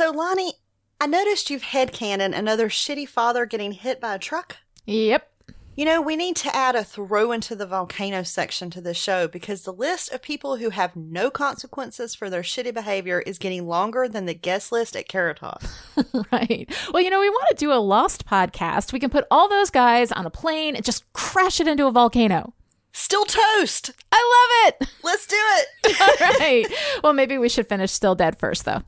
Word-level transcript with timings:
So, 0.00 0.12
Lonnie, 0.12 0.54
I 0.98 1.06
noticed 1.06 1.50
you've 1.50 1.60
headcanon 1.60 2.34
another 2.34 2.70
shitty 2.70 3.06
father 3.06 3.44
getting 3.44 3.72
hit 3.72 4.00
by 4.00 4.14
a 4.14 4.18
truck. 4.18 4.56
Yep. 4.86 5.30
You 5.76 5.84
know, 5.84 6.00
we 6.00 6.16
need 6.16 6.36
to 6.36 6.56
add 6.56 6.74
a 6.74 6.84
throw 6.84 7.32
into 7.32 7.54
the 7.54 7.66
volcano 7.66 8.22
section 8.22 8.70
to 8.70 8.80
the 8.80 8.94
show 8.94 9.28
because 9.28 9.64
the 9.64 9.74
list 9.74 10.10
of 10.10 10.22
people 10.22 10.56
who 10.56 10.70
have 10.70 10.96
no 10.96 11.30
consequences 11.30 12.14
for 12.14 12.30
their 12.30 12.40
shitty 12.40 12.72
behavior 12.72 13.20
is 13.20 13.36
getting 13.36 13.66
longer 13.68 14.08
than 14.08 14.24
the 14.24 14.32
guest 14.32 14.72
list 14.72 14.96
at 14.96 15.06
Caritas. 15.06 15.70
right. 16.32 16.74
Well, 16.94 17.02
you 17.02 17.10
know, 17.10 17.20
we 17.20 17.28
want 17.28 17.50
to 17.50 17.56
do 17.56 17.70
a 17.70 17.74
Lost 17.74 18.24
podcast. 18.24 18.94
We 18.94 19.00
can 19.00 19.10
put 19.10 19.26
all 19.30 19.50
those 19.50 19.68
guys 19.68 20.10
on 20.12 20.24
a 20.24 20.30
plane 20.30 20.76
and 20.76 20.84
just 20.84 21.12
crash 21.12 21.60
it 21.60 21.68
into 21.68 21.86
a 21.86 21.92
volcano. 21.92 22.54
Still 22.94 23.26
toast. 23.26 23.90
I 24.10 24.70
love 24.70 24.80
it. 24.80 24.88
Let's 25.02 25.26
do 25.26 25.36
it. 25.38 26.00
all 26.22 26.38
right. 26.38 26.66
Well, 27.04 27.12
maybe 27.12 27.36
we 27.36 27.50
should 27.50 27.68
finish 27.68 27.92
Still 27.92 28.14
Dead 28.14 28.38
first, 28.38 28.64
though. 28.64 28.82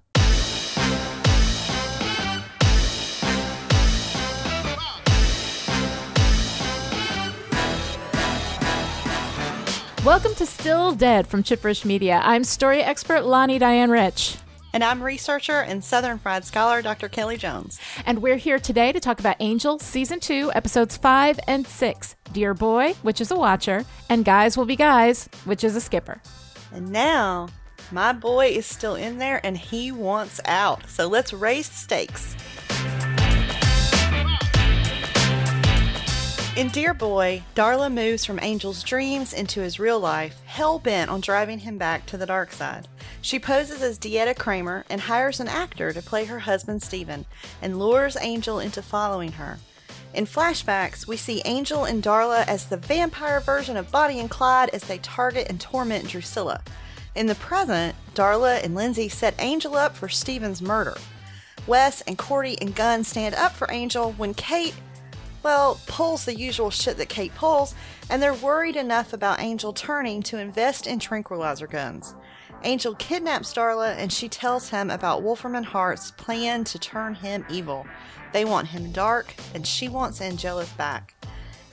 Welcome 10.04 10.34
to 10.34 10.46
Still 10.46 10.96
Dead 10.96 11.28
from 11.28 11.44
Chipperish 11.44 11.84
Media. 11.84 12.20
I'm 12.24 12.42
story 12.42 12.82
expert 12.82 13.22
Lonnie 13.24 13.60
Diane 13.60 13.88
Rich. 13.88 14.36
And 14.72 14.82
I'm 14.82 15.00
researcher 15.00 15.60
and 15.60 15.84
Southern 15.84 16.18
Fried 16.18 16.44
Scholar 16.44 16.82
Dr. 16.82 17.08
Kelly 17.08 17.36
Jones. 17.36 17.78
And 18.04 18.20
we're 18.20 18.34
here 18.34 18.58
today 18.58 18.90
to 18.90 18.98
talk 18.98 19.20
about 19.20 19.36
Angel 19.38 19.78
Season 19.78 20.18
2, 20.18 20.50
Episodes 20.56 20.96
5 20.96 21.38
and 21.46 21.64
6 21.64 22.16
Dear 22.32 22.52
Boy, 22.52 22.94
which 23.02 23.20
is 23.20 23.30
a 23.30 23.36
watcher, 23.36 23.84
and 24.08 24.24
Guys 24.24 24.56
Will 24.56 24.64
Be 24.64 24.74
Guys, 24.74 25.28
which 25.44 25.62
is 25.62 25.76
a 25.76 25.80
skipper. 25.80 26.20
And 26.72 26.90
now, 26.90 27.46
my 27.92 28.12
boy 28.12 28.48
is 28.48 28.66
still 28.66 28.96
in 28.96 29.18
there 29.18 29.40
and 29.46 29.56
he 29.56 29.92
wants 29.92 30.40
out. 30.46 30.90
So 30.90 31.06
let's 31.06 31.32
raise 31.32 31.68
the 31.68 31.76
stakes. 31.76 32.34
In 36.54 36.68
Dear 36.68 36.92
Boy, 36.92 37.44
Darla 37.54 37.90
moves 37.90 38.26
from 38.26 38.38
Angel's 38.38 38.82
dreams 38.82 39.32
into 39.32 39.62
his 39.62 39.80
real 39.80 39.98
life, 39.98 40.38
hell 40.44 40.78
bent 40.78 41.10
on 41.10 41.22
driving 41.22 41.60
him 41.60 41.78
back 41.78 42.04
to 42.06 42.18
the 42.18 42.26
dark 42.26 42.52
side. 42.52 42.86
She 43.22 43.38
poses 43.38 43.80
as 43.80 43.98
Dieta 43.98 44.36
Kramer 44.36 44.84
and 44.90 45.00
hires 45.00 45.40
an 45.40 45.48
actor 45.48 45.94
to 45.94 46.02
play 46.02 46.26
her 46.26 46.40
husband 46.40 46.82
Steven 46.82 47.24
and 47.62 47.78
lures 47.78 48.18
Angel 48.20 48.60
into 48.60 48.82
following 48.82 49.32
her. 49.32 49.60
In 50.12 50.26
flashbacks, 50.26 51.06
we 51.06 51.16
see 51.16 51.40
Angel 51.46 51.86
and 51.86 52.02
Darla 52.02 52.46
as 52.46 52.66
the 52.66 52.76
vampire 52.76 53.40
version 53.40 53.78
of 53.78 53.90
Bonnie 53.90 54.20
and 54.20 54.28
Clyde 54.28 54.68
as 54.74 54.84
they 54.84 54.98
target 54.98 55.46
and 55.48 55.58
torment 55.58 56.08
Drusilla. 56.08 56.60
In 57.14 57.28
the 57.28 57.34
present, 57.36 57.96
Darla 58.14 58.62
and 58.62 58.74
Lindsay 58.74 59.08
set 59.08 59.34
Angel 59.38 59.74
up 59.74 59.96
for 59.96 60.10
Steven's 60.10 60.60
murder. 60.60 60.98
Wes 61.66 62.02
and 62.02 62.18
Cordy 62.18 62.60
and 62.60 62.74
Gunn 62.74 63.04
stand 63.04 63.34
up 63.36 63.52
for 63.52 63.72
Angel 63.72 64.12
when 64.18 64.34
Kate 64.34 64.74
well, 65.42 65.80
pulls 65.86 66.24
the 66.24 66.34
usual 66.34 66.70
shit 66.70 66.96
that 66.98 67.08
Kate 67.08 67.34
pulls, 67.34 67.74
and 68.08 68.22
they're 68.22 68.34
worried 68.34 68.76
enough 68.76 69.12
about 69.12 69.40
Angel 69.40 69.72
turning 69.72 70.22
to 70.24 70.38
invest 70.38 70.86
in 70.86 70.98
tranquilizer 70.98 71.66
guns. 71.66 72.14
Angel 72.64 72.94
kidnaps 72.94 73.52
Darla 73.52 73.96
and 73.96 74.12
she 74.12 74.28
tells 74.28 74.68
him 74.68 74.90
about 74.90 75.22
Wolfram 75.22 75.56
and 75.56 75.66
Hart's 75.66 76.12
plan 76.12 76.62
to 76.64 76.78
turn 76.78 77.14
him 77.14 77.44
evil. 77.50 77.86
They 78.32 78.44
want 78.44 78.68
him 78.68 78.92
dark, 78.92 79.34
and 79.54 79.66
she 79.66 79.88
wants 79.88 80.20
Angelus 80.20 80.72
back. 80.74 81.14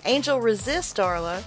Angel 0.06 0.42
resists 0.42 0.94
Darla, 0.94 1.44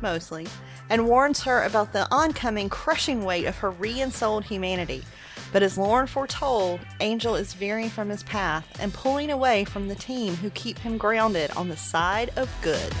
mostly, 0.00 0.46
and 0.90 1.08
warns 1.08 1.42
her 1.42 1.64
about 1.64 1.92
the 1.92 2.06
oncoming 2.10 2.68
crushing 2.68 3.24
weight 3.24 3.46
of 3.46 3.56
her 3.58 3.70
re 3.70 4.00
ensouled 4.00 4.44
humanity. 4.44 5.04
But 5.52 5.62
as 5.62 5.78
Lorne 5.78 6.06
foretold, 6.06 6.80
Angel 7.00 7.34
is 7.34 7.54
veering 7.54 7.88
from 7.88 8.08
his 8.08 8.22
path 8.22 8.66
and 8.80 8.92
pulling 8.92 9.30
away 9.30 9.64
from 9.64 9.88
the 9.88 9.94
team 9.94 10.36
who 10.36 10.50
keep 10.50 10.78
him 10.78 10.98
grounded 10.98 11.50
on 11.52 11.68
the 11.68 11.76
side 11.76 12.30
of 12.36 12.54
good. 12.62 12.92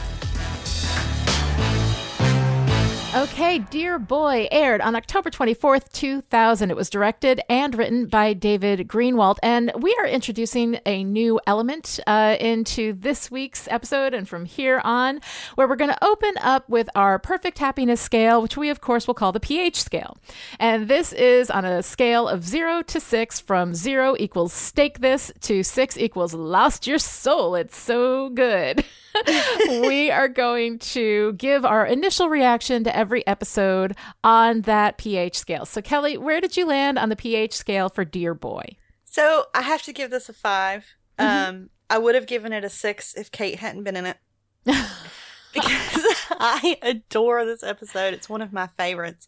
Okay, 3.14 3.58
Dear 3.58 3.98
Boy 3.98 4.48
aired 4.50 4.82
on 4.82 4.94
October 4.94 5.30
24th, 5.30 5.90
2000. 5.92 6.70
It 6.70 6.76
was 6.76 6.90
directed 6.90 7.40
and 7.48 7.74
written 7.74 8.06
by 8.06 8.34
David 8.34 8.86
Greenwalt. 8.86 9.38
And 9.42 9.72
we 9.80 9.96
are 9.98 10.06
introducing 10.06 10.78
a 10.84 11.02
new 11.04 11.40
element 11.46 12.00
uh, 12.06 12.36
into 12.38 12.92
this 12.92 13.30
week's 13.30 13.66
episode 13.68 14.12
and 14.12 14.28
from 14.28 14.44
here 14.44 14.82
on, 14.84 15.20
where 15.54 15.66
we're 15.66 15.76
going 15.76 15.90
to 15.90 16.04
open 16.04 16.34
up 16.42 16.68
with 16.68 16.90
our 16.94 17.18
perfect 17.18 17.58
happiness 17.58 18.02
scale, 18.02 18.42
which 18.42 18.58
we, 18.58 18.68
of 18.68 18.82
course, 18.82 19.06
will 19.06 19.14
call 19.14 19.32
the 19.32 19.40
pH 19.40 19.82
scale. 19.82 20.18
And 20.60 20.86
this 20.86 21.14
is 21.14 21.50
on 21.50 21.64
a 21.64 21.82
scale 21.82 22.28
of 22.28 22.44
zero 22.44 22.82
to 22.82 23.00
six, 23.00 23.40
from 23.40 23.74
zero 23.74 24.16
equals 24.18 24.52
stake 24.52 25.00
this 25.00 25.32
to 25.40 25.62
six 25.62 25.96
equals 25.96 26.34
lost 26.34 26.86
your 26.86 26.98
soul. 26.98 27.54
It's 27.54 27.76
so 27.76 28.28
good. 28.28 28.84
we 29.68 30.10
are 30.10 30.28
going 30.28 30.78
to 30.78 31.32
give 31.34 31.64
our 31.64 31.86
initial 31.86 32.28
reaction 32.28 32.84
to 32.84 32.96
every 32.98 33.24
episode 33.26 33.96
on 34.24 34.62
that 34.62 34.98
pH 34.98 35.38
scale. 35.38 35.64
So, 35.64 35.80
Kelly, 35.80 36.18
where 36.18 36.40
did 36.40 36.56
you 36.56 36.66
land 36.66 36.98
on 36.98 37.08
the 37.08 37.16
pH 37.16 37.54
scale 37.54 37.88
for 37.88 38.04
Dear 38.04 38.34
Boy? 38.34 38.76
So, 39.04 39.44
I 39.54 39.62
have 39.62 39.82
to 39.82 39.92
give 39.92 40.10
this 40.10 40.28
a 40.28 40.32
5 40.32 40.84
mm-hmm. 41.18 41.48
Um, 41.50 41.70
I 41.88 41.98
would 41.98 42.14
have 42.14 42.26
given 42.26 42.52
it 42.52 42.64
a 42.64 42.68
six 42.68 43.14
if 43.14 43.30
Kate 43.30 43.60
hadn't 43.60 43.84
been 43.84 43.96
in 43.96 44.06
it. 44.06 44.18
because 44.66 46.04
I 46.30 46.76
adore 46.82 47.44
this 47.44 47.62
episode. 47.62 48.14
It's 48.14 48.28
one 48.28 48.42
of 48.42 48.52
my 48.52 48.66
favorites 48.66 49.26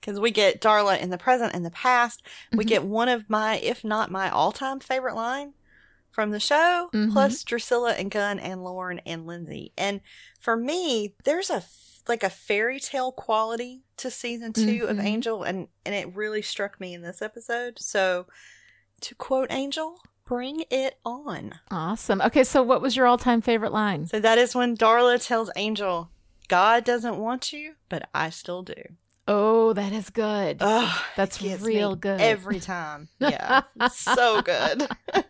because 0.00 0.18
we 0.18 0.30
get 0.30 0.60
Darla 0.60 0.98
in 0.98 1.10
the 1.10 1.18
present 1.18 1.54
and 1.54 1.64
the 1.64 1.70
past. 1.70 2.24
Mm-hmm. 2.24 2.58
We 2.58 2.64
get 2.64 2.84
one 2.84 3.08
of 3.08 3.30
my, 3.30 3.58
if 3.58 3.84
not 3.84 4.10
my 4.10 4.30
all 4.30 4.52
time 4.52 4.80
favorite 4.80 5.14
line 5.14 5.52
from 6.10 6.30
the 6.30 6.40
show, 6.40 6.90
mm-hmm. 6.92 7.12
plus 7.12 7.42
Drusilla 7.44 7.92
and 7.92 8.10
Gunn 8.10 8.38
and 8.38 8.62
Lorne 8.62 9.00
and 9.06 9.26
Lindsay. 9.26 9.72
And 9.78 10.00
for 10.40 10.56
me, 10.56 11.14
there's 11.24 11.50
a 11.50 11.62
like 12.08 12.22
a 12.22 12.30
fairy 12.30 12.80
tale 12.80 13.12
quality 13.12 13.82
to 13.98 14.10
season 14.10 14.52
2 14.52 14.60
mm-hmm. 14.60 14.88
of 14.88 15.00
Angel, 15.00 15.42
and 15.42 15.68
and 15.84 15.94
it 15.94 16.14
really 16.14 16.42
struck 16.42 16.80
me 16.80 16.94
in 16.94 17.02
this 17.02 17.22
episode. 17.22 17.78
So, 17.78 18.26
to 19.02 19.14
quote 19.14 19.50
Angel, 19.50 19.98
bring 20.24 20.64
it 20.70 20.98
on. 21.04 21.54
Awesome. 21.70 22.20
Okay, 22.22 22.44
so 22.44 22.62
what 22.62 22.82
was 22.82 22.96
your 22.96 23.06
all 23.06 23.18
time 23.18 23.40
favorite 23.40 23.72
line? 23.72 24.06
So 24.06 24.20
that 24.20 24.38
is 24.38 24.54
when 24.54 24.76
Darla 24.76 25.24
tells 25.24 25.50
Angel, 25.56 26.10
"God 26.48 26.84
doesn't 26.84 27.18
want 27.18 27.52
you, 27.52 27.74
but 27.88 28.08
I 28.14 28.30
still 28.30 28.62
do." 28.62 28.82
Oh, 29.28 29.72
that 29.74 29.92
is 29.92 30.10
good. 30.10 30.58
Oh, 30.60 31.04
That's 31.16 31.40
real 31.40 31.94
good. 31.94 32.20
Every 32.20 32.60
time. 32.60 33.08
Yeah. 33.20 33.62
so 33.92 34.42
good. 34.42 34.82
All 35.14 35.24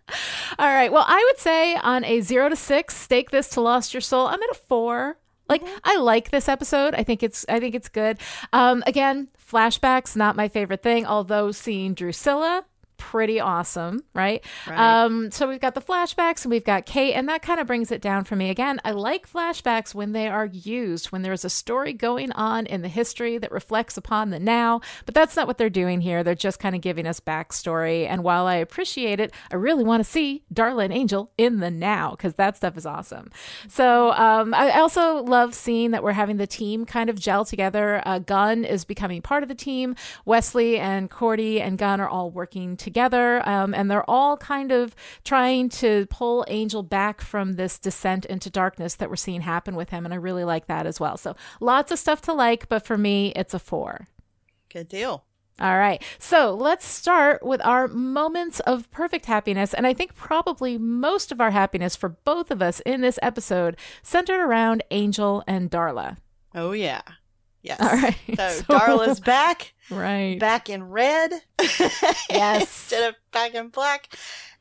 right. 0.58 0.90
Well, 0.90 1.04
I 1.06 1.22
would 1.28 1.38
say 1.38 1.76
on 1.76 2.04
a 2.04 2.20
zero 2.20 2.48
to 2.48 2.56
six, 2.56 2.96
stake 2.96 3.30
this 3.30 3.50
to 3.50 3.60
Lost 3.60 3.92
Your 3.92 4.00
Soul. 4.00 4.26
I'm 4.26 4.42
at 4.42 4.50
a 4.50 4.58
four. 4.66 5.18
Like 5.48 5.62
mm-hmm. 5.62 5.78
I 5.84 5.98
like 5.98 6.30
this 6.30 6.48
episode. 6.48 6.94
I 6.94 7.02
think 7.02 7.22
it's 7.22 7.44
I 7.48 7.60
think 7.60 7.74
it's 7.74 7.88
good. 7.88 8.18
Um 8.52 8.82
again, 8.86 9.28
flashbacks 9.38 10.16
not 10.16 10.36
my 10.36 10.48
favorite 10.48 10.82
thing, 10.82 11.06
although 11.06 11.52
seeing 11.52 11.94
Drusilla 11.94 12.64
pretty 13.10 13.40
awesome, 13.40 14.04
right? 14.14 14.44
right? 14.68 15.02
Um, 15.04 15.32
so 15.32 15.48
we've 15.48 15.60
got 15.60 15.74
the 15.74 15.80
flashbacks 15.80 16.44
and 16.44 16.52
we've 16.52 16.64
got 16.64 16.86
Kate, 16.86 17.14
and 17.14 17.28
that 17.28 17.42
kind 17.42 17.58
of 17.58 17.66
brings 17.66 17.90
it 17.90 18.00
down 18.00 18.22
for 18.22 18.36
me. 18.36 18.48
Again, 18.48 18.80
I 18.84 18.92
like 18.92 19.30
flashbacks 19.30 19.92
when 19.92 20.12
they 20.12 20.28
are 20.28 20.46
used, 20.46 21.06
when 21.06 21.22
there's 21.22 21.44
a 21.44 21.50
story 21.50 21.92
going 21.92 22.30
on 22.32 22.64
in 22.64 22.82
the 22.82 22.88
history 22.88 23.38
that 23.38 23.50
reflects 23.50 23.96
upon 23.96 24.30
the 24.30 24.38
now, 24.38 24.80
but 25.04 25.16
that's 25.16 25.34
not 25.34 25.48
what 25.48 25.58
they're 25.58 25.68
doing 25.68 26.00
here. 26.00 26.22
They're 26.22 26.36
just 26.36 26.60
kind 26.60 26.76
of 26.76 26.80
giving 26.80 27.06
us 27.06 27.18
backstory. 27.18 28.06
And 28.06 28.22
while 28.22 28.46
I 28.46 28.54
appreciate 28.54 29.18
it, 29.18 29.34
I 29.50 29.56
really 29.56 29.82
want 29.82 30.02
to 30.02 30.08
see 30.08 30.44
Darla 30.54 30.84
and 30.84 30.92
Angel 30.92 31.32
in 31.36 31.58
the 31.58 31.70
now 31.70 32.12
because 32.12 32.34
that 32.36 32.56
stuff 32.56 32.76
is 32.76 32.86
awesome. 32.86 33.32
So 33.68 34.12
um, 34.12 34.54
I 34.54 34.78
also 34.78 35.24
love 35.24 35.54
seeing 35.54 35.90
that 35.90 36.04
we're 36.04 36.12
having 36.12 36.36
the 36.36 36.46
team 36.46 36.86
kind 36.86 37.10
of 37.10 37.18
gel 37.18 37.44
together. 37.44 38.00
Uh, 38.06 38.20
Gunn 38.20 38.64
is 38.64 38.84
becoming 38.84 39.22
part 39.22 39.42
of 39.42 39.48
the 39.48 39.56
team. 39.56 39.96
Wesley 40.24 40.78
and 40.78 41.10
Cordy 41.10 41.60
and 41.60 41.76
Gunn 41.76 42.00
are 42.00 42.08
all 42.08 42.30
working 42.30 42.76
together 42.76 42.91
together, 42.92 43.46
um, 43.48 43.72
and 43.72 43.90
they're 43.90 44.08
all 44.08 44.36
kind 44.36 44.70
of 44.70 44.94
trying 45.24 45.70
to 45.70 46.06
pull 46.10 46.44
Angel 46.48 46.82
back 46.82 47.22
from 47.22 47.54
this 47.54 47.78
descent 47.78 48.26
into 48.26 48.50
darkness 48.50 48.96
that 48.96 49.08
we're 49.08 49.16
seeing 49.16 49.40
happen 49.40 49.74
with 49.74 49.88
him. 49.88 50.04
And 50.04 50.12
I 50.12 50.18
really 50.18 50.44
like 50.44 50.66
that 50.66 50.86
as 50.86 51.00
well. 51.00 51.16
So 51.16 51.34
lots 51.58 51.90
of 51.90 51.98
stuff 51.98 52.20
to 52.22 52.34
like, 52.34 52.68
but 52.68 52.84
for 52.84 52.98
me, 52.98 53.32
it's 53.34 53.54
a 53.54 53.58
four. 53.58 54.06
Good 54.68 54.88
deal. 54.88 55.24
All 55.58 55.78
right. 55.78 56.02
So 56.18 56.54
let's 56.54 56.84
start 56.84 57.42
with 57.42 57.64
our 57.64 57.88
moments 57.88 58.60
of 58.60 58.90
perfect 58.90 59.26
happiness. 59.26 59.72
And 59.72 59.86
I 59.86 59.94
think 59.94 60.14
probably 60.14 60.76
most 60.76 61.32
of 61.32 61.40
our 61.40 61.50
happiness 61.50 61.96
for 61.96 62.10
both 62.10 62.50
of 62.50 62.60
us 62.60 62.80
in 62.80 63.00
this 63.00 63.18
episode 63.22 63.76
centered 64.02 64.40
around 64.40 64.82
Angel 64.90 65.42
and 65.46 65.70
Darla. 65.70 66.18
Oh, 66.54 66.72
yeah. 66.72 67.02
Yes. 67.62 67.80
All 67.80 67.88
right. 67.88 68.16
So, 68.36 68.48
so 68.48 68.64
Darla's 68.64 69.20
back. 69.20 69.72
Right. 69.90 70.38
Back 70.38 70.68
in 70.68 70.84
red. 70.84 71.32
yes. 71.60 72.62
Instead 72.62 73.08
of 73.10 73.14
back 73.32 73.54
in 73.54 73.68
black. 73.68 74.14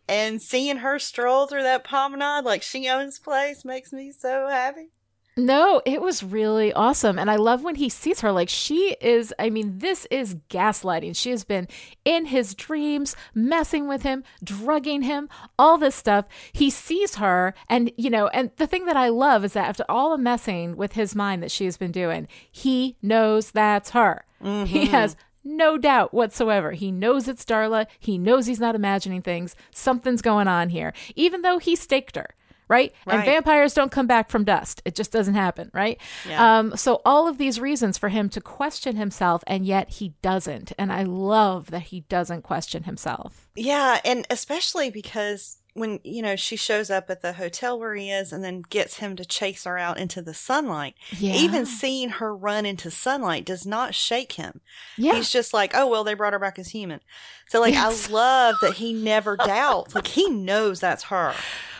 And 0.07 0.41
seeing 0.41 0.77
her 0.77 0.99
stroll 0.99 1.47
through 1.47 1.63
that 1.63 1.83
promenade 1.83 2.43
like 2.43 2.63
she 2.63 2.89
owns 2.89 3.17
place 3.19 3.63
makes 3.63 3.93
me 3.93 4.11
so 4.11 4.47
happy. 4.49 4.89
No, 5.37 5.81
it 5.85 6.01
was 6.01 6.23
really 6.23 6.73
awesome. 6.73 7.17
And 7.17 7.31
I 7.31 7.37
love 7.37 7.63
when 7.63 7.75
he 7.75 7.87
sees 7.87 8.19
her. 8.19 8.33
Like, 8.33 8.49
she 8.49 8.97
is, 8.99 9.33
I 9.39 9.49
mean, 9.49 9.79
this 9.79 10.05
is 10.11 10.35
gaslighting. 10.49 11.15
She 11.15 11.29
has 11.31 11.45
been 11.45 11.69
in 12.03 12.25
his 12.25 12.53
dreams, 12.53 13.15
messing 13.33 13.87
with 13.87 14.03
him, 14.03 14.25
drugging 14.43 15.03
him, 15.03 15.29
all 15.57 15.77
this 15.77 15.95
stuff. 15.95 16.25
He 16.51 16.69
sees 16.69 17.15
her. 17.15 17.53
And, 17.69 17.93
you 17.97 18.09
know, 18.09 18.27
and 18.27 18.51
the 18.57 18.67
thing 18.67 18.85
that 18.85 18.97
I 18.97 19.07
love 19.07 19.45
is 19.45 19.53
that 19.53 19.69
after 19.69 19.85
all 19.87 20.11
the 20.11 20.17
messing 20.17 20.75
with 20.75 20.93
his 20.93 21.15
mind 21.15 21.41
that 21.43 21.51
she 21.51 21.63
has 21.63 21.77
been 21.77 21.93
doing, 21.93 22.27
he 22.51 22.97
knows 23.01 23.51
that's 23.51 23.91
her. 23.91 24.25
He 24.41 24.47
mm-hmm. 24.47 24.91
has 24.91 25.15
no 25.43 25.77
doubt 25.77 26.13
whatsoever. 26.13 26.71
He 26.71 26.91
knows 26.91 27.27
it's 27.27 27.45
Darla. 27.45 27.87
He 27.99 28.17
knows 28.17 28.47
he's 28.47 28.59
not 28.59 28.75
imagining 28.75 29.21
things. 29.21 29.55
Something's 29.71 30.21
going 30.21 30.47
on 30.47 30.69
here, 30.69 30.93
even 31.15 31.41
though 31.41 31.57
he 31.57 31.75
staked 31.75 32.15
her. 32.15 32.31
Right? 32.71 32.93
And 33.17 33.25
vampires 33.25 33.73
don't 33.73 33.91
come 33.91 34.07
back 34.07 34.29
from 34.29 34.43
dust. 34.43 34.81
It 34.85 34.95
just 34.95 35.11
doesn't 35.11 35.33
happen, 35.33 35.69
right? 35.73 35.99
Yeah. 36.27 36.59
Um, 36.59 36.77
so 36.77 37.01
all 37.05 37.27
of 37.27 37.37
these 37.37 37.59
reasons 37.59 37.97
for 37.97 38.09
him 38.09 38.29
to 38.29 38.41
question 38.41 38.95
himself, 38.95 39.43
and 39.45 39.65
yet 39.65 39.89
he 39.89 40.13
doesn't. 40.21 40.71
And 40.77 40.91
I 40.91 41.03
love 41.03 41.71
that 41.71 41.83
he 41.83 42.01
doesn't 42.01 42.43
question 42.43 42.83
himself. 42.83 43.49
Yeah, 43.55 43.99
and 44.05 44.25
especially 44.29 44.89
because 44.89 45.57
when 45.73 45.99
you 46.03 46.21
know 46.21 46.35
she 46.35 46.55
shows 46.57 46.89
up 46.89 47.09
at 47.09 47.21
the 47.21 47.33
hotel 47.33 47.79
where 47.79 47.95
he 47.95 48.11
is 48.11 48.33
and 48.33 48.43
then 48.43 48.61
gets 48.69 48.97
him 48.97 49.15
to 49.15 49.23
chase 49.23 49.63
her 49.63 49.77
out 49.77 49.97
into 49.97 50.21
the 50.21 50.33
sunlight. 50.33 50.95
Yeah. 51.11 51.33
Even 51.35 51.65
seeing 51.65 52.09
her 52.09 52.35
run 52.35 52.65
into 52.65 52.91
sunlight 52.91 53.45
does 53.45 53.65
not 53.65 53.95
shake 53.95 54.33
him. 54.33 54.61
Yeah. 54.97 55.15
He's 55.15 55.29
just 55.29 55.53
like, 55.53 55.71
"Oh, 55.73 55.87
well, 55.87 56.03
they 56.03 56.13
brought 56.13 56.33
her 56.33 56.39
back 56.39 56.59
as 56.59 56.69
human." 56.69 56.99
So 57.47 57.59
like 57.59 57.73
Yes. 57.73 58.09
I 58.09 58.13
love 58.13 58.55
that 58.61 58.75
he 58.75 58.93
never 58.93 59.35
doubts. 59.37 59.95
Like 59.95 60.07
he 60.07 60.29
knows 60.29 60.79
that's 60.79 61.03
her. 61.05 61.33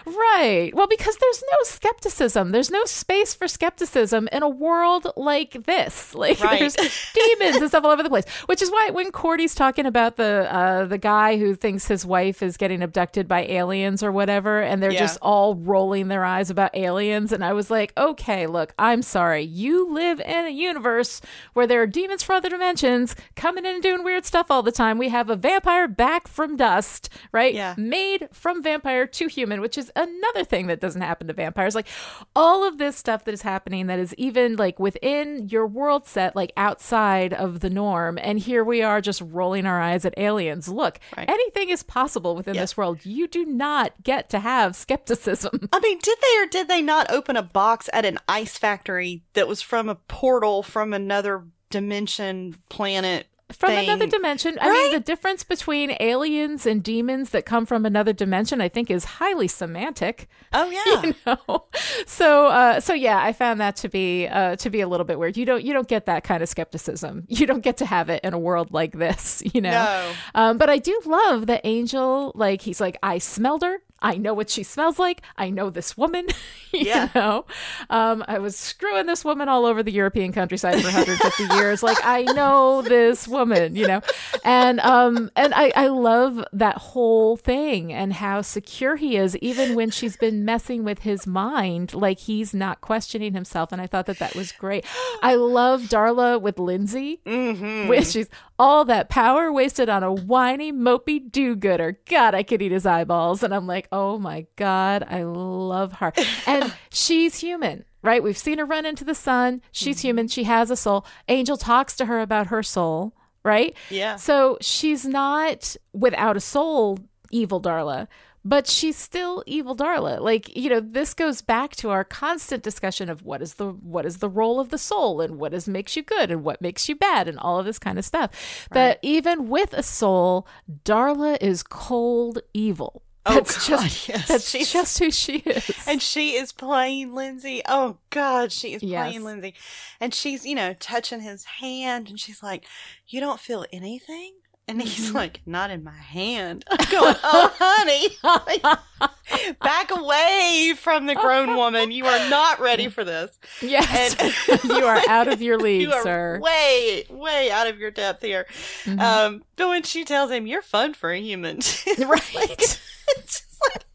Right. 0.05 0.71
Well, 0.73 0.87
because 0.87 1.15
there's 1.17 1.43
no 1.51 1.57
skepticism. 1.63 2.51
There's 2.51 2.71
no 2.71 2.85
space 2.85 3.33
for 3.33 3.47
skepticism 3.47 4.27
in 4.31 4.43
a 4.43 4.49
world 4.49 5.07
like 5.15 5.65
this. 5.65 6.13
Like 6.21 6.39
Right. 6.41 6.59
there's 6.59 6.75
demons 7.13 7.57
and 7.57 7.67
stuff 7.69 7.83
all 7.83 7.89
over 7.91 8.03
the 8.03 8.09
place. 8.09 8.25
Which 8.45 8.61
is 8.61 8.69
why 8.69 8.89
when 8.91 9.11
Cordy's 9.11 9.55
talking 9.55 9.85
about 9.85 10.17
the 10.17 10.47
uh, 10.53 10.85
the 10.85 10.97
guy 10.97 11.37
who 11.37 11.55
thinks 11.55 11.87
his 11.87 12.05
wife 12.05 12.43
is 12.43 12.57
getting 12.57 12.81
abducted 12.83 13.27
by 13.27 13.41
aliens 13.45 14.03
or 14.03 14.11
whatever, 14.11 14.61
and 14.61 14.81
they're 14.83 14.91
Yeah. 14.91 14.99
just 14.99 15.17
all 15.21 15.55
rolling 15.55 16.07
their 16.09 16.23
eyes 16.23 16.49
about 16.49 16.75
aliens, 16.75 17.31
and 17.31 17.43
I 17.43 17.53
was 17.53 17.71
like, 17.71 17.91
okay, 17.97 18.45
look, 18.47 18.73
I'm 18.77 19.01
sorry. 19.01 19.41
You 19.43 19.91
live 19.91 20.19
in 20.19 20.45
a 20.45 20.49
universe 20.49 21.21
where 21.53 21.65
there 21.67 21.81
are 21.81 21.87
demons 21.87 22.23
from 22.23 22.35
other 22.37 22.49
dimensions 22.49 23.15
coming 23.35 23.65
in 23.65 23.75
and 23.75 23.83
doing 23.83 24.03
weird 24.03 24.25
stuff 24.25 24.51
all 24.51 24.61
the 24.63 24.71
time. 24.71 24.97
We 24.97 25.09
have 25.09 25.29
a 25.29 25.35
vampire 25.35 25.87
back 25.87 26.27
from 26.27 26.55
dust, 26.55 27.09
right? 27.31 27.53
Yeah. 27.53 27.73
made 27.77 28.27
from 28.31 28.61
vampire 28.61 29.05
to 29.07 29.27
human, 29.27 29.59
which 29.61 29.77
is 29.77 29.90
another 29.95 30.43
thing 30.43 30.67
that 30.67 30.79
doesn't 30.79 31.01
happen 31.01 31.27
to 31.27 31.33
vampires. 31.33 31.75
Like 31.75 31.87
all 32.35 32.67
of 32.67 32.77
this 32.77 32.95
stuff 32.95 33.25
that 33.25 33.33
is 33.33 33.41
happening 33.41 33.87
that 33.87 33.99
is 33.99 34.13
even 34.15 34.55
like 34.55 34.79
within 34.79 35.47
your 35.49 35.67
world 35.67 36.07
set, 36.07 36.35
like 36.35 36.51
outside 36.57 37.33
of 37.33 37.59
the 37.59 37.69
norm. 37.69 38.17
And 38.21 38.39
here 38.39 38.63
we 38.63 38.81
are 38.81 39.01
just 39.01 39.21
rolling 39.21 39.65
our 39.65 39.81
eyes 39.81 40.05
at 40.05 40.13
aliens. 40.17 40.67
Look, 40.67 40.99
Right. 41.17 41.29
anything 41.29 41.69
is 41.69 41.83
possible 41.83 42.35
within 42.35 42.55
this 42.55 42.75
world. 42.77 43.05
You 43.05 43.27
do 43.27 43.45
not 43.45 43.93
get 44.03 44.29
to 44.31 44.39
have 44.39 44.75
skepticism. 44.75 45.69
I 45.71 45.79
mean, 45.79 45.99
did 46.01 46.17
they 46.21 46.43
or 46.43 46.47
did 46.47 46.67
they 46.67 46.81
not 46.81 47.11
open 47.11 47.37
a 47.37 47.43
box 47.43 47.89
at 47.93 48.05
an 48.05 48.17
ice 48.27 48.57
factory 48.57 49.23
that 49.33 49.47
was 49.47 49.61
from 49.61 49.89
a 49.89 49.95
portal 49.95 50.63
from 50.63 50.93
another 50.93 51.43
dimension 51.69 52.55
planet? 52.69 53.27
From 53.53 53.69
thing? 53.69 53.89
another 53.89 54.07
dimension. 54.07 54.57
I 54.61 54.71
mean, 54.71 54.91
the 54.93 54.99
difference 54.99 55.43
between 55.43 55.95
aliens 55.99 56.65
and 56.65 56.83
demons 56.83 57.29
that 57.31 57.45
come 57.45 57.65
from 57.65 57.85
another 57.85 58.13
dimension, 58.13 58.61
I 58.61 58.69
think, 58.69 58.89
is 58.91 59.05
highly 59.05 59.47
semantic. 59.47 60.27
Oh 60.53 60.69
yeah. 60.85 61.01
you 61.03 61.15
know 61.25 61.65
so 62.05 62.47
uh 62.47 62.79
so 62.79 62.93
yeah 62.93 63.17
i 63.23 63.31
found 63.31 63.59
that 63.61 63.75
to 63.77 63.89
be 63.89 64.27
uh 64.27 64.55
to 64.57 64.69
be 64.69 64.81
a 64.81 64.87
little 64.87 65.05
bit 65.05 65.17
weird 65.17 65.37
you 65.37 65.45
don't 65.45 65.63
you 65.63 65.73
don't 65.73 65.87
get 65.87 66.05
that 66.07 66.23
kind 66.23 66.43
of 66.43 66.49
skepticism 66.49 67.25
you 67.29 67.45
don't 67.47 67.61
get 67.61 67.77
to 67.77 67.85
have 67.85 68.09
it 68.09 68.23
in 68.23 68.33
a 68.33 68.39
world 68.39 68.71
like 68.71 68.91
this 68.93 69.41
you 69.53 69.61
know 69.61 69.71
No. 69.71 70.11
um 70.35 70.57
but 70.57 70.69
i 70.69 70.77
do 70.77 70.99
love 71.05 71.47
that 71.47 71.61
angel 71.63 72.31
like 72.35 72.61
he's 72.61 72.81
like 72.81 72.97
i 73.03 73.17
smelled 73.17 73.63
her 73.63 73.77
I 74.01 74.17
know 74.17 74.33
what 74.33 74.49
she 74.49 74.63
smells 74.63 74.97
like. 74.99 75.21
I 75.37 75.49
know 75.49 75.69
this 75.69 75.95
woman. 75.97 76.27
you 76.71 76.85
Yeah. 76.87 77.09
know, 77.13 77.45
um, 77.89 78.23
I 78.27 78.39
was 78.39 78.57
screwing 78.57 79.05
this 79.05 79.23
woman 79.23 79.47
all 79.49 79.65
over 79.65 79.83
the 79.83 79.91
European 79.91 80.31
countryside 80.33 80.75
for 80.79 80.87
150 80.87 81.43
years. 81.55 81.83
Like 81.83 81.97
I 82.03 82.23
know 82.23 82.81
this 82.81 83.27
woman. 83.27 83.75
You 83.75 83.87
know, 83.87 84.01
and 84.43 84.79
um, 84.79 85.29
and 85.35 85.53
I 85.53 85.71
I 85.75 85.87
love 85.87 86.43
that 86.53 86.77
whole 86.77 87.37
thing 87.37 87.91
and 87.93 88.13
how 88.13 88.41
secure 88.41 88.95
he 88.95 89.17
is, 89.17 89.37
even 89.37 89.75
when 89.75 89.89
she's 89.91 90.17
been 90.17 90.45
messing 90.45 90.83
with 90.83 90.99
his 90.99 91.27
mind. 91.27 91.93
Like 91.93 92.19
he's 92.19 92.53
not 92.53 92.81
questioning 92.81 93.33
himself, 93.33 93.71
and 93.71 93.81
I 93.81 93.87
thought 93.87 94.05
that 94.07 94.19
that 94.19 94.35
was 94.35 94.51
great. 94.51 94.85
I 95.21 95.35
love 95.35 95.83
Darla 95.83 96.41
with 96.41 96.57
Lindsay, 96.59 97.19
Mm-hmm. 97.25 97.87
which 97.87 98.07
she's 98.07 98.27
all 98.61 98.85
that 98.85 99.09
power 99.09 99.51
wasted 99.51 99.89
on 99.89 100.03
a 100.03 100.13
whiny, 100.13 100.71
mopey 100.71 101.31
do-gooder. 101.31 101.97
God, 102.07 102.35
I 102.35 102.43
could 102.43 102.61
eat 102.61 102.71
his 102.71 102.85
eyeballs, 102.85 103.41
and 103.41 103.53
I'm 103.55 103.65
like, 103.65 103.87
oh 103.91 104.19
my 104.19 104.45
god, 104.55 105.03
I 105.09 105.23
love 105.23 105.93
her, 105.93 106.13
and 106.45 106.71
she's 106.91 107.39
human. 107.39 107.85
Right, 108.03 108.21
we've 108.23 108.37
seen 108.37 108.57
her 108.59 108.65
run 108.65 108.85
into 108.85 109.03
the 109.03 109.15
sun. 109.15 109.61
She's 109.71 109.97
Mm-hmm. 109.97 110.07
human. 110.07 110.27
She 110.27 110.43
has 110.45 110.69
a 110.71 110.75
soul. 110.75 111.05
Angel 111.27 111.57
talks 111.57 111.95
to 111.97 112.05
her 112.05 112.19
about 112.19 112.47
her 112.47 112.61
soul. 112.63 113.13
Right, 113.43 113.75
Yeah. 113.89 114.17
so 114.17 114.57
she's 114.61 115.03
not 115.05 115.75
without 115.93 116.37
a 116.37 116.39
soul, 116.39 116.99
evil 117.31 117.59
Darla, 117.59 118.07
but 118.43 118.67
she's 118.67 118.97
still 118.97 119.43
evil 119.45 119.75
Darla. 119.75 120.19
Like, 120.19 120.55
you 120.55 120.69
know, 120.69 120.79
this 120.79 121.13
goes 121.13 121.41
back 121.41 121.75
to 121.77 121.89
our 121.89 122.03
constant 122.03 122.63
discussion 122.63 123.09
of 123.09 123.23
what 123.23 123.41
is 123.41 123.55
the 123.55 123.67
what 123.71 124.05
is 124.05 124.17
the 124.17 124.29
role 124.29 124.59
of 124.59 124.69
the 124.69 124.77
soul 124.77 125.21
and 125.21 125.37
what 125.37 125.53
is 125.53 125.67
makes 125.67 125.95
you 125.95 126.03
good 126.03 126.31
and 126.31 126.43
what 126.43 126.61
makes 126.61 126.89
you 126.89 126.95
bad 126.95 127.27
and 127.27 127.37
all 127.39 127.59
of 127.59 127.65
this 127.65 127.79
kind 127.79 127.99
of 127.99 128.05
stuff. 128.05 128.67
That 128.71 128.99
even 129.01 129.49
with 129.49 129.73
a 129.73 129.83
soul, 129.83 130.47
Darla 130.85 131.37
is 131.41 131.63
cold 131.63 132.39
evil. 132.53 133.03
Oh, 133.23 133.35
That's 133.35 133.69
God, 133.69 133.83
just 133.83 134.09
yes. 134.09 134.27
that's 134.27 134.49
She's- 134.49 134.73
just 134.73 134.97
who 134.97 135.11
she 135.11 135.37
is. 135.37 135.71
And 135.87 136.01
she 136.01 136.31
is 136.31 136.51
playing 136.51 137.13
Lindsay. 137.13 137.61
Oh 137.67 137.97
God, 138.09 138.51
she 138.51 138.73
is 138.73 138.81
Yes. 138.81 139.05
playing 139.09 139.23
Lindsay. 139.23 139.53
And 139.99 140.11
she's, 140.11 140.43
you 140.43 140.55
know, 140.55 140.73
touching 140.79 141.21
his 141.21 141.43
hand 141.45 142.09
and 142.09 142.19
she's 142.19 142.41
like, 142.41 142.65
You 143.07 143.19
don't 143.19 143.39
feel 143.39 143.63
anything? 143.71 144.33
And 144.71 144.81
he's 144.81 145.07
Mm-hmm. 145.07 145.15
like, 145.17 145.41
Not 145.45 145.69
in 145.69 145.83
my 145.83 145.91
hand. 145.91 146.63
I'm 146.71 146.89
going, 146.91 147.15
Oh 147.23 147.53
honey. 147.59 149.53
Back 149.61 149.91
away 149.91 150.73
from 150.77 151.05
the 151.07 151.15
grown 151.15 151.55
woman. 151.55 151.91
You 151.91 152.05
are 152.05 152.29
not 152.29 152.59
ready 152.59 152.87
for 152.87 153.03
this. 153.03 153.37
yes. 153.61 154.15
And 154.49 154.63
you 154.77 154.85
are 154.85 155.01
out 155.09 155.27
of 155.27 155.41
your 155.41 155.57
league, 155.57 155.81
you 155.81 155.91
are 155.91 156.03
sir. 156.03 156.39
way, 156.41 157.05
way 157.09 157.51
out 157.51 157.67
of 157.67 157.79
your 157.79 157.91
depth 157.91 158.21
here. 158.23 158.45
Mhm. 158.85 158.99
Um, 158.99 159.43
but 159.55 159.67
when 159.67 159.83
she 159.83 160.03
tells 160.05 160.31
him, 160.31 160.47
You're 160.47 160.61
fun 160.61 160.93
for 160.93 161.11
a 161.11 161.19
human. 161.19 161.57
right. 161.57 162.25
It's 162.29 162.79
just 163.17 163.61
like, 163.73 163.85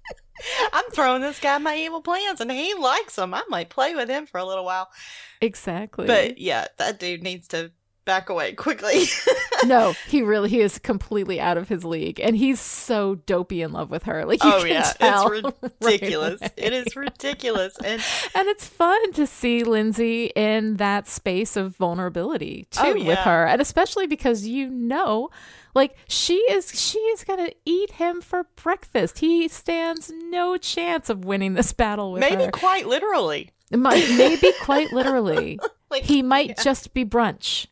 I'm 0.72 0.84
throwing 0.92 1.22
this 1.22 1.40
guy 1.40 1.56
my 1.58 1.76
evil 1.76 2.02
plans 2.02 2.40
and 2.40 2.50
he 2.50 2.74
likes 2.74 3.16
them. 3.16 3.32
I 3.34 3.42
might 3.48 3.70
play 3.70 3.94
with 3.94 4.08
him 4.08 4.26
for 4.26 4.38
a 4.38 4.44
little 4.44 4.64
while. 4.64 4.90
Exactly. 5.40 6.06
But 6.06 6.38
yeah, 6.38 6.66
that 6.76 6.98
dude 7.00 7.22
needs 7.22 7.48
to 7.48 7.72
back 8.06 8.30
away 8.30 8.54
quickly. 8.54 9.04
no, 9.66 9.92
he 10.06 10.22
really 10.22 10.48
he 10.48 10.62
is 10.62 10.78
completely 10.78 11.38
out 11.38 11.58
of 11.58 11.68
his 11.68 11.84
league, 11.84 12.18
and 12.18 12.34
he's 12.36 12.58
so 12.58 13.16
dopey 13.16 13.60
in 13.60 13.72
love 13.72 13.90
with 13.90 14.04
her. 14.04 14.24
Like 14.24 14.42
you 14.42 14.50
oh 14.50 14.60
can 14.60 14.68
yeah, 14.68 14.92
tell 14.98 15.30
it's 15.32 15.58
ridiculous. 15.82 16.40
away. 16.40 16.50
it 16.56 16.72
is 16.72 16.96
ridiculous. 16.96 17.76
And 17.84 18.02
and 18.34 18.48
it's 18.48 18.66
fun 18.66 19.12
to 19.12 19.26
see 19.26 19.62
Lindsay 19.62 20.26
in 20.34 20.76
that 20.76 21.06
space 21.06 21.56
of 21.56 21.76
vulnerability 21.76 22.66
oh, 22.78 22.94
too 22.94 23.00
Oh, 23.02 23.04
with 23.04 23.18
her, 23.18 23.46
and 23.46 23.60
especially 23.60 24.06
because 24.06 24.46
you 24.46 24.70
know. 24.70 25.28
Like 25.74 25.94
she 26.08 26.36
is, 26.50 26.70
she 26.80 26.98
is 26.98 27.22
gonna 27.22 27.50
eat 27.66 27.90
him 27.90 28.22
for 28.22 28.46
breakfast. 28.56 29.18
He 29.18 29.46
stands 29.46 30.10
no 30.30 30.56
chance 30.56 31.10
of 31.10 31.26
winning 31.26 31.52
this 31.52 31.74
battle 31.74 32.12
with 32.12 32.22
her. 32.24 32.30
maybe 32.30 32.44
her. 32.44 32.50
quite 32.50 32.86
literally. 32.86 33.50
Maybe 33.70 34.52
quite 34.62 34.90
literally. 34.94 35.58
Like 35.90 36.04
He 36.04 36.22
might 36.22 36.56
just 36.62 36.94
be 36.94 37.04
brunch. 37.04 37.66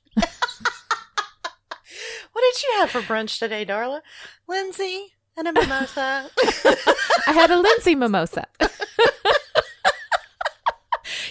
What 2.35 2.43
did 2.53 2.63
you 2.65 2.75
have 2.81 2.91
for 2.91 3.01
brunch 3.01 3.39
today, 3.39 3.65
Darla? 3.65 4.01
Lindsay 4.49 5.15
and 5.37 5.47
a 5.47 5.53
mimosa. 5.53 6.31
I 7.27 7.33
had 7.33 7.51
a 7.51 7.57
Lindsay 7.57 7.95
mimosa. 7.95 8.47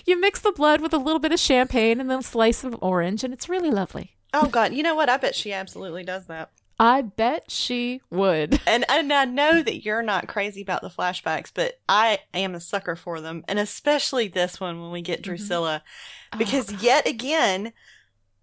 you 0.05 0.19
mix 0.19 0.39
the 0.39 0.53
blood 0.53 0.79
with 0.79 0.93
a 0.93 0.97
little 0.97 1.19
bit 1.19 1.33
of 1.33 1.39
champagne 1.39 1.99
and 1.99 2.09
then 2.09 2.19
a 2.19 2.23
slice 2.23 2.63
of 2.63 2.77
orange, 2.81 3.25
and 3.25 3.33
it's 3.33 3.49
really 3.49 3.69
lovely. 3.69 4.15
oh 4.33 4.47
god, 4.47 4.73
you 4.73 4.81
know 4.81 4.95
what? 4.95 5.09
I 5.09 5.17
bet 5.17 5.35
she 5.35 5.51
absolutely 5.51 6.05
does 6.05 6.27
that. 6.27 6.51
I 6.79 7.01
bet 7.01 7.51
she 7.51 8.01
would. 8.09 8.59
And 8.67 8.85
and 8.89 9.11
I 9.11 9.25
know 9.25 9.61
that 9.61 9.83
you're 9.83 10.03
not 10.03 10.29
crazy 10.29 10.61
about 10.61 10.81
the 10.81 10.89
flashbacks, 10.89 11.51
but 11.53 11.81
I 11.89 12.19
am 12.33 12.55
a 12.55 12.61
sucker 12.61 12.95
for 12.95 13.19
them, 13.19 13.43
and 13.49 13.59
especially 13.59 14.29
this 14.29 14.59
one 14.61 14.81
when 14.81 14.91
we 14.91 15.01
get 15.01 15.21
mm-hmm. 15.21 15.31
Drusilla, 15.31 15.83
oh, 16.31 16.37
because 16.37 16.71
yet 16.81 17.05
again 17.05 17.73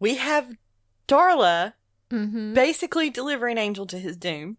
we 0.01 0.17
have 0.17 0.53
Darla 1.07 1.75
hmm 2.11 2.55
basically 2.55 3.09
delivering 3.11 3.57
Angel 3.59 3.87
to 3.87 3.97
his 3.99 4.17
doom. 4.17 4.57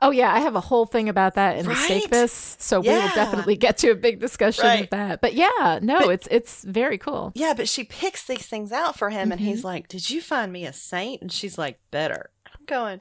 Oh 0.00 0.10
yeah, 0.10 0.32
I 0.32 0.38
have 0.38 0.54
a 0.54 0.60
whole 0.60 0.86
thing 0.86 1.08
about 1.08 1.34
that 1.34 1.58
in 1.58 1.64
the 1.64 1.70
Right? 1.70 1.78
stake 1.84 2.08
this, 2.10 2.56
so 2.60 2.80
we 2.80 2.88
will 2.88 3.10
definitely 3.14 3.56
get 3.56 3.76
to 3.78 3.90
a 3.90 3.94
big 3.96 4.18
discussion 4.20 4.64
Right. 4.64 4.84
of 4.84 4.90
that. 4.90 5.20
But 5.20 5.34
yeah, 5.34 5.78
no, 5.82 5.98
But- 6.06 6.10
it's 6.10 6.28
it's 6.30 6.64
very 6.64 6.96
cool. 6.98 7.32
Yeah, 7.34 7.52
but 7.54 7.68
she 7.68 7.84
picks 7.84 8.24
these 8.24 8.46
things 8.46 8.70
out 8.72 8.96
for 8.96 9.10
him, 9.10 9.30
and 9.32 9.40
Mm-hmm. 9.40 9.50
he's 9.50 9.64
like, 9.64 9.88
"Did 9.88 10.08
you 10.08 10.22
find 10.22 10.52
me 10.52 10.64
a 10.64 10.72
saint?" 10.72 11.20
And 11.20 11.30
she's 11.32 11.58
like, 11.58 11.80
"Better." 11.90 12.30
I'm 12.46 12.64
going. 12.66 13.00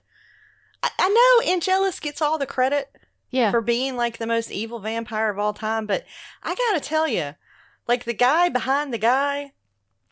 I, 0.84 0.90
I 1.00 1.10
know 1.10 1.52
Angelus 1.52 2.00
gets 2.00 2.22
all 2.22 2.38
the 2.38 2.46
credit 2.46 2.90
Yeah, 3.30 3.52
for 3.52 3.62
being 3.62 3.96
like 3.96 4.18
the 4.18 4.28
most 4.28 4.52
evil 4.52 4.80
vampire 4.80 5.30
of 5.30 5.40
all 5.40 5.54
time, 5.54 5.86
but 5.86 6.04
I 6.44 6.54
gotta 6.56 6.80
tell 6.82 7.08
you, 7.08 7.36
like 7.88 8.04
the 8.04 8.14
guy 8.14 8.50
behind 8.50 8.92
the 8.94 8.98
guy, 8.98 9.54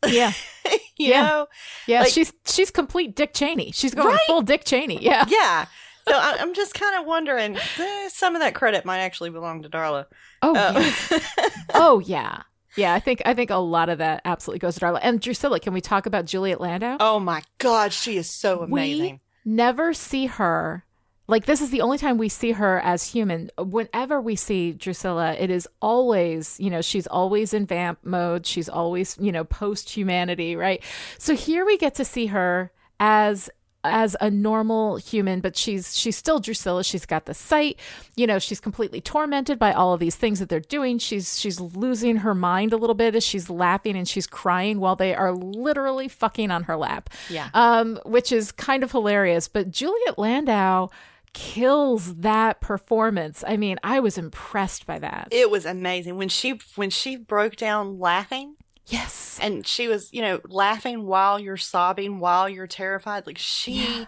yeah, 0.07 0.31
you 0.97 1.09
Yeah. 1.09 1.21
know, 1.23 1.47
yeah. 1.87 1.99
Like- 2.01 2.11
she's 2.13 2.31
she's 2.45 2.71
complete 2.71 3.15
Dick 3.15 3.33
Cheney. 3.33 3.71
She's 3.71 3.93
going 3.93 4.07
Right? 4.07 4.19
full 4.27 4.41
Dick 4.41 4.63
Cheney. 4.65 5.01
Yeah. 5.03 5.25
yeah. 5.29 5.65
So 6.07 6.13
I, 6.15 6.37
I'm 6.39 6.53
just 6.53 6.73
kind 6.75 6.99
of 6.99 7.05
wondering, 7.07 7.57
eh, 7.79 8.09
some 8.09 8.35
of 8.35 8.41
that 8.41 8.53
credit 8.53 8.85
might 8.85 8.99
actually 8.99 9.31
belong 9.31 9.63
to 9.63 9.69
Darla. 9.69 10.05
Oh 10.41 10.55
Uh, 10.55 10.91
yeah. 11.11 11.49
Oh 11.73 11.99
yeah. 11.99 12.41
Yeah, 12.77 12.93
I 12.93 12.99
think 12.99 13.21
I 13.25 13.33
think 13.33 13.49
a 13.51 13.55
lot 13.55 13.87
of 13.89 13.99
that 13.99 14.21
absolutely 14.25 14.59
goes 14.59 14.75
to 14.75 14.81
Darla. 14.81 14.99
And 15.01 15.19
Drusilla, 15.21 15.59
can 15.61 15.73
we 15.73 15.81
talk 15.81 16.05
about 16.05 16.25
Juliet 16.25 16.59
Landau? 16.61 16.97
oh 16.99 17.19
my 17.19 17.41
God, 17.57 17.93
she 17.93 18.17
is 18.17 18.29
so 18.29 18.61
amazing. 18.61 19.21
We 19.45 19.51
never 19.51 19.93
see 19.93 20.25
her. 20.25 20.83
Like 21.27 21.45
this 21.45 21.61
is 21.61 21.71
the 21.71 21.81
only 21.81 21.97
time 21.97 22.17
we 22.17 22.29
see 22.29 22.51
her 22.51 22.79
as 22.79 23.11
human. 23.11 23.49
Whenever 23.57 24.21
we 24.21 24.35
see 24.35 24.71
Drusilla, 24.73 25.33
it 25.33 25.49
is 25.49 25.67
always, 25.81 26.59
you 26.59 26.69
know, 26.69 26.81
she's 26.81 27.07
always 27.07 27.53
in 27.53 27.65
vamp 27.65 27.99
mode. 28.03 28.45
She's 28.45 28.69
always, 28.69 29.17
you 29.19 29.31
know, 29.31 29.43
post 29.43 29.89
humanity, 29.89 30.55
right? 30.55 30.83
So 31.17 31.35
here 31.35 31.65
we 31.65 31.77
get 31.77 31.95
to 31.95 32.05
see 32.05 32.27
her 32.27 32.71
as 32.99 33.49
as 33.87 34.15
a 34.19 34.31
normal 34.31 34.95
human, 34.97 35.41
but 35.41 35.55
she's 35.55 35.95
she's 35.95 36.15
still 36.17 36.39
Drusilla. 36.39 36.83
She's 36.83 37.05
got 37.05 37.25
the 37.25 37.35
sight, 37.35 37.79
you 38.15 38.25
know, 38.25 38.39
she's 38.39 38.59
completely 38.59 38.99
tormented 38.99 39.59
by 39.59 39.73
all 39.73 39.93
of 39.93 39.99
these 39.99 40.15
things 40.15 40.39
that 40.39 40.49
they're 40.49 40.59
doing. 40.59 40.97
She's 40.97 41.39
she's 41.39 41.59
losing 41.59 42.17
her 42.17 42.33
mind 42.33 42.73
a 42.73 42.77
little 42.77 42.95
bit 42.95 43.13
as 43.15 43.23
she's 43.23 43.47
laughing 43.47 43.95
and 43.95 44.07
she's 44.07 44.25
crying 44.25 44.79
while 44.79 44.95
they 44.95 45.13
are 45.13 45.31
literally 45.31 46.07
fucking 46.07 46.49
on 46.49 46.63
her 46.63 46.75
lap 46.75 47.11
Yeah. 47.29 47.49
um, 47.53 47.99
which 48.05 48.31
is 48.31 48.51
kind 48.51 48.83
of 48.83 48.91
hilarious. 48.91 49.47
But 49.47 49.69
Juliet 49.69 50.17
Landau 50.17 50.89
kills 51.35 52.15
that 52.15 52.61
performance. 52.61 53.43
I 53.45 53.57
mean, 53.57 53.77
I 53.83 53.99
was 53.99 54.17
impressed 54.17 54.85
by 54.87 54.97
that. 54.99 55.27
It 55.31 55.51
was 55.51 55.65
amazing 55.65 56.17
when 56.17 56.29
she 56.29 56.59
when 56.75 56.89
she 56.89 57.17
broke 57.17 57.55
down 57.57 57.99
laughing. 57.99 58.55
yes. 58.87 59.37
and 59.41 59.67
she 59.67 59.87
was 59.87 60.11
you 60.13 60.21
know 60.21 60.39
laughing 60.47 61.05
while 61.05 61.37
you're 61.39 61.57
sobbing 61.57 62.19
while 62.19 62.47
you're 62.47 62.67
terrified 62.67 63.25
like 63.27 63.37
she 63.37 63.73
Yeah. 63.99 64.05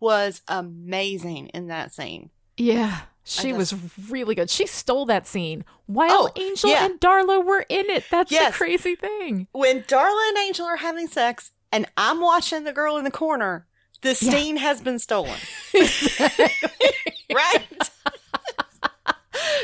was 0.00 0.42
amazing 0.48 1.48
in 1.48 1.66
that 1.68 1.92
scene 1.92 2.30
Yeah. 2.56 3.00
She 3.24 3.52
I 3.52 3.56
was 3.56 3.72
really 4.10 4.34
good. 4.34 4.50
She 4.50 4.66
stole 4.66 5.06
that 5.06 5.26
scene 5.28 5.64
while 5.86 6.08
Oh, 6.10 6.30
Angel 6.36 6.70
yeah. 6.70 6.84
and 6.86 7.00
Darla 7.00 7.44
were 7.44 7.64
in 7.68 7.88
it. 7.88 8.04
That's 8.10 8.32
Yes. 8.32 8.52
the 8.52 8.56
crazy 8.58 8.94
thing. 8.96 9.46
when 9.52 9.82
darla 9.82 10.28
and 10.28 10.38
angel 10.38 10.66
are 10.66 10.76
having 10.76 11.06
sex 11.08 11.50
and 11.72 11.86
i'm 11.96 12.20
watching 12.20 12.64
the 12.64 12.72
girl 12.72 12.96
in 12.98 13.04
the 13.04 13.10
corner 13.10 13.66
the 14.02 14.16
Yeah. 14.20 14.58
has 14.60 14.80
been 14.80 14.98
stolen 14.98 15.38
right 17.34 17.62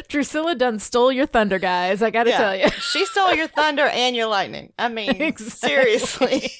Drusilla 0.08 0.54
Dunn 0.54 0.78
stole 0.78 1.12
your 1.12 1.26
thunder, 1.26 1.58
guys. 1.58 2.02
I 2.02 2.10
got 2.10 2.24
to 2.24 2.30
Yeah. 2.30 2.36
tell 2.38 2.56
you. 2.56 2.70
she 2.70 3.04
stole 3.04 3.34
your 3.34 3.48
thunder 3.48 3.84
and 3.86 4.16
your 4.16 4.26
lightning 4.26 4.72
i 4.78 4.88
mean 4.88 5.20
Exactly. 5.20 5.68
seriously 5.68 6.50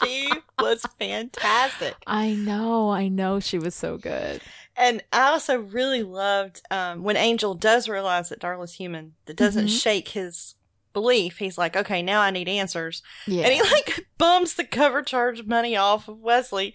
she 0.00 0.30
was 0.58 0.84
fantastic 0.98 1.94
I 2.06 2.32
know. 2.34 2.90
I 2.90 3.08
know 3.08 3.40
she 3.40 3.58
was 3.58 3.74
so 3.74 3.96
good. 3.98 4.40
And 4.76 5.02
I 5.12 5.30
also 5.30 5.58
really 5.58 6.02
loved 6.02 6.62
um, 6.70 7.02
when 7.02 7.16
Angel 7.16 7.54
does 7.54 7.88
realize 7.88 8.28
that 8.28 8.40
Darla's 8.40 8.74
human, 8.74 9.14
that 9.26 9.36
doesn't 9.36 9.66
Mhm. 9.66 9.82
shake 9.82 10.08
his 10.08 10.54
belief. 10.92 11.38
He's 11.38 11.58
like, 11.58 11.76
okay, 11.76 12.02
now 12.02 12.20
I 12.20 12.30
need 12.30 12.48
answers. 12.48 13.02
Yeah. 13.26 13.44
And 13.44 13.52
he 13.54 13.62
like 13.62 14.06
bums 14.18 14.54
the 14.54 14.64
cover 14.64 15.02
charge 15.02 15.44
money 15.44 15.76
off 15.76 16.08
of 16.08 16.18
Wesley 16.18 16.74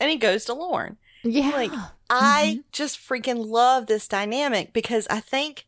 and 0.00 0.10
he 0.10 0.16
goes 0.16 0.44
to 0.46 0.54
Lorne. 0.54 0.96
yeah. 1.22 1.50
like, 1.50 1.72
I 2.10 2.60
just 2.72 2.98
freaking 2.98 3.46
love 3.46 3.86
this 3.86 4.06
dynamic 4.08 4.72
because 4.72 5.06
I 5.08 5.20
think 5.20 5.66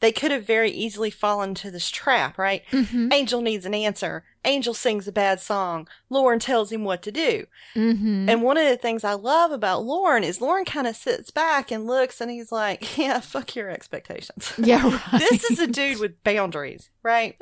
they 0.00 0.10
could 0.12 0.30
have 0.32 0.44
very 0.46 0.70
easily 0.70 1.10
fallen 1.10 1.54
to 1.56 1.70
this 1.70 1.88
trap, 1.90 2.36
right? 2.36 2.62
Mhm. 2.72 3.12
Angel 3.12 3.40
needs 3.40 3.64
an 3.64 3.74
answer. 3.74 4.24
Angel 4.44 4.74
sings 4.74 5.08
a 5.08 5.12
bad 5.12 5.40
song. 5.40 5.88
Lorne 6.10 6.38
tells 6.38 6.70
him 6.70 6.84
what 6.84 7.02
to 7.02 7.12
do. 7.12 7.46
Mhm. 7.74 8.28
And 8.28 8.42
one 8.42 8.56
of 8.56 8.68
the 8.68 8.76
things 8.76 9.04
I 9.04 9.14
love 9.14 9.50
about 9.52 9.84
Lorne 9.84 10.24
is 10.24 10.40
Lorne 10.40 10.64
kind 10.64 10.86
of 10.86 10.96
sits 10.96 11.30
back 11.30 11.70
and 11.70 11.86
looks 11.86 12.20
and 12.20 12.30
he's 12.30 12.52
like, 12.52 12.96
yeah, 12.98 13.20
fuck 13.20 13.56
your 13.56 13.70
expectations. 13.70 14.52
yeah, 14.58 14.82
right. 15.12 15.18
this 15.30 15.44
is 15.50 15.58
a 15.58 15.66
dude 15.66 16.00
with 16.00 16.22
boundaries, 16.24 16.90
right? 17.02 17.36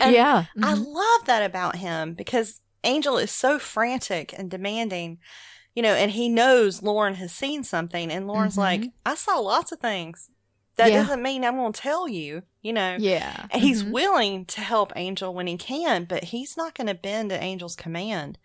and 0.00 0.14
yeah. 0.14 0.46
I 0.62 0.74
Mhm. 0.74 0.86
love 0.86 1.26
that 1.26 1.42
about 1.44 1.76
him 1.76 2.14
because 2.14 2.60
Angel 2.84 3.18
is 3.18 3.30
so 3.30 3.58
frantic 3.58 4.32
and 4.36 4.50
demanding, 4.50 5.18
you 5.74 5.82
know, 5.82 5.94
and 5.94 6.10
he 6.12 6.28
knows 6.28 6.82
Lorne 6.82 7.14
has 7.14 7.32
seen 7.32 7.64
something. 7.64 8.10
And 8.10 8.26
Lorne's 8.26 8.54
Mhm. 8.54 8.58
like, 8.58 8.82
I 9.04 9.14
saw 9.14 9.38
lots 9.38 9.72
of 9.72 9.80
things. 9.80 10.30
That 10.78 10.90
Yeah. 10.90 11.02
doesn't 11.02 11.22
mean 11.22 11.44
I'm 11.44 11.56
going 11.56 11.72
to 11.72 11.80
tell 11.80 12.08
you, 12.08 12.42
you 12.62 12.72
know. 12.72 12.96
yeah. 12.98 13.46
And 13.50 13.62
he's 13.62 13.82
Mhm. 13.84 13.90
willing 13.90 14.44
to 14.46 14.60
help 14.62 14.92
Angel 14.96 15.34
when 15.34 15.46
he 15.46 15.56
can, 15.56 16.04
but 16.04 16.24
he's 16.24 16.56
not 16.56 16.74
going 16.74 16.86
to 16.86 16.94
bend 16.94 17.30
to 17.30 17.40
Angel's 17.40 17.76
command. 17.76 18.38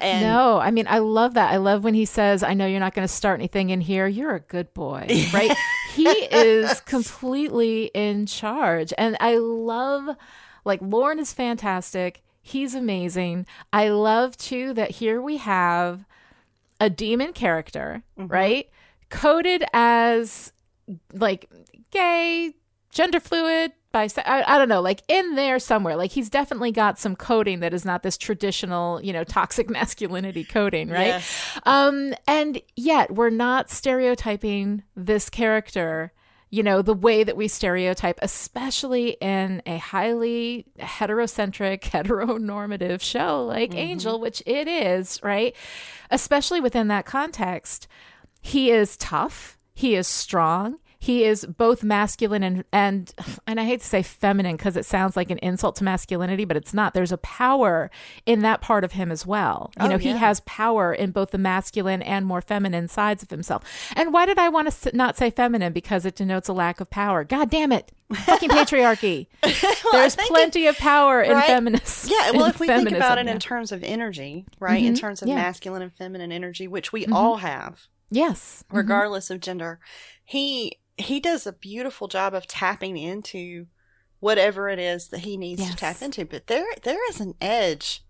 And 0.00 0.22
no, 0.24 0.58
I 0.58 0.70
mean, 0.70 0.86
I 0.88 0.98
love 0.98 1.34
that. 1.34 1.50
I 1.52 1.56
love 1.56 1.82
when 1.82 1.94
he 1.94 2.04
says, 2.04 2.42
I 2.44 2.54
know 2.54 2.66
you're 2.66 2.78
not 2.78 2.94
going 2.94 3.06
to 3.08 3.12
start 3.12 3.40
anything 3.40 3.70
in 3.70 3.80
here. 3.80 4.06
You're 4.06 4.36
a 4.36 4.40
good 4.40 4.72
boy, 4.74 5.06
right? 5.34 5.50
he 5.94 6.06
is 6.08 6.80
completely 6.82 7.90
in 7.94 8.26
charge. 8.26 8.92
And 8.96 9.16
I 9.18 9.36
love, 9.38 10.16
like, 10.64 10.80
Lorne 10.80 11.18
is 11.18 11.32
fantastic. 11.32 12.22
He's 12.40 12.74
amazing. 12.74 13.46
I 13.72 13.88
love, 13.88 14.36
too, 14.36 14.72
that 14.74 14.92
here 14.92 15.20
we 15.20 15.38
have 15.38 16.04
a 16.80 16.88
demon 16.90 17.32
character, 17.32 18.02
Mhm. 18.18 18.30
right? 18.30 18.68
Coded 19.10 19.64
as, 19.72 20.52
like, 21.12 21.50
gay, 21.90 22.54
gender 22.92 23.20
fluid, 23.20 23.72
bise- 23.92 24.18
I, 24.18 24.42
I 24.46 24.58
don't 24.58 24.68
know, 24.68 24.80
like 24.80 25.02
in 25.08 25.34
there 25.34 25.58
somewhere. 25.58 25.96
Like 25.96 26.12
he's 26.12 26.30
definitely 26.30 26.72
got 26.72 26.98
some 26.98 27.16
coding 27.16 27.60
that 27.60 27.74
is 27.74 27.84
not 27.84 28.02
this 28.02 28.16
traditional, 28.16 29.02
you 29.02 29.12
know, 29.12 29.24
toxic 29.24 29.68
masculinity 29.70 30.44
coding, 30.44 30.88
right? 30.88 31.06
Yes. 31.06 31.60
Um, 31.64 32.14
and 32.26 32.60
yet 32.76 33.12
we're 33.12 33.30
not 33.30 33.70
stereotyping 33.70 34.82
this 34.94 35.30
character, 35.30 36.12
you 36.50 36.62
know, 36.62 36.82
the 36.82 36.94
way 36.94 37.24
that 37.24 37.36
we 37.36 37.48
stereotype, 37.48 38.18
especially 38.20 39.16
in 39.20 39.62
a 39.64 39.78
highly 39.78 40.66
heterocentric, 40.78 41.80
heteronormative 41.82 43.00
show 43.00 43.44
like 43.46 43.74
Angel, 43.74 44.20
which 44.20 44.42
it 44.46 44.68
is, 44.68 45.18
right? 45.22 45.56
Especially 46.10 46.60
within 46.60 46.88
that 46.88 47.06
context. 47.06 47.88
He 48.42 48.70
is 48.70 48.96
tough. 48.96 49.56
He 49.72 49.94
is 49.94 50.06
strong. 50.06 50.78
He 51.02 51.24
is 51.24 51.44
both 51.44 51.82
masculine 51.82 52.44
and 52.44 52.64
and 52.72 53.12
and 53.44 53.58
I 53.58 53.64
hate 53.64 53.80
to 53.80 53.86
say 53.86 54.04
feminine 54.04 54.54
because 54.56 54.76
it 54.76 54.86
sounds 54.86 55.16
like 55.16 55.32
an 55.32 55.38
insult 55.38 55.74
to 55.76 55.84
masculinity, 55.84 56.44
but 56.44 56.56
it's 56.56 56.72
not. 56.72 56.94
There's 56.94 57.10
a 57.10 57.18
power 57.18 57.90
in 58.24 58.42
that 58.42 58.60
part 58.60 58.84
of 58.84 58.92
him 58.92 59.10
as 59.10 59.26
well. 59.26 59.72
You 59.80 59.86
Oh, 59.86 59.88
know, 59.88 59.98
he 59.98 60.10
has 60.10 60.38
power 60.46 60.92
in 60.94 61.10
both 61.10 61.32
the 61.32 61.38
masculine 61.38 62.02
and 62.02 62.24
more 62.24 62.40
feminine 62.40 62.86
sides 62.86 63.20
of 63.24 63.30
himself. 63.30 63.64
And 63.96 64.12
why 64.12 64.26
did 64.26 64.38
I 64.38 64.48
want 64.48 64.70
to 64.70 64.96
not 64.96 65.16
say 65.16 65.30
feminine? 65.30 65.72
Because 65.72 66.06
it 66.06 66.14
denotes 66.14 66.46
a 66.46 66.52
lack 66.52 66.80
of 66.80 66.88
power. 66.88 67.24
God 67.24 67.50
damn 67.50 67.72
it! 67.72 67.90
Fucking 68.14 68.50
patriarchy. 68.58 69.26
Well, 69.42 69.92
There's 69.92 70.14
plenty 70.14 70.68
of 70.68 70.78
power 70.78 71.20
in 71.20 71.32
right? 71.32 71.48
feminists. 71.48 72.08
Yeah, 72.08 72.30
well, 72.36 72.44
if 72.44 72.60
we 72.60 72.68
think 72.68 72.88
about 72.92 73.18
it 73.18 73.26
feminism, 73.26 73.28
in 73.34 73.40
terms 73.40 73.72
of 73.72 73.82
energy, 73.82 74.44
right? 74.60 74.84
In 74.84 74.94
Mhm, 74.94 75.00
terms 75.00 75.20
of 75.22 75.26
yeah. 75.28 75.34
masculine 75.34 75.82
and 75.82 75.92
feminine 75.92 76.30
energy, 76.30 76.68
which 76.68 76.92
we 76.92 77.06
Mhm. 77.06 77.12
all 77.12 77.38
have, 77.38 77.88
yes, 78.08 78.62
Mhm. 78.70 78.76
regardless 78.76 79.30
of 79.30 79.40
gender, 79.40 79.80
he 80.24 80.78
he 80.96 81.20
does 81.20 81.46
a 81.46 81.52
beautiful 81.52 82.08
job 82.08 82.34
of 82.34 82.46
tapping 82.46 82.96
into 82.96 83.66
whatever 84.20 84.68
it 84.68 84.78
is 84.78 85.08
that 85.08 85.20
he 85.20 85.36
needs 85.36 85.68
to 85.68 85.76
tap 85.76 86.00
into. 86.02 86.24
But 86.24 86.46
there 86.46 86.66
there 86.82 87.08
is 87.10 87.20
an 87.20 87.34
edge 87.40 88.04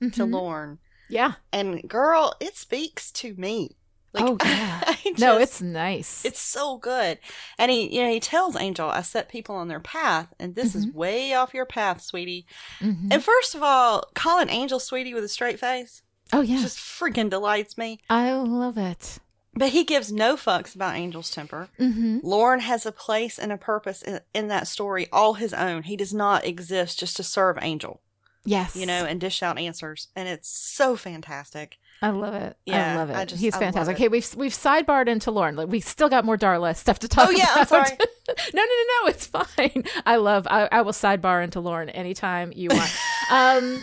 to 0.00 0.06
Mhm. 0.10 0.32
Lorne, 0.32 0.78
yeah. 1.08 1.34
and 1.52 1.88
girl, 1.88 2.34
it 2.40 2.56
speaks 2.56 3.10
to 3.12 3.34
me. 3.36 3.76
Oh, 4.14 4.38
yeah. 4.44 4.80
I 4.86 5.14
no, 5.18 5.36
it's 5.38 5.60
nice. 5.60 6.24
It's 6.24 6.40
so 6.40 6.78
good. 6.78 7.18
And 7.58 7.70
he, 7.70 7.94
you 7.94 8.02
know, 8.02 8.10
he 8.10 8.20
tells 8.20 8.56
Angel, 8.56 8.88
I 8.88 9.02
set 9.02 9.28
people 9.28 9.54
on 9.56 9.68
their 9.68 9.80
path, 9.80 10.32
and 10.40 10.54
this 10.54 10.74
is 10.74 10.86
way 10.86 11.34
off 11.34 11.52
your 11.52 11.66
path, 11.66 12.00
sweetie. 12.00 12.46
Mhm. 12.80 13.08
And 13.12 13.22
first 13.22 13.54
of 13.54 13.62
all, 13.62 14.04
calling 14.14 14.48
Angel 14.48 14.80
sweetie 14.80 15.12
with 15.14 15.24
a 15.24 15.28
straight 15.28 15.60
face 15.60 16.02
oh 16.32 16.40
yeah, 16.40 16.60
just 16.60 16.78
freaking 16.78 17.28
delights 17.30 17.76
me. 17.76 18.00
I 18.08 18.32
love 18.32 18.78
it. 18.78 19.18
But 19.58 19.70
he 19.70 19.84
gives 19.84 20.12
no 20.12 20.36
fucks 20.36 20.74
about 20.74 20.94
Angel's 20.94 21.30
temper. 21.30 21.68
Mm-hmm. 21.78 22.20
Lorne 22.22 22.60
has 22.60 22.86
a 22.86 22.92
place 22.92 23.38
and 23.38 23.50
a 23.52 23.56
purpose 23.56 24.02
in, 24.02 24.20
in 24.32 24.48
that 24.48 24.68
story 24.68 25.08
all 25.12 25.34
his 25.34 25.52
own. 25.52 25.82
He 25.82 25.96
does 25.96 26.14
not 26.14 26.44
exist 26.44 26.98
just 26.98 27.16
to 27.16 27.22
serve 27.22 27.58
Angel, 27.60 28.00
Yes, 28.44 28.76
you 28.76 28.86
know, 28.86 29.04
and 29.04 29.20
dish 29.20 29.42
out 29.42 29.58
answers. 29.58 30.08
And 30.16 30.28
it's 30.28 30.48
so 30.48 30.96
fantastic. 30.96 31.76
I 32.00 32.10
love 32.10 32.34
it. 32.34 32.56
Yeah, 32.64 32.92
I 32.92 32.96
love 32.96 33.10
it. 33.10 33.16
I 33.16 33.24
just- 33.24 33.40
He's 33.40 33.56
fantastic. 33.56 33.96
Okay, 33.96 34.06
we've 34.06 34.32
we've 34.36 34.52
sidebarred 34.52 35.08
into 35.08 35.32
Lorne. 35.32 35.56
Like 35.56 35.68
we 35.68 35.80
still 35.80 36.08
got 36.08 36.24
more 36.24 36.38
Darla 36.38 36.76
stuff 36.76 37.00
to 37.00 37.08
talk 37.08 37.28
Oh, 37.28 37.30
yeah, 37.32 37.48
I'm 37.56 37.66
sorry. 37.66 37.90
no, 38.28 38.34
no, 38.54 38.62
no, 38.62 38.84
no. 39.02 39.08
It's 39.08 39.26
fine. 39.26 39.82
I 40.06 40.16
love. 40.16 40.46
I, 40.48 40.68
I 40.70 40.82
will 40.82 40.92
sidebar 40.92 41.42
into 41.42 41.58
Lorne 41.58 41.88
anytime 41.90 42.52
you 42.54 42.68
want. 42.70 42.90
um, 43.32 43.82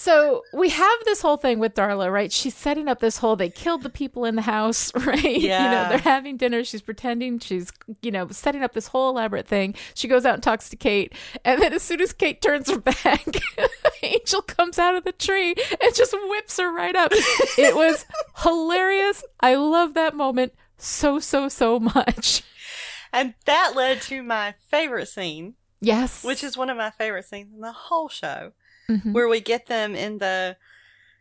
so 0.00 0.44
we 0.52 0.68
have 0.68 0.98
this 1.04 1.20
whole 1.20 1.36
thing 1.36 1.58
with 1.58 1.74
Darla, 1.74 2.08
right? 2.12 2.30
She's 2.30 2.54
setting 2.54 2.86
up 2.86 3.00
this 3.00 3.18
whole. 3.18 3.34
They 3.34 3.50
killed 3.50 3.82
the 3.82 3.90
people 3.90 4.24
in 4.24 4.36
the 4.36 4.42
house, 4.42 4.94
right? 5.06 5.24
You 5.24 5.48
know, 5.48 5.54
Yeah. 5.54 5.88
they're 5.88 5.98
having 5.98 6.36
dinner. 6.36 6.62
She's 6.62 6.82
pretending 6.82 7.40
she's, 7.40 7.72
you 8.00 8.12
know, 8.12 8.28
setting 8.28 8.62
up 8.62 8.74
this 8.74 8.86
whole 8.86 9.10
elaborate 9.10 9.48
thing. 9.48 9.74
She 9.94 10.06
goes 10.06 10.24
out 10.24 10.34
and 10.34 10.42
talks 10.42 10.68
to 10.68 10.76
Kate, 10.76 11.12
and 11.44 11.60
then 11.60 11.72
as 11.72 11.82
soon 11.82 12.00
as 12.00 12.12
Kate 12.12 12.40
turns 12.40 12.70
her 12.70 12.78
back, 12.78 13.26
Angel 14.04 14.40
comes 14.42 14.78
out 14.78 14.94
of 14.94 15.02
the 15.02 15.10
tree 15.10 15.56
and 15.82 15.94
just 15.96 16.14
whips 16.28 16.58
her 16.58 16.72
right 16.72 16.94
up. 16.94 17.10
It 17.12 17.74
was 17.74 18.06
hilarious. 18.36 19.24
I 19.40 19.56
love 19.56 19.94
that 19.94 20.14
moment 20.14 20.52
so 20.76 21.18
so 21.18 21.48
so 21.48 21.80
much. 21.80 22.42
And 23.12 23.34
that 23.46 23.72
led 23.74 24.00
to 24.02 24.22
my 24.22 24.54
favorite 24.70 25.08
scene, 25.08 25.54
Yes, 25.80 26.22
which 26.22 26.44
is 26.44 26.56
one 26.56 26.70
of 26.70 26.76
my 26.76 26.90
favorite 26.90 27.24
scenes 27.24 27.52
in 27.52 27.60
the 27.62 27.72
whole 27.72 28.08
show, 28.08 28.52
Mhm. 28.90 29.12
where 29.12 29.28
we 29.28 29.40
get 29.40 29.66
them 29.66 29.94
in 29.94 30.18
the 30.18 30.56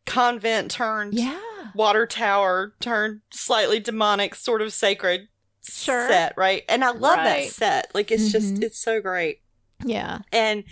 convent 0.05 0.71
turned 0.71 1.13
yeah. 1.13 1.37
water 1.75 2.07
tower 2.07 2.73
turned 2.79 3.21
slightly 3.29 3.79
demonic 3.79 4.35
sort 4.35 4.61
of 4.61 4.71
sacred 4.71 5.27
Sure. 5.69 6.07
set, 6.07 6.33
right? 6.37 6.63
And 6.69 6.83
I 6.85 6.91
love 6.91 7.17
that 7.17 7.43
set. 7.49 7.91
Like 7.93 8.09
it's 8.09 8.31
just 8.31 8.55
Mhm. 8.55 8.63
it's 8.63 8.79
so 8.79 9.01
great. 9.01 9.41
Yeah. 9.83 10.19
And 10.31 10.63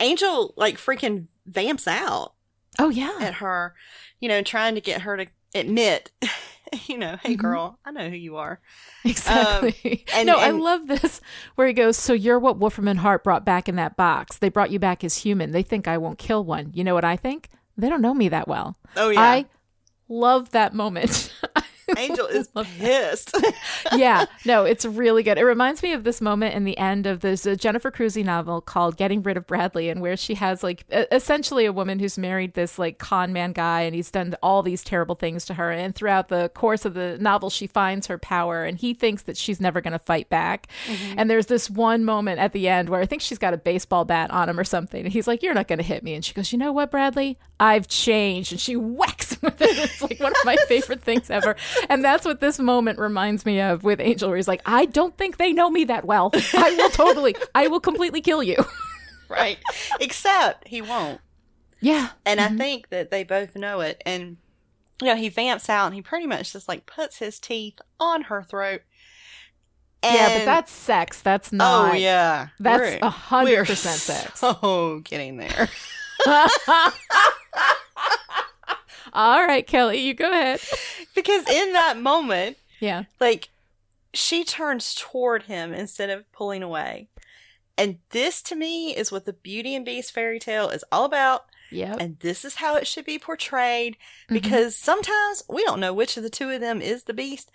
Angel 0.00 0.52
like 0.56 0.76
freaking 0.76 1.28
vamps 1.46 1.86
out 1.86 2.34
Oh 2.80 2.88
yeah. 2.88 3.16
at 3.20 3.34
her, 3.34 3.74
you 4.18 4.28
know, 4.28 4.42
trying 4.42 4.74
to 4.74 4.80
get 4.80 5.02
her 5.02 5.16
to 5.16 5.26
admit, 5.54 6.10
you 6.86 6.98
know, 6.98 7.16
hey 7.22 7.34
Mhm. 7.34 7.38
girl, 7.38 7.78
I 7.84 7.90
know 7.90 8.08
who 8.08 8.16
you 8.16 8.36
are. 8.36 8.60
Exactly. 9.04 10.04
and- 10.14 10.26
no, 10.26 10.36
I 10.38 10.50
love 10.50 10.86
this 10.86 11.20
where 11.54 11.66
he 11.66 11.72
goes, 11.72 11.96
So 11.96 12.12
you're 12.12 12.38
what 12.38 12.58
Wolfram 12.58 12.88
and 12.88 12.98
Hart 13.00 13.24
brought 13.24 13.44
back 13.44 13.68
in 13.68 13.76
that 13.76 13.96
box. 13.96 14.38
They 14.38 14.48
brought 14.50 14.70
you 14.70 14.78
back 14.78 15.02
as 15.04 15.18
human. 15.18 15.52
They 15.52 15.62
think 15.62 15.88
I 15.88 15.98
won't 15.98 16.18
kill 16.18 16.44
one. 16.44 16.70
You 16.74 16.84
know 16.84 16.94
what 16.94 17.04
I 17.04 17.16
think? 17.16 17.48
They 17.76 17.88
don't 17.88 18.02
know 18.02 18.14
me 18.14 18.28
that 18.28 18.46
well. 18.48 18.76
Oh 18.96 19.08
yeah. 19.10 19.20
I 19.20 19.46
love 20.08 20.50
that 20.50 20.74
moment. 20.74 21.32
Angel 21.96 22.26
is 22.26 22.48
pissed. 22.78 23.36
yeah, 23.96 24.26
no, 24.44 24.64
it's 24.64 24.84
really 24.84 25.22
good. 25.22 25.38
It 25.38 25.44
reminds 25.44 25.82
me 25.82 25.92
of 25.92 26.04
this 26.04 26.20
moment 26.20 26.54
in 26.54 26.64
the 26.64 26.76
end 26.78 27.06
of 27.06 27.20
this 27.20 27.46
uh, 27.46 27.54
Jennifer 27.54 27.90
Crusie 27.90 28.24
novel 28.24 28.60
called 28.60 28.96
Getting 28.96 29.22
Rid 29.22 29.36
of 29.36 29.46
Bradley, 29.46 29.88
and 29.88 30.00
where 30.00 30.16
she 30.16 30.34
has 30.34 30.62
like 30.62 30.84
e- 30.92 31.04
essentially 31.12 31.66
a 31.66 31.72
woman 31.72 31.98
who's 31.98 32.18
married 32.18 32.54
this 32.54 32.78
like 32.78 32.98
con 32.98 33.32
man 33.32 33.52
guy, 33.52 33.82
and 33.82 33.94
he's 33.94 34.10
done 34.10 34.34
all 34.42 34.62
these 34.62 34.82
terrible 34.82 35.14
things 35.14 35.44
to 35.46 35.54
her. 35.54 35.70
And 35.70 35.94
throughout 35.94 36.28
the 36.28 36.50
course 36.54 36.84
of 36.84 36.94
the 36.94 37.18
novel, 37.20 37.50
she 37.50 37.66
finds 37.66 38.06
her 38.06 38.18
power, 38.18 38.64
and 38.64 38.78
he 38.78 38.94
thinks 38.94 39.22
that 39.22 39.36
she's 39.36 39.60
never 39.60 39.80
going 39.80 39.92
to 39.92 39.98
fight 39.98 40.28
back. 40.28 40.68
And 41.16 41.30
there's 41.30 41.46
this 41.46 41.70
one 41.70 42.04
moment 42.04 42.38
at 42.40 42.52
the 42.52 42.68
end 42.68 42.88
where 42.88 43.00
I 43.00 43.06
think 43.06 43.22
she's 43.22 43.38
got 43.38 43.54
a 43.54 43.58
baseball 43.58 44.04
bat 44.04 44.30
on 44.30 44.48
him 44.48 44.58
or 44.58 44.64
something, 44.64 45.04
and 45.04 45.12
he's 45.12 45.26
like, 45.26 45.42
"You're 45.42 45.54
not 45.54 45.68
going 45.68 45.78
to 45.78 45.84
hit 45.84 46.02
me," 46.02 46.14
and 46.14 46.24
she 46.24 46.34
goes, 46.34 46.52
"You 46.52 46.58
know 46.58 46.72
what, 46.72 46.90
Bradley? 46.90 47.38
I've 47.60 47.86
changed," 47.86 48.52
and 48.52 48.60
she 48.60 48.74
whacks 48.74 49.40
with 49.42 49.60
it. 49.60 49.78
It's 49.78 50.02
like 50.02 50.18
one 50.20 50.32
of 50.32 50.44
my 50.44 50.56
favorite 50.68 51.02
things 51.02 51.30
ever. 51.30 51.56
And 51.88 52.04
that's 52.04 52.24
what 52.24 52.40
this 52.40 52.58
moment 52.58 52.98
reminds 52.98 53.46
me 53.46 53.60
of 53.60 53.84
with 53.84 54.00
Angel, 54.00 54.28
where 54.28 54.36
he's 54.36 54.48
like, 54.48 54.62
I 54.66 54.86
don't 54.86 55.16
think 55.16 55.36
they 55.36 55.52
know 55.52 55.70
me 55.70 55.84
that 55.84 56.04
well. 56.04 56.30
I 56.54 56.74
will 56.76 56.90
totally, 56.90 57.36
I 57.54 57.68
will 57.68 57.80
completely 57.80 58.20
kill 58.20 58.42
you. 58.42 58.56
right. 59.28 59.58
Except 60.00 60.66
he 60.66 60.82
won't. 60.82 61.20
Yeah. 61.80 62.10
And 62.26 62.40
I 62.40 62.48
mm-hmm. 62.48 62.58
think 62.58 62.88
that 62.90 63.10
they 63.10 63.24
both 63.24 63.56
know 63.56 63.80
it. 63.80 64.02
And, 64.04 64.36
you 65.00 65.08
know, 65.08 65.16
he 65.16 65.28
vamps 65.28 65.68
out 65.68 65.86
and 65.86 65.94
he 65.94 66.02
pretty 66.02 66.26
much 66.26 66.52
just 66.52 66.68
like 66.68 66.86
puts 66.86 67.18
his 67.18 67.38
teeth 67.38 67.78
on 67.98 68.22
her 68.22 68.42
throat. 68.42 68.82
yeah, 70.02 70.38
but 70.38 70.44
that's 70.44 70.72
sex. 70.72 71.22
That's 71.22 71.52
oh, 71.52 71.56
not. 71.56 71.92
Oh, 71.92 71.96
yeah. 71.96 72.48
That's 72.58 73.02
a 73.02 73.10
hundred 73.10 73.50
we're 73.50 73.64
percent 73.64 74.00
sex. 74.00 74.40
So 74.40 75.00
getting 75.04 75.36
there. 75.36 75.68
All 79.12 79.44
right, 79.44 79.66
Kelly, 79.66 79.98
you 79.98 80.14
go 80.14 80.30
ahead. 80.30 80.60
because 81.14 81.48
in 81.50 81.72
that 81.72 81.98
moment, 81.98 82.56
Yeah. 82.80 83.04
like, 83.18 83.48
she 84.14 84.44
turns 84.44 84.94
toward 84.94 85.44
him 85.44 85.72
instead 85.72 86.10
of 86.10 86.30
pulling 86.32 86.62
away. 86.62 87.08
And 87.76 87.98
this 88.10 88.42
to 88.42 88.54
me 88.54 88.94
is 88.94 89.10
what 89.10 89.24
the 89.24 89.32
Beauty 89.32 89.74
and 89.74 89.84
Beast 89.84 90.12
fairy 90.12 90.38
tale 90.38 90.68
is 90.68 90.84
all 90.92 91.04
about. 91.04 91.46
Yep. 91.72 91.96
And 92.00 92.18
this 92.20 92.44
is 92.44 92.56
how 92.56 92.76
it 92.76 92.86
should 92.86 93.04
be 93.04 93.18
portrayed 93.18 93.96
Mhm. 94.28 94.34
because 94.34 94.76
sometimes 94.76 95.42
we 95.48 95.64
don't 95.64 95.80
know 95.80 95.92
which 95.94 96.16
of 96.16 96.22
the 96.22 96.30
two 96.30 96.50
of 96.50 96.60
them 96.60 96.82
is 96.82 97.04
the 97.04 97.14
beast. 97.14 97.50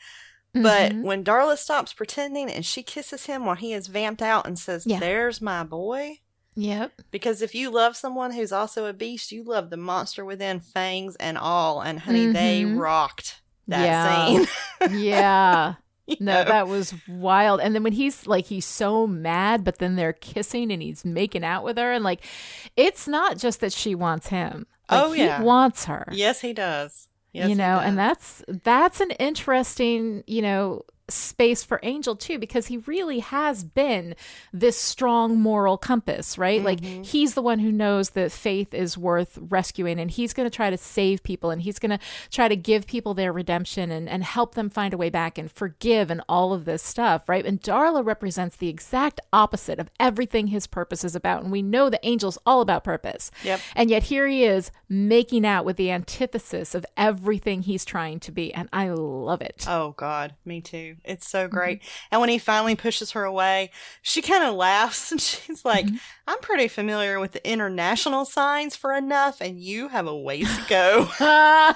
But 0.53 0.93
Mhm. 0.93 1.01
when 1.03 1.23
Darla 1.23 1.57
stops 1.57 1.91
pretending 1.93 2.49
and 2.49 2.65
she 2.65 2.81
kisses 2.81 3.25
him 3.25 3.45
while 3.45 3.57
he 3.57 3.73
is 3.73 3.87
vamped 3.87 4.21
out 4.21 4.47
and 4.47 4.57
says, 4.57 4.85
Yeah. 4.87 4.99
There's 4.99 5.41
my 5.41 5.63
boy. 5.63 6.21
Yep. 6.55 7.01
Because 7.11 7.41
if 7.41 7.53
you 7.53 7.69
love 7.69 7.95
someone 7.95 8.31
who's 8.31 8.51
also 8.51 8.85
a 8.85 8.93
beast, 8.93 9.31
you 9.31 9.43
love 9.43 9.69
the 9.69 9.77
monster 9.77 10.23
within 10.23 10.59
fangs 10.59 11.15
and 11.17 11.37
all. 11.37 11.81
And 11.81 11.99
honey, 11.99 12.27
they 12.27 12.63
Mhm. 12.63 12.79
rocked 12.79 13.41
that 13.67 13.83
Yeah. 13.85 14.27
scene. 14.27 14.47
Yeah. 14.99 15.73
You 16.07 16.17
No, 16.19 16.33
know? 16.43 16.49
that 16.49 16.67
was 16.67 16.93
wild. 17.07 17.59
And 17.61 17.73
then 17.73 17.81
when 17.81 17.93
he's 17.93 18.27
like, 18.27 18.45
he's 18.45 18.65
so 18.67 19.07
mad, 19.07 19.63
but 19.63 19.79
then 19.79 19.95
they're 19.95 20.13
kissing 20.13 20.71
and 20.71 20.79
he's 20.79 21.03
making 21.03 21.43
out 21.43 21.63
with 21.63 21.79
her. 21.79 21.91
And 21.91 22.03
like, 22.03 22.23
it's 22.77 23.07
not 23.07 23.39
just 23.39 23.59
that 23.61 23.73
she 23.73 23.95
wants 23.95 24.27
him. 24.27 24.67
Like, 24.87 25.03
Oh, 25.03 25.13
yeah. 25.13 25.39
He 25.39 25.43
wants 25.43 25.85
her. 25.85 26.07
Yes, 26.11 26.41
he 26.41 26.53
does. 26.53 27.07
Yes, 27.33 27.49
you 27.49 27.55
know, 27.55 27.79
and 27.79 27.97
that's 27.97 28.43
that's 28.47 29.01
an 29.01 29.09
interesting, 29.11 30.23
you 30.27 30.43
know, 30.43 30.83
space 31.07 31.63
for 31.63 31.79
Angel 31.83 32.15
too, 32.15 32.39
because 32.39 32.67
he 32.67 32.77
really 32.77 33.19
has 33.19 33.63
been 33.63 34.15
this 34.51 34.79
strong 34.79 35.39
moral 35.39 35.77
compass, 35.77 36.37
right? 36.37 36.61
Mm-hmm. 36.63 36.65
Like 36.65 37.05
he's 37.05 37.33
the 37.33 37.41
one 37.41 37.59
who 37.59 37.71
knows 37.71 38.11
that 38.11 38.31
faith 38.31 38.73
is 38.73 38.97
worth 38.97 39.37
rescuing 39.39 39.99
and 39.99 40.09
he's 40.09 40.33
going 40.33 40.49
to 40.49 40.55
try 40.55 40.69
to 40.69 40.77
save 40.77 41.23
people 41.23 41.51
and 41.51 41.61
he's 41.61 41.79
going 41.79 41.91
to 41.91 41.99
try 42.31 42.47
to 42.47 42.55
give 42.55 42.87
people 42.87 43.13
their 43.13 43.31
redemption 43.31 43.91
and, 43.91 44.09
and 44.09 44.23
help 44.23 44.55
them 44.55 44.69
find 44.69 44.93
a 44.93 44.97
way 44.97 45.09
back 45.09 45.37
and 45.37 45.51
forgive 45.51 46.09
and 46.09 46.21
all 46.27 46.53
of 46.53 46.65
this 46.65 46.81
stuff, 46.81 47.29
right? 47.29 47.45
And 47.45 47.61
Darla 47.61 48.05
represents 48.05 48.55
the 48.55 48.69
exact 48.69 49.19
opposite 49.31 49.79
of 49.79 49.89
everything 49.99 50.47
his 50.47 50.67
purpose 50.67 51.03
is 51.03 51.15
about. 51.15 51.43
And 51.43 51.51
we 51.51 51.61
know 51.61 51.89
that 51.89 52.05
Angel's 52.05 52.37
all 52.45 52.61
about 52.61 52.83
purpose. 52.83 53.31
Yep. 53.43 53.59
And 53.75 53.89
yet 53.89 54.03
here 54.03 54.27
he 54.27 54.43
is 54.43 54.71
making 54.89 55.45
out 55.45 55.65
with 55.65 55.77
the 55.77 55.91
antithesis 55.91 56.73
of 56.73 56.85
everything 56.97 57.61
he's 57.61 57.85
trying 57.85 58.19
to 58.21 58.31
be. 58.31 58.53
And 58.53 58.69
I 58.73 58.89
love 58.89 59.41
it. 59.41 59.65
Oh 59.67 59.91
God, 59.91 60.33
me 60.45 60.61
too. 60.61 60.94
It's 61.03 61.27
so 61.27 61.47
Mm-hmm. 61.53 61.75
great. 61.75 61.81
And 62.11 62.21
when 62.21 62.29
he 62.29 62.37
finally 62.37 62.75
pushes 62.75 63.11
her 63.11 63.23
away, 63.23 63.71
she 64.01 64.21
kind 64.21 64.43
of 64.43 64.55
laughs 64.55 65.11
and 65.11 65.21
she's 65.21 65.65
like, 65.65 65.91
Mm-hmm. 65.91 65.95
"I'm 66.27 66.39
pretty 66.39 66.67
familiar 66.67 67.19
with 67.19 67.31
the 67.33 67.47
international 67.49 68.25
signs 68.25 68.75
for 68.75 68.93
enough, 68.93 69.41
and 69.41 69.59
you 69.61 69.89
have 69.89 70.07
a 70.07 70.15
ways 70.17 70.55
to 70.55 70.61
go." 70.63 71.09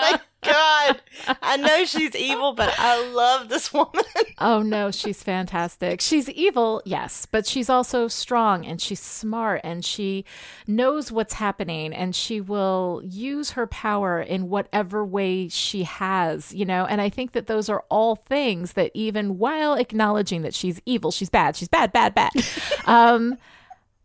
Thank 0.00 0.20
God, 0.42 1.00
I 1.42 1.56
know 1.58 1.84
she's 1.84 2.14
evil, 2.16 2.52
but 2.52 2.72
I 2.78 3.06
love 3.10 3.48
this 3.48 3.72
woman. 3.72 4.04
oh 4.38 4.62
no, 4.62 4.90
she's 4.90 5.22
fantastic. 5.22 6.00
She's 6.00 6.28
evil, 6.30 6.82
yes, 6.84 7.26
but 7.26 7.46
she's 7.46 7.68
also 7.68 8.08
strong 8.08 8.64
and 8.64 8.80
she's 8.80 9.00
smart 9.00 9.60
and 9.64 9.84
she 9.84 10.24
knows 10.66 11.12
what's 11.12 11.34
happening 11.34 11.92
and 11.92 12.14
she 12.14 12.40
will 12.40 13.02
use 13.04 13.52
her 13.52 13.66
power 13.66 14.20
in 14.20 14.48
whatever 14.48 15.04
way 15.04 15.48
she 15.48 15.82
has, 15.82 16.54
you 16.54 16.64
know. 16.64 16.86
And 16.86 17.00
I 17.00 17.10
think 17.10 17.32
that 17.32 17.46
those 17.46 17.68
are 17.68 17.84
all 17.90 18.16
things 18.16 18.72
that 18.72 18.90
even 18.94 19.38
while 19.38 19.74
acknowledging 19.74 20.42
that 20.42 20.54
she's 20.54 20.80
evil, 20.86 21.10
she's 21.10 21.30
bad, 21.30 21.56
she's 21.56 21.68
bad, 21.68 21.92
bad, 21.92 22.14
bad. 22.14 22.32
um 22.86 23.36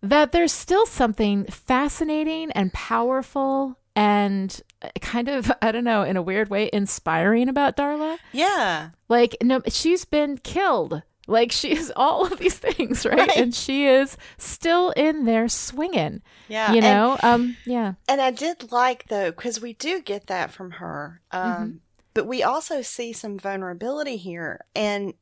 that 0.01 0.31
there's 0.31 0.51
still 0.51 0.85
something 0.85 1.45
fascinating 1.45 2.51
and 2.51 2.71
powerful 2.73 3.79
and 3.95 4.61
uh, 4.81 4.89
kind 5.01 5.27
of 5.29 5.51
I 5.61 5.71
don't 5.71 5.83
know 5.83 6.03
in 6.03 6.17
a 6.17 6.21
weird 6.21 6.49
way 6.49 6.69
inspiring 6.73 7.49
about 7.49 7.77
Darla. 7.77 8.17
yeah, 8.31 8.89
Like, 9.09 9.37
no, 9.41 9.61
she's 9.67 10.05
been 10.05 10.37
killed. 10.37 11.01
Like, 11.27 11.51
she 11.51 11.69
she's 11.75 11.91
all 11.95 12.25
of 12.27 12.37
these 12.37 12.57
things, 12.57 13.05
right? 13.05 13.17
Right. 13.17 13.35
And 13.37 13.53
she 13.55 13.85
is 13.87 14.15
still 14.37 14.91
in 14.91 15.25
there 15.25 15.47
swinging, 15.49 16.21
yeah. 16.47 16.71
you 16.71 16.77
And- 16.77 16.85
know? 16.85 17.17
um, 17.23 17.57
yeah. 17.65 17.93
And 18.07 18.21
I 18.21 18.29
did 18.31 18.71
like 18.71 19.07
though, 19.07 19.31
because 19.31 19.59
we 19.59 19.73
do 19.73 20.01
get 20.01 20.27
that 20.27 20.51
from 20.51 20.71
her. 20.71 21.21
Um, 21.31 21.41
Mhm. 21.51 21.79
But 22.13 22.27
we 22.27 22.43
also 22.43 22.81
see 22.81 23.11
some 23.11 23.37
vulnerability 23.37 24.15
here, 24.15 24.63
and 24.73 25.15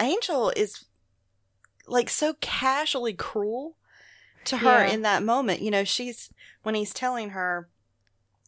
Angel 0.00 0.52
is 0.54 0.84
like 1.86 2.10
so 2.10 2.34
casually 2.42 3.14
cruel 3.14 3.76
to 4.44 4.58
her 4.58 4.84
Yeah. 4.84 4.92
in 4.92 5.02
that 5.02 5.22
moment. 5.22 5.62
You 5.62 5.70
know, 5.70 5.84
she's 5.84 6.28
when 6.62 6.74
he's 6.74 6.92
telling 6.92 7.30
her, 7.30 7.68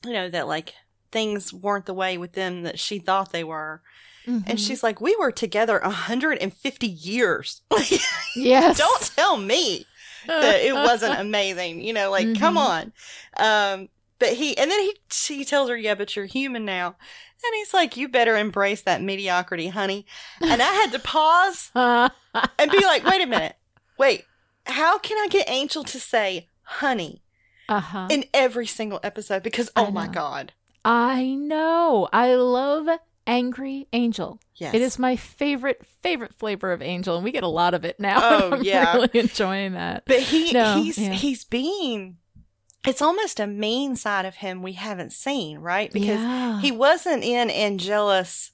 you 0.05 0.13
know, 0.13 0.29
that 0.31 0.47
like 0.49 0.75
things 1.11 1.53
weren't 1.53 1.87
the 1.87 1.95
way 1.95 2.19
with 2.19 2.33
them 2.33 2.63
that 2.63 2.79
she 2.79 2.99
thought 2.99 3.33
they 3.33 3.45
were, 3.45 3.83
Mhm. 4.27 4.45
and 4.47 4.61
she's 4.61 4.83
like, 4.83 5.01
"We 5.01 5.17
were 5.17 5.33
together 5.33 5.79
a 5.79 5.91
hundred 5.91 6.39
and 6.39 6.53
fifty 6.53 6.87
years. 6.89 7.63
Like, 7.71 8.01
yes. 8.37 8.79
don't 8.79 9.03
tell 9.17 9.37
me." 9.37 9.87
that 10.27 10.61
it 10.61 10.75
wasn't 10.75 11.19
amazing. 11.27 11.81
You 11.81 11.93
know, 11.95 12.11
like 12.11 12.39
come 12.39 12.57
Mhm. 12.57 12.59
on. 12.59 12.93
Um, 13.39 13.89
But 14.19 14.33
he, 14.35 14.59
and 14.59 14.69
then 14.71 14.81
he, 14.81 14.97
she 15.11 15.45
tells 15.45 15.71
her, 15.71 15.77
yeah, 15.77 15.95
but 15.95 16.15
you're 16.17 16.27
human 16.27 16.65
now. 16.65 16.89
And 16.89 17.55
he's 17.55 17.73
like, 17.73 17.97
you 17.97 18.09
better 18.09 18.37
embrace 18.37 18.83
that 18.83 19.01
mediocrity, 19.01 19.69
honey. 19.69 20.07
And 20.41 20.61
I 20.61 20.73
had 20.73 20.91
to 20.91 20.99
pause 20.99 21.71
and 21.75 22.71
be 22.73 22.85
like, 22.85 23.05
wait 23.05 23.23
a 23.23 23.27
minute. 23.27 23.55
Wait, 23.97 24.25
how 24.67 24.99
can 24.99 25.17
I 25.19 25.29
get 25.29 25.49
Angel 25.49 25.85
to 25.85 26.01
say 26.01 26.49
honey 26.63 27.23
uh-huh. 27.69 28.09
in 28.11 28.25
every 28.33 28.67
single 28.67 29.01
episode? 29.03 29.43
Because, 29.43 29.71
oh 29.77 29.91
my. 29.91 30.09
God. 30.09 30.53
I 30.85 31.35
know. 31.35 32.09
I 32.13 32.35
love 32.35 32.89
Angry 33.27 33.87
Angel. 33.93 34.41
Yes. 34.55 34.75
It 34.75 34.81
is 34.81 34.99
my 34.99 35.17
favorite, 35.17 35.85
favorite 36.03 36.35
flavor 36.35 36.73
of 36.73 36.83
angel, 36.83 37.15
and 37.17 37.25
we 37.25 37.31
get 37.31 37.43
a 37.45 37.49
lot 37.49 37.75
of 37.75 37.85
it 37.85 38.01
now. 38.01 38.19
Oh, 38.23 38.53
I'm 38.55 38.63
yeah. 38.63 38.95
really 38.95 39.11
enjoying 39.15 39.73
that. 39.73 40.05
But 40.07 40.21
he 40.21 40.53
No, 40.53 40.81
he's 40.83 40.99
yeah. 40.99 41.13
he's 41.13 41.45
being 41.45 42.17
it's 42.87 43.03
almost 43.03 43.39
a 43.41 43.47
mean 43.47 43.97
side 43.97 44.25
of 44.25 44.37
him 44.37 44.63
we 44.63 44.73
haven't 44.73 45.13
seen, 45.13 45.59
right? 45.59 45.93
Because 45.93 46.21
Yeah. 46.21 46.61
he 46.61 46.73
wasn't 46.73 47.23
in 47.23 47.51
Angelus 47.51 48.53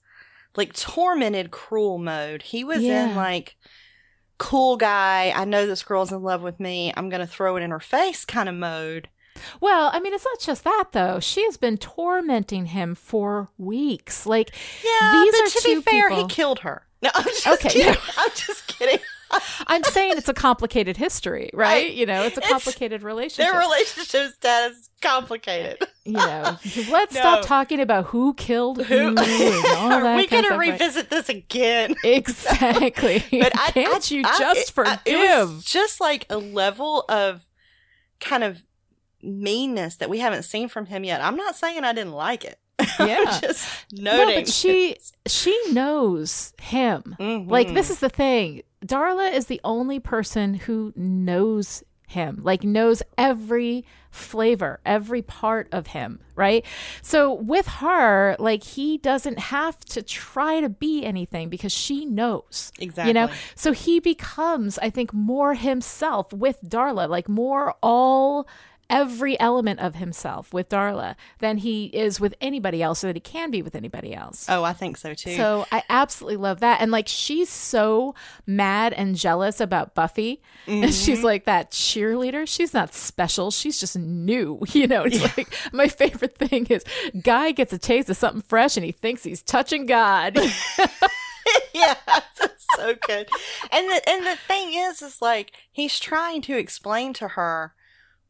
like 0.56 0.72
tormented 0.72 1.50
cruel 1.50 1.98
mode. 1.98 2.42
He 2.42 2.64
was 2.64 2.82
in 2.82 3.14
like 3.16 3.56
cool 4.38 4.76
guy, 4.76 5.32
I 5.34 5.44
know 5.44 5.66
this 5.66 5.82
girl's 5.82 6.12
in 6.12 6.22
love 6.22 6.42
with 6.42 6.58
me. 6.60 6.92
I'm 6.96 7.08
going 7.08 7.20
to 7.20 7.26
throw 7.26 7.56
it 7.56 7.62
in 7.62 7.70
her 7.70 7.80
face 7.80 8.24
kind 8.24 8.48
of 8.48 8.54
mode. 8.54 9.08
Well, 9.60 9.90
I 9.92 9.98
mean, 10.00 10.14
it's 10.14 10.24
not 10.24 10.38
just 10.40 10.62
that 10.64 10.84
though. 10.92 11.18
She 11.20 11.44
has 11.44 11.56
been 11.56 11.76
tormenting 11.76 12.66
him 12.66 12.94
for 12.94 13.48
weeks. 13.58 14.26
Like, 14.26 14.50
Yeah, 14.84 15.12
These 15.24 15.32
but 15.32 15.40
are 15.40 15.48
to 15.50 15.60
two 15.60 15.74
be 15.76 15.82
fair, 15.82 16.08
people- 16.08 16.28
he 16.28 16.34
killed 16.34 16.60
her. 16.60 16.86
No, 17.02 17.10
I'm 17.14 17.24
just 17.24 17.46
Okay. 17.46 17.68
kidding. 17.68 17.96
I'm 18.18 18.30
just 18.34 18.66
kidding. 18.66 18.98
I'm 19.66 19.82
saying 19.84 20.14
it's 20.16 20.28
a 20.28 20.34
complicated 20.34 20.96
history, 20.96 21.50
right? 21.52 21.64
Right. 21.84 21.92
You 21.92 22.06
know, 22.06 22.22
it's 22.24 22.36
a 22.36 22.40
It's- 22.40 22.50
complicated 22.52 23.02
relationship. 23.02 23.52
Their 23.52 23.60
relationship 23.60 24.32
status 24.34 24.76
is 24.78 24.90
complicated. 25.00 25.78
you 26.04 26.12
know, 26.14 26.58
let's 26.90 27.14
No. 27.14 27.20
stop 27.20 27.44
talking 27.44 27.80
about 27.80 28.06
who 28.06 28.34
killed 28.34 28.82
who, 28.84 28.98
Who? 28.98 29.16
and 29.16 29.18
all 29.76 29.92
Are 30.06 30.16
we 30.16 30.26
going 30.26 30.42
to 30.42 30.48
stuff, 30.48 30.58
right? 30.58 30.72
revisit 30.72 31.10
this 31.10 31.28
again? 31.28 31.94
Exactly. 32.04 33.24
But 33.30 33.58
I, 33.58 33.70
Can't 33.72 34.12
I- 34.12 34.14
you 34.14 34.22
I- 34.24 34.38
just 34.38 34.72
forgive? 34.72 35.64
Just 35.64 36.00
like 36.00 36.26
a 36.30 36.36
level 36.38 37.04
of 37.08 37.46
kind 38.20 38.44
of 38.44 38.62
meanness 39.22 39.96
that 39.96 40.10
we 40.10 40.18
haven't 40.18 40.42
seen 40.42 40.68
from 40.68 40.86
him 40.86 41.04
yet. 41.04 41.20
I'm 41.20 41.36
not 41.36 41.56
saying 41.56 41.82
I 41.84 41.92
didn't 41.92 42.12
like 42.12 42.44
it. 42.44 42.58
Yeah. 42.98 43.24
I'm 43.28 43.40
just 43.40 43.68
no, 43.92 44.26
but 44.26 44.48
she 44.48 44.96
she 45.26 45.56
knows 45.72 46.52
him. 46.60 47.16
Mhm. 47.20 47.48
Like 47.48 47.72
this 47.72 47.88
is 47.88 48.00
the 48.00 48.08
thing. 48.08 48.62
Darla 48.84 49.32
is 49.32 49.46
the 49.46 49.60
only 49.64 49.98
person 49.98 50.54
who 50.54 50.92
knows 50.96 51.82
him. 52.06 52.40
Like 52.42 52.64
knows 52.64 53.02
every 53.18 53.84
flavor, 54.10 54.80
every 54.84 55.22
part 55.22 55.68
of 55.72 55.88
him, 55.88 56.20
right? 56.34 56.64
So 57.02 57.32
with 57.32 57.66
her, 57.66 58.36
like 58.38 58.62
he 58.62 58.98
doesn't 58.98 59.38
have 59.38 59.78
to 59.86 60.02
try 60.02 60.60
to 60.60 60.68
be 60.68 61.04
anything 61.04 61.48
because 61.48 61.72
she 61.72 62.04
knows. 62.04 62.72
exactly. 62.78 63.08
You 63.08 63.14
know, 63.14 63.30
so 63.54 63.72
he 63.72 64.00
becomes, 64.00 64.78
I 64.78 64.90
think, 64.90 65.12
more 65.12 65.54
himself 65.54 66.32
with 66.32 66.58
Darla, 66.62 67.08
like 67.08 67.28
more 67.28 67.74
all 67.82 68.46
every 68.90 69.38
element 69.40 69.80
of 69.80 69.94
himself 69.96 70.52
with 70.52 70.68
Darla 70.68 71.16
than 71.38 71.58
he 71.58 71.86
is 71.86 72.20
with 72.20 72.34
anybody 72.40 72.82
else, 72.82 73.02
or 73.02 73.08
that 73.08 73.16
he 73.16 73.20
can 73.20 73.50
be 73.50 73.62
with 73.62 73.74
anybody 73.74 74.14
else. 74.14 74.46
Oh, 74.48 74.62
I 74.64 74.72
think 74.72 74.96
so 74.96 75.14
too. 75.14 75.34
So 75.36 75.66
I 75.72 75.82
absolutely 75.88 76.36
love 76.36 76.60
that. 76.60 76.80
And 76.80 76.90
like 76.90 77.08
she's 77.08 77.48
so 77.48 78.14
mad 78.46 78.92
and 78.92 79.16
jealous 79.16 79.60
about 79.60 79.94
Buffy. 79.94 80.42
And 80.66 80.92
she's 80.94 81.18
Mm-hmm. 81.18 81.24
like 81.24 81.44
that 81.44 81.70
cheerleader. 81.70 82.46
She's 82.48 82.74
not 82.74 82.94
special. 82.94 83.50
She's 83.50 83.78
just 83.80 83.96
new. 83.98 84.60
You 84.74 84.86
know, 84.88 85.04
it's 85.04 85.36
like 85.36 85.54
my 85.72 85.86
favorite 85.88 86.36
thing 86.36 86.66
is 86.66 86.84
guy 87.22 87.52
gets 87.52 87.72
a 87.72 87.78
taste 87.78 88.10
of 88.10 88.16
something 88.16 88.42
fresh 88.42 88.76
and 88.76 88.84
he 88.84 88.92
thinks 88.92 89.22
he's 89.22 89.40
touching 89.42 89.86
God. 89.86 90.36
yeah, 91.74 91.94
that's 92.06 92.66
so 92.76 92.94
good. 93.06 93.28
And 93.70 93.88
the 93.88 94.08
and 94.08 94.26
the 94.26 94.36
thing 94.48 94.72
is, 94.74 95.02
is 95.02 95.20
like 95.22 95.52
he's 95.70 95.98
trying 95.98 96.42
to 96.42 96.56
explain 96.58 97.12
to 97.14 97.28
her 97.28 97.74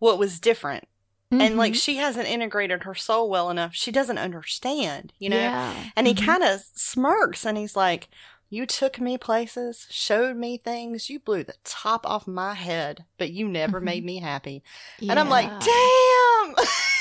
what 0.04 0.18
was 0.18 0.38
different, 0.38 0.84
and 1.30 1.56
like 1.56 1.72
Mhm. 1.72 1.82
she 1.82 1.96
hasn't 1.96 2.28
integrated 2.28 2.84
her 2.84 2.94
soul 2.94 3.28
well 3.30 3.48
enough. 3.50 3.74
She 3.74 3.90
doesn't 3.90 4.18
understand, 4.18 5.12
you 5.18 5.28
know. 5.30 5.36
Yeah. 5.38 5.90
And 5.96 6.06
he 6.06 6.14
Mhm. 6.14 6.24
kind 6.26 6.42
of 6.44 6.60
smirks 6.74 7.44
and 7.46 7.56
he's 7.58 7.74
like, 7.74 8.08
You 8.50 8.66
took 8.66 9.00
me 9.00 9.18
places, 9.18 9.86
showed 9.90 10.36
me 10.36 10.58
things, 10.58 11.10
you 11.10 11.18
blew 11.18 11.42
the 11.42 11.56
top 11.64 12.06
off 12.06 12.28
my 12.28 12.54
head, 12.54 13.04
but 13.18 13.32
you 13.32 13.48
never 13.48 13.80
Mhm. 13.80 13.84
made 13.84 14.04
me 14.04 14.18
happy. 14.20 14.62
And 15.00 15.18
I'm 15.18 15.28
like, 15.30 15.48
Damn! 15.48 16.54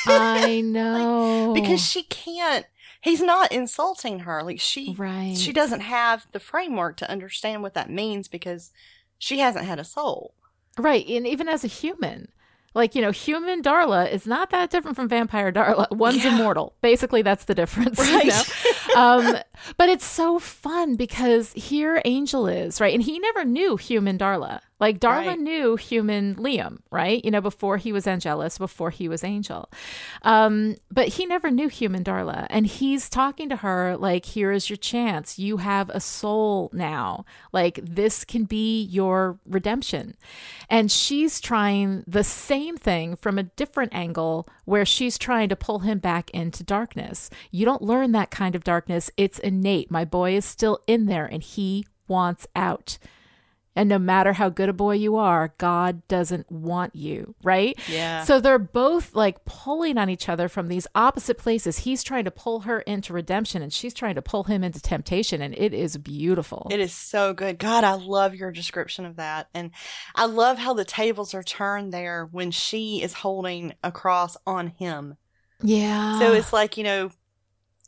I 0.07 0.61
know. 0.65 1.51
because 1.53 1.81
she 1.85 2.03
can't, 2.03 2.65
he's 3.01 3.21
not 3.21 3.51
insulting 3.51 4.19
her. 4.19 4.41
Like, 4.41 4.59
she, 4.61 4.95
right. 4.97 5.37
she 5.37 5.51
doesn't 5.53 5.81
have 5.81 6.25
the 6.31 6.39
framework 6.39 6.97
to 6.97 7.09
understand 7.11 7.61
what 7.61 7.75
that 7.75 7.89
means 7.89 8.27
because 8.27 8.71
she 9.19 9.39
hasn't 9.39 9.65
had 9.65 9.77
a 9.79 9.83
soul. 9.83 10.33
Right. 10.77 11.05
And 11.07 11.27
even 11.27 11.47
as 11.47 11.63
a 11.63 11.67
human, 11.67 12.31
like, 12.73 12.95
you 12.95 13.01
know, 13.01 13.11
human 13.11 13.61
Darla 13.61 14.11
is 14.11 14.25
not 14.25 14.49
that 14.51 14.69
different 14.69 14.95
from 14.95 15.07
vampire 15.07 15.51
Darla. 15.51 15.89
One's 15.91 16.23
Yeah. 16.23 16.35
immortal. 16.35 16.73
Basically, 16.81 17.21
that's 17.21 17.45
the 17.45 17.55
difference. 17.55 17.97
you 17.99 18.25
know? 18.25 18.41
um, 18.95 19.37
but 19.77 19.89
it's 19.89 20.05
so 20.05 20.39
fun 20.39 20.95
because 20.95 21.51
here 21.53 22.01
Angel 22.05 22.47
is, 22.47 22.81
right? 22.81 22.93
And 22.93 23.03
he 23.03 23.19
never 23.19 23.45
knew 23.45 23.77
human 23.77 24.17
Darla. 24.17 24.59
Like 24.83 24.99
Darla 24.99 25.27
Right. 25.27 25.39
knew 25.39 25.77
human 25.77 26.35
Liam, 26.35 26.79
right? 26.91 27.23
You 27.23 27.31
know, 27.31 27.39
before 27.39 27.77
he 27.77 27.93
was 27.93 28.05
Angelus, 28.05 28.57
before 28.57 28.89
he 28.89 29.07
was 29.07 29.23
Angel. 29.23 29.69
Um, 30.23 30.75
but 30.91 31.07
he 31.07 31.25
never 31.25 31.49
knew 31.49 31.69
human 31.69 32.03
Darla. 32.03 32.47
And 32.49 32.67
he's 32.67 33.07
talking 33.07 33.47
to 33.47 33.55
her 33.57 33.95
like, 33.95 34.25
here 34.25 34.51
is 34.51 34.69
your 34.69 34.75
chance. 34.75 35.39
You 35.39 35.57
have 35.57 35.89
a 35.89 36.01
soul 36.01 36.69
now. 36.73 37.23
Like, 37.53 37.79
this 37.81 38.25
can 38.25 38.43
be 38.43 38.83
your 38.83 39.39
redemption. 39.45 40.15
And 40.69 40.91
she's 40.91 41.39
trying 41.39 42.03
the 42.05 42.23
same 42.25 42.75
thing 42.75 43.15
from 43.15 43.39
a 43.39 43.43
different 43.43 43.93
angle 43.93 44.49
where 44.65 44.85
she's 44.85 45.17
trying 45.17 45.47
to 45.47 45.55
pull 45.55 45.79
him 45.79 45.99
back 45.99 46.29
into 46.31 46.61
darkness. 46.61 47.29
You 47.51 47.63
don't 47.63 47.81
learn 47.81 48.11
that 48.11 48.31
kind 48.31 48.53
of 48.53 48.65
darkness. 48.65 49.09
It's 49.15 49.39
innate. 49.39 49.89
My 49.89 50.03
boy 50.03 50.35
is 50.35 50.43
still 50.43 50.79
in 50.87 51.05
there 51.05 51.25
and 51.25 51.41
he 51.41 51.85
wants 52.09 52.45
out. 52.53 52.97
And 53.75 53.89
no 53.89 53.97
matter 53.97 54.33
how 54.33 54.49
good 54.49 54.69
a 54.69 54.73
boy 54.73 54.93
you 54.95 55.15
are, 55.15 55.53
God 55.57 56.07
doesn't 56.07 56.51
want 56.51 56.95
you, 56.95 57.33
right? 57.43 57.77
Yeah. 57.89 58.23
So 58.23 58.39
they're 58.39 58.59
both 58.59 59.15
like 59.15 59.45
pulling 59.45 59.97
on 59.97 60.11
each 60.11 60.29
other 60.29 60.47
from 60.47 60.67
these 60.67 60.85
opposite 60.93 61.39
places. 61.39 61.79
He's 61.79 62.03
trying 62.03 62.25
to 62.25 62.31
pull 62.31 62.61
her 62.61 62.81
into 62.81 63.13
redemption 63.13 63.63
and 63.63 63.73
she's 63.73 63.95
trying 63.95 64.13
to 64.13 64.21
pull 64.21 64.43
him 64.43 64.63
into 64.63 64.79
temptation. 64.79 65.41
And 65.41 65.55
it 65.57 65.73
is 65.73 65.97
beautiful. 65.97 66.67
It 66.69 66.79
is 66.79 66.93
so 66.93 67.33
good. 67.33 67.57
God, 67.57 67.83
I 67.83 67.93
love 67.93 68.35
your 68.35 68.51
description 68.51 69.05
of 69.05 69.15
that. 69.15 69.49
And 69.55 69.71
I 70.13 70.25
love 70.27 70.59
how 70.59 70.75
the 70.75 70.85
tables 70.85 71.33
are 71.33 71.41
turned 71.43 71.91
there 71.91 72.25
when 72.31 72.51
she 72.51 73.01
is 73.01 73.13
holding 73.13 73.73
a 73.83 73.91
cross 73.91 74.37
on 74.45 74.67
him. 74.67 75.17
yeah. 75.63 76.19
So 76.19 76.33
it's 76.33 76.53
like, 76.53 76.77
you 76.77 76.83
know, 76.83 77.09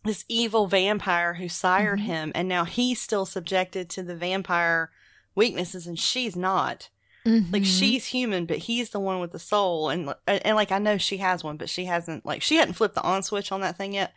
this 0.03 0.25
evil 0.29 0.67
vampire 0.67 1.33
who 1.35 1.49
sired 1.49 1.99
Mhm. 1.99 2.03
him, 2.03 2.31
and 2.35 2.47
now 2.47 2.63
he's 2.63 3.01
still 3.01 3.25
subjected 3.25 3.89
to 3.91 4.03
the 4.03 4.15
vampire 4.15 4.91
weaknesses, 5.35 5.85
and 5.87 5.99
she's 5.99 6.35
not. 6.35 6.89
Like 7.27 7.63
Mhm. 7.63 7.79
she's 7.79 8.05
human, 8.05 8.45
but 8.45 8.57
he's 8.57 8.91
the 8.91 8.99
one 8.99 9.19
with 9.19 9.31
the 9.31 9.39
soul, 9.39 9.89
and 9.89 10.13
and 10.27 10.55
like 10.55 10.71
I 10.71 10.77
know 10.77 10.99
she 10.99 11.17
has 11.17 11.43
one, 11.43 11.57
but 11.57 11.69
she 11.69 11.85
hasn't 11.85 12.23
like 12.23 12.43
she 12.43 12.57
hadn't 12.57 12.75
flipped 12.75 12.93
the 12.93 13.01
on 13.01 13.23
switch 13.23 13.51
on 13.51 13.61
that 13.61 13.77
thing 13.77 13.93
yet. 13.93 14.13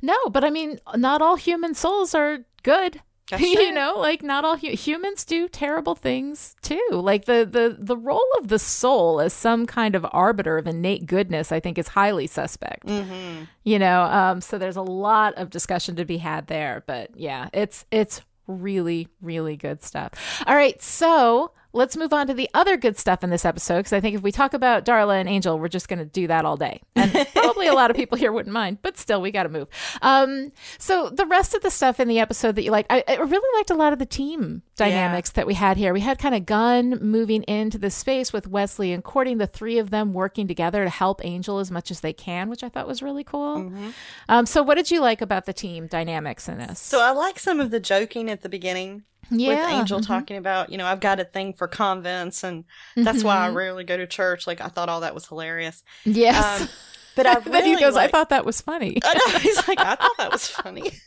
No, 0.00 0.16
but 0.30 0.44
I 0.44 0.50
mean, 0.50 0.78
not 0.96 1.22
all 1.22 1.34
human 1.36 1.74
souls 1.74 2.14
are 2.14 2.44
good. 2.62 3.00
That's 3.30 3.42
you 3.42 3.54
true. 3.56 3.72
know, 3.72 3.94
like 3.98 4.22
not 4.22 4.44
all 4.44 4.56
hu- 4.56 4.76
humans 4.76 5.24
do 5.24 5.48
terrible 5.48 5.94
things 5.96 6.54
too. 6.62 6.80
Like 6.92 7.24
the 7.24 7.48
the 7.50 7.76
the 7.78 7.96
role 7.96 8.26
of 8.38 8.46
the 8.46 8.58
soul 8.60 9.20
as 9.20 9.32
some 9.32 9.66
kind 9.66 9.94
of 9.96 10.06
arbiter 10.12 10.56
of 10.58 10.66
innate 10.68 11.06
goodness, 11.06 11.50
I 11.52 11.58
think, 11.58 11.78
is 11.78 11.88
highly 11.88 12.26
suspect. 12.28 12.86
Mm-hmm. 12.86 13.44
You 13.64 13.78
know, 13.80 14.02
um, 14.02 14.40
so 14.40 14.56
there's 14.58 14.76
a 14.76 14.82
lot 14.82 15.34
of 15.34 15.50
discussion 15.50 15.96
to 15.96 16.04
be 16.04 16.18
had 16.18 16.46
there. 16.48 16.84
But 16.86 17.10
yeah, 17.16 17.48
it's 17.52 17.86
it's 17.92 18.20
really 18.50 19.08
really 19.20 19.56
good 19.56 19.82
stuff. 19.82 20.12
All 20.46 20.54
right, 20.54 20.80
so 20.82 21.52
let's 21.72 21.96
move 21.96 22.12
on 22.12 22.26
to 22.26 22.34
the 22.34 22.48
other 22.54 22.76
good 22.76 22.98
stuff 22.98 23.22
in 23.22 23.30
this 23.30 23.44
episode 23.44 23.78
because 23.78 23.92
I 23.92 24.00
think 24.00 24.16
if 24.16 24.22
we 24.22 24.32
talk 24.32 24.54
about 24.54 24.84
Darla 24.84 25.20
and 25.20 25.28
Angel, 25.28 25.58
we're 25.58 25.68
just 25.68 25.88
going 25.88 25.98
to 25.98 26.04
do 26.04 26.26
that 26.26 26.44
all 26.44 26.56
day, 26.56 26.80
and 26.96 27.12
probably 27.34 27.66
a 27.66 27.74
lot 27.74 27.90
of 27.90 27.96
people 27.96 28.18
here 28.18 28.32
wouldn't 28.32 28.52
mind. 28.52 28.78
But 28.82 28.98
still, 28.98 29.20
we 29.20 29.30
got 29.30 29.44
to 29.44 29.48
move. 29.48 29.68
Um, 30.02 30.52
so 30.78 31.10
the 31.10 31.26
rest 31.26 31.54
of 31.54 31.62
the 31.62 31.70
stuff 31.70 32.00
in 32.00 32.08
the 32.08 32.18
episode 32.18 32.56
that 32.56 32.62
you 32.62 32.70
like, 32.70 32.86
I, 32.90 33.04
I 33.06 33.16
really 33.16 33.58
liked 33.58 33.70
a 33.70 33.74
lot 33.74 33.92
of 33.92 33.98
the 33.98 34.06
team 34.06 34.62
dynamics 34.76 35.30
that 35.32 35.46
we 35.46 35.54
had 35.54 35.76
here. 35.76 35.92
We 35.92 36.00
had 36.00 36.18
kind 36.18 36.34
of 36.34 36.46
Gunn 36.46 36.98
moving 37.00 37.42
into 37.44 37.78
the 37.78 37.90
space 37.90 38.32
with 38.32 38.48
Wesley 38.48 38.92
and 38.92 39.04
courting 39.04 39.38
the 39.38 39.46
three 39.46 39.78
of 39.78 39.90
them 39.90 40.12
working 40.12 40.48
together 40.48 40.84
to 40.84 40.90
help 40.90 41.24
Angel 41.24 41.58
as 41.58 41.70
much 41.70 41.90
as 41.90 42.00
they 42.00 42.12
can, 42.12 42.48
which 42.48 42.62
I 42.62 42.68
thought 42.68 42.86
was 42.86 43.02
really 43.02 43.24
cool. 43.24 43.58
Mm-hmm. 43.58 43.90
Um, 44.28 44.46
so 44.46 44.62
what 44.62 44.76
did 44.76 44.90
you 44.90 45.00
like 45.00 45.20
about 45.20 45.46
the 45.46 45.52
team 45.52 45.86
dynamics 45.86 46.48
in 46.48 46.58
this? 46.58 46.80
So 46.80 47.00
I 47.00 47.10
like 47.10 47.38
some 47.38 47.60
of 47.60 47.70
the 47.70 47.80
joking 47.80 48.30
at 48.30 48.42
the 48.42 48.48
beginning 48.48 49.04
yeah, 49.30 49.46
with 49.46 49.64
Angel 49.68 50.00
mhm, 50.00 50.00
talking 50.00 50.36
about, 50.36 50.70
you 50.70 50.78
know, 50.78 50.86
I've 50.86 51.00
got 51.00 51.20
a 51.20 51.24
thing 51.24 51.54
for 51.54 51.68
convents, 51.68 52.44
and 52.44 52.64
that's 53.02 53.24
why 53.24 53.36
I 53.44 53.48
mhm. 53.48 53.50
rarely 53.50 53.84
go 53.84 53.96
to 53.96 54.06
church. 54.06 54.46
Like 54.46 54.60
I 54.60 54.68
thought 54.68 54.88
all 54.88 55.00
that 55.00 55.14
was 55.14 55.26
hilarious. 55.28 55.82
yes, 56.04 56.60
Um, 56.60 56.70
But 57.16 57.26
I 57.26 57.38
then 57.44 57.66
he 57.66 57.76
really 57.76 57.76
goes, 57.76 57.96
"I 57.96 58.08
thought 58.08 58.30
that 58.30 58.46
was 58.46 58.60
funny." 58.60 59.00
I 59.04 59.14
know. 59.14 59.38
He's 59.40 59.66
like, 59.68 59.82
I 59.82 59.96
thought 59.96 60.16
that 60.18 60.32
was 60.32 60.46
funny. 60.48 61.02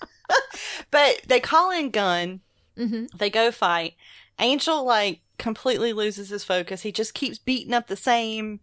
but 0.91 1.21
they 1.27 1.39
call 1.39 1.71
in 1.71 1.91
Gunn. 1.91 2.41
hmm 2.77 3.05
They 3.17 3.29
go 3.29 3.51
fight. 3.51 3.95
Angel 4.39 4.85
like 4.85 5.21
completely 5.39 5.93
loses 5.93 6.29
his 6.29 6.43
focus. 6.43 6.81
He 6.83 6.91
just 6.91 7.13
keeps 7.13 7.39
beating 7.39 7.73
up 7.73 7.87
the 7.87 7.97
same 7.97 8.61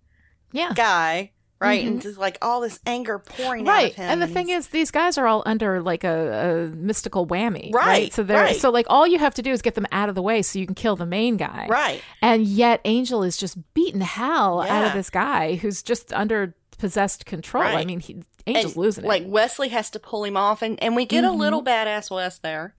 Yeah. 0.53 0.75
guy, 0.75 1.33
right? 1.61 1.85
Mhm. 1.85 1.89
And 1.89 2.03
just 2.03 2.19
like 2.19 2.39
all 2.43 2.61
this 2.61 2.81
anger 2.87 3.19
pouring 3.19 3.69
out 3.69 3.85
of 3.85 3.95
him. 3.95 4.11
And 4.11 4.23
the 4.23 4.27
thing 4.27 4.49
he's- 4.49 4.65
is, 4.65 4.69
these 4.71 4.91
guys 4.91 5.19
are 5.19 5.27
all 5.27 5.43
under 5.47 5.83
like 5.83 6.05
a, 6.05 6.69
a 6.73 6.77
mystical 6.77 7.27
whammy. 7.27 7.73
Right, 7.73 8.13
So 8.13 8.23
they're 8.23 8.43
right. 8.45 8.57
so 8.57 8.71
like 8.71 8.87
all 8.89 9.07
you 9.07 9.19
have 9.19 9.35
to 9.35 9.43
do 9.43 9.51
is 9.53 9.61
get 9.63 9.75
them 9.75 9.87
out 9.93 10.09
of 10.09 10.15
the 10.15 10.23
way 10.23 10.43
so 10.43 10.59
you 10.59 10.67
can 10.67 10.75
kill 10.75 10.97
the 10.97 11.07
main 11.07 11.37
guy. 11.37 11.67
right, 11.69 12.03
And 12.23 12.45
yet 12.47 12.81
Angel 12.85 13.23
is 13.23 13.37
just 13.37 13.59
beating 13.75 14.01
hell 14.01 14.63
out 14.63 14.87
of 14.87 14.93
this 14.95 15.11
guy 15.11 15.57
who's 15.57 15.83
just 15.83 16.13
under 16.13 16.55
possessed 16.79 17.27
control. 17.27 17.63
I 17.63 17.85
mean, 17.85 18.01
he, 18.01 18.23
Angel's 18.47 18.73
And, 18.75 18.77
losing 18.77 19.05
it. 19.05 19.09
Like. 19.09 19.25
Wesley 19.27 19.69
has 19.69 19.91
to 19.91 19.99
pull 19.99 20.25
him 20.25 20.37
off, 20.37 20.63
and 20.63 20.83
and 20.83 20.97
we 20.97 21.05
get 21.05 21.25
a 21.25 21.29
Mhm. 21.29 21.37
little 21.39 21.63
badass 21.63 22.11
Wes 22.11 22.39
there. 22.39 22.75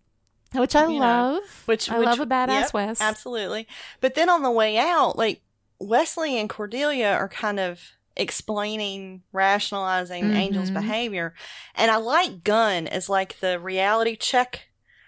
Which 0.54 0.76
I 0.76 0.88
you 0.88 0.94
know, 1.00 1.34
love. 1.40 1.64
Which 1.66 1.90
I 1.90 2.00
which- 2.00 2.08
love 2.08 2.20
a 2.20 2.26
badass 2.26 2.48
yep, 2.50 2.74
West. 2.74 3.02
Absolutely. 3.02 3.68
But 4.02 4.16
then 4.16 4.28
on 4.28 4.42
the 4.42 4.50
way 4.52 4.78
out, 4.80 5.18
like 5.18 5.42
Wesley 5.80 6.38
and 6.40 6.50
Cordelia 6.50 7.12
are 7.12 7.30
kind 7.30 7.60
of 7.60 7.80
explaining, 8.16 9.24
rationalizing 9.32 10.32
Angel's 10.34 10.72
Mhm. 10.72 10.74
behavior. 10.76 11.34
And 11.76 11.92
I 11.92 11.98
like 11.98 12.44
Gunn 12.44 12.88
as 12.88 13.10
like 13.10 13.40
the 13.40 13.60
reality 13.60 14.16
check, 14.16 14.68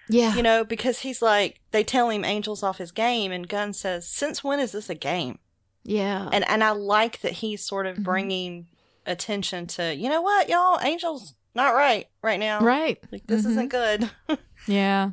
Yeah. 0.10 0.36
you 0.36 0.44
know, 0.44 0.63
because 0.63 1.00
he's 1.00 1.22
like 1.22 1.60
they 1.72 1.84
tell 1.84 2.10
him 2.10 2.24
Angel's 2.24 2.63
off 2.63 2.78
his 2.78 2.92
game 2.92 3.32
and 3.32 3.48
Gunn 3.48 3.74
says, 3.74 4.08
"Since 4.08 4.44
when 4.44 4.60
is 4.60 4.72
this 4.72 4.89
a 4.89 4.96
game?" 4.96 5.39
yeah. 5.84 6.30
And 6.32 6.48
and 6.50 6.63
I 6.63 6.72
like 6.72 7.20
that 7.22 7.34
he's 7.34 7.66
sort 7.66 7.86
of 7.88 7.98
Mhm. 7.98 8.04
bringing 8.04 8.68
attention 9.06 9.68
to, 9.68 9.94
you 9.94 10.08
know 10.10 10.22
what, 10.22 10.48
y'all, 10.50 10.80
Angel's 10.80 11.34
not 11.56 11.74
right 11.76 12.08
right 12.22 12.39
now. 12.39 12.62
right. 12.62 12.98
Like 13.12 13.28
this 13.28 13.46
Mhm. 13.46 13.50
isn't 13.52 13.68
good. 13.70 14.10
Yeah. 14.68 15.10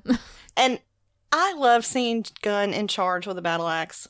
and 0.56 0.78
I 1.32 1.54
love 1.54 1.84
seeing 1.84 2.24
Gunn 2.42 2.72
in 2.72 2.86
charge 2.88 3.26
with 3.26 3.36
a 3.38 3.42
battle 3.42 3.68
axe. 3.68 4.06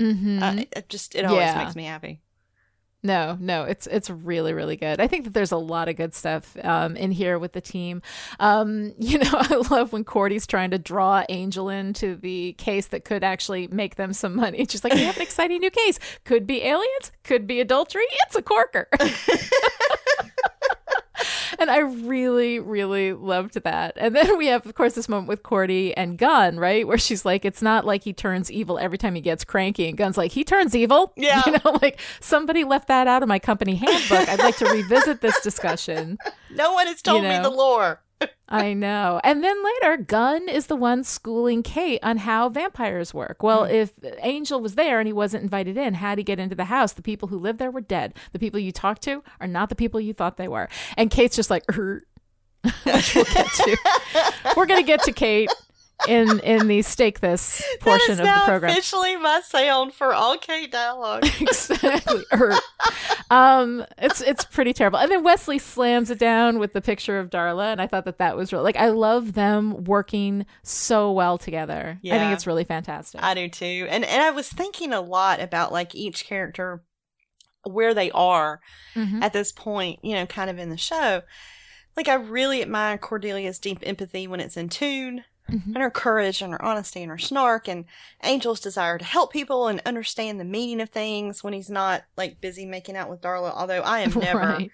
hmm 0.00 0.42
Uh, 0.42 0.64
it 0.72 0.88
just 0.88 1.14
it 1.14 1.24
always 1.24 1.42
Yeah. 1.46 1.62
makes 1.62 1.76
me 1.76 1.84
happy. 1.84 2.20
No, 3.02 3.38
no, 3.40 3.64
it's 3.64 3.86
it's 3.86 4.10
really 4.10 4.52
really 4.52 4.76
good. 4.76 5.00
I 5.00 5.06
think 5.06 5.24
that 5.24 5.32
there's 5.32 5.52
a 5.52 5.56
lot 5.56 5.88
of 5.88 5.96
good 5.96 6.14
stuff 6.14 6.54
um, 6.62 6.96
in 6.96 7.10
here 7.12 7.38
with 7.38 7.52
the 7.52 7.60
team. 7.60 8.02
Um, 8.38 8.92
you 8.98 9.18
know, 9.18 9.30
I 9.32 9.54
love 9.70 9.92
when 9.92 10.04
Cordy's 10.04 10.46
trying 10.46 10.70
to 10.72 10.78
draw 10.78 11.24
Angel 11.28 11.68
into 11.70 12.16
the 12.16 12.52
case 12.54 12.88
that 12.88 13.04
could 13.04 13.24
actually 13.24 13.68
make 13.68 13.96
them 13.96 14.12
some 14.12 14.36
money. 14.36 14.66
Just 14.66 14.84
like 14.84 14.92
we 14.92 15.02
have 15.04 15.16
an 15.16 15.22
exciting 15.30 15.60
new 15.60 15.70
case. 15.70 15.98
Could 16.24 16.46
be 16.46 16.62
aliens, 16.62 17.12
could 17.24 17.46
be 17.46 17.60
adultery. 17.60 18.04
It's 18.26 18.36
a 18.36 18.42
corker. 18.42 18.88
and 21.60 21.70
I 21.70 21.78
really, 21.78 22.58
really 22.58 23.12
loved 23.12 23.54
that. 23.62 23.92
And 23.96 24.16
then 24.16 24.38
we 24.38 24.46
have, 24.46 24.66
of 24.66 24.74
course, 24.74 24.94
this 24.94 25.08
moment 25.08 25.28
with 25.28 25.42
Cordy 25.42 25.94
and 25.94 26.16
Gunn, 26.18 26.58
right? 26.58 26.86
Where 26.86 26.98
she's 26.98 27.24
like, 27.24 27.44
it's 27.44 27.60
not 27.60 27.84
like 27.84 28.02
he 28.02 28.12
turns 28.12 28.50
evil 28.50 28.78
every 28.78 28.96
time 28.98 29.14
he 29.14 29.20
gets 29.20 29.44
cranky. 29.44 29.88
And 29.88 29.96
Gunn's 29.96 30.16
like, 30.16 30.32
he 30.32 30.42
turns 30.42 30.74
evil. 30.74 31.12
Yeah. 31.20 31.42
You 31.44 31.52
know, 31.52 31.78
like 31.82 32.00
somebody 32.20 32.64
left 32.64 32.88
that 32.88 33.06
out 33.06 33.22
of 33.22 33.28
my 33.28 33.38
company 33.38 33.74
handbook. 33.74 34.26
I'd 34.26 34.38
like 34.38 34.56
to 34.56 34.64
revisit 34.64 35.20
this 35.20 35.38
discussion. 35.42 36.18
No 36.52 36.72
one 36.72 36.88
has 36.88 37.00
told 37.00 37.22
You 37.22 37.28
me 37.28 37.38
the 37.38 37.50
lore. 37.50 38.00
I 38.48 38.72
know. 38.72 39.20
And 39.22 39.44
then 39.44 39.56
later, 39.64 39.96
Gunn 39.96 40.48
is 40.48 40.66
the 40.66 40.74
one 40.76 41.04
schooling 41.04 41.62
Kate 41.62 42.00
on 42.02 42.18
how 42.18 42.48
vampires 42.48 43.14
work. 43.14 43.42
Well, 43.42 43.64
Hmm. 43.64 43.70
if 43.72 43.92
Angel 44.22 44.60
was 44.60 44.74
there 44.74 44.98
and 44.98 45.06
he 45.06 45.12
wasn't 45.12 45.44
invited 45.44 45.76
in, 45.76 45.94
how'd 45.94 46.18
he 46.18 46.24
get 46.24 46.40
into 46.40 46.56
the 46.56 46.64
house? 46.64 46.92
The 46.92 47.02
people 47.02 47.28
who 47.28 47.38
lived 47.38 47.58
there 47.58 47.70
were 47.70 47.80
dead. 47.80 48.14
The 48.32 48.38
people 48.40 48.58
you 48.58 48.72
talked 48.72 49.02
to 49.02 49.22
are 49.40 49.46
not 49.46 49.68
the 49.68 49.76
people 49.76 50.00
you 50.00 50.12
thought 50.12 50.36
they 50.36 50.48
were. 50.48 50.68
And 50.96 51.10
Kate's 51.10 51.36
just 51.36 51.50
like, 51.50 51.64
er, 51.76 52.02
which 52.82 53.14
we'll 53.14 53.24
get 53.24 53.46
to. 53.46 53.76
We're 54.56 54.66
going 54.66 54.80
to 54.80 54.86
get 54.86 55.02
to 55.04 55.12
Kate 55.12 55.48
in 56.08 56.40
in 56.40 56.66
the 56.68 56.82
stake 56.82 57.20
this 57.20 57.62
portion 57.80 58.12
of 58.12 58.26
the 58.26 58.42
program. 58.44 58.72
officially 58.72 59.16
my 59.16 59.40
sound 59.40 59.92
for 59.92 60.12
all 60.14 60.36
K 60.38 60.66
dialogue. 60.66 61.24
exactly. 61.40 62.24
Er. 62.32 62.54
um, 63.30 63.84
it's 63.98 64.20
it's 64.20 64.44
pretty 64.44 64.72
terrible. 64.72 64.98
And 64.98 65.10
then 65.10 65.22
Wesley 65.22 65.58
slams 65.58 66.10
it 66.10 66.18
down 66.18 66.58
with 66.58 66.72
the 66.72 66.80
picture 66.80 67.18
of 67.18 67.30
Darla, 67.30 67.72
and 67.72 67.80
I 67.80 67.86
thought 67.86 68.04
that 68.06 68.18
that 68.18 68.36
was 68.36 68.52
real. 68.52 68.62
Like 68.62 68.76
I 68.76 68.88
love 68.88 69.34
them 69.34 69.84
working 69.84 70.46
so 70.62 71.12
well 71.12 71.38
together. 71.38 71.98
Yeah. 72.02 72.16
I 72.16 72.18
think 72.18 72.32
it's 72.32 72.46
really 72.46 72.64
fantastic. 72.64 73.22
I 73.22 73.34
do 73.34 73.48
too. 73.48 73.86
And 73.90 74.04
and 74.04 74.22
I 74.22 74.30
was 74.30 74.48
thinking 74.48 74.92
a 74.92 75.00
lot 75.00 75.40
about 75.40 75.72
like 75.72 75.94
each 75.94 76.24
character 76.24 76.82
where 77.64 77.92
they 77.92 78.10
are 78.12 78.60
Mhm. 78.96 79.22
at 79.22 79.32
this 79.34 79.52
point, 79.52 79.98
you 80.02 80.14
know, 80.14 80.24
kind 80.26 80.48
of 80.48 80.58
in 80.58 80.70
the 80.70 80.76
show. 80.78 81.20
Like 81.96 82.08
I 82.08 82.14
really 82.14 82.62
admire 82.62 82.96
Cordelia's 82.96 83.58
deep 83.58 83.80
empathy 83.82 84.26
when 84.26 84.40
it's 84.40 84.56
in 84.56 84.68
tune. 84.70 85.24
Mhm. 85.52 85.66
and 85.66 85.76
her 85.78 85.90
courage 85.90 86.40
and 86.42 86.52
her 86.52 86.64
honesty 86.64 87.02
and 87.02 87.10
her 87.10 87.18
snark 87.18 87.68
and 87.68 87.84
Angel's 88.20 88.60
desire 88.60 88.98
to 88.98 89.04
help 89.04 89.32
people 89.32 89.66
and 89.68 89.80
understand 89.86 90.38
the 90.40 90.44
meaning 90.44 90.80
of 90.80 90.90
things 90.90 91.42
when 91.44 91.52
he's 91.52 91.70
not 91.70 92.04
like 92.16 92.40
busy 92.40 92.64
making 92.66 92.96
out 92.96 93.08
with 93.10 93.20
Darla, 93.20 93.52
although 93.54 93.80
I 93.82 94.00
am 94.00 94.10
never 94.18 94.38
Right. 94.38 94.70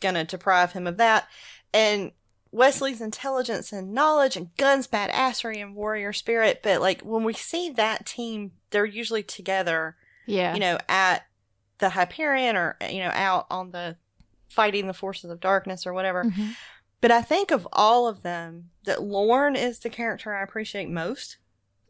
gonna 0.00 0.24
deprive 0.24 0.72
him 0.72 0.86
of 0.86 0.96
that. 0.98 1.28
And 1.72 2.12
Wesley's 2.52 3.00
intelligence 3.00 3.72
and 3.72 3.92
knowledge 3.92 4.36
and 4.36 4.56
Gunn's 4.56 4.86
badassery 4.86 5.60
and 5.60 5.74
warrior 5.74 6.12
spirit, 6.12 6.60
but 6.62 6.80
like 6.80 7.00
when 7.02 7.24
we 7.24 7.32
see 7.32 7.70
that 7.70 8.06
team, 8.06 8.52
they're 8.70 8.84
usually 8.84 9.24
together, 9.24 9.96
Yeah. 10.26 10.54
you 10.54 10.60
know, 10.60 10.78
at 10.88 11.26
the 11.78 11.88
Hyperion 11.90 12.56
or 12.56 12.76
you 12.88 13.00
know, 13.00 13.10
out 13.12 13.46
on 13.50 13.72
the 13.72 13.96
fighting 14.48 14.86
the 14.86 14.94
forces 14.94 15.30
of 15.32 15.40
darkness 15.40 15.84
or 15.84 15.92
whatever. 15.92 16.22
Mhm. 16.24 16.54
But 17.04 17.10
I 17.10 17.20
think 17.20 17.50
of 17.50 17.68
all 17.70 18.08
of 18.08 18.22
them, 18.22 18.70
that 18.84 19.02
Lorne 19.02 19.56
is 19.56 19.80
the 19.80 19.90
character 19.90 20.34
I 20.34 20.42
appreciate 20.42 20.88
most 20.88 21.36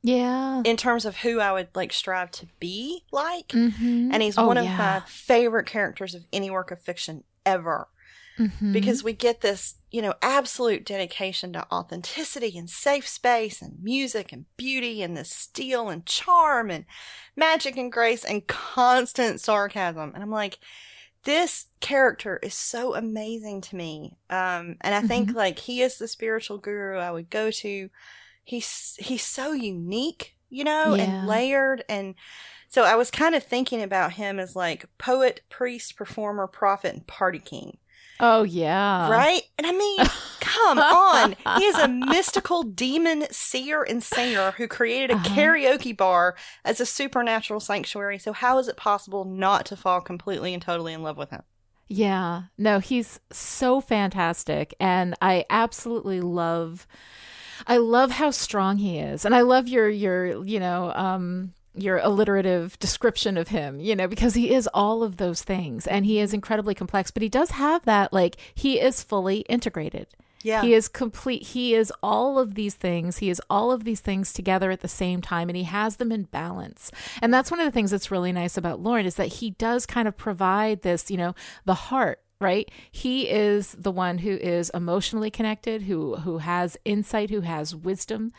Yeah. 0.03 0.61
in 0.65 0.77
terms 0.77 1.05
of 1.05 1.19
who 1.19 1.39
I 1.39 1.53
would 1.53 1.69
like 1.73 1.93
strive 1.93 2.33
to 2.33 2.47
be 2.59 3.05
like. 3.13 3.47
Mhm. 3.51 4.11
And 4.13 4.21
he's 4.21 4.37
Oh, 4.37 4.45
one 4.49 4.57
of 4.57 4.65
yeah. 4.65 4.77
my 4.77 5.03
favorite 5.07 5.67
characters 5.69 6.17
of 6.17 6.25
any 6.33 6.51
work 6.51 6.73
of 6.73 6.83
fiction 6.83 7.23
ever 7.47 7.87
Mhm. 8.41 8.73
because 8.73 9.05
we 9.05 9.13
get 9.13 9.41
this, 9.41 9.77
you 9.93 10.03
know, 10.03 10.15
absolute 10.21 10.85
dedication 10.85 11.53
to 11.53 11.65
authenticity 11.73 12.59
and 12.59 12.69
safe 12.69 13.07
space 13.07 13.63
and 13.63 13.81
music 13.85 14.33
and 14.33 14.47
beauty 14.57 15.01
and 15.01 15.17
this 15.17 15.31
steel 15.31 15.91
and 15.91 16.05
charm 16.07 16.73
and 16.73 16.87
magic 17.37 17.77
and 17.77 17.93
grace 17.93 18.25
and 18.25 18.49
constant 18.49 19.41
sarcasm. 19.41 20.11
And 20.13 20.25
I'm 20.25 20.33
like, 20.33 20.59
this 21.25 21.67
character 21.81 22.39
is 22.43 22.55
so 22.55 22.95
amazing 22.95 23.61
to 23.63 23.77
me. 23.77 24.17
Um, 24.31 24.77
and 24.81 24.95
I 24.95 25.03
think 25.03 25.33
Mm-hmm. 25.33 25.35
like 25.35 25.59
he 25.61 25.83
is 25.83 25.99
the 25.99 26.09
spiritual 26.09 26.59
guru 26.59 26.99
I 26.99 27.11
would 27.11 27.31
go 27.31 27.51
to. 27.51 27.91
He's 28.45 28.97
he's 29.01 29.25
so 29.25 29.53
unique, 29.53 30.37
you 30.51 30.65
know, 30.65 30.95
Yeah. 30.95 30.99
and 30.99 31.25
layered 31.27 31.85
and 31.89 32.15
so 32.69 32.85
I 32.85 32.97
was 32.97 33.11
kind 33.11 33.35
of 33.37 33.45
thinking 33.45 33.83
about 33.83 34.15
him 34.15 34.39
as 34.41 34.57
like 34.57 34.87
poet, 34.99 35.43
priest, 35.51 35.97
performer, 35.97 36.47
prophet, 36.49 36.95
and 36.95 37.07
party 37.07 37.39
king. 37.41 37.79
Oh 38.21 38.43
yeah. 38.43 39.11
Right? 39.11 39.43
And 39.59 39.67
I 39.67 39.73
mean, 39.73 39.99
come 40.41 40.79
on. 40.79 41.37
He 41.59 41.65
is 41.65 41.79
a 41.79 41.89
mystical 41.89 42.63
demon 42.63 43.25
seer 43.31 43.83
and 43.83 44.03
singer 44.03 44.53
who 44.53 44.69
created 44.69 45.11
a 45.11 45.15
Uh-huh. 45.15 45.35
karaoke 45.35 45.97
bar 45.97 46.37
as 46.65 46.81
a 46.81 46.87
supernatural 46.87 47.61
sanctuary. 47.61 48.19
So, 48.19 48.33
how 48.33 48.59
is 48.59 48.69
it 48.69 48.77
possible 48.77 49.25
not 49.25 49.67
to 49.67 49.77
fall 49.77 50.01
completely 50.01 50.53
and 50.55 50.63
totally 50.63 50.93
in 50.93 51.03
love 51.03 51.17
with 51.17 51.31
him? 51.31 51.43
Yeah. 51.89 52.45
No, 52.57 52.79
he's 52.79 53.21
so 53.31 53.81
fantastic 53.81 54.75
and 54.81 55.15
I 55.21 55.45
absolutely 55.51 56.21
love 56.21 56.87
I 57.67 57.77
love 57.77 58.11
how 58.13 58.31
strong 58.31 58.79
he 58.79 58.99
is. 58.99 59.25
And 59.25 59.35
I 59.35 59.43
love 59.43 59.69
your 59.69 59.89
your, 59.89 60.45
you 60.45 60.59
know, 60.61 60.93
um 60.95 61.53
your 61.75 61.99
alliterative 61.99 62.79
description 62.79 63.37
of 63.37 63.49
him, 63.49 63.81
you 63.81 63.97
know, 63.97 64.09
because 64.09 64.35
he 64.35 64.55
is 64.55 64.69
all 64.73 65.03
of 65.03 65.17
those 65.17 65.43
things 65.43 65.87
and 65.87 66.07
he 66.07 66.21
is 66.21 66.33
incredibly 66.33 66.75
complex, 66.75 67.11
but 67.11 67.23
he 67.23 67.29
does 67.29 67.51
have 67.51 67.85
that 67.85 68.13
like 68.13 68.37
he 68.55 68.81
is 68.81 69.03
fully 69.03 69.39
integrated. 69.41 70.07
Yeah. 70.45 70.61
He 70.61 70.75
is 70.75 70.89
complete. 70.89 71.43
He 71.43 71.75
is 71.75 71.91
all 72.03 72.39
of 72.39 72.55
these 72.55 72.75
things. 72.75 73.19
He 73.19 73.31
is 73.31 73.41
all 73.49 73.73
of 73.73 73.85
these 73.85 74.01
things 74.01 74.31
together 74.31 74.71
at 74.71 74.83
the 74.83 74.89
same 74.89 75.23
time, 75.23 75.49
and 75.49 75.57
he 75.57 75.63
has 75.65 75.97
them 75.97 76.13
in 76.13 76.25
balance. 76.25 76.93
And 77.23 77.33
that's 77.33 77.51
one 77.51 77.61
of 77.61 77.65
the 77.65 77.73
things 77.73 77.91
that's 77.91 78.11
really 78.11 78.31
nice 78.31 78.59
about 78.59 78.79
Lorne 78.79 79.07
is 79.07 79.15
that 79.15 79.35
he 79.35 79.53
does 79.53 79.87
kind 79.87 80.07
of 80.07 80.19
provide 80.19 80.83
this, 80.83 81.11
you 81.11 81.17
know, 81.17 81.35
the 81.65 81.75
heart. 81.75 82.21
Right, 82.45 82.71
he 82.91 83.29
is 83.31 83.73
the 83.79 83.91
one 83.91 84.19
who 84.19 84.31
is 84.37 84.71
emotionally 84.75 85.31
connected, 85.31 85.83
who 85.83 86.17
who 86.17 86.39
has 86.39 86.77
insight, 86.85 87.31
who 87.31 87.41
has 87.41 87.75
wisdom, 87.75 88.33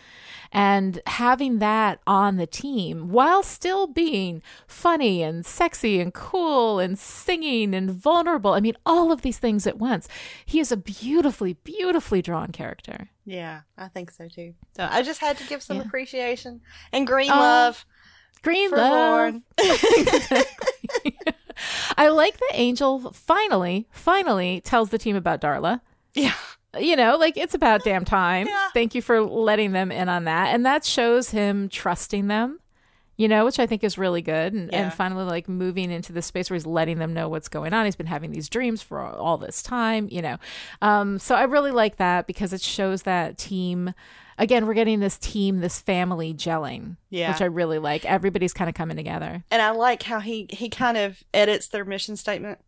and 0.51 1.01
having 1.07 1.59
that 1.59 1.99
on 2.05 2.37
the 2.37 2.45
team 2.47 3.09
while 3.09 3.41
still 3.43 3.87
being 3.87 4.41
funny 4.67 5.23
and 5.23 5.45
sexy 5.45 5.99
and 5.99 6.13
cool 6.13 6.79
and 6.79 6.97
singing 6.99 7.73
and 7.73 7.89
vulnerable. 7.91 8.53
I 8.53 8.59
mean, 8.59 8.75
all 8.85 9.11
of 9.11 9.21
these 9.23 9.39
things 9.39 9.65
at 9.65 9.77
once. 9.77 10.07
He 10.45 10.59
is 10.59 10.71
a 10.71 10.77
beautifully, 10.77 11.53
beautifully 11.63 12.21
drawn 12.21 12.51
character. 12.51 13.09
yeah, 13.25 13.61
I 13.77 13.87
think 13.87 14.11
so 14.11 14.27
too. 14.27 14.53
So, 14.77 14.87
I 14.89 15.01
just 15.01 15.19
had 15.19 15.37
to 15.39 15.43
give 15.45 15.63
some 15.63 15.77
Yeah. 15.77 15.83
appreciation 15.83 16.61
and 16.93 17.07
green 17.07 17.31
Oh, 17.31 17.39
love 17.39 17.85
Green 18.45 18.69
for 18.69 18.77
love. 18.77 19.41
I 21.97 22.09
like 22.09 22.37
that 22.37 22.51
Angel 22.53 23.11
finally, 23.11 23.87
finally 23.91 24.61
tells 24.61 24.91
the 24.91 24.99
team 24.99 25.15
about 25.15 25.41
Darla. 25.41 25.81
Yeah. 26.13 26.35
You 26.79 26.95
know, 26.95 27.17
like 27.17 27.37
it's 27.37 27.55
about 27.55 27.83
damn 27.83 28.05
time. 28.05 28.45
Yeah. 28.47 28.69
Thank 28.73 28.93
you 28.93 29.01
for 29.01 29.21
letting 29.21 29.71
them 29.71 29.91
in 29.91 30.09
on 30.09 30.25
that. 30.25 30.53
And 30.53 30.63
that 30.65 30.85
shows 30.85 31.29
him 31.31 31.69
trusting 31.69 32.27
them, 32.27 32.59
you 33.17 33.27
know, 33.27 33.45
which 33.45 33.59
I 33.59 33.65
think 33.65 33.83
is 33.83 33.97
really 33.97 34.21
good. 34.21 34.53
And, 34.53 34.69
Yeah. 34.71 34.83
and 34.83 34.93
finally, 34.93 35.23
like 35.23 35.47
moving 35.47 35.91
into 35.91 36.11
the 36.13 36.21
space 36.21 36.49
where 36.49 36.55
he's 36.55 36.65
letting 36.65 36.99
them 36.99 37.13
know 37.13 37.29
what's 37.29 37.47
going 37.47 37.73
on. 37.73 37.85
He's 37.85 37.95
been 37.95 38.05
having 38.07 38.31
these 38.31 38.49
dreams 38.49 38.81
for 38.81 39.01
all 39.01 39.37
this 39.37 39.61
time, 39.63 40.07
you 40.11 40.21
know. 40.21 40.37
Um, 40.81 41.17
so 41.19 41.35
I 41.35 41.43
really 41.43 41.71
like 41.71 41.97
that 41.97 42.27
because 42.27 42.51
it 42.53 42.61
shows 42.61 43.03
that 43.03 43.37
team. 43.37 43.93
Again, 44.37 44.67
we're 44.67 44.73
getting 44.73 44.99
this 44.99 45.17
team, 45.17 45.61
this 45.61 45.79
family 45.79 46.33
gelling, 46.33 46.97
Yeah. 47.09 47.31
which 47.31 47.41
I 47.41 47.45
really 47.45 47.79
like. 47.79 48.03
Everybody's 48.03 48.51
kind 48.51 48.67
of 48.67 48.75
coming 48.75 48.97
together. 48.97 49.45
And 49.49 49.61
I 49.61 49.71
like 49.71 50.03
how 50.03 50.19
he 50.19 50.47
he 50.49 50.69
kind 50.69 50.97
of 50.97 51.23
edits 51.33 51.67
their 51.69 51.85
mission 51.85 52.17
statement 52.17 52.59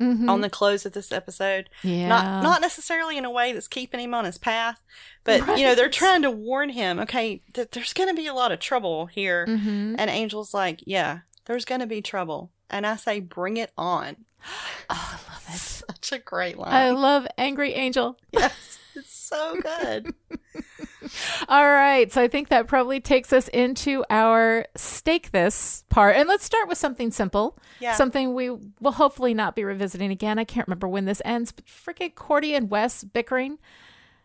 Mhm. 0.00 0.28
on 0.28 0.40
the 0.42 0.50
close 0.50 0.84
of 0.84 0.92
this 0.92 1.10
episode. 1.12 1.70
yeah. 1.82 2.08
Not 2.08 2.42
not 2.42 2.60
necessarily 2.60 3.16
in 3.16 3.24
a 3.24 3.30
way 3.30 3.52
that's 3.52 3.68
keeping 3.68 4.00
him 4.00 4.12
on 4.14 4.24
his 4.26 4.36
path, 4.38 4.82
but 5.24 5.58
you 5.58 5.64
know 5.64 5.74
they're 5.74 5.88
trying 5.88 6.22
to 6.22 6.30
warn 6.30 6.68
him. 6.70 6.98
Okay, 7.00 7.42
th- 7.54 7.70
there's 7.72 7.92
going 7.94 8.08
to 8.10 8.14
be 8.14 8.26
a 8.26 8.34
lot 8.34 8.52
of 8.52 8.58
trouble 8.60 9.06
here, 9.06 9.46
Mhm. 9.46 9.94
and 9.98 10.10
Angel's 10.10 10.52
like, 10.52 10.80
yeah, 10.86 11.20
there's 11.46 11.64
going 11.64 11.80
to 11.80 11.86
be 11.86 12.02
trouble, 12.02 12.50
and 12.68 12.86
I 12.86 12.96
say, 12.96 13.20
bring 13.20 13.56
it 13.56 13.72
on. 13.78 14.16
Oh, 14.90 15.18
I 15.18 15.32
love 15.32 15.44
it. 15.48 15.58
Such 15.88 16.12
a 16.12 16.18
great 16.18 16.56
line. 16.58 16.72
I 16.72 16.90
love 16.90 17.26
Angry 17.38 17.72
Angel. 17.72 18.16
yes, 18.32 18.78
it's 18.94 19.12
so 19.12 19.56
good. 19.60 20.14
All 21.48 21.68
right. 21.68 22.12
So 22.12 22.22
I 22.22 22.28
think 22.28 22.48
that 22.48 22.66
probably 22.66 23.00
takes 23.00 23.32
us 23.32 23.48
into 23.48 24.04
our 24.10 24.66
stake 24.76 25.30
this 25.30 25.84
part. 25.88 26.16
And 26.16 26.28
let's 26.28 26.44
start 26.44 26.68
with 26.68 26.78
something 26.78 27.10
simple. 27.10 27.58
Yeah. 27.80 27.94
Something 27.94 28.34
we 28.34 28.50
will 28.50 28.92
hopefully 28.92 29.34
not 29.34 29.54
be 29.54 29.64
revisiting 29.64 30.10
again. 30.10 30.38
I 30.38 30.44
can't 30.44 30.66
remember 30.66 30.88
when 30.88 31.04
this 31.04 31.22
ends, 31.24 31.52
but 31.52 31.66
freaking 31.66 32.14
Cordy 32.14 32.54
and 32.54 32.70
Wes 32.70 33.04
bickering. 33.04 33.58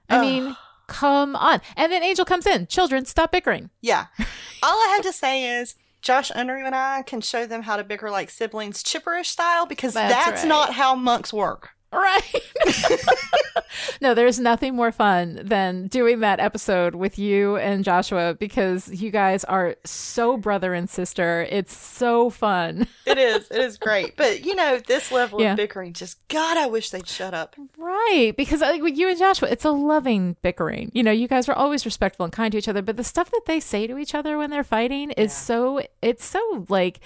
I 0.09 0.21
mean, 0.21 0.57
come 0.87 1.35
on. 1.37 1.61
And 1.77 1.91
then 1.91 2.03
Angel 2.03 2.25
comes 2.25 2.45
in. 2.45 2.67
Children, 2.67 3.05
stop 3.05 3.31
bickering. 3.31 3.69
Yeah. 3.79 4.07
All 4.63 4.75
I 4.75 4.93
have 4.95 5.03
to 5.03 5.13
say 5.13 5.59
is 5.59 5.75
Josh 6.01 6.31
Unruh 6.31 6.65
and 6.65 6.75
I 6.75 7.03
can 7.03 7.21
show 7.21 7.45
them 7.45 7.61
how 7.61 7.77
to 7.77 7.83
bicker 7.83 8.09
like 8.09 8.29
siblings 8.29 8.83
chipperish 8.83 9.27
style 9.27 9.65
because 9.65 9.93
That's 9.93 10.13
that's, 10.13 10.41
right. 10.41 10.49
not 10.49 10.73
how 10.73 10.95
monks 10.95 11.31
work. 11.31 11.71
Right. 11.93 12.41
no, 14.01 14.13
there's 14.13 14.39
nothing 14.39 14.75
more 14.75 14.91
fun 14.91 15.39
than 15.43 15.87
doing 15.87 16.21
that 16.21 16.39
episode 16.39 16.95
with 16.95 17.19
you 17.19 17.57
and 17.57 17.83
Joshua 17.83 18.33
because 18.39 18.89
you 19.01 19.11
guys 19.11 19.43
are 19.45 19.75
so 19.83 20.37
brother 20.37 20.73
and 20.73 20.89
sister. 20.89 21.45
It's 21.49 21.75
so 21.75 22.29
fun. 22.29 22.87
It 23.11 23.17
is. 23.17 23.49
It 23.51 23.57
is 23.59 23.77
great. 23.77 24.15
But 24.15 24.45
you 24.45 24.55
know, 24.55 24.79
this 24.87 25.11
level 25.11 25.41
Yeah. 25.41 25.51
of 25.51 25.57
bickering 25.57 25.91
just 25.91 26.25
God, 26.29 26.55
I 26.55 26.67
wish 26.67 26.91
they'd 26.91 27.07
shut 27.07 27.33
up. 27.33 27.55
Right. 27.77 28.33
Because 28.37 28.61
like 28.61 28.81
with 28.81 28.97
you 28.97 29.09
and 29.09 29.19
Joshua, 29.19 29.49
it's 29.49 29.65
a 29.65 29.71
loving 29.71 30.37
bickering. 30.41 30.91
You 30.93 31.03
know, 31.03 31.11
you 31.11 31.27
guys 31.27 31.49
are 31.49 31.55
always 31.55 31.83
respectful 31.83 32.23
and 32.23 32.31
kind 32.31 32.53
to 32.53 32.57
each 32.57 32.69
other, 32.69 32.81
but 32.81 32.95
the 32.95 33.03
stuff 33.03 33.29
that 33.31 33.41
they 33.47 33.59
say 33.59 33.85
to 33.87 33.97
each 33.97 34.15
other 34.15 34.37
when 34.37 34.49
they're 34.49 34.63
fighting 34.63 35.11
is 35.11 35.33
so 35.33 35.81
it's 36.01 36.23
so 36.23 36.65
like 36.69 37.01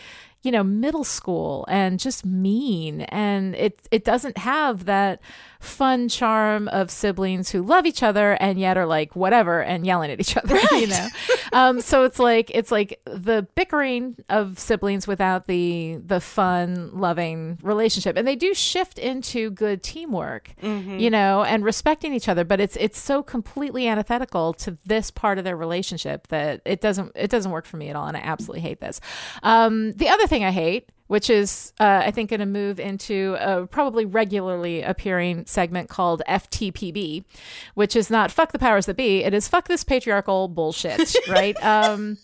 you 0.46 0.52
know 0.52 0.64
middle 0.64 1.04
school 1.04 1.66
and 1.68 2.00
just 2.00 2.26
mean. 2.26 3.02
And 3.02 3.56
it 3.56 3.80
it 3.92 4.04
doesn't 4.04 4.38
have 4.38 4.86
that 4.86 5.20
fun 5.60 6.08
charm 6.08 6.68
of 6.68 6.92
siblings 6.92 7.50
who 7.50 7.64
love 7.64 7.88
each 7.88 8.04
other 8.04 8.34
and 8.34 8.60
yet 8.60 8.78
are 8.78 8.86
like 8.86 9.16
whatever 9.16 9.64
and 9.64 9.84
yelling 9.86 10.12
at 10.12 10.20
each 10.20 10.38
other 10.38 10.56
you 10.74 10.86
know? 10.86 11.08
Um 11.52 11.82
so 11.82 12.04
it's 12.04 12.20
like 12.20 12.52
it's 12.54 12.72
like 12.72 13.02
the 13.06 13.48
bickering 13.56 14.16
of 14.30 14.60
siblings 14.60 15.08
without 15.08 15.48
the 15.48 16.00
the 16.06 16.22
fun 16.22 16.92
loving 16.94 17.58
relationship. 17.64 18.16
And 18.16 18.28
they 18.28 18.36
do 18.36 18.54
shift 18.54 19.00
into 19.00 19.50
good 19.52 19.82
teamwork 19.82 20.52
you 20.62 21.10
know 21.10 21.44
and 21.44 21.64
respecting 21.64 22.14
each 22.14 22.30
other. 22.30 22.44
But 22.44 22.60
it's 22.60 22.76
it's 22.78 23.00
so 23.00 23.24
completely 23.24 23.88
antithetical 23.88 24.54
to 24.54 24.78
this 24.86 25.10
part 25.10 25.40
of 25.40 25.44
their 25.44 25.58
relationship 25.58 26.28
that 26.28 26.62
it 26.66 26.82
doesn't 26.82 27.12
it 27.16 27.32
doesn't 27.32 27.52
work 27.52 27.66
for 27.66 27.78
me 27.78 27.90
at 27.90 27.96
all. 27.96 28.08
And 28.08 28.16
i 28.16 28.20
absolutely 28.20 28.62
hate 28.62 28.82
this. 28.82 29.02
Um 29.42 29.94
the 29.94 30.10
other 30.10 30.28
thing 30.28 30.35
i 30.44 30.52
hate 30.52 30.90
which 31.08 31.30
is 31.30 31.72
uh, 31.80 32.02
I 32.04 32.12
think 32.12 32.30
going 32.32 32.40
to 32.40 32.46
move 32.46 32.80
into 32.80 33.38
a 33.40 33.68
probably 33.68 34.06
regularly 34.06 34.82
appearing 34.82 35.46
segment 35.46 35.90
called 35.90 36.24
FTPB, 36.28 37.24
which 37.76 37.96
is 37.96 38.10
not 38.10 38.32
fuck 38.32 38.52
the 38.52 38.60
powers 38.60 38.88
that 38.88 38.98
be. 38.98 39.24
It 39.24 39.34
is 39.34 39.48
fuck 39.48 39.68
this 39.68 39.84
patriarchal 39.84 40.48
bullshit, 40.48 41.16
right? 41.30 41.56
Um, 41.64 42.18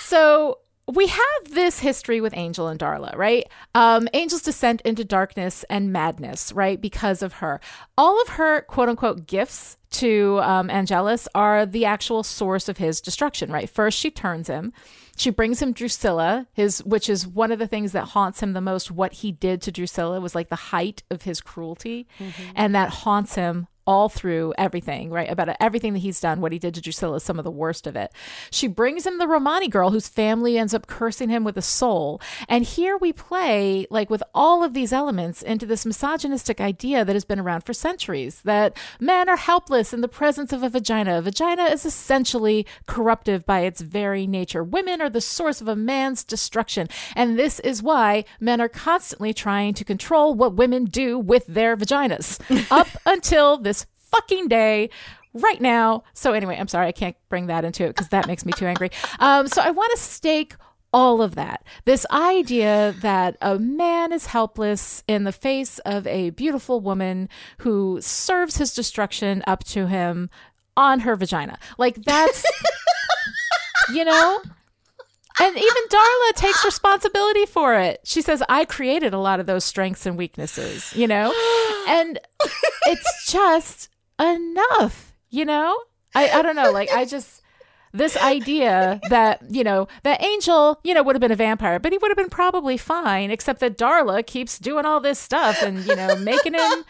so 0.00 0.58
we 0.86 1.06
have 1.06 1.50
this 1.50 1.78
history 1.78 2.20
with 2.20 2.36
Angel 2.36 2.68
and 2.68 2.78
Darla, 2.78 3.16
right? 3.16 3.46
Um, 3.74 4.08
Angel's 4.12 4.42
descent 4.42 4.82
into 4.82 5.04
darkness 5.04 5.64
and 5.70 5.92
madness, 5.92 6.52
right? 6.52 6.80
Because 6.80 7.22
of 7.22 7.34
her. 7.34 7.60
All 7.96 8.20
of 8.20 8.28
her 8.30 8.62
quote 8.62 8.88
unquote 8.88 9.26
gifts 9.26 9.76
to 9.92 10.40
um, 10.42 10.68
Angelus 10.70 11.28
are 11.34 11.64
the 11.64 11.84
actual 11.84 12.22
source 12.22 12.68
of 12.68 12.78
his 12.78 13.00
destruction, 13.00 13.50
right? 13.50 13.70
First, 13.70 13.98
she 13.98 14.10
turns 14.10 14.48
him. 14.48 14.72
She 15.16 15.30
brings 15.30 15.62
him 15.62 15.72
Drusilla, 15.72 16.46
his 16.52 16.82
which 16.84 17.08
is 17.08 17.26
one 17.26 17.52
of 17.52 17.58
the 17.58 17.66
things 17.66 17.92
that 17.92 18.08
haunts 18.08 18.42
him 18.42 18.52
the 18.52 18.60
most. 18.60 18.90
What 18.90 19.12
he 19.14 19.32
did 19.32 19.62
to 19.62 19.72
Drusilla 19.72 20.20
was 20.20 20.34
like 20.34 20.48
the 20.48 20.56
height 20.56 21.02
of 21.10 21.22
his 21.22 21.40
cruelty, 21.40 22.06
mm-hmm. 22.18 22.42
and 22.54 22.74
that 22.74 22.90
haunts 22.90 23.34
him 23.34 23.68
all 23.86 24.08
through 24.08 24.54
everything, 24.56 25.10
right? 25.10 25.30
About 25.30 25.56
everything 25.60 25.92
that 25.92 25.98
he's 26.00 26.20
done, 26.20 26.40
what 26.40 26.52
he 26.52 26.58
did 26.58 26.74
to 26.74 26.80
Drusilla 26.80 27.16
is 27.16 27.22
some 27.22 27.38
of 27.38 27.44
the 27.44 27.50
worst 27.50 27.86
of 27.86 27.96
it. 27.96 28.12
She 28.50 28.66
brings 28.66 29.06
him 29.06 29.18
the 29.18 29.28
Romani 29.28 29.68
girl 29.68 29.90
whose 29.90 30.08
family 30.08 30.58
ends 30.58 30.74
up 30.74 30.86
cursing 30.86 31.28
him 31.28 31.44
with 31.44 31.56
a 31.56 31.62
soul. 31.62 32.20
And 32.48 32.64
here 32.64 32.96
we 32.96 33.12
play, 33.12 33.86
like 33.90 34.10
with 34.10 34.22
all 34.34 34.64
of 34.64 34.74
these 34.74 34.92
elements, 34.92 35.42
into 35.42 35.66
this 35.66 35.84
misogynistic 35.84 36.60
idea 36.60 37.04
that 37.04 37.14
has 37.14 37.24
been 37.24 37.40
around 37.40 37.62
for 37.62 37.72
centuries 37.72 38.40
that 38.42 38.76
men 39.00 39.28
are 39.28 39.36
helpless 39.36 39.92
in 39.92 40.00
the 40.00 40.08
presence 40.08 40.52
of 40.52 40.62
a 40.62 40.68
vagina. 40.68 41.18
A 41.18 41.22
vagina 41.22 41.64
is 41.64 41.84
essentially 41.84 42.66
corruptive 42.86 43.44
by 43.44 43.60
its 43.60 43.80
very 43.80 44.26
nature. 44.26 44.64
Women 44.64 45.00
are 45.00 45.10
the 45.10 45.20
source 45.20 45.60
of 45.60 45.68
a 45.68 45.76
man's 45.76 46.24
destruction. 46.24 46.88
And 47.14 47.38
this 47.38 47.60
is 47.60 47.82
why 47.82 48.24
men 48.40 48.60
are 48.60 48.68
constantly 48.68 49.34
trying 49.34 49.74
to 49.74 49.84
control 49.84 50.34
what 50.34 50.54
women 50.54 50.84
do 50.84 51.18
with 51.18 51.46
their 51.46 51.76
vaginas 51.76 52.40
up 52.70 52.88
until 53.04 53.58
this 53.58 53.73
fucking 54.14 54.48
day 54.48 54.90
right 55.32 55.60
now. 55.60 56.04
So 56.12 56.32
anyway, 56.32 56.56
I'm 56.58 56.68
sorry 56.68 56.86
I 56.86 56.92
can't 56.92 57.16
bring 57.28 57.46
that 57.46 57.64
into 57.64 57.84
it 57.84 57.88
because 57.88 58.08
that 58.08 58.26
makes 58.26 58.46
me 58.46 58.52
too 58.52 58.66
angry. 58.66 58.90
Um, 59.18 59.48
so 59.48 59.60
I 59.62 59.70
want 59.70 59.92
to 59.92 59.98
stake 59.98 60.54
all 60.92 61.20
of 61.20 61.34
that. 61.34 61.64
This 61.84 62.06
idea 62.12 62.94
that 63.00 63.36
a 63.40 63.58
man 63.58 64.12
is 64.12 64.26
helpless 64.26 65.02
in 65.08 65.24
the 65.24 65.32
face 65.32 65.80
of 65.80 66.06
a 66.06 66.30
beautiful 66.30 66.80
woman 66.80 67.28
who 67.58 67.98
serves 68.00 68.58
his 68.58 68.72
destruction 68.72 69.42
up 69.46 69.64
to 69.64 69.88
him 69.88 70.30
on 70.76 71.00
her 71.00 71.16
vagina. 71.16 71.58
Like 71.78 71.96
that's 72.04 72.44
you 73.92 74.04
know? 74.04 74.40
And 75.40 75.56
even 75.56 75.88
Darla 75.90 76.32
takes 76.36 76.64
responsibility 76.64 77.44
for 77.44 77.74
it. 77.74 78.00
She 78.04 78.22
says, 78.22 78.40
I 78.48 78.64
created 78.64 79.12
a 79.12 79.18
lot 79.18 79.40
of 79.40 79.46
those 79.46 79.64
strengths 79.64 80.06
and 80.06 80.16
weaknesses, 80.16 80.94
you 80.94 81.08
know? 81.08 81.34
And 81.88 82.20
it's 82.86 83.32
just 83.32 83.88
enough, 84.20 85.14
you 85.30 85.44
know? 85.44 85.78
I, 86.14 86.28
I 86.30 86.42
don't 86.42 86.56
know. 86.56 86.70
Like, 86.70 86.90
I 86.92 87.04
just, 87.06 87.42
this 87.92 88.16
idea 88.16 89.00
that, 89.08 89.42
you 89.48 89.64
know, 89.64 89.88
that 90.02 90.22
Angel, 90.22 90.80
you 90.84 90.94
know, 90.94 91.02
would 91.02 91.14
have 91.14 91.20
been 91.20 91.32
a 91.32 91.36
vampire, 91.36 91.78
but 91.78 91.92
he 91.92 91.98
would 91.98 92.10
have 92.10 92.16
been 92.16 92.28
probably 92.28 92.76
fine, 92.76 93.30
except 93.30 93.60
that 93.60 93.78
Darla 93.78 94.26
keeps 94.26 94.58
doing 94.58 94.84
all 94.84 95.00
this 95.00 95.18
stuff 95.18 95.62
and, 95.62 95.84
you 95.86 95.94
know, 95.94 96.16
making 96.16 96.54
him, 96.54 96.84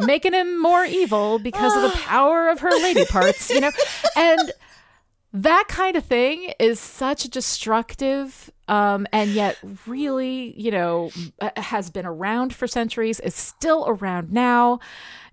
making 0.00 0.32
him 0.32 0.60
more 0.60 0.84
evil 0.84 1.38
because 1.38 1.74
of 1.76 1.82
the 1.82 1.96
power 2.06 2.48
of 2.48 2.60
her 2.60 2.70
lady 2.70 3.04
parts, 3.04 3.50
you 3.50 3.60
know? 3.60 3.70
And, 4.16 4.52
that 5.36 5.66
kind 5.68 5.96
of 5.96 6.04
thing 6.04 6.52
is 6.58 6.80
such 6.80 7.26
a 7.26 7.30
destructive 7.30 8.50
um, 8.68 9.06
and 9.12 9.30
yet 9.30 9.58
really 9.86 10.58
you 10.58 10.70
know 10.70 11.10
has 11.56 11.90
been 11.90 12.06
around 12.06 12.54
for 12.54 12.66
centuries 12.66 13.20
is 13.20 13.34
still 13.34 13.84
around 13.86 14.32
now 14.32 14.80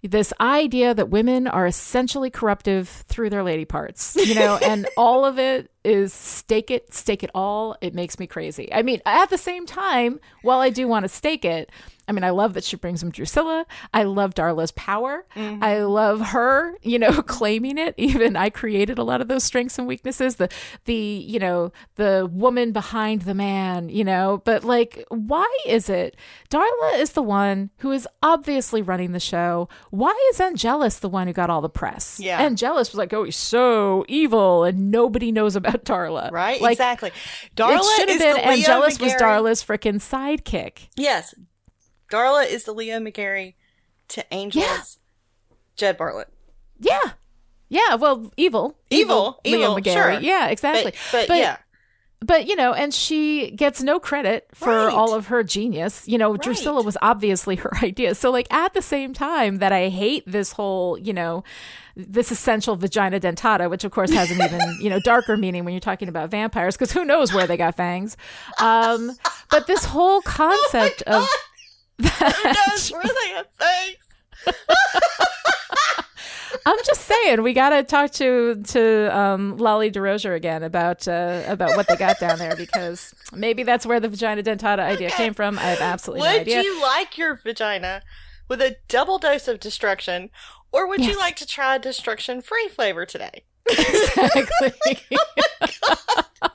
this 0.03 0.33
idea 0.39 0.93
that 0.93 1.09
women 1.09 1.47
are 1.47 1.65
essentially 1.65 2.29
corruptive 2.29 2.89
through 3.07 3.29
their 3.29 3.43
lady 3.43 3.65
parts 3.65 4.15
you 4.17 4.35
know 4.35 4.57
and 4.57 4.87
all 4.97 5.25
of 5.25 5.39
it 5.39 5.71
is 5.83 6.13
stake 6.13 6.71
it 6.71 6.93
stake 6.93 7.23
it 7.23 7.29
all 7.33 7.75
it 7.81 7.93
makes 7.93 8.19
me 8.19 8.27
crazy 8.27 8.71
i 8.73 8.81
mean 8.81 9.01
at 9.05 9.29
the 9.29 9.37
same 9.37 9.65
time 9.65 10.19
while 10.41 10.59
i 10.59 10.69
do 10.69 10.87
want 10.87 11.03
to 11.03 11.09
stake 11.09 11.45
it 11.45 11.69
I 12.05 12.11
mean, 12.11 12.25
I 12.25 12.31
love 12.31 12.53
that 12.55 12.65
she 12.65 12.75
brings 12.75 13.01
him 13.01 13.11
Drusilla. 13.11 13.65
I 13.93 14.03
love 14.03 14.33
Darla's 14.33 14.71
power. 14.73 15.25
Mm-hmm. 15.37 15.63
I 15.63 15.83
love 15.83 16.19
her, 16.19 16.75
you 16.81 16.99
know, 16.99 17.21
claiming 17.25 17.77
it. 17.77 17.93
Even 17.97 18.35
I 18.35 18.49
created 18.49 18.97
a 18.97 19.03
lot 19.03 19.21
of 19.21 19.29
those 19.29 19.45
strengths 19.45 19.79
and 19.79 19.87
weaknesses. 19.87 20.35
The 20.35 20.49
the, 20.83 20.93
you 20.93 21.39
know, 21.39 21.71
the 21.95 22.29
woman 22.29 22.73
behind 22.73 23.21
the 23.21 23.33
man, 23.33 23.87
you 23.87 24.03
know. 24.03 24.41
But 24.43 24.65
like, 24.65 25.05
why 25.07 25.47
is 25.65 25.89
it 25.89 26.17
Darla 26.49 26.99
is 26.99 27.11
the 27.11 27.23
one 27.23 27.69
who 27.77 27.91
is 27.91 28.05
obviously 28.21 28.81
running 28.81 29.13
the 29.13 29.19
show 29.19 29.69
why 29.89 30.13
is 30.31 30.39
Angelus 30.39 30.99
the 30.99 31.09
one 31.09 31.27
who 31.27 31.33
got 31.33 31.49
all 31.49 31.61
the 31.61 31.69
press? 31.69 32.19
Yeah. 32.19 32.39
Angelus 32.39 32.91
was 32.91 32.97
like, 32.97 33.13
oh, 33.13 33.23
he's 33.23 33.35
so 33.35 34.05
evil, 34.07 34.63
and 34.63 34.91
nobody 34.91 35.31
knows 35.31 35.55
about 35.55 35.72
Darla. 35.79 36.31
Right? 36.31 36.61
Like, 36.61 36.73
exactly. 36.73 37.11
Darla 37.55 37.77
it 37.77 37.83
should 37.95 38.09
have 38.09 38.21
is 38.21 38.21
been 38.21 38.35
Leo 38.35 38.45
Angelus 38.45 38.99
was 38.99 39.13
Darla's 39.13 39.63
freaking 39.63 39.95
sidekick. 39.95 40.89
Yes. 40.95 41.33
Darla 42.11 42.49
is 42.49 42.63
the 42.65 42.73
Leo 42.73 42.99
McGarry 42.99 43.55
to 44.09 44.33
Angel's 44.33 44.99
Jed 45.75 45.97
Bartlet. 45.97 46.25
Yeah. 46.79 47.11
Yeah, 47.69 47.95
well, 47.95 48.31
evil. 48.37 48.77
Evil, 48.91 49.39
Leo 49.43 49.57
evil, 49.57 49.75
McGarry. 49.77 49.93
sure. 49.93 50.19
Yeah, 50.19 50.49
exactly. 50.49 50.93
But, 51.11 51.27
but, 51.27 51.37
yeah. 51.37 51.57
But 52.25 52.47
you 52.47 52.55
know, 52.55 52.73
and 52.73 52.93
she 52.93 53.51
gets 53.51 53.81
no 53.83 53.99
credit 53.99 54.47
for 54.53 54.69
Right. 54.85 54.93
all 54.93 55.13
of 55.13 55.27
her 55.27 55.43
genius. 55.43 56.07
You 56.07 56.17
know, 56.17 56.37
Drusilla 56.37 56.81
was 56.81 56.97
obviously 57.01 57.55
her 57.63 57.71
idea. 57.83 58.15
So, 58.15 58.31
like, 58.31 58.47
at 58.51 58.73
the 58.73 58.81
same 58.81 59.13
time 59.13 59.57
that 59.59 59.71
I 59.71 59.89
hate 59.89 60.23
this 60.25 60.53
whole, 60.53 60.97
you 60.97 61.13
know, 61.13 61.43
this 61.95 62.31
essential 62.31 62.75
vagina 62.75 63.19
dentata, 63.19 63.69
which 63.69 63.83
of 63.83 63.91
course 63.91 64.11
has 64.11 64.31
an 64.31 64.41
even, 64.41 64.59
you 64.81 64.89
know, 64.89 64.99
darker 64.99 65.37
meaning 65.37 65.63
when 65.65 65.73
you're 65.73 65.79
talking 65.81 66.07
about 66.09 66.31
vampires, 66.31 66.75
because 66.75 66.91
who 66.91 67.05
knows 67.05 67.33
where 67.33 67.45
they 67.45 67.57
got 67.57 67.75
fangs. 67.75 68.17
Um, 68.59 69.11
but 69.51 69.67
this 69.67 69.85
whole 69.85 70.21
concept 70.25 71.03
of 71.03 71.27
that, 71.99 72.67
Knows 72.71 72.89
where 72.91 73.03
they 73.03 73.29
have 73.35 73.47
things. 73.51 73.97
I'm 76.65 76.77
just 76.85 77.01
saying 77.01 77.41
we 77.43 77.53
got 77.53 77.69
to 77.69 77.83
talk 77.83 78.11
to 78.13 78.55
to 78.61 79.17
um, 79.17 79.57
Lolly 79.57 79.91
DeRozier 79.91 80.35
again 80.35 80.63
about 80.63 81.07
uh, 81.07 81.43
about 81.47 81.75
what 81.75 81.87
they 81.87 81.95
got 81.95 82.19
down 82.19 82.37
there 82.39 82.55
because 82.55 83.13
maybe 83.33 83.63
that's 83.63 83.85
where 83.85 83.99
the 83.99 84.09
vagina 84.09 84.43
dentata 84.43 84.79
idea 84.79 85.09
came 85.09 85.33
from. 85.33 85.57
I 85.59 85.63
have 85.63 85.81
absolutely 85.81 86.27
no 86.27 86.31
Would 86.33 86.41
idea. 86.41 86.61
you 86.61 86.81
like 86.81 87.17
your 87.17 87.35
vagina 87.35 88.01
with 88.47 88.61
a 88.61 88.77
double 88.87 89.17
dose 89.19 89.47
of 89.47 89.59
destruction, 89.59 90.29
or 90.71 90.87
would 90.87 90.99
Yes. 90.99 91.11
you 91.11 91.17
like 91.17 91.35
to 91.37 91.45
try 91.45 91.75
a 91.75 91.79
destruction 91.79 92.41
free 92.41 92.67
flavor 92.69 93.05
today? 93.05 93.43
exactly. 93.69 94.73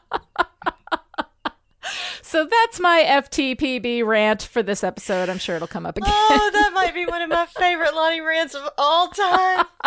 so 2.22 2.46
that's 2.46 2.80
my 2.80 3.02
FTPB 3.06 4.04
rant 4.06 4.42
for 4.42 4.62
this 4.62 4.82
episode. 4.84 5.28
I'm 5.28 5.38
sure 5.38 5.56
it'll 5.56 5.68
come 5.68 5.86
up 5.86 5.96
again. 5.96 6.10
Oh, 6.12 6.50
that 6.52 6.72
might 6.72 6.94
be 6.94 7.06
one 7.06 7.22
of 7.22 7.28
my 7.28 7.46
favorite 7.58 7.94
Lottie 7.94 8.20
rants 8.20 8.54
of 8.54 8.68
all 8.78 9.08
time. 9.08 9.66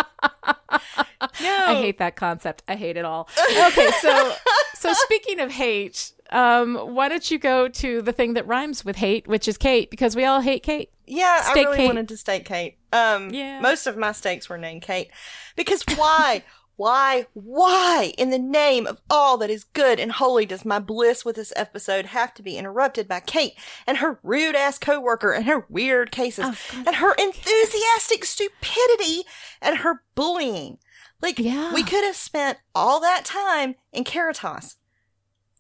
No, 1.42 1.66
I 1.68 1.76
hate 1.76 2.00
that 2.00 2.16
concept. 2.16 2.64
I 2.68 2.76
hate 2.76 2.98
it 2.98 3.06
all. 3.06 3.30
Okay, 3.68 3.90
so 4.00 4.34
so 4.74 4.92
speaking 4.94 5.40
of 5.40 5.52
hate, 5.52 6.14
um, 6.32 6.76
why 6.76 7.10
don't 7.10 7.30
you 7.30 7.38
go 7.38 7.68
to 7.68 8.02
the 8.02 8.12
thing 8.12 8.34
that 8.34 8.48
rhymes 8.48 8.84
with 8.84 8.96
hate, 8.96 9.28
which 9.28 9.48
is 9.48 9.58
Kate, 9.58 9.92
because 9.92 10.16
we 10.16 10.26
all 10.26 10.42
hate 10.42 10.64
Kate. 10.64 10.90
Yeah, 11.06 11.44
I 11.46 11.54
really 11.54 11.78
Kate. 11.78 11.88
wanted 11.88 12.08
to 12.10 12.18
stake 12.18 12.46
Kate. 12.46 12.78
Um, 12.92 13.30
Yeah. 13.32 13.60
most 13.60 13.86
of 13.86 13.98
my 13.98 14.14
stakes 14.14 14.50
were 14.50 14.58
named 14.58 14.82
Kate 14.82 15.10
because 15.56 15.84
why, 15.96 16.44
why, 16.82 17.28
why, 17.34 18.12
in 18.18 18.32
the 18.32 18.40
name 18.40 18.88
of 18.88 19.00
all 19.08 19.38
that 19.38 19.52
is 19.52 19.64
good 19.64 20.00
and 20.00 20.14
holy, 20.14 20.48
does 20.48 20.66
my 20.66 20.80
bliss 20.80 21.24
with 21.24 21.36
this 21.36 21.54
episode 21.56 22.08
have 22.08 22.34
to 22.34 22.42
be 22.42 22.58
interrupted 22.58 23.08
by 23.08 23.20
Kate 23.20 23.54
and 23.86 23.98
her 24.00 24.20
rude 24.24 24.56
ass 24.56 24.80
coworker 24.80 25.32
and 25.32 25.46
her 25.46 25.68
weird 25.70 26.12
cases 26.12 26.46
Oh, 26.48 26.84
and 26.88 26.96
her 26.96 27.14
enthusiastic 27.14 28.26
stupidity 28.26 29.24
and 29.62 29.78
her 29.78 30.02
bullying? 30.16 30.80
Like, 31.22 31.38
Yeah. 31.38 31.72
we 31.72 31.84
could 31.84 32.04
have 32.04 32.16
spent 32.16 32.58
all 32.74 33.00
that 33.02 33.26
time 33.26 33.76
in 33.94 34.04
Caritas. 34.04 34.78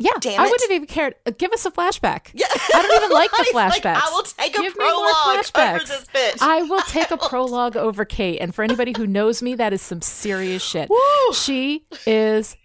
Yeah, 0.03 0.11
Damn 0.19 0.39
I 0.41 0.45
it. 0.45 0.49
wouldn't 0.49 0.71
even 0.71 0.87
cared. 0.87 1.15
Uh, 1.25 1.31
Give 1.37 1.51
us 1.51 1.65
a 1.65 1.71
flashback. 1.71 2.31
Yeah, 2.33 2.47
I 2.51 2.81
don't 2.81 2.95
even 3.03 3.11
like 3.11 3.29
the 3.31 3.43
He's 3.43 3.53
like, 3.53 3.73
flashbacks. 3.83 4.01
I 4.03 4.09
will 4.11 4.23
take 4.23 4.57
a 4.57 4.61
Give 4.61 4.75
me 4.77 4.83
more 4.83 4.91
prologue 4.91 5.45
over 5.55 5.79
this 5.85 6.05
bitch. 6.13 6.37
I 6.41 6.61
will 6.63 6.81
take 6.81 7.11
a 7.11 7.15
will. 7.21 7.29
prologue 7.29 7.77
over 7.77 8.03
Kate, 8.05 8.39
and 8.39 8.53
for 8.55 8.63
anybody 8.63 8.93
who 8.97 9.05
knows 9.05 9.41
me, 9.41 9.53
that 9.55 9.73
is 9.73 9.81
some 9.81 10.01
serious 10.01 10.63
shit. 10.63 10.89
Woo. 10.89 11.33
She 11.33 11.85
is 12.07 12.57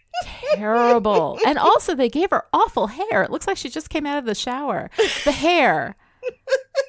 terrible, 0.55 1.39
and 1.47 1.59
also 1.59 1.95
they 1.95 2.09
gave 2.09 2.31
her 2.31 2.45
awful 2.53 2.87
hair. 2.87 3.23
It 3.23 3.31
looks 3.31 3.47
like 3.47 3.57
she 3.57 3.69
just 3.69 3.91
came 3.91 4.07
out 4.07 4.19
of 4.19 4.25
the 4.25 4.35
shower. 4.35 4.91
The 5.25 5.33
hair. 5.33 5.97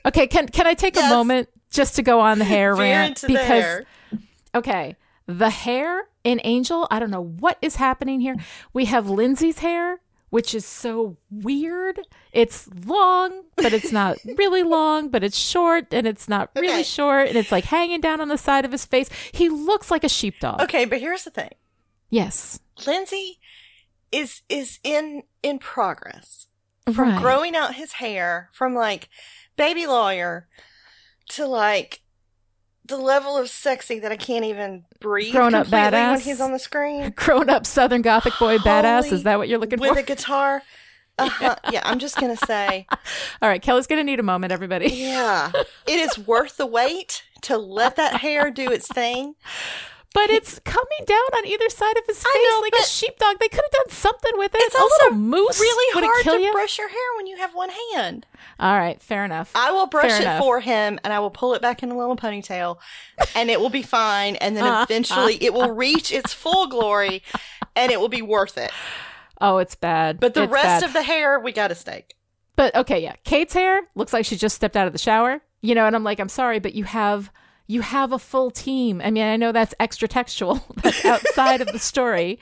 Okay, 0.05 0.27
can 0.27 0.47
can 0.47 0.65
I 0.67 0.73
take 0.73 0.95
Yes. 0.95 1.11
a 1.11 1.15
moment 1.15 1.49
just 1.69 1.95
to 1.97 2.03
go 2.03 2.19
on 2.21 2.39
the 2.39 2.45
hair 2.45 2.73
Veer 2.75 2.83
rant 2.85 3.23
into 3.23 3.33
there. 3.35 3.85
Okay. 4.55 4.95
The 5.27 5.49
hair 5.49 6.07
in 6.23 6.39
Angel, 6.45 6.87
I 6.89 6.99
don't 6.99 7.11
know 7.11 7.21
what 7.23 7.57
is 7.61 7.75
happening 7.75 8.21
here. 8.21 8.37
We 8.71 8.85
have 8.85 9.09
Lindsey's 9.09 9.59
hair, 9.59 9.99
which 10.29 10.53
is 10.53 10.65
so 10.65 11.17
weird. 11.31 11.99
It's 12.31 12.67
long, 12.85 13.43
but 13.55 13.73
it's 13.73 13.91
not 13.91 14.17
really 14.37 14.63
long, 14.63 15.09
but 15.09 15.23
it's 15.23 15.37
short 15.37 15.87
and 15.93 16.05
it's 16.05 16.27
not 16.27 16.49
really 16.55 16.67
Okay. 16.69 16.83
short 16.83 17.27
and 17.27 17.37
it's 17.37 17.51
like 17.51 17.65
hanging 17.65 18.01
down 18.01 18.19
on 18.21 18.27
the 18.27 18.37
side 18.37 18.65
of 18.65 18.71
his 18.71 18.85
face. 18.85 19.09
He 19.31 19.49
looks 19.49 19.89
like 19.91 20.03
a 20.03 20.09
sheepdog. 20.09 20.61
Okay, 20.61 20.85
but 20.85 20.99
here's 20.99 21.23
the 21.23 21.31
thing. 21.31 21.51
Yes. 22.09 22.59
Lindsey 22.85 23.39
is 24.11 24.41
is 24.47 24.79
in 24.83 25.23
in 25.43 25.59
progress 25.59 26.47
from 26.93 27.09
Right. 27.11 27.21
growing 27.21 27.55
out 27.55 27.75
his 27.75 27.93
hair 27.93 28.49
from 28.53 28.73
like 28.75 29.09
baby 29.57 29.85
lawyer 29.85 30.47
to 31.29 31.45
like 31.45 32.01
the 32.87 32.97
level 32.97 33.37
of 33.37 33.49
sexy 33.49 33.99
that 33.99 34.11
I 34.11 34.17
can't 34.17 34.45
even 34.45 34.85
breathe 34.99 35.33
Grown 35.33 35.53
up 35.53 35.65
completely 35.67 35.99
when 35.99 36.19
he's 36.19 36.41
on 36.41 36.51
the 36.53 36.59
screen 36.59 37.11
Grown 37.15 37.49
up 37.49 37.65
Southern 37.65 38.01
Gothic 38.01 38.33
boy 38.39 38.57
badass. 38.57 39.11
Is 39.11 39.23
that 39.23 39.37
what 39.37 39.47
you're 39.49 39.59
looking 39.59 39.79
with 39.79 39.89
for? 39.89 39.95
With 39.95 40.03
a 40.03 40.07
guitar. 40.07 40.61
Uh-huh. 41.19 41.55
yeah, 41.71 41.81
I'm 41.83 41.97
just 41.97 42.15
gonna 42.17 42.37
say, 42.37 42.85
All 43.41 43.49
right, 43.49 43.59
Kelly's 43.59 43.87
going 43.87 43.97
to 43.97 44.03
need 44.03 44.19
a 44.19 44.23
moment, 44.23 44.53
everybody. 44.53 44.89
yeah, 44.91 45.51
it 45.87 45.99
is 45.99 46.15
worth 46.15 46.57
the 46.57 46.67
wait 46.67 47.23
to 47.41 47.57
let 47.57 47.95
that 47.95 48.17
hair 48.21 48.51
do 48.51 48.69
its 48.71 48.87
thing. 48.87 49.33
But 50.13 50.29
it's 50.31 50.57
coming 50.59 51.05
down 51.05 51.17
on 51.37 51.45
either 51.45 51.69
side 51.69 51.95
of 51.97 52.03
his 52.07 52.23
face 52.23 52.33
know, 52.33 52.59
like 52.61 52.73
a 52.79 52.83
sheepdog. 52.83 53.37
They 53.39 53.49
could 53.49 53.61
have 53.63 53.71
done 53.85 53.89
something 53.93 54.31
with 54.35 54.51
it. 54.55 54.61
It's 54.63 54.73
a 54.75 54.79
also 54.79 55.03
little 55.03 55.17
mousse. 55.19 55.59
Really 55.59 56.01
hard 56.07 56.23
to 56.23 56.41
you? 56.41 56.51
brush 56.53 56.77
your 56.79 56.89
hair 56.89 56.97
when 57.17 57.27
you 57.27 57.37
have 57.37 57.53
one 57.53 57.69
hand. 57.93 58.25
All 58.59 58.75
right, 58.77 58.99
fair 59.01 59.25
enough. 59.25 59.51
I 59.53 59.71
will 59.71 59.85
brush 59.85 60.09
Fair 60.11 60.17
it 60.19 60.23
enough. 60.23 60.39
for 60.41 60.59
him 60.59 60.99
and 61.03 61.13
I 61.13 61.19
will 61.19 61.29
pull 61.29 61.53
it 61.53 61.61
back 61.61 61.83
in 61.83 61.91
a 61.91 61.97
little 61.97 62.15
ponytail 62.15 62.77
and 63.35 63.51
it 63.51 63.59
will 63.59 63.69
be 63.69 63.83
fine. 63.83 64.37
And 64.37 64.57
then 64.57 64.65
eventually 64.83 65.37
it 65.43 65.53
will 65.53 65.71
reach 65.71 66.11
its 66.11 66.33
full 66.41 66.67
glory 66.67 67.21
and 67.75 67.91
it 67.91 67.99
will 67.99 68.09
be 68.09 68.23
worth 68.23 68.57
it. 68.57 68.71
oh, 69.39 69.57
it's 69.59 69.75
bad. 69.75 70.19
But 70.19 70.33
the 70.33 70.43
It's 70.43 70.51
rest 70.51 70.81
bad. 70.81 70.83
of 70.83 70.93
the 70.93 71.03
hair, 71.03 71.39
we 71.39 71.51
got 71.51 71.67
to 71.67 71.75
stake. 71.75 72.15
But 72.55 72.73
okay, 72.75 73.03
yeah. 73.03 73.13
Kate's 73.23 73.53
hair 73.53 73.81
looks 73.93 74.13
like 74.13 74.25
she 74.25 74.35
just 74.35 74.55
stepped 74.55 74.75
out 74.75 74.87
of 74.87 74.93
the 74.93 74.99
shower. 74.99 75.41
You 75.61 75.75
know, 75.75 75.85
and 75.85 75.95
I'm 75.95 76.03
like, 76.03 76.19
I'm 76.19 76.29
sorry, 76.29 76.57
but 76.59 76.73
you 76.73 76.85
have 76.85 77.31
you 77.67 77.81
have 77.81 78.11
a 78.11 78.19
full 78.19 78.49
team. 78.49 79.01
I 79.03 79.11
mean, 79.11 79.23
I 79.23 79.37
know 79.37 79.51
that's 79.51 79.75
extra 79.79 80.07
textual. 80.07 80.65
That's 80.81 81.03
outside 81.05 81.61
of 81.61 81.67
the 81.67 81.79
story. 81.79 82.39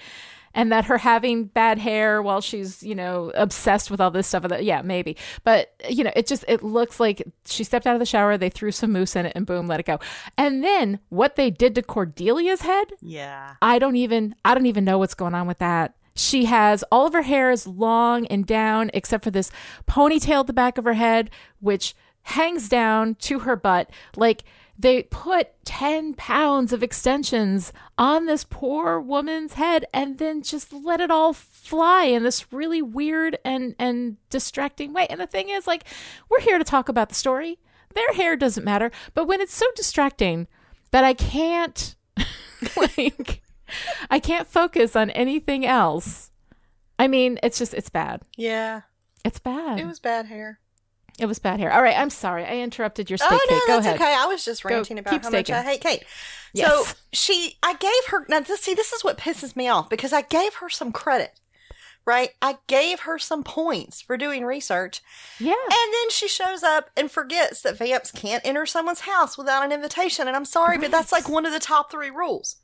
And 0.58 0.72
that 0.72 0.86
her 0.86 1.00
having 1.00 1.46
bad 1.46 1.80
hair 1.80 2.22
while 2.22 2.40
she's, 2.40 2.82
you 2.82 2.96
know, 2.96 3.30
obsessed 3.36 3.92
with 3.92 4.00
all 4.00 4.10
this 4.10 4.26
stuff. 4.26 4.46
Yeah, 4.62 4.84
maybe. 4.84 5.18
But, 5.44 5.74
you 5.90 6.02
know, 6.06 6.14
it 6.16 6.28
just, 6.28 6.46
it 6.48 6.64
looks 6.64 6.98
like 6.98 7.28
she 7.44 7.66
stepped 7.66 7.86
out 7.86 7.94
of 7.94 8.00
the 8.00 8.06
shower, 8.06 8.38
they 8.38 8.50
threw 8.50 8.72
some 8.72 8.94
mousse 8.94 9.18
in 9.18 9.26
it, 9.26 9.34
and 9.36 9.46
boom, 9.46 9.68
let 9.68 9.82
it 9.82 9.86
go. 9.86 10.00
And 10.38 10.64
then 10.64 11.00
what 11.10 11.36
they 11.36 11.50
did 11.50 11.76
to 11.76 11.82
Cordelia's 11.82 12.62
head, 12.62 12.94
Yeah. 13.02 13.56
I 13.62 13.80
don't 13.80 13.98
even 13.98 14.34
I 14.46 14.54
don't 14.54 14.66
even 14.66 14.86
know 14.86 14.98
what's 14.98 15.14
going 15.14 15.34
on 15.36 15.46
with 15.46 15.58
that. 15.58 15.94
She 16.16 16.46
has 16.46 16.84
all 16.90 17.06
of 17.06 17.12
her 17.12 17.24
hair 17.24 17.52
is 17.52 17.68
long 17.68 18.26
and 18.28 18.46
down 18.46 18.92
except 18.94 19.26
for 19.26 19.32
this 19.32 19.52
ponytail 19.90 20.40
at 20.40 20.48
the 20.48 20.54
back 20.54 20.78
of 20.78 20.86
her 20.86 20.94
head 20.94 21.30
which 21.60 21.96
hangs 22.22 22.70
down 22.70 23.16
to 23.16 23.40
her 23.40 23.58
butt 23.58 23.90
like 24.16 24.46
they 24.78 25.04
put 25.04 25.64
10 25.66 26.16
pounds 26.16 26.74
of 26.74 26.84
extensions 26.84 27.72
on 27.98 28.26
this 28.26 28.44
poor 28.44 29.00
woman's 29.00 29.54
head 29.54 29.86
and 29.94 30.18
then 30.18 30.42
just 30.42 30.74
let 30.74 31.00
it 31.00 31.10
all 31.10 31.34
fly 31.34 32.04
in 32.06 32.24
this 32.24 32.52
really 32.52 32.82
weird 32.82 33.38
and 33.46 33.76
and 33.80 34.18
distracting 34.30 34.94
way. 34.94 35.08
And 35.10 35.20
the 35.20 35.28
thing 35.28 35.50
is 35.50 35.66
like 35.66 35.86
we're 36.30 36.42
here 36.42 36.58
to 36.58 36.64
talk 36.64 36.90
about 36.90 37.10
the 37.10 37.16
story. 37.16 37.60
Their 37.94 38.14
hair 38.14 38.36
doesn't 38.36 38.66
matter, 38.66 38.92
but 39.14 39.26
when 39.26 39.40
it's 39.40 39.54
so 39.54 39.66
distracting 39.76 40.48
that 40.92 41.06
I 41.06 41.14
can't 41.14 41.96
like 42.78 43.42
I 44.10 44.20
can't 44.20 44.48
focus 44.48 44.96
on 44.96 45.10
anything 45.12 45.66
else. 45.66 46.32
I 47.00 47.08
mean, 47.08 47.40
it's 47.44 47.58
just 47.58 47.74
it's 47.74 47.90
bad. 47.90 48.24
Yeah. 48.36 48.82
It's 49.24 49.40
bad. 49.40 49.80
It 49.80 49.88
was 49.88 50.00
bad 50.00 50.28
hair. 50.28 50.60
It 51.20 51.28
was 51.28 51.40
bad 51.40 51.60
hair. 51.62 51.72
All 51.72 51.82
right, 51.82 51.98
I'm 51.98 52.10
sorry. 52.10 52.44
I 52.44 52.58
interrupted 52.58 53.10
your 53.10 53.18
stake 53.18 53.30
oh, 53.32 53.48
no. 53.50 53.60
Go 53.60 53.82
that's 53.82 53.86
ahead. 53.86 54.02
okay. 54.02 54.16
I 54.18 54.26
was 54.26 54.44
just 54.44 54.66
ranting 54.66 55.00
about 55.00 55.12
keep 55.12 55.24
how 55.24 55.30
staking. 55.30 55.56
much 55.56 55.66
I 55.66 55.70
hate 55.70 55.82
Kate. 55.82 56.04
Yes. 56.54 56.70
So 56.90 56.96
she, 57.14 57.58
I 57.64 57.74
gave 57.76 58.06
her, 58.10 58.26
now 58.28 58.42
this, 58.42 58.62
see, 58.62 58.74
this 58.74 58.92
is 58.92 59.04
what 59.04 59.18
pisses 59.18 59.56
me 59.56 59.68
off 59.70 59.90
because 59.90 60.12
I 60.12 60.22
gave 60.24 60.56
her 60.56 60.70
some 60.70 60.92
credit, 60.92 61.40
right? 62.06 62.32
I 62.42 62.58
gave 62.68 63.02
her 63.02 63.18
some 63.18 63.44
points 63.44 64.02
for 64.02 64.18
doing 64.18 64.44
research. 64.44 65.02
Yeah. 65.40 65.52
And 65.54 65.94
then 65.94 66.10
she 66.10 66.28
shows 66.28 66.64
up 66.64 66.90
and 66.98 67.10
forgets 67.10 67.62
that 67.62 67.78
vamps 67.78 68.12
can't 68.12 68.46
enter 68.46 68.66
someone's 68.66 69.02
house 69.02 69.38
without 69.38 69.64
an 69.64 69.72
invitation. 69.72 70.28
And 70.28 70.36
I'm 70.36 70.46
sorry, 70.46 70.78
but 70.78 70.92
that's 70.92 71.12
like 71.14 71.30
one 71.30 71.46
of 71.46 71.54
the 71.54 71.60
top 71.60 71.92
three 71.92 72.10
rules, 72.10 72.58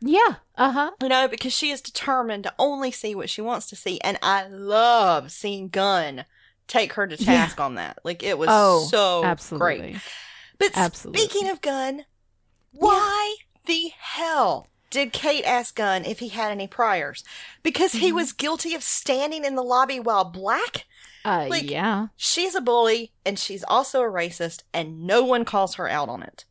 Yeah. 0.00 0.36
Uh-huh. 0.56 0.92
you 1.02 1.08
know, 1.08 1.26
because 1.26 1.52
she 1.52 1.70
is 1.70 1.80
determined 1.80 2.44
to 2.44 2.54
only 2.58 2.92
see 2.92 3.16
what 3.16 3.30
she 3.30 3.40
wants 3.42 3.66
to 3.70 3.76
see. 3.76 4.00
And 4.00 4.16
I 4.22 4.46
love 4.46 5.32
seeing 5.32 5.68
Gunn 5.68 6.24
take 6.68 6.94
her 6.94 7.06
to 7.06 7.16
task 7.16 7.60
on 7.60 7.74
that. 7.76 7.98
Like 8.04 8.22
it 8.22 8.38
was 8.38 8.48
Oh, 8.50 8.86
so 8.90 9.24
Absolutely. 9.24 9.78
great. 9.92 9.96
But 10.58 10.70
Absolutely. 10.74 11.22
speaking 11.22 11.48
of 11.48 11.60
Gunn, 11.60 12.04
Why 12.72 13.36
the 13.66 13.90
hell 13.98 14.68
did 14.90 15.12
Kate 15.12 15.44
ask 15.44 15.74
Gunn 15.76 16.04
if 16.04 16.18
he 16.20 16.28
had 16.28 16.50
any 16.50 16.66
priors? 16.66 17.24
Because 17.62 17.92
he 17.92 18.08
Mm-hmm. 18.08 18.16
was 18.16 18.32
guilty 18.32 18.74
of 18.74 18.82
standing 18.82 19.44
in 19.44 19.54
the 19.56 19.62
lobby 19.62 19.98
while 20.00 20.24
black? 20.24 20.86
Uh, 21.24 21.46
Like- 21.50 21.68
yeah. 21.70 22.08
She's 22.16 22.54
a 22.54 22.60
bully 22.60 23.12
and 23.24 23.38
she's 23.38 23.64
also 23.64 24.00
a 24.02 24.10
racist, 24.10 24.62
and 24.72 25.02
no 25.06 25.24
one 25.24 25.44
calls 25.44 25.74
her 25.74 25.88
out 25.88 26.08
on 26.08 26.22
it. 26.22 26.44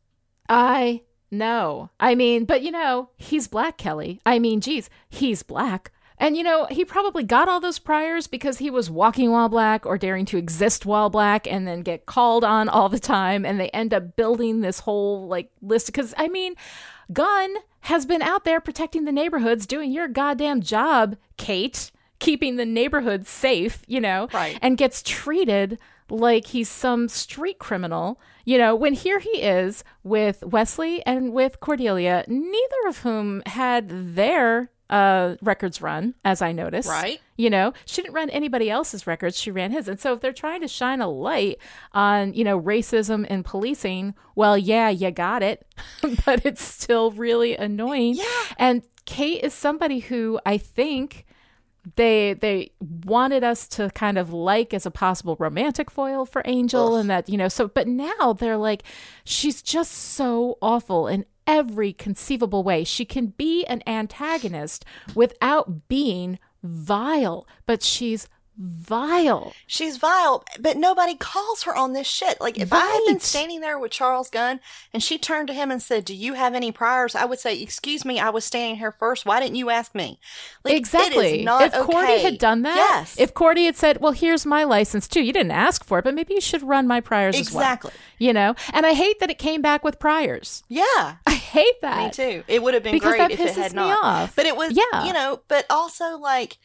I 0.48 1.02
know. 1.30 1.90
I 1.98 2.14
mean, 2.14 2.44
but 2.44 2.62
you 2.62 2.70
know, 2.70 3.10
he's 3.16 3.48
black, 3.48 3.78
Kelly. 3.78 4.20
I 4.26 4.38
mean, 4.38 4.60
geez, 4.60 4.88
he's 5.08 5.42
black. 5.42 5.90
And 6.18 6.36
you 6.36 6.42
know, 6.42 6.66
he 6.70 6.84
probably 6.84 7.22
got 7.24 7.48
all 7.48 7.60
those 7.60 7.78
priors 7.78 8.26
because 8.26 8.58
he 8.58 8.70
was 8.70 8.90
walking 8.90 9.30
while 9.30 9.48
black 9.48 9.84
or 9.84 9.98
daring 9.98 10.24
to 10.26 10.38
exist 10.38 10.86
while 10.86 11.10
black 11.10 11.46
and 11.46 11.66
then 11.68 11.82
get 11.82 12.06
called 12.06 12.42
on 12.44 12.68
all 12.68 12.88
the 12.88 12.98
time. 12.98 13.44
And 13.44 13.60
they 13.60 13.68
end 13.70 13.92
up 13.92 14.16
building 14.16 14.60
this 14.60 14.80
whole 14.80 15.26
like 15.28 15.50
list. 15.60 15.86
Because 15.86 16.14
I 16.16 16.28
mean, 16.28 16.54
Gunn 17.12 17.54
has 17.80 18.06
been 18.06 18.22
out 18.22 18.44
there 18.44 18.60
protecting 18.60 19.04
the 19.04 19.12
neighborhoods, 19.12 19.66
doing 19.66 19.92
your 19.92 20.08
goddamn 20.08 20.60
job, 20.62 21.16
Kate, 21.36 21.90
keeping 22.18 22.56
the 22.56 22.64
neighborhoods 22.66 23.28
safe, 23.28 23.82
you 23.86 24.00
know, 24.00 24.28
Right. 24.32 24.58
and 24.62 24.78
gets 24.78 25.02
treated 25.02 25.78
like 26.08 26.46
he's 26.46 26.68
some 26.68 27.08
street 27.08 27.58
criminal. 27.58 28.18
You 28.44 28.58
know, 28.58 28.74
when 28.74 28.94
here 28.94 29.18
he 29.18 29.42
is 29.42 29.84
with 30.02 30.42
Wesley 30.44 31.04
and 31.04 31.32
with 31.32 31.60
Cordelia, 31.60 32.24
neither 32.26 32.88
of 32.88 32.98
whom 32.98 33.42
had 33.46 34.14
their 34.14 34.70
uh, 34.88 35.36
records 35.42 35.82
run, 35.82 36.14
as 36.24 36.42
I 36.42 36.52
noticed. 36.52 36.88
Right. 36.88 37.20
You 37.36 37.50
know, 37.50 37.72
she 37.84 38.02
didn't 38.02 38.14
run 38.14 38.30
anybody 38.30 38.70
else's 38.70 39.06
records. 39.06 39.38
She 39.38 39.50
ran 39.50 39.72
his. 39.72 39.88
And 39.88 40.00
so 40.00 40.14
if 40.14 40.20
they're 40.20 40.32
trying 40.32 40.60
to 40.60 40.68
shine 40.68 41.00
a 41.00 41.08
light 41.08 41.58
on, 41.92 42.34
you 42.34 42.44
know, 42.44 42.60
racism 42.60 43.26
and 43.28 43.44
policing, 43.44 44.14
well, 44.34 44.56
yeah, 44.56 44.88
you 44.88 45.10
got 45.10 45.42
it. 45.42 45.66
but 46.24 46.46
it's 46.46 46.62
still 46.62 47.10
really 47.10 47.56
annoying. 47.56 48.14
Yeah. 48.14 48.24
And 48.58 48.82
Kate 49.04 49.42
is 49.42 49.54
somebody 49.54 50.00
who 50.00 50.40
I 50.46 50.58
think 50.58 51.26
they 51.94 52.34
they 52.34 52.72
wanted 53.04 53.44
us 53.44 53.68
to 53.68 53.90
kind 53.90 54.18
of 54.18 54.32
like 54.32 54.74
as 54.74 54.86
a 54.86 54.90
possible 54.90 55.36
romantic 55.38 55.88
foil 55.88 56.26
for 56.26 56.42
Angel 56.44 56.96
and 56.96 57.08
that 57.08 57.28
you 57.28 57.36
know 57.36 57.46
so 57.46 57.68
but 57.68 57.86
now 57.86 58.32
they're 58.32 58.56
like 58.56 58.82
she's 59.24 59.62
just 59.62 59.92
so 59.92 60.58
awful 60.60 61.06
in 61.06 61.24
every 61.46 61.92
conceivable 61.92 62.62
way. 62.62 62.84
She 62.84 63.04
can 63.04 63.28
be 63.28 63.64
an 63.66 63.82
antagonist 63.86 64.84
without 65.14 65.88
being 65.88 66.38
vile 66.66 67.46
but 67.64 67.82
she's 67.82 68.28
vile 68.58 69.52
She's 69.66 69.96
vile, 69.98 70.44
but 70.58 70.76
nobody 70.76 71.14
calls 71.14 71.64
her 71.64 71.74
on 71.76 71.92
this 71.92 72.06
shit. 72.06 72.40
Like, 72.40 72.58
if 72.58 72.72
I 72.72 72.80
had 72.86 73.00
been 73.06 73.20
standing 73.20 73.60
there 73.60 73.78
with 73.78 73.90
Charles 73.92 74.30
Gunn 74.30 74.60
and 74.94 75.02
she 75.02 75.18
turned 75.18 75.48
to 75.48 75.54
him 75.54 75.70
and 75.70 75.82
said, 75.82 76.04
Do 76.04 76.14
you 76.14 76.34
have 76.34 76.54
any 76.54 76.72
priors? 76.72 77.14
I 77.14 77.24
would 77.24 77.38
say, 77.38 77.60
Excuse 77.60 78.04
me, 78.04 78.18
I 78.18 78.30
was 78.30 78.44
standing 78.44 78.76
here 78.76 78.92
first. 78.92 79.26
Why 79.26 79.40
didn't 79.40 79.56
you 79.56 79.70
ask 79.70 79.94
me? 79.94 80.18
Like, 80.64 80.74
exactly 80.74 81.44
if 81.46 81.72
cordy 81.72 82.20
had 82.22 82.38
done 82.38 82.62
that 82.62 82.76
Yes. 82.76 83.16
if 83.18 83.32
cordy 83.34 83.66
had 83.66 83.76
said 83.76 84.00
well 84.00 84.12
here's 84.12 84.44
my 84.44 84.64
license 84.64 85.06
too 85.06 85.22
you 85.22 85.32
didn't 85.32 85.52
ask 85.52 85.84
for 85.84 85.98
it 86.00 86.04
but 86.04 86.14
maybe 86.14 86.34
you 86.34 86.40
should 86.40 86.62
run 86.62 86.86
my 86.88 87.00
priors 87.00 87.38
as 87.38 87.52
well 87.52 87.62
Exactly. 87.62 87.92
you 88.18 88.32
know 88.32 88.54
and 88.72 88.84
i 88.84 88.92
hate 88.92 89.20
that 89.20 89.30
it 89.30 89.38
came 89.38 89.62
back 89.62 89.84
with 89.84 90.00
priors 90.00 90.64
Yeah. 90.68 91.16
i 91.26 91.34
hate 91.34 91.80
that 91.82 92.06
Me 92.06 92.10
too. 92.10 92.44
It 92.48 92.62
would 92.62 92.74
have 92.74 92.82
been 92.82 92.92
Because 92.94 93.14
great 93.14 93.30
if 93.30 93.40
it 93.40 93.54
had 93.54 93.72
me 93.72 93.76
not. 93.76 94.04
off. 94.04 94.36
But 94.36 94.46
it 94.46 94.56
was, 94.56 94.72
Yeah. 94.76 95.04
you 95.04 95.12
know. 95.12 95.40
But 95.48 95.64
also, 95.70 96.18
like, 96.18 96.58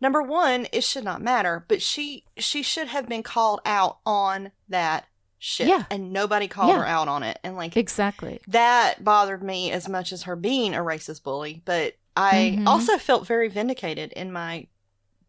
number 0.00 0.22
one, 0.22 0.66
it 0.72 0.82
should 0.84 1.04
not 1.04 1.22
matter. 1.22 1.64
But 1.68 1.82
she, 1.82 2.24
she 2.36 2.62
should 2.62 2.88
have 2.88 3.08
been 3.08 3.22
called 3.22 3.60
out 3.64 3.98
on 4.06 4.52
that 4.68 5.06
shit, 5.38 5.68
Yeah. 5.68 5.84
and 5.90 6.12
nobody 6.12 6.48
called 6.48 6.68
Yeah. 6.70 6.78
her 6.80 6.86
out 6.86 7.08
on 7.08 7.22
it. 7.22 7.38
And 7.42 7.56
like 7.56 7.76
Exactly. 7.76 8.40
that 8.48 9.02
bothered 9.02 9.42
me 9.42 9.70
as 9.72 9.88
much 9.88 10.12
as 10.12 10.24
her 10.24 10.36
being 10.36 10.74
a 10.74 10.78
racist 10.80 11.22
bully. 11.22 11.62
But 11.64 11.94
I 12.16 12.56
Mhm. 12.58 12.66
also 12.66 12.98
felt 12.98 13.26
very 13.26 13.48
vindicated 13.48 14.12
in 14.12 14.32
my 14.32 14.66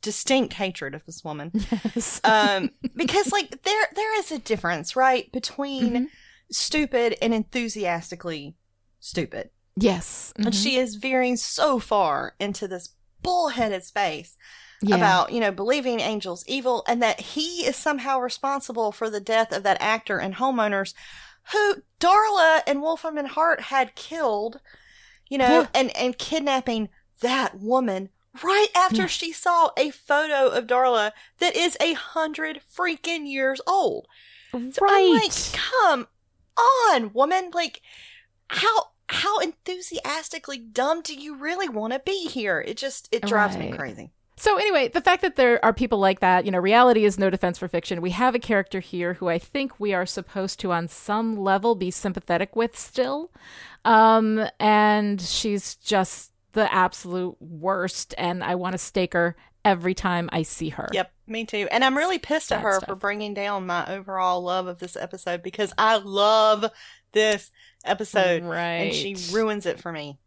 distinct 0.01 0.53
hatred 0.55 0.95
of 0.95 1.05
this 1.05 1.23
woman, 1.23 1.51
Yes. 1.95 2.19
um, 2.23 2.71
because 2.95 3.31
like 3.31 3.61
there 3.63 3.87
there 3.95 4.19
is 4.19 4.31
a 4.31 4.39
difference, 4.39 4.95
right, 4.95 5.31
between 5.31 5.93
Mhm. 5.93 6.07
stupid 6.51 7.15
and 7.21 7.33
enthusiastically 7.33 8.55
stupid. 8.99 9.49
yes. 9.77 10.33
And 10.35 10.47
Mhm. 10.47 10.63
she 10.63 10.75
is 10.77 10.95
veering 10.95 11.37
so 11.37 11.79
far 11.79 12.35
into 12.39 12.67
this 12.67 12.89
bullheaded 13.21 13.83
space 13.83 14.37
Yeah. 14.81 14.95
about, 14.95 15.31
you 15.31 15.39
know, 15.39 15.51
believing 15.51 16.01
Angel's 16.01 16.43
evil 16.47 16.83
and 16.87 17.01
that 17.01 17.19
he 17.19 17.65
is 17.65 17.75
somehow 17.75 18.19
responsible 18.19 18.91
for 18.91 19.09
the 19.09 19.19
death 19.19 19.51
of 19.51 19.63
that 19.63 19.81
actor 19.81 20.17
and 20.19 20.35
homeowners 20.35 20.93
who 21.51 21.83
Darla 21.99 22.61
and 22.67 22.81
Wolfram 22.81 23.17
and 23.17 23.27
Hart 23.29 23.61
had 23.61 23.95
killed, 23.95 24.59
you 25.27 25.37
know, 25.37 25.61
Yeah. 25.61 25.67
and, 25.73 25.95
and 25.95 26.17
kidnapping 26.17 26.89
that 27.21 27.59
woman 27.59 28.09
right 28.43 28.67
after 28.75 29.01
Yeah. 29.01 29.07
she 29.07 29.31
saw 29.31 29.71
a 29.77 29.89
photo 29.91 30.47
of 30.49 30.67
Darla 30.67 31.11
that 31.39 31.55
is 31.55 31.77
a 31.81 31.93
hundred 31.93 32.61
freaking 32.73 33.27
years 33.27 33.59
old. 33.67 34.07
So 34.51 34.59
right. 34.81 35.05
I'm 35.07 35.13
like, 35.13 35.31
come 35.53 36.07
on, 36.57 37.13
woman. 37.13 37.51
Like, 37.53 37.81
how 38.49 38.89
how 39.11 39.39
enthusiastically 39.39 40.57
dumb 40.57 41.01
do 41.01 41.13
you 41.13 41.35
really 41.35 41.69
want 41.69 41.93
to 41.93 41.99
be 41.99 42.27
here? 42.27 42.63
It 42.65 42.77
just 42.77 43.09
it 43.11 43.25
drives 43.25 43.57
me 43.57 43.71
crazy. 43.71 44.11
So 44.37 44.57
anyway, 44.57 44.87
the 44.87 45.01
fact 45.01 45.21
that 45.21 45.35
there 45.35 45.63
are 45.63 45.73
people 45.73 45.99
like 45.99 46.19
that, 46.21 46.45
you 46.45 46.51
know, 46.51 46.57
reality 46.57 47.05
is 47.05 47.19
no 47.19 47.29
defense 47.29 47.59
for 47.59 47.67
fiction. 47.67 48.01
We 48.01 48.09
have 48.11 48.33
a 48.33 48.39
character 48.39 48.79
here 48.79 49.13
who 49.15 49.29
I 49.29 49.37
think 49.37 49.79
we 49.79 49.93
are 49.93 50.05
supposed 50.05 50.59
to, 50.61 50.71
on 50.71 50.87
some 50.87 51.37
level, 51.37 51.75
be 51.75 51.91
sympathetic 51.91 52.55
with 52.55 52.75
still, 52.75 53.31
um, 53.85 54.47
and 54.59 55.21
she's 55.21 55.75
just 55.75 56.31
the 56.53 56.73
absolute 56.73 57.35
worst. 57.39 58.15
And 58.17 58.43
I 58.43 58.55
want 58.55 58.73
to 58.73 58.79
stake 58.79 59.13
her 59.13 59.35
every 59.63 59.93
time 59.93 60.29
I 60.31 60.41
see 60.41 60.69
her. 60.69 60.89
Yep, 60.91 61.11
me 61.27 61.45
too. 61.45 61.67
And 61.69 61.83
I'm 61.83 61.97
really 61.97 62.17
pissed 62.17 62.51
at 62.51 62.61
her 62.61 62.77
stuff. 62.77 62.87
for 62.87 62.95
bringing 62.95 63.35
down 63.35 63.67
my 63.67 63.85
overall 63.93 64.41
love 64.41 64.65
of 64.67 64.79
this 64.79 64.95
episode 64.95 65.43
because 65.43 65.71
I 65.77 65.97
love 65.97 66.65
this 67.11 67.51
episode, 67.85 68.43
right. 68.43 68.57
and 68.57 68.93
she 68.93 69.15
ruins 69.31 69.65
it 69.65 69.79
for 69.79 69.91
me. 69.91 70.17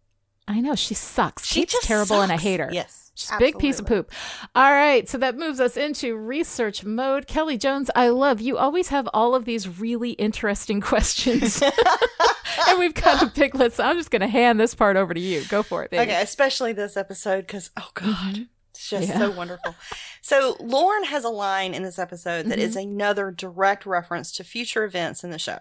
I 0.47 0.61
know 0.61 0.75
she 0.75 0.95
sucks. 0.95 1.47
She 1.47 1.61
Kate's 1.61 1.73
just 1.73 1.87
terrible, 1.87 2.21
and 2.21 2.31
I 2.31 2.37
sucks. 2.37 2.43
hate 2.43 2.61
her. 2.61 2.69
Yes, 2.71 3.05
She's 3.15 3.31
a 3.31 3.39
big 3.39 3.59
piece 3.59 3.79
of 3.79 3.87
poop. 3.87 4.11
All 4.55 4.73
right, 4.73 5.09
so 5.09 5.17
that 5.19 5.39
moves 5.39 5.61
us 5.61 5.77
into 5.77 6.17
research 6.17 6.85
mode. 6.85 7.27
Kelly 7.27 7.57
Jones, 7.57 7.91
I 7.95 8.09
love 8.09 8.41
you. 8.41 8.59
Always 8.59 8.89
have 8.89 9.09
all 9.15 9.35
of 9.35 9.45
these 9.45 9.81
really 9.81 10.11
interesting 10.13 10.81
questions, 10.83 11.63
and 12.69 12.79
we've 12.79 12.95
got 12.95 13.23
a 13.23 13.27
big 13.27 13.55
list. 13.55 13.77
So 13.77 13.85
I'm 13.85 13.97
just 13.97 14.11
going 14.11 14.21
to 14.21 14.29
hand 14.29 14.61
this 14.61 14.75
part 14.75 14.97
over 14.97 15.15
to 15.15 15.21
you. 15.21 15.45
Go 15.49 15.63
for 15.63 15.85
it, 15.85 15.91
baby. 15.91 16.11
Okay, 16.11 16.21
especially 16.21 16.73
this 16.73 16.97
episode 16.97 17.47
because 17.47 17.71
oh 17.77 17.91
god, 17.95 18.35
mm-hmm. 18.35 18.43
it's 18.71 18.91
just 18.91 19.09
Yeah. 19.09 19.19
so 19.19 19.31
wonderful. 19.31 19.75
So 20.21 20.57
Lorne 20.61 21.05
has 21.05 21.25
a 21.25 21.31
line 21.31 21.73
in 21.73 21.85
this 21.85 21.99
episode 21.99 22.47
that 22.47 22.59
is 22.59 22.77
mm-hmm. 22.77 22.91
another 22.91 23.31
direct 23.31 23.87
reference 23.87 24.33
to 24.33 24.45
future 24.45 24.85
events 24.85 25.23
in 25.23 25.31
the 25.31 25.39
show. 25.39 25.61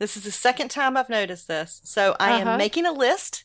This 0.00 0.16
is 0.16 0.24
the 0.24 0.32
second 0.32 0.70
time 0.70 0.96
I've 0.96 1.10
noticed 1.10 1.46
this, 1.46 1.82
so 1.84 2.16
I 2.18 2.32
Uh-huh. 2.40 2.52
am 2.52 2.58
making 2.58 2.86
a 2.86 2.92
list 2.92 3.44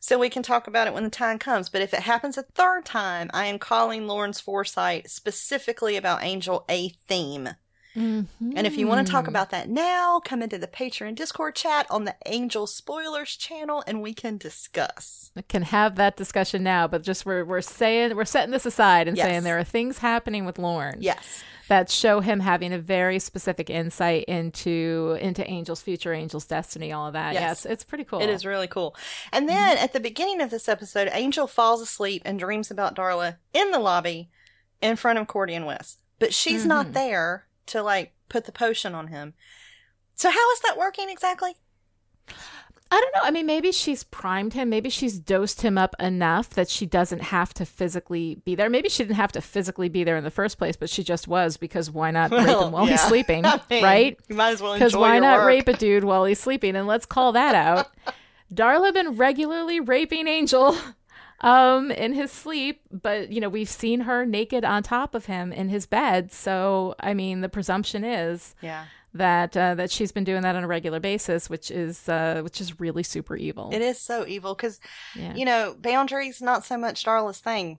so 0.00 0.18
we 0.18 0.30
can 0.30 0.42
talk 0.42 0.66
about 0.66 0.88
it 0.88 0.94
when 0.94 1.04
the 1.04 1.10
time 1.10 1.38
comes. 1.38 1.68
But 1.68 1.82
if 1.82 1.92
it 1.92 2.00
happens 2.00 2.38
a 2.38 2.42
third 2.42 2.86
time, 2.86 3.30
I 3.34 3.44
am 3.46 3.58
calling 3.58 4.08
Lorne's 4.08 4.40
foresight 4.40 5.10
specifically 5.10 5.96
about 5.96 6.24
Angel 6.24 6.64
a 6.68 6.88
theme. 7.06 7.50
And 7.94 8.26
if 8.40 8.76
you 8.76 8.86
want 8.86 9.06
to 9.06 9.10
talk 9.12 9.28
about 9.28 9.50
that 9.50 9.68
now, 9.68 10.20
come 10.24 10.42
into 10.42 10.56
the 10.58 10.66
Patreon 10.66 11.14
Discord 11.14 11.54
chat 11.54 11.86
on 11.90 12.04
the 12.04 12.14
Angel 12.26 12.66
Spoilers 12.66 13.36
channel 13.36 13.84
and 13.86 14.00
we 14.00 14.14
can 14.14 14.38
discuss. 14.38 15.30
I 15.36 15.42
can 15.42 15.62
have 15.62 15.96
that 15.96 16.16
discussion 16.16 16.62
now, 16.62 16.86
but 16.88 17.02
just 17.02 17.26
we're 17.26 17.44
we're 17.44 17.60
saying 17.60 18.16
we're 18.16 18.24
setting 18.24 18.50
this 18.50 18.64
aside 18.66 19.08
and 19.08 19.16
Yes. 19.16 19.26
saying 19.26 19.42
there 19.42 19.58
are 19.58 19.64
things 19.64 19.98
happening 19.98 20.44
with 20.46 20.58
Lorne 20.58 20.98
Yes. 21.00 21.42
that 21.68 21.90
show 21.90 22.20
him 22.20 22.40
having 22.40 22.72
a 22.72 22.78
very 22.78 23.18
specific 23.18 23.68
insight 23.68 24.24
into 24.24 25.18
into 25.20 25.46
Angel's 25.46 25.82
future, 25.82 26.12
Angel's 26.14 26.46
destiny, 26.46 26.92
all 26.92 27.08
of 27.08 27.12
that. 27.12 27.34
Yes. 27.34 27.42
Yes, 27.42 27.66
it's 27.66 27.84
pretty 27.84 28.04
cool. 28.04 28.20
It 28.20 28.30
is 28.30 28.46
really 28.46 28.68
cool. 28.68 28.96
And 29.32 29.48
then 29.48 29.76
at 29.76 29.92
the 29.92 30.00
beginning 30.00 30.40
of 30.40 30.50
this 30.50 30.68
episode, 30.68 31.10
Angel 31.12 31.46
falls 31.46 31.82
asleep 31.82 32.22
and 32.24 32.38
dreams 32.38 32.70
about 32.70 32.94
Darla 32.96 33.36
in 33.52 33.70
the 33.70 33.78
lobby 33.78 34.30
in 34.80 34.96
front 34.96 35.18
of 35.18 35.26
Cordy 35.26 35.54
and 35.54 35.66
Wes. 35.66 35.98
But 36.18 36.32
she's 36.32 36.64
not 36.64 36.86
Mhm. 36.88 36.92
there 36.94 37.46
to 37.66 37.82
like 37.82 38.12
put 38.28 38.44
the 38.44 38.52
potion 38.52 38.94
on 38.94 39.08
him. 39.08 39.34
So 40.14 40.30
how 40.30 40.52
is 40.52 40.60
that 40.60 40.76
working 40.78 41.08
exactly? 41.10 41.54
I 42.94 43.00
don't 43.00 43.14
know. 43.14 43.20
I 43.26 43.30
mean, 43.30 43.46
maybe 43.46 43.72
she's 43.72 44.04
primed 44.04 44.52
him. 44.52 44.68
Maybe 44.68 44.90
she's 44.90 45.18
dosed 45.18 45.62
him 45.62 45.78
up 45.78 45.96
enough 45.98 46.50
that 46.50 46.68
she 46.68 46.84
doesn't 46.84 47.22
have 47.22 47.54
to 47.54 47.64
physically 47.64 48.34
be 48.44 48.54
there. 48.54 48.68
Maybe 48.68 48.90
she 48.90 49.02
didn't 49.02 49.16
have 49.16 49.32
to 49.32 49.40
physically 49.40 49.88
be 49.88 50.04
there 50.04 50.18
in 50.18 50.24
the 50.24 50.30
first 50.30 50.58
place, 50.58 50.76
but 50.76 50.90
she 50.90 51.02
just 51.02 51.26
was 51.26 51.56
because 51.56 51.90
why 51.90 52.10
not 52.10 52.30
rape 52.30 52.46
Well, 52.46 52.66
him 52.66 52.72
while 52.72 52.84
he's 52.84 53.00
sleeping, 53.00 53.46
I 53.46 53.58
mean, 53.70 53.82
right? 53.82 54.20
You 54.28 54.34
might 54.36 54.50
as 54.50 54.60
well 54.60 54.74
Because 54.74 54.94
why 54.94 55.18
not 55.20 55.38
work. 55.38 55.46
rape 55.46 55.68
a 55.68 55.72
dude 55.72 56.04
while 56.04 56.26
he's 56.26 56.38
sleeping? 56.38 56.76
And 56.76 56.86
let's 56.86 57.06
call 57.06 57.32
that 57.32 57.54
out. 57.54 57.88
Darla 58.54 58.92
been 58.92 59.16
regularly 59.16 59.80
raping 59.80 60.28
Angel 60.28 60.76
um 61.42 61.90
in 61.90 62.12
his 62.14 62.30
sleep, 62.32 62.80
but 62.90 63.30
you 63.32 63.40
know, 63.40 63.48
we've 63.48 63.68
seen 63.68 64.00
her 64.00 64.24
naked 64.24 64.64
on 64.64 64.82
top 64.82 65.14
of 65.14 65.26
him 65.26 65.52
in 65.52 65.68
his 65.68 65.86
bed. 65.86 66.32
So 66.32 66.94
I 67.00 67.14
mean 67.14 67.40
the 67.40 67.48
presumption 67.48 68.04
is 68.04 68.54
Yeah. 68.62 68.84
that 69.14 69.56
uh, 69.56 69.74
that 69.74 69.90
she's 69.90 70.12
been 70.12 70.24
doing 70.24 70.42
that 70.42 70.56
on 70.56 70.64
a 70.64 70.68
regular 70.68 71.00
basis, 71.00 71.50
which 71.50 71.70
is 71.70 72.08
uh, 72.08 72.40
which 72.42 72.60
is 72.60 72.80
really 72.80 73.02
super 73.02 73.36
evil. 73.36 73.70
It 73.72 73.82
is 73.82 73.98
so 74.00 74.26
evil 74.26 74.54
because, 74.54 74.80
yeah. 75.14 75.34
you 75.34 75.44
know, 75.44 75.74
boundaries 75.78 76.40
not 76.40 76.64
so 76.64 76.78
much 76.78 77.04
Darla's 77.04 77.38
thing. 77.40 77.78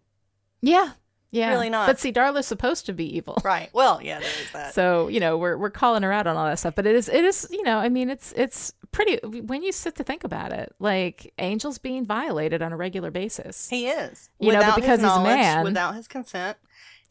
yeah, 0.61 0.91
yeah, 1.31 1.49
Really 1.49 1.69
not. 1.71 1.87
But 1.87 1.99
see, 1.99 2.11
Darla's 2.13 2.45
supposed 2.45 2.85
to 2.85 2.93
be 2.93 3.17
evil. 3.17 3.41
Right. 3.43 3.69
Well, 3.73 3.99
yeah, 4.03 4.19
there 4.19 4.29
is 4.43 4.51
that. 4.51 4.73
So 4.75 5.07
you 5.07 5.19
know 5.19 5.37
we're 5.37 5.57
we're 5.57 5.71
calling 5.71 6.03
her 6.03 6.11
out 6.11 6.27
on 6.27 6.37
all 6.37 6.45
that 6.45 6.59
stuff, 6.59 6.75
but 6.75 6.85
it 6.85 6.95
is 6.95 7.09
it 7.09 7.23
is 7.23 7.47
you 7.49 7.63
know 7.63 7.77
I 7.79 7.89
mean 7.89 8.09
it's 8.11 8.33
it's 8.37 8.71
pretty 8.93 9.17
when 9.41 9.61
you 9.63 9.73
sit 9.73 9.95
to 9.95 10.03
think 10.05 10.23
about 10.23 10.53
it, 10.53 10.73
like 10.79 11.33
Angel's 11.37 11.77
being 11.77 12.05
violated 12.05 12.61
on 12.61 12.71
a 12.71 12.77
regular 12.77 13.11
basis. 13.11 13.67
he 13.69 13.87
is. 13.87 14.29
You 14.39 14.53
know, 14.53 14.61
but 14.61 14.75
because 14.75 15.01
his 15.01 15.09
he's 15.09 15.17
a 15.17 15.23
man- 15.23 15.63
without 15.65 15.95
his 15.95 16.07
consent, 16.07 16.57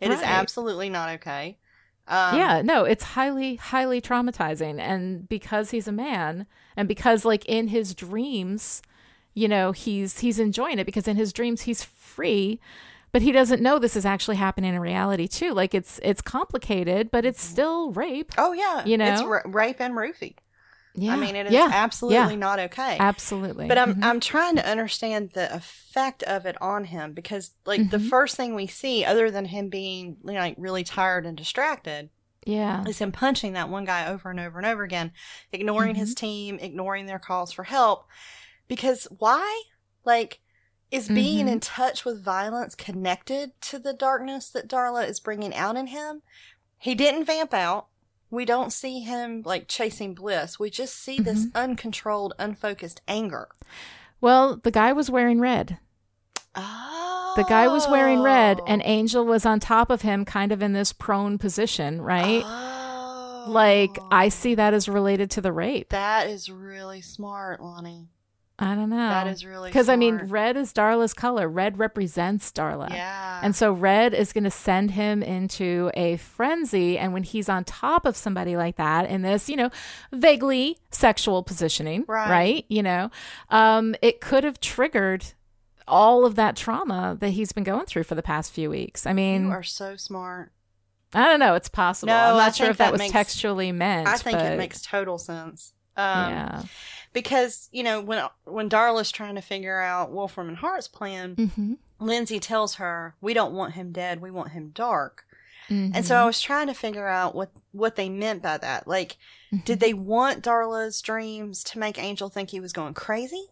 it 0.00 0.10
is 0.10 0.16
Right. 0.18 0.26
absolutely 0.28 0.88
not 0.88 1.10
okay. 1.16 1.58
Um, 2.08 2.36
yeah, 2.36 2.62
no, 2.62 2.84
it's 2.84 3.04
highly 3.04 3.56
highly 3.56 4.00
traumatizing, 4.00 4.80
and 4.80 5.28
because 5.28 5.70
he's 5.70 5.86
a 5.86 5.92
man, 5.92 6.46
and 6.76 6.88
because 6.88 7.24
like 7.24 7.44
in 7.46 7.68
his 7.68 7.94
dreams, 7.94 8.82
you 9.34 9.46
know 9.46 9.72
he's 9.72 10.18
he's 10.20 10.38
enjoying 10.40 10.78
it 10.78 10.84
because 10.86 11.06
in 11.06 11.16
his 11.16 11.32
dreams 11.32 11.62
he's 11.62 11.84
free. 11.84 12.58
But 13.12 13.20
he 13.20 13.30
doesn't 13.30 13.60
know 13.62 13.78
this 13.78 13.94
is 13.94 14.06
actually 14.06 14.36
happening 14.36 14.74
in 14.74 14.80
reality 14.80 15.28
too. 15.28 15.52
Like 15.52 15.74
it's 15.74 16.00
it's 16.02 16.22
complicated, 16.22 17.10
but 17.10 17.24
it's 17.26 17.42
still 17.42 17.92
rape. 17.92 18.32
Oh 18.38 18.52
yeah. 18.52 18.84
You 18.86 18.94
it's 19.00 19.20
know? 19.20 19.28
ra- 19.28 19.42
rape 19.44 19.80
and 19.80 19.94
roofie. 19.94 20.36
Yeah, 20.94 21.12
I 21.12 21.16
mean, 21.16 21.36
it 21.36 21.46
is 21.46 21.52
yeah, 21.54 21.68
absolutely 21.72 22.34
yeah. 22.34 22.36
not 22.36 22.58
okay. 22.58 22.98
absolutely. 22.98 23.68
But 23.68 23.78
I'm 23.78 23.94
Mhm. 23.94 24.04
I'm 24.04 24.20
trying 24.20 24.56
to 24.56 24.66
understand 24.68 25.30
the 25.32 25.54
effect 25.54 26.22
of 26.24 26.46
it 26.46 26.60
on 26.60 26.84
him 26.84 27.12
because 27.12 27.52
like 27.64 27.90
the 27.90 27.98
Mhm. 27.98 28.08
first 28.10 28.36
thing 28.36 28.54
we 28.54 28.66
see, 28.66 29.04
other 29.04 29.30
than 29.30 29.46
him 29.46 29.68
being 29.68 30.18
you 30.24 30.32
know, 30.32 30.40
like 30.40 30.56
really 30.58 30.84
tired 30.84 31.26
and 31.26 31.36
distracted, 31.36 32.10
yeah, 32.46 32.84
is 32.86 32.98
him 32.98 33.12
punching 33.12 33.52
that 33.54 33.68
one 33.68 33.84
guy 33.84 34.06
over 34.06 34.30
and 34.30 34.40
over 34.40 34.58
and 34.58 34.66
over 34.66 34.82
again, 34.82 35.12
ignoring 35.52 35.94
his 35.94 36.10
Mm-hmm. 36.10 36.14
team, 36.14 36.58
ignoring 36.60 37.06
their 37.06 37.18
calls 37.18 37.52
for 37.52 37.64
help. 37.64 38.06
Because 38.68 39.06
why? 39.18 39.62
Like, 40.04 40.40
is 40.90 41.08
being 41.08 41.46
Mhm. 41.46 41.52
in 41.52 41.60
touch 41.60 42.04
with 42.04 42.22
violence 42.24 42.74
connected 42.74 43.52
to 43.62 43.78
the 43.78 43.92
darkness 43.94 44.50
that 44.50 44.68
Darla 44.68 45.08
is 45.08 45.20
bringing 45.20 45.54
out 45.54 45.76
in 45.76 45.88
him? 45.88 46.22
He 46.78 46.94
didn't 46.94 47.24
vamp 47.26 47.54
out. 47.54 47.88
We 48.32 48.44
don't 48.46 48.72
see 48.72 49.00
him 49.00 49.42
like 49.44 49.68
chasing 49.68 50.14
bliss. 50.14 50.58
We 50.58 50.70
just 50.70 50.96
see 50.96 51.20
this 51.20 51.46
Mm-hmm. 51.46 51.56
uncontrolled, 51.56 52.32
unfocused 52.38 53.02
anger. 53.06 53.48
Well, 54.20 54.56
the 54.56 54.70
guy 54.70 54.92
was 54.92 55.10
wearing 55.10 55.38
red. 55.38 55.78
Oh. 56.54 57.34
The 57.36 57.44
guy 57.44 57.68
was 57.68 57.86
wearing 57.88 58.22
red, 58.22 58.60
and 58.66 58.82
Angel 58.84 59.24
was 59.24 59.46
on 59.46 59.60
top 59.60 59.90
of 59.90 60.02
him, 60.02 60.24
kind 60.24 60.50
of 60.52 60.62
in 60.62 60.72
this 60.72 60.92
prone 60.92 61.38
position, 61.38 62.00
right? 62.02 62.42
Oh. 62.44 63.44
Like, 63.48 63.96
I 64.10 64.28
see 64.28 64.54
that 64.54 64.74
as 64.74 64.88
related 64.88 65.30
to 65.32 65.40
the 65.40 65.52
rape. 65.52 65.88
That 65.90 66.28
is 66.28 66.50
really 66.50 67.00
smart, 67.00 67.60
Lonnie. 67.62 68.08
I 68.58 68.74
don't 68.74 68.90
know. 68.90 68.96
That 68.96 69.26
is 69.26 69.44
really 69.44 69.70
Because, 69.70 69.88
I 69.88 69.96
mean, 69.96 70.16
red 70.26 70.56
is 70.56 70.72
Darla's 70.72 71.14
color. 71.14 71.48
Red 71.48 71.78
represents 71.78 72.52
Darla. 72.52 72.90
Yeah. 72.90 73.40
And 73.42 73.56
so 73.56 73.72
red 73.72 74.14
is 74.14 74.32
going 74.32 74.44
to 74.44 74.50
send 74.50 74.92
him 74.92 75.22
into 75.22 75.90
a 75.94 76.16
frenzy. 76.18 76.96
And 76.98 77.12
when 77.12 77.24
he's 77.24 77.48
on 77.48 77.64
top 77.64 78.04
of 78.04 78.16
somebody 78.16 78.56
like 78.56 78.76
that 78.76 79.08
in 79.08 79.22
this, 79.22 79.48
you 79.48 79.56
know, 79.56 79.70
vaguely 80.12 80.78
sexual 80.90 81.42
positioning, 81.42 82.04
Right. 82.06 82.30
right? 82.30 82.64
You 82.68 82.82
know, 82.84 83.10
um, 83.50 83.96
it 84.02 84.20
could 84.20 84.44
have 84.44 84.60
triggered 84.60 85.24
all 85.88 86.24
of 86.24 86.36
that 86.36 86.54
trauma 86.54 87.16
that 87.20 87.30
he's 87.30 87.52
been 87.52 87.64
going 87.64 87.86
through 87.86 88.04
for 88.04 88.14
the 88.14 88.22
past 88.22 88.52
few 88.52 88.70
weeks. 88.70 89.06
I 89.06 89.12
mean, 89.12 89.46
you 89.46 89.50
are 89.50 89.62
so 89.64 89.96
smart. 89.96 90.52
I 91.14 91.24
don't 91.26 91.40
know. 91.40 91.54
It's 91.54 91.68
possible. 91.68 92.12
No, 92.12 92.16
I'm 92.18 92.34
I 92.36 92.38
not 92.46 92.54
sure 92.54 92.70
if 92.70 92.76
that, 92.78 92.84
that 92.86 92.92
was 92.92 92.98
makes- 93.00 93.12
textually 93.12 93.72
meant. 93.72 94.06
I 94.06 94.16
think 94.16 94.38
but- 94.38 94.52
it 94.52 94.56
makes 94.58 94.82
total 94.82 95.18
sense. 95.18 95.72
Um, 95.94 96.30
yeah. 96.30 96.62
Because 97.12 97.68
you 97.72 97.82
know 97.82 98.00
when 98.00 98.24
when 98.44 98.68
Darla's 98.70 99.10
trying 99.12 99.34
to 99.34 99.42
figure 99.42 99.80
out 99.80 100.10
Wolfram 100.12 100.48
and 100.48 100.56
Hart's 100.58 100.88
plan, 100.88 101.50
hmm 101.56 101.74
Lindsey 101.98 102.40
tells 102.40 102.76
her, 102.76 103.14
"We 103.20 103.32
don't 103.34 103.52
want 103.54 103.74
him 103.74 103.92
dead. 103.92 104.20
We 104.20 104.30
want 104.30 104.52
him 104.52 104.70
dark." 104.74 105.24
And 105.68 105.92
Mm-hmm. 105.94 106.02
so 106.02 106.16
I 106.16 106.24
was 106.24 106.40
trying 106.40 106.66
to 106.66 106.74
figure 106.74 107.06
out 107.08 107.34
what 107.34 107.50
what 107.70 107.96
they 107.96 108.08
meant 108.08 108.42
by 108.42 108.58
that. 108.58 108.86
Like, 108.88 109.16
Mm-hmm. 109.52 109.64
did 109.64 109.80
they 109.80 109.94
want 109.94 110.42
Darla's 110.42 111.00
dreams 111.02 111.62
to 111.64 111.78
make 111.78 111.98
Angel 111.98 112.28
think 112.28 112.50
he 112.50 112.60
was 112.60 112.72
going 112.72 112.94
crazy, 112.94 113.46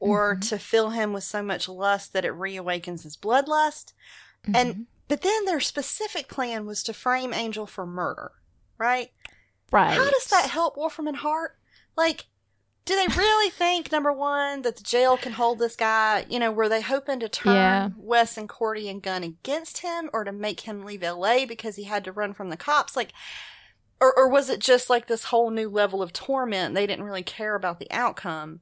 or 0.00 0.36
Mhm. 0.36 0.48
to 0.48 0.58
fill 0.58 0.90
him 0.90 1.12
with 1.12 1.24
so 1.24 1.42
much 1.42 1.68
lust 1.68 2.12
that 2.12 2.24
it 2.24 2.32
reawakens 2.32 3.02
his 3.04 3.16
bloodlust? 3.16 3.92
And 4.52 4.86
but 5.08 5.20
then 5.22 5.44
their 5.44 5.60
specific 5.60 6.28
plan 6.28 6.66
was 6.66 6.82
to 6.84 6.92
frame 6.94 7.32
Angel 7.34 7.66
for 7.66 7.86
murder, 7.86 8.32
right? 8.78 9.12
right. 9.70 9.92
How 9.96 10.10
does 10.10 10.26
that 10.26 10.50
help 10.50 10.76
Wolfram 10.76 11.06
and 11.06 11.18
Hart? 11.18 11.58
Like, 11.96 12.26
do 12.86 12.94
they 12.96 13.06
really 13.16 13.50
think 13.50 13.90
number 13.90 14.12
one 14.12 14.62
that 14.62 14.76
the 14.76 14.82
jail 14.82 15.16
can 15.16 15.32
hold 15.32 15.58
this 15.58 15.74
guy? 15.76 16.26
You 16.28 16.38
know, 16.38 16.52
were 16.52 16.68
they 16.68 16.82
hoping 16.82 17.20
to 17.20 17.28
turn 17.28 17.54
Yeah. 17.54 17.88
Wes 17.96 18.36
and 18.36 18.48
Cordy 18.48 18.88
and 18.88 19.02
Gunn 19.02 19.22
against 19.22 19.78
him, 19.78 20.10
or 20.12 20.24
to 20.24 20.32
make 20.32 20.60
him 20.60 20.84
leave 20.84 21.02
L.A. 21.02 21.46
because 21.46 21.76
he 21.76 21.84
had 21.84 22.04
to 22.04 22.12
run 22.12 22.34
from 22.34 22.50
the 22.50 22.56
cops? 22.56 22.94
Like, 22.94 23.12
or 24.00 24.12
or 24.18 24.28
was 24.28 24.50
it 24.50 24.60
just 24.60 24.90
like 24.90 25.06
this 25.06 25.24
whole 25.24 25.50
new 25.50 25.68
level 25.68 26.02
of 26.02 26.12
torment? 26.12 26.74
They 26.74 26.86
didn't 26.86 27.04
really 27.04 27.22
care 27.22 27.54
about 27.54 27.78
the 27.78 27.90
outcome. 27.90 28.60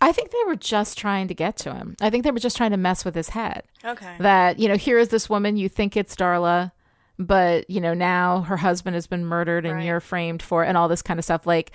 I 0.00 0.10
think 0.10 0.30
they 0.30 0.42
were 0.46 0.56
just 0.56 0.98
trying 0.98 1.28
to 1.28 1.34
get 1.34 1.56
to 1.58 1.74
him. 1.74 1.96
I 2.00 2.10
think 2.10 2.24
they 2.24 2.30
were 2.32 2.40
just 2.40 2.56
trying 2.56 2.72
to 2.72 2.76
mess 2.76 3.04
with 3.04 3.14
his 3.14 3.28
head. 3.30 3.62
Okay. 3.84 4.16
That, 4.18 4.58
you 4.58 4.68
know, 4.68 4.76
here 4.76 4.98
is 4.98 5.10
this 5.10 5.30
woman, 5.30 5.56
you 5.56 5.68
think 5.68 5.96
it's 5.96 6.16
Darla, 6.16 6.72
but, 7.20 7.70
you 7.70 7.80
know, 7.80 7.94
now 7.94 8.40
her 8.40 8.56
husband 8.56 8.94
has 8.94 9.06
been 9.06 9.24
murdered 9.24 9.64
and 9.64 9.76
Right. 9.76 9.84
you're 9.84 10.00
framed 10.00 10.42
for 10.42 10.64
it 10.64 10.68
and 10.68 10.76
all 10.76 10.88
this 10.88 11.02
kind 11.02 11.20
of 11.20 11.24
stuff. 11.24 11.46
Like, 11.46 11.70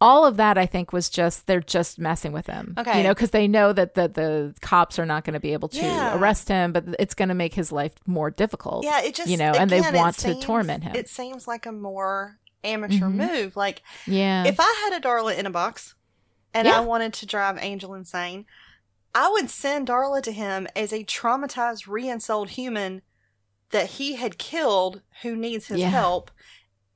all 0.00 0.24
of 0.24 0.36
that, 0.36 0.56
I 0.56 0.66
think, 0.66 0.92
was 0.92 1.08
just, 1.10 1.46
they're 1.46 1.60
just 1.60 1.98
messing 1.98 2.32
with 2.32 2.46
him. 2.46 2.74
Okay. 2.78 2.98
You 2.98 3.02
know, 3.04 3.14
because 3.14 3.30
they 3.30 3.48
know 3.48 3.72
that 3.72 3.94
the, 3.94 4.06
the 4.08 4.54
cops 4.60 4.98
are 4.98 5.06
not 5.06 5.24
going 5.24 5.34
to 5.34 5.40
be 5.40 5.52
able 5.52 5.68
to 5.70 5.78
Yeah. 5.80 6.16
arrest 6.16 6.48
him, 6.48 6.72
but 6.72 6.84
it's 7.00 7.14
going 7.14 7.30
to 7.30 7.34
make 7.34 7.54
his 7.54 7.72
life 7.72 7.94
more 8.06 8.30
difficult. 8.30 8.84
Yeah, 8.84 9.00
it 9.02 9.14
just 9.14 9.28
you 9.28 9.36
know, 9.36 9.50
and 9.52 9.68
they 9.68 9.78
again, 9.80 9.94
want 9.94 10.16
to 10.18 10.34
torment 10.40 10.84
him. 10.84 10.94
It 10.94 11.08
seems 11.08 11.48
like 11.48 11.66
a 11.66 11.72
more 11.72 12.38
amateur 12.62 13.06
Mhm. 13.06 13.14
move. 13.30 13.56
Like 13.56 13.82
Yeah. 14.06 14.44
if 14.44 14.56
I 14.60 14.88
had 14.90 14.96
a 14.96 15.04
Darla 15.04 15.36
in 15.36 15.46
a 15.46 15.50
box 15.50 15.94
and 16.54 16.66
Yeah. 16.68 16.76
I 16.78 16.80
wanted 16.80 17.12
to 17.14 17.26
drive 17.26 17.58
Angel 17.60 17.92
insane, 17.94 18.46
I 19.14 19.28
would 19.30 19.50
send 19.50 19.88
Darla 19.88 20.22
to 20.22 20.32
him 20.32 20.68
as 20.76 20.92
a 20.92 21.02
traumatized, 21.04 21.88
re-ensouled 21.88 22.50
human 22.50 23.02
that 23.70 23.86
he 23.90 24.14
had 24.14 24.38
killed 24.38 25.02
who 25.22 25.34
needs 25.34 25.66
his 25.66 25.80
Yeah. 25.80 25.88
help. 25.88 26.30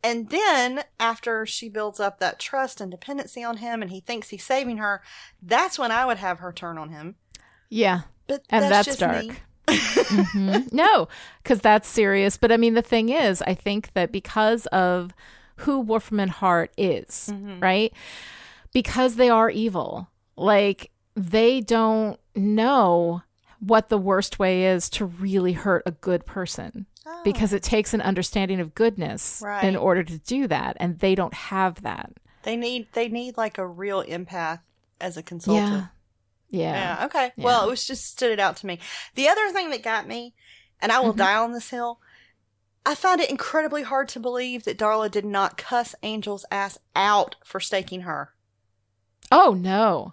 And 0.05 0.31
then 0.31 0.83
after 0.99 1.47
she 1.47 1.69
builds 1.69 2.01
up 2.01 2.19
that 2.19 2.39
trust 2.39 2.81
and 2.81 2.91
dependency 2.91 3.45
on 3.45 3.59
him 3.59 3.83
and 3.83 3.91
he 3.91 4.01
thinks 4.01 4.31
he's 4.31 4.45
saving 4.45 4.79
her, 4.79 5.03
that's 5.41 5.79
when 5.79 5.91
I 5.93 6.05
would 6.07 6.19
have 6.19 6.41
her 6.41 6.53
turn 6.53 6.77
on 6.79 6.89
him. 6.91 7.17
yeah. 7.69 8.03
But 8.29 8.45
And 8.51 8.65
that's, 8.65 8.87
that's 8.87 8.87
just 8.87 9.01
dark. 9.01 9.25
me. 9.27 9.35
Mhm. 9.69 10.73
No, 10.73 11.09
because 11.43 11.61
that's 11.61 11.89
serious. 11.89 12.37
But 12.37 12.53
I 12.53 12.57
mean, 12.57 12.75
the 12.75 12.83
thing 12.83 13.09
is, 13.09 13.43
I 13.43 13.55
think 13.55 13.93
that 13.95 14.13
because 14.13 14.67
of 14.67 15.13
who 15.57 15.81
Wolfram 15.81 16.21
and 16.21 16.31
Hart 16.31 16.73
is, 16.79 17.31
Mhm. 17.33 17.61
right? 17.63 17.93
Because 18.73 19.17
they 19.17 19.29
are 19.29 19.51
evil, 19.51 20.09
like 20.37 20.91
they 21.15 21.61
don't 21.61 22.19
know 22.35 23.23
what 23.65 23.89
the 23.89 23.99
worst 23.99 24.39
way 24.41 24.65
is 24.67 24.89
to 24.91 25.05
really 25.07 25.53
hurt 25.53 25.83
a 25.87 25.93
good 25.93 26.27
person 26.27 26.87
Oh. 27.07 27.21
because 27.25 27.53
it 27.53 27.63
takes 27.63 27.95
an 27.95 28.01
understanding 28.01 28.61
of 28.61 28.75
goodness 28.77 29.41
Right. 29.45 29.65
in 29.65 29.75
order 29.77 30.03
to 30.05 30.19
do 30.19 30.47
that 30.49 30.77
and 30.81 30.99
they 31.01 31.15
don't 31.17 31.35
have 31.35 31.83
that 31.83 32.13
they 32.45 32.55
need 32.57 32.87
they 32.93 33.09
need 33.09 33.37
like 33.37 33.57
a 33.59 33.67
real 33.67 34.03
empath 34.05 34.61
as 35.01 35.17
a 35.17 35.23
consultant. 35.23 35.69
yeah 35.69 35.87
yeah 36.49 36.97
Yeah. 37.01 37.07
Okay. 37.07 37.33
Well, 37.37 37.67
it 37.67 37.71
was 37.71 37.87
just 37.87 38.07
stood 38.07 38.31
it 38.33 38.39
out 38.41 38.57
to 38.59 38.67
me. 38.67 38.79
The 39.15 39.29
other 39.29 39.51
thing 39.51 39.71
that 39.71 39.83
got 39.83 40.07
me, 40.07 40.35
and 40.81 40.93
I 40.93 41.01
will 41.01 41.15
Mhm. 41.15 41.19
die 41.19 41.35
on 41.37 41.53
this 41.53 41.71
hill. 41.71 41.99
I 42.85 42.95
find 42.95 43.21
it 43.21 43.31
incredibly 43.31 43.83
hard 43.85 44.09
to 44.11 44.21
believe 44.21 44.65
that 44.65 44.77
Darla 44.79 45.11
did 45.11 45.25
not 45.25 45.57
cuss 45.57 45.95
Angel's 46.03 46.45
ass 46.51 46.79
out 46.95 47.37
for 47.45 47.59
staking 47.61 48.03
her. 48.03 48.35
oh 49.31 49.55
no 49.55 50.13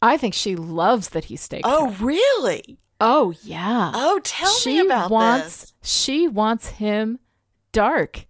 i 0.00 0.16
think 0.16 0.32
she 0.32 0.56
loves 0.56 1.10
that 1.10 1.26
he 1.26 1.36
staked 1.36 1.66
Oh, 1.68 1.90
her. 1.90 2.04
really? 2.06 2.78
Oh 3.04 3.34
yeah. 3.42 3.92
Oh, 3.94 4.20
tell 4.24 4.52
she 4.54 4.80
me 4.80 4.86
about 4.86 5.10
wants 5.10 5.60
this. 5.60 5.72
she 5.82 6.26
wants 6.28 6.68
him 6.68 7.18
dark. 7.72 8.26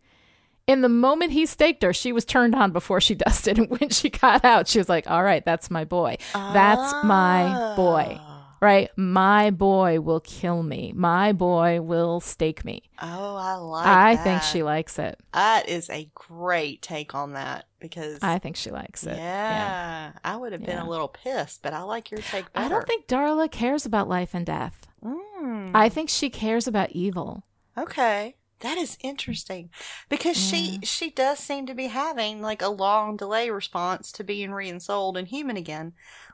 In 0.66 0.80
the 0.80 0.88
moment 0.88 1.32
he 1.32 1.44
staked 1.46 1.82
her 1.82 1.92
she 1.92 2.12
was 2.12 2.24
turned 2.24 2.54
on 2.54 2.72
before 2.72 3.00
she 3.00 3.14
dusted. 3.26 3.58
And 3.58 3.70
when 3.70 3.90
she 3.90 4.10
got 4.10 4.44
out 4.44 4.66
she 4.68 4.78
was 4.78 4.88
like 4.88 5.08
all 5.10 5.22
right 5.22 5.44
that's 5.44 5.70
my 5.70 5.84
boy. 5.84 6.16
That's 6.32 6.92
my 7.04 7.74
boy. 7.76 8.18
Ah. 8.20 8.33
Right 8.60 8.90
my 8.96 9.50
boy 9.50 10.00
will 10.00 10.20
kill 10.20 10.62
me 10.62 10.92
my 10.94 11.32
boy 11.32 11.80
will 11.80 12.20
stake 12.20 12.64
me 12.64 12.82
Oh, 13.00 13.36
I 13.36 13.54
like. 13.54 13.86
i 13.86 14.16
think 14.16 14.42
she 14.42 14.62
likes 14.62 14.98
it 14.98 15.18
That 15.32 15.68
is 15.68 15.90
a 15.90 16.10
great 16.14 16.82
take 16.82 17.14
on 17.14 17.32
that 17.34 17.66
because 17.80 18.18
i 18.22 18.38
think 18.38 18.56
she 18.56 18.70
likes 18.70 19.04
it 19.04 19.16
yeah, 19.16 20.12
I 20.24 20.36
would 20.36 20.52
have 20.52 20.62
been 20.64 20.76
Yeah. 20.76 20.86
a 20.86 20.88
little 20.88 21.08
pissed, 21.08 21.62
but 21.62 21.72
I 21.74 21.82
like 21.82 22.10
your 22.10 22.20
take 22.22 22.52
better. 22.52 22.64
i 22.66 22.68
don't 22.68 22.86
think 22.86 23.06
darla 23.06 23.50
cares 23.50 23.84
about 23.86 24.08
life 24.08 24.34
and 24.34 24.46
death 24.46 24.86
Mm. 25.04 25.72
i 25.74 25.88
think 25.90 26.08
she 26.08 26.30
cares 26.30 26.66
about 26.66 26.92
evil 26.92 27.44
Okay. 27.76 28.36
That 28.60 28.78
is 28.78 28.96
interesting 29.02 29.68
because 30.08 30.36
she 30.38 30.78
she 30.84 31.10
does 31.10 31.38
seem 31.40 31.66
to 31.66 31.74
be 31.74 31.88
having 31.88 32.40
like 32.40 32.62
a 32.62 32.68
long 32.68 33.16
delay 33.16 33.50
response 33.50 34.10
to 34.12 34.24
being 34.24 34.50
reinsouled 34.50 35.18
and 35.18 35.28
human 35.28 35.56
again. 35.58 35.92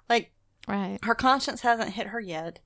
Like 0.09 0.33
Right. 0.71 0.99
her 1.03 1.15
conscience 1.15 1.61
hasn't 1.63 1.91
hit 1.95 2.09
her 2.09 2.21
yet. 2.21 2.61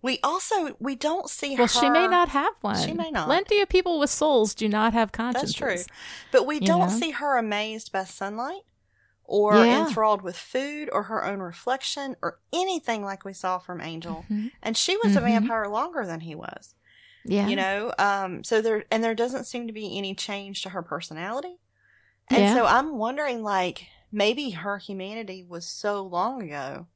We 0.00 0.20
also 0.22 0.76
we 0.78 0.94
don't 0.94 1.28
see 1.28 1.54
her. 1.54 1.62
Well, 1.62 1.66
she 1.68 1.90
may 1.90 2.06
not 2.06 2.28
have 2.28 2.54
one. 2.60 2.80
She 2.86 2.92
may 2.92 3.10
not. 3.10 3.26
Plenty 3.26 3.60
of 3.60 3.68
people 3.68 3.98
with 3.98 4.10
souls 4.10 4.54
do 4.54 4.68
not 4.68 4.92
have 4.92 5.10
consciences. 5.10 5.56
That's 5.56 5.86
true, 5.86 5.94
but 6.30 6.46
we 6.46 6.60
don't 6.60 6.88
know? 6.88 6.98
see 7.00 7.10
her 7.10 7.36
amazed 7.36 7.90
by 7.90 8.04
sunlight 8.04 8.62
or 9.24 9.56
Yeah. 9.56 9.86
enthralled 9.86 10.22
with 10.22 10.36
food 10.36 10.88
or 10.92 11.02
her 11.04 11.24
own 11.24 11.40
reflection 11.40 12.14
or 12.22 12.38
anything 12.52 13.04
like 13.04 13.24
we 13.24 13.32
saw 13.32 13.58
from 13.58 13.80
Angel. 13.80 14.24
Mhm. 14.30 14.52
And 14.62 14.76
she 14.76 14.96
was 14.98 15.16
a 15.16 15.20
Mhm. 15.20 15.24
vampire 15.24 15.66
longer 15.68 16.06
than 16.06 16.20
he 16.20 16.34
was. 16.34 16.74
Yeah. 17.24 17.46
you 17.48 17.56
know 17.56 17.92
um 17.98 18.42
so 18.42 18.62
there 18.62 18.84
and 18.90 19.04
there 19.04 19.14
doesn't 19.14 19.44
seem 19.44 19.66
to 19.66 19.72
be 19.72 19.98
any 19.98 20.14
change 20.14 20.62
to 20.62 20.70
her 20.70 20.80
personality 20.82 21.58
and 22.30 22.38
Yeah. 22.38 22.54
so 22.54 22.64
i'm 22.64 22.96
wondering 22.96 23.42
like 23.42 23.86
maybe 24.10 24.50
her 24.50 24.78
humanity 24.78 25.44
was 25.46 25.66
so 25.66 26.00
long 26.04 26.40
ago 26.42 26.86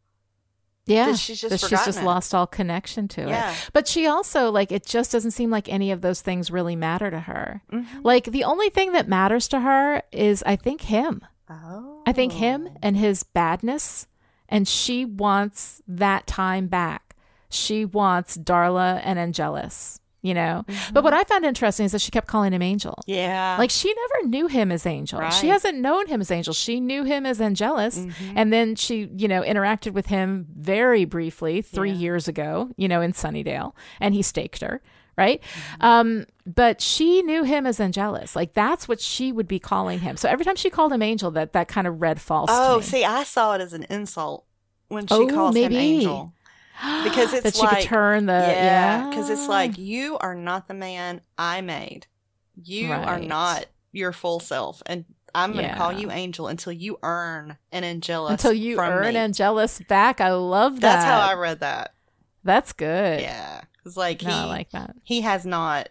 yeah. 0.87 1.07
that 1.07 1.19
she's 1.19 1.41
just 1.41 1.61
she's 1.69 1.85
just 1.85 2.03
lost 2.03 2.35
all 2.35 2.47
connection 2.47 3.09
to 3.09 3.23
Yeah. 3.29 3.53
it. 3.53 3.71
But 3.73 3.87
she 3.89 4.07
also 4.07 4.51
like 4.51 4.73
it 4.73 4.85
just 4.87 5.13
doesn't 5.13 5.31
seem 5.33 5.51
like 5.51 5.69
any 5.69 5.91
of 5.91 6.01
those 6.01 6.21
things 6.23 6.51
really 6.51 6.77
matter 6.77 7.11
to 7.11 7.21
her. 7.21 7.63
Mhm. 7.73 7.87
Like 8.03 8.25
the 8.27 8.45
only 8.45 8.71
thing 8.71 8.93
that 8.93 9.09
matters 9.09 9.49
to 9.49 9.61
her 9.61 10.03
is 10.13 10.43
I 10.45 10.57
think 10.57 10.83
him. 10.83 11.23
oh 11.49 12.03
I 12.07 12.13
think 12.13 12.33
him 12.33 12.69
and 12.83 12.97
his 12.97 13.23
badness 13.23 14.07
and 14.49 14.67
she 14.69 15.05
wants 15.05 15.81
that 15.89 16.27
time 16.27 16.67
back. 16.67 17.15
She 17.49 17.85
wants 17.85 18.37
Darla 18.37 19.01
and 19.05 19.19
Angelus, 19.19 20.01
you 20.23 20.35
know. 20.35 20.65
But 20.93 21.03
what 21.05 21.13
I 21.13 21.25
found 21.25 21.45
interesting 21.45 21.85
is 21.87 21.93
that 21.93 22.01
she 22.01 22.11
kept 22.11 22.29
calling 22.29 22.53
him 22.53 22.63
Angel. 22.63 22.97
yeah 23.07 23.57
Like 23.59 23.71
she 23.71 23.93
never 23.93 24.29
knew 24.29 24.47
him 24.47 24.71
as 24.73 24.87
Angel. 24.87 25.19
She 25.19 25.23
Right. 25.23 25.33
Mm-hmm. 25.35 25.49
hasn't 25.49 25.79
known 25.79 26.07
him 26.07 26.21
as 26.21 26.31
Angel. 26.31 26.55
She 26.55 26.81
knew 26.81 27.05
him 27.05 27.27
as 27.27 27.41
Angelus, 27.41 28.07
and 28.37 28.53
then 28.53 28.77
she, 28.77 29.09
you 29.17 29.29
know, 29.29 29.43
interacted 29.43 29.93
with 29.93 30.07
him 30.07 30.47
very 30.57 31.05
briefly 31.05 31.61
three 31.63 31.91
Yeah. 31.91 31.97
years 31.99 32.29
ago, 32.29 32.71
you 32.77 32.89
know, 32.89 33.01
in 33.01 33.13
Sunnydale, 33.13 33.75
and 34.01 34.15
he 34.15 34.23
staked 34.23 34.61
her, 34.61 34.81
right? 35.19 35.41
Mm-hmm. 35.43 35.85
Um, 35.85 36.27
but 36.47 36.81
she 36.81 37.23
knew 37.23 37.43
him 37.45 37.67
as 37.67 37.79
Angelus. 37.81 38.35
Like 38.37 38.53
that's 38.55 38.87
what 38.89 39.01
she 39.01 39.33
would 39.33 39.49
be 39.49 39.59
calling 39.59 39.99
him. 40.01 40.17
So 40.17 40.29
every 40.29 40.45
time 40.45 40.57
she 40.57 40.71
called 40.71 40.93
him 40.93 41.03
Angel, 41.03 41.31
that 41.33 41.53
that 41.53 41.69
kind 41.69 41.87
of 41.87 42.01
read 42.01 42.21
false. 42.21 42.49
oh 42.53 42.81
see 42.81 43.05
i 43.05 43.23
saw 43.25 43.55
it 43.55 43.61
as 43.61 43.73
an 43.73 43.85
insult 43.91 44.45
when 44.89 45.07
she 45.07 45.15
Oh, 45.15 45.27
calls 45.27 45.55
him 45.57 45.63
maybe. 45.63 45.77
angel 45.77 46.33
because 47.05 47.33
it's 47.35 47.43
that 47.45 47.55
she 47.55 47.63
like 47.63 47.79
could 47.81 47.89
turn 47.89 48.27
the 48.27 48.33
yeah 48.33 49.09
because 49.09 49.31
it's 49.31 49.49
like 49.49 49.79
you 49.79 50.19
are 50.19 50.35
not 50.35 50.69
the 50.69 50.75
man 50.75 51.21
i 51.39 51.61
made 51.61 52.07
you 52.63 52.91
are 52.93 53.19
not 53.21 53.67
your 53.93 54.13
full 54.13 54.41
self 54.41 54.83
and 54.87 55.05
i'm 55.35 55.53
going 55.53 55.65
to 55.69 55.75
call 55.77 55.93
you 55.93 56.11
angel 56.11 56.49
until 56.49 56.73
you 56.73 56.99
earn 57.03 57.57
an 57.73 57.85
angelus 57.85 58.33
until 58.33 58.53
you 58.53 58.79
earn 58.81 59.15
me. 59.15 59.19
Angelus 59.21 59.81
back. 59.89 60.21
I 60.21 60.33
love 60.33 60.81
that. 60.81 60.97
That's 60.97 61.05
how 61.05 61.21
I 61.21 61.35
read 61.35 61.61
that. 61.61 61.95
That's 62.45 62.73
good. 62.73 63.21
Yeah, 63.21 63.63
because 63.73 63.97
like 63.97 64.21
No, 64.23 64.29
he 64.31 64.35
I 64.35 64.45
like 64.45 64.71
that. 64.73 64.95
he 65.05 65.21
has 65.23 65.47
not, 65.47 65.89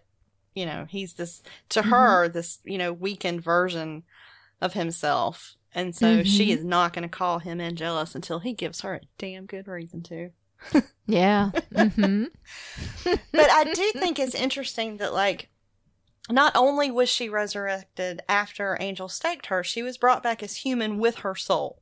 you 0.54 0.66
know, 0.66 0.86
he's 0.89 1.14
this 1.14 1.42
to 1.70 1.80
Mm-hmm. 1.82 1.89
her 1.89 2.28
this 2.30 2.60
you 2.66 2.78
know 2.78 2.92
weakened 2.94 3.42
version 3.42 4.04
of 4.62 4.74
himself, 4.74 5.56
and 5.74 5.96
so 5.96 6.24
she 6.24 6.50
Mhm. 6.50 6.58
is 6.58 6.64
not 6.66 6.94
going 6.94 7.04
to 7.04 7.10
call 7.10 7.39
him 7.39 7.60
Angelus 7.62 8.14
until 8.14 8.39
he 8.39 8.54
gives 8.54 8.82
her 8.82 8.96
a 8.96 9.02
damn 9.18 9.46
good 9.48 9.68
reason 9.68 10.04
to. 10.04 10.32
Yeah. 11.07 11.51
hmm 11.76 12.26
But 13.03 13.49
I 13.51 13.72
do 13.74 13.91
think 13.93 14.20
it's 14.20 14.36
interesting 14.36 14.97
that 14.97 15.14
like. 15.14 15.49
Not 16.30 16.55
only 16.55 16.91
was 16.91 17.09
she 17.09 17.28
resurrected 17.28 18.22
after 18.30 18.78
Angel 18.80 19.09
staked 19.09 19.47
her, 19.47 19.64
she 19.64 19.82
was 19.82 19.97
brought 19.97 20.22
back 20.24 20.41
as 20.43 20.57
human 20.57 20.97
with 20.99 21.16
her 21.18 21.36
soul. 21.36 21.82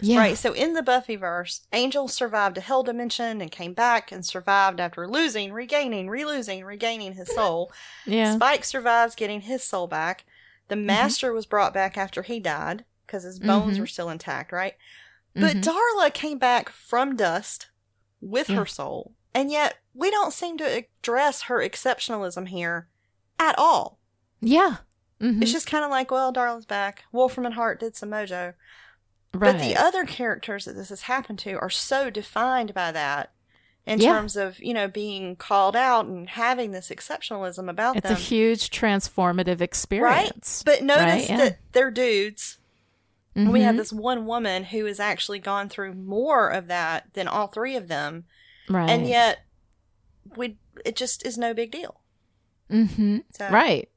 Yeah. 0.00 0.18
Right. 0.18 0.38
So 0.38 0.52
in 0.52 0.72
the 0.72 0.82
Buffyverse, 0.82 1.60
Angel 1.72 2.08
survived 2.08 2.56
a 2.56 2.60
hell 2.62 2.84
dimension 2.84 3.40
and 3.42 3.50
came 3.50 3.74
back 3.74 4.10
and 4.10 4.24
survived 4.24 4.80
after 4.80 5.06
losing, 5.08 5.52
regaining, 5.52 6.08
relosing, 6.08 6.64
regaining 6.64 7.14
his 7.14 7.34
soul. 7.34 7.72
Yeah. 8.06 8.36
Spike 8.36 8.64
survives 8.64 9.14
getting 9.16 9.42
his 9.42 9.62
soul 9.64 9.88
back. 9.88 10.24
The 10.68 10.76
Master 10.76 11.32
was 11.32 11.44
brought 11.44 11.74
back 11.74 11.98
after 11.98 12.22
he 12.22 12.38
died 12.40 12.84
because 13.06 13.24
his 13.24 13.40
bones 13.40 13.76
Mhm. 13.76 13.80
were 13.80 13.86
still 13.86 14.08
intact, 14.08 14.52
right? 14.52 14.74
But 15.34 15.56
Mhm. 15.56 15.62
Darla 15.64 16.14
came 16.14 16.38
back 16.38 16.68
from 16.70 17.16
dust 17.16 17.66
with 18.22 18.48
Yeah. 18.48 18.56
her 18.56 18.66
soul. 18.66 19.12
And 19.34 19.50
yet 19.50 19.76
we 19.92 20.10
don't 20.10 20.32
seem 20.32 20.56
to 20.58 20.64
address 20.64 21.42
her 21.42 21.58
exceptionalism 21.58 22.48
here 22.48 22.88
at 23.38 23.58
all. 23.58 23.98
Yeah. 24.40 24.76
Mhm. 25.20 25.42
It's 25.42 25.52
just 25.52 25.66
kind 25.66 25.84
of 25.84 25.90
like, 25.90 26.10
well, 26.10 26.32
Darla's 26.32 26.66
back. 26.66 27.04
Wolfram 27.12 27.44
and 27.46 27.54
Hart 27.54 27.80
did 27.80 27.94
some 27.96 28.10
mojo. 28.10 28.54
right. 29.34 29.52
But 29.54 29.58
the 29.60 29.76
other 29.76 30.04
characters 30.04 30.64
that 30.66 30.74
this 30.74 30.90
has 30.90 31.02
happened 31.02 31.38
to 31.40 31.54
are 31.54 31.70
so 31.70 32.10
defined 32.10 32.74
by 32.74 32.92
that 32.92 33.32
in 33.86 33.98
Yeah. 33.98 34.12
terms 34.12 34.36
of, 34.36 34.60
you 34.62 34.74
know, 34.74 34.88
being 34.88 35.36
called 35.36 35.74
out 35.74 36.04
and 36.06 36.28
having 36.28 36.70
this 36.72 36.90
exceptionalism 36.90 37.68
about 37.70 37.96
it's 37.96 38.02
them. 38.04 38.12
It's 38.12 38.20
a 38.20 38.24
huge 38.24 38.70
transformative 38.70 39.60
experience. 39.62 40.62
Right? 40.66 40.76
But 40.80 40.84
notice 40.84 41.04
right? 41.04 41.28
Yeah. 41.30 41.36
that 41.38 41.58
they're 41.72 41.90
dudes. 41.90 42.58
And 43.34 43.52
We 43.52 43.62
have 43.62 43.74
Mhm. 43.74 43.78
this 43.78 43.92
one 43.92 44.26
woman 44.26 44.64
who 44.64 44.84
has 44.86 45.00
actually 45.00 45.38
gone 45.38 45.68
through 45.68 45.94
more 45.94 46.48
of 46.48 46.68
that 46.68 47.12
than 47.14 47.28
all 47.28 47.46
three 47.46 47.76
of 47.76 47.88
them. 47.88 48.24
right. 48.68 48.88
And 48.90 49.06
yet 49.08 49.40
we 50.36 50.58
it 50.84 50.96
just 50.96 51.26
is 51.26 51.36
no 51.36 51.52
big 51.54 51.70
deal. 51.70 52.00
Mm-hmm. 52.70 53.18
So 53.32 53.48
Right. 53.50 53.88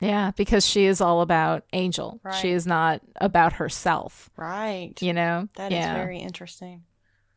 Yeah, 0.00 0.32
because 0.36 0.66
she 0.66 0.84
is 0.86 1.00
all 1.00 1.20
about 1.20 1.64
Angel. 1.72 2.18
Right. 2.24 2.34
She 2.34 2.50
is 2.50 2.66
not 2.66 3.00
about 3.16 3.54
herself. 3.54 4.30
Right. 4.36 4.94
You 5.00 5.12
know. 5.12 5.48
That 5.56 5.70
is 5.72 5.78
yeah. 5.78 5.94
very 5.94 6.18
interesting. 6.18 6.84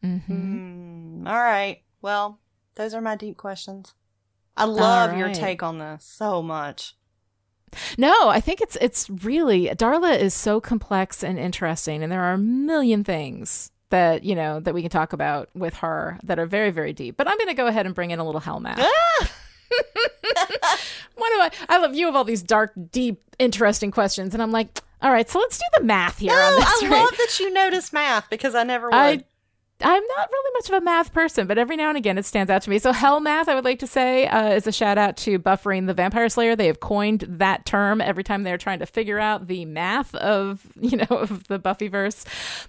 hmm 0.01 0.17
Hmm. 0.17 1.27
All 1.27 1.39
right. 1.39 1.81
Well, 2.01 2.39
those 2.75 2.93
are 2.93 3.01
my 3.01 3.15
deep 3.15 3.37
questions. 3.37 3.93
I 4.57 4.65
love 4.65 5.17
your 5.17 5.33
take 5.33 5.61
on 5.63 5.79
this 5.79 6.05
so 6.05 6.41
much. 6.41 6.95
No, 7.97 8.29
I 8.29 8.39
think 8.39 8.61
it's 8.61 8.77
it's 8.81 9.09
really 9.09 9.67
Darla 9.67 10.17
is 10.17 10.33
so 10.33 10.59
complex 10.61 11.23
and 11.23 11.37
interesting, 11.39 12.03
and 12.03 12.11
there 12.11 12.23
are 12.23 12.33
a 12.33 12.37
million 12.37 13.03
things 13.03 13.71
that 13.89 14.23
you 14.23 14.35
know 14.35 14.59
that 14.59 14.73
we 14.73 14.81
can 14.81 14.89
talk 14.89 15.13
about 15.13 15.49
with 15.53 15.75
her 15.75 16.19
that 16.23 16.39
are 16.39 16.45
very 16.45 16.71
very 16.71 16.93
deep. 16.93 17.17
But 17.17 17.27
I'm 17.27 17.37
going 17.37 17.47
to 17.49 17.53
go 17.53 17.67
ahead 17.67 17.85
and 17.85 17.93
bring 17.95 18.11
in 18.11 18.19
a 18.19 18.25
little 18.25 18.41
hell 18.41 18.59
math. 18.59 18.79
Ah! 18.79 19.31
What 21.15 21.29
do 21.29 21.39
I? 21.39 21.75
I 21.75 21.77
love 21.79 21.95
you 21.95 22.05
have 22.07 22.15
all 22.15 22.23
these 22.23 22.43
dark, 22.43 22.73
deep, 22.91 23.21
interesting 23.39 23.89
questions, 23.89 24.33
and 24.33 24.43
I'm 24.43 24.51
like, 24.51 24.79
all 25.01 25.11
right, 25.11 25.29
so 25.29 25.39
let's 25.39 25.57
do 25.57 25.63
the 25.77 25.83
math 25.83 26.19
here. 26.19 26.33
On 26.33 26.55
this, 26.55 26.65
I 26.65 26.79
right? 26.89 26.99
love 26.99 27.17
that 27.17 27.39
you 27.39 27.53
notice 27.53 27.93
math 27.93 28.29
because 28.29 28.53
I 28.53 28.63
never 28.63 28.87
would. 28.87 28.95
I 28.95 29.23
I'm 29.81 30.03
not 30.17 30.29
really 30.31 30.53
much 30.53 30.69
of 30.69 30.75
a 30.75 30.81
math 30.81 31.11
person, 31.13 31.47
but 31.47 31.57
every 31.57 31.75
now 31.75 31.89
and 31.89 31.97
again 31.97 32.17
it 32.17 32.25
stands 32.25 32.49
out 32.49 32.61
to 32.61 32.69
me. 32.69 32.79
So 32.79 32.93
hell 32.93 33.19
math, 33.19 33.49
I 33.49 33.55
would 33.55 33.65
like 33.65 33.79
to 33.79 33.87
say, 33.87 34.25
uh, 34.27 34.53
is 34.53 34.67
a 34.67 34.71
shout 34.71 34.97
out 34.97 35.17
to 35.17 35.37
Buffering 35.37 35.87
the 35.87 35.93
Vampire 35.93 36.29
Slayer. 36.29 36.55
They 36.55 36.67
have 36.67 36.79
coined 36.79 37.25
that 37.27 37.65
term 37.65 37.99
every 37.99 38.23
time 38.23 38.43
they're 38.43 38.57
trying 38.57 38.79
to 38.79 38.85
figure 38.85 39.19
out 39.19 39.47
the 39.47 39.65
math 39.65 40.15
of 40.15 40.65
you 40.79 40.97
know 40.97 41.07
of 41.09 41.47
the 41.47 41.59
Buffyverse. 41.59 42.25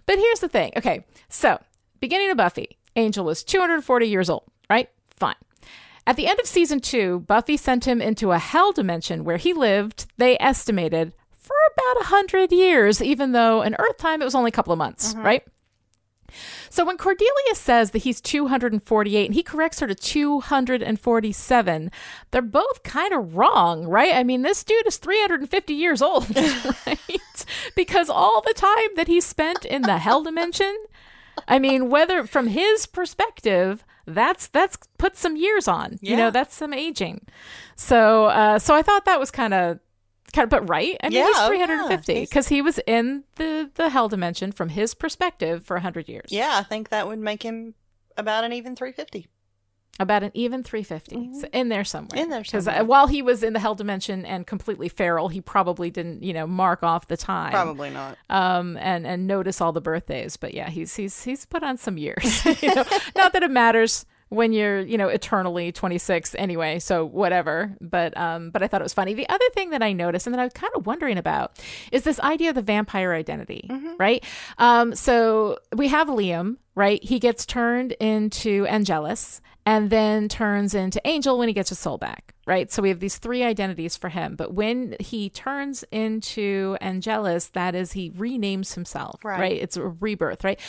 But 0.07 0.19
here's 0.19 0.41
the 0.41 0.49
thing. 0.49 0.73
Okay, 0.77 1.05
so 1.29 1.61
beginning 2.01 2.31
of 2.31 2.37
Buffy, 2.37 2.77
Angel 2.97 3.25
was 3.25 3.45
240 3.45 4.07
years 4.07 4.29
old, 4.29 4.45
right? 4.69 4.89
Fine. 5.15 5.37
At 6.09 6.17
the 6.17 6.27
end 6.27 6.39
of 6.39 6.47
season 6.47 6.81
two, 6.81 7.21
Buffy 7.21 7.57
sent 7.57 7.85
him 7.87 8.01
into 8.01 8.31
a 8.33 8.39
hell 8.39 8.73
dimension 8.73 9.25
where 9.25 9.39
he 9.39 9.53
lived, 9.53 10.07
they 10.19 10.37
estimated, 10.39 11.13
for 11.33 11.57
about 11.75 11.97
100 11.97 12.53
years, 12.53 13.03
even 13.03 13.33
though 13.33 13.63
in 13.63 13.75
Earth 13.79 13.97
time 13.99 14.23
it 14.23 14.25
was 14.25 14.35
only 14.35 14.49
a 14.49 14.53
couple 14.53 14.73
of 14.73 14.79
months, 14.79 15.15
right? 15.17 15.43
So 16.70 16.84
when 16.84 16.97
Cordelia 16.97 17.55
says 17.55 17.91
that 17.93 18.03
he's 18.03 18.20
248 18.20 19.26
and 19.26 19.34
he 19.34 19.43
corrects 19.43 19.80
her 19.80 19.87
to 19.87 19.95
247, 19.95 21.91
they're 22.30 22.43
both 22.43 22.82
kind 22.82 23.12
of 23.12 23.37
wrong, 23.37 23.87
right? 23.87 24.14
I 24.14 24.22
mean, 24.22 24.43
this 24.43 24.64
dude 24.64 24.87
is 24.87 24.97
350 24.99 25.74
years 25.74 26.03
old, 26.03 26.34
right? 26.87 27.45
Because 27.74 28.09
all 28.11 28.41
the 28.41 28.55
time 28.55 28.95
that 28.97 29.09
he 29.09 29.20
spent 29.20 29.64
in 29.64 29.82
the 29.82 29.99
hell 29.99 30.22
dimension, 30.22 30.76
I 31.49 31.59
mean, 31.59 31.91
whether 31.91 32.26
from 32.26 32.49
his 32.49 32.87
perspective, 32.87 33.84
that's 34.07 34.47
that's 34.47 34.78
put 34.99 35.16
some 35.16 35.37
years 35.37 35.66
on. 35.66 35.99
You 36.01 36.16
know, 36.16 36.30
that's 36.30 36.55
some 36.55 36.72
aging. 36.72 37.26
So 37.74 38.26
uh 38.26 38.59
so 38.59 38.74
I 38.74 38.82
thought 38.82 39.05
that 39.05 39.18
was 39.20 39.30
kind 39.30 39.53
of 39.53 39.80
kind 40.37 40.45
of 40.45 40.51
but 40.51 40.68
right. 40.68 40.97
I 41.03 41.09
mean, 41.09 41.18
Yeah, 41.18 41.26
he's 41.26 41.37
oh, 41.39 41.49
350 41.49 42.14
He's- 42.14 42.28
because 42.28 42.49
he 42.49 42.62
was 42.62 42.78
in 42.87 43.24
the 43.37 43.70
the 43.74 43.91
hell 43.91 44.09
dimension 44.09 44.53
from 44.53 44.68
his 44.68 44.95
perspective 44.95 45.64
for 45.64 45.76
100 45.76 46.09
years. 46.09 46.28
yeah, 46.30 46.53
I 46.55 46.62
think 46.62 46.91
that 46.91 47.07
would 47.09 47.18
make 47.18 47.43
him 47.43 47.74
about 48.16 48.45
an 48.45 48.53
even 48.53 48.76
350. 48.76 49.26
About 49.99 50.22
an 50.22 50.30
even 50.34 50.62
350. 50.62 51.41
So 51.41 51.49
in 51.55 51.70
there 51.70 51.82
somewhere. 51.82 52.09
Mm-hmm. 52.11 52.18
In 52.18 52.28
there 52.28 52.43
Because 52.43 52.64
somewhere. 52.66 52.84
while 52.84 53.07
he 53.07 53.22
was 53.22 53.43
in 53.43 53.55
the 53.55 53.59
hell 53.59 53.74
dimension 53.74 54.26
and 54.26 54.47
completely 54.47 54.91
feral, 54.91 55.28
he 55.28 55.41
probably 55.41 55.91
didn't, 55.91 56.22
you 56.22 56.34
know, 56.34 56.47
mark 56.47 56.82
off 56.82 57.09
the 57.09 57.16
time. 57.16 57.51
Probably 57.53 57.89
not. 57.89 58.18
Um, 58.28 58.76
and, 58.76 59.07
and 59.07 59.26
notice 59.26 59.59
all 59.62 59.72
the 59.72 59.80
birthdays. 59.80 60.37
But 60.37 60.53
yeah, 60.53 60.68
he's 60.68 60.95
he's 60.97 61.24
he's 61.24 61.47
put 61.47 61.62
on 61.62 61.78
some 61.78 61.97
years. 61.97 62.45
you 62.62 62.74
know, 62.74 62.84
not 63.16 63.32
that 63.32 63.43
it 63.43 63.51
matters. 63.51 64.05
When 64.29 64.53
you're 64.53 64.81
you 64.81 64.99
know 64.99 65.09
eternally 65.09 65.70
26 65.72 66.35
anyway 66.39 66.79
so 66.79 67.05
whatever. 67.05 67.74
But 67.81 68.16
um 68.16 68.51
but 68.51 68.62
i 68.62 68.66
thought 68.66 68.81
it 68.81 68.85
was 68.85 68.95
funny. 68.95 69.14
The 69.14 69.29
other 69.29 69.45
thing 69.55 69.70
that 69.70 69.83
i 69.83 69.93
noticed 69.93 70.27
and 70.27 70.35
that 70.35 70.41
i 70.41 70.45
was 70.45 70.53
kind 70.53 70.72
of 70.77 70.87
wondering 70.87 71.16
about 71.18 71.59
is 71.93 72.03
this 72.03 72.18
idea 72.20 72.49
of 72.51 72.55
the 72.57 72.62
vampire 72.62 73.12
identity 73.14 73.70
right? 73.99 74.24
Um 74.59 74.95
so 74.95 75.59
we 75.74 75.89
have 75.89 76.09
liam 76.09 76.57
right? 76.74 77.03
He 77.03 77.18
gets 77.18 77.47
turned 77.47 77.93
into 77.93 78.66
angelus 78.66 79.41
and 79.64 79.91
then 79.91 80.29
turns 80.29 80.74
into 80.74 81.01
angel 81.07 81.39
when 81.39 81.49
he 81.49 81.55
gets 81.55 81.70
his 81.70 81.79
soul 81.79 81.99
back 81.99 82.33
right? 82.47 82.70
So 82.70 82.81
we 82.83 82.91
have 82.91 83.01
these 83.01 83.18
three 83.18 83.43
identities 83.43 83.97
for 83.97 84.09
him. 84.09 84.37
But 84.37 84.55
when 84.55 84.95
he 85.01 85.29
turns 85.31 85.85
into 85.91 86.77
angelus 86.81 87.49
that 87.49 87.74
is 87.74 87.93
he 87.93 88.11
renames 88.12 88.74
himself 88.74 89.24
Right. 89.24 89.41
right? 89.41 89.53
It's 89.61 89.77
a 89.77 89.83
rebirth 89.87 90.45
right 90.45 90.61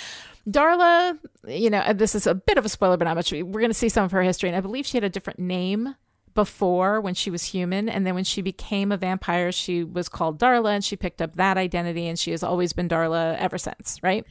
Darla, 0.47 1.19
you 1.47 1.69
know, 1.69 1.93
this 1.93 2.15
is 2.15 2.25
a 2.25 2.35
bit 2.35 2.57
of 2.57 2.65
a 2.65 2.69
spoiler, 2.69 2.97
but 2.97 3.05
not 3.05 3.15
much. 3.15 3.31
We're 3.31 3.43
going 3.43 3.69
to 3.69 3.73
see 3.73 3.89
some 3.89 4.05
of 4.05 4.11
her 4.11 4.21
history, 4.21 4.49
and 4.49 4.55
I 4.55 4.61
believe 4.61 4.85
she 4.85 4.97
had 4.97 5.03
a 5.03 5.09
different 5.09 5.39
name 5.39 5.95
before 6.33 7.01
when 7.01 7.15
she 7.15 7.29
was 7.29 7.43
human, 7.43 7.89
and 7.89 8.05
then 8.05 8.15
when 8.15 8.23
she 8.23 8.41
became 8.41 8.91
a 8.91 8.97
vampire, 8.97 9.51
she 9.51 9.83
was 9.83 10.07
called 10.07 10.39
Darla, 10.39 10.75
and 10.75 10.85
she 10.85 10.95
picked 10.95 11.21
up 11.21 11.35
that 11.35 11.57
identity, 11.57 12.07
and 12.07 12.17
she 12.17 12.31
has 12.31 12.43
always 12.43 12.73
been 12.73 12.87
Darla 12.87 13.35
ever 13.37 13.57
since, 13.57 13.99
right? 14.03 14.25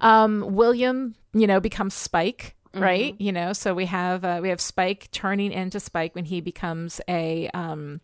Um, 0.00 0.44
William, 0.50 1.14
you 1.32 1.46
know, 1.46 1.60
becomes 1.60 1.94
Spike. 1.94 2.56
Right, 2.76 3.14
you 3.20 3.30
know, 3.30 3.52
so 3.52 3.72
we 3.72 3.86
have 3.86 4.24
uh, 4.24 4.40
we 4.42 4.48
have 4.48 4.60
Spike 4.60 5.08
turning 5.12 5.52
into 5.52 5.78
Spike 5.78 6.16
when 6.16 6.24
he 6.24 6.40
becomes 6.40 7.00
a 7.06 7.48
um, 7.54 8.00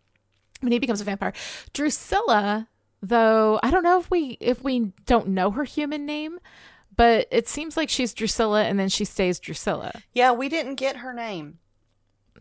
when 0.60 0.70
he 0.70 0.78
becomes 0.78 1.00
a 1.00 1.04
vampire. 1.04 1.32
Drusilla, 1.72 2.68
though, 3.02 3.58
I 3.64 3.72
don't 3.72 3.82
know 3.82 3.98
if 3.98 4.08
we 4.12 4.38
if 4.38 4.62
we 4.62 4.92
don't 5.06 5.30
know 5.30 5.50
her 5.50 5.64
human 5.64 6.06
name, 6.06 6.38
but 7.00 7.28
it 7.30 7.48
seems 7.48 7.78
like 7.78 7.88
she's 7.88 8.12
Drusilla 8.12 8.64
and 8.64 8.78
then 8.78 8.90
she 8.90 9.06
stays 9.06 9.40
Drusilla. 9.40 10.02
Yeah, 10.12 10.32
we 10.32 10.50
didn't 10.50 10.74
get 10.74 10.98
her 10.98 11.14
name. 11.14 11.58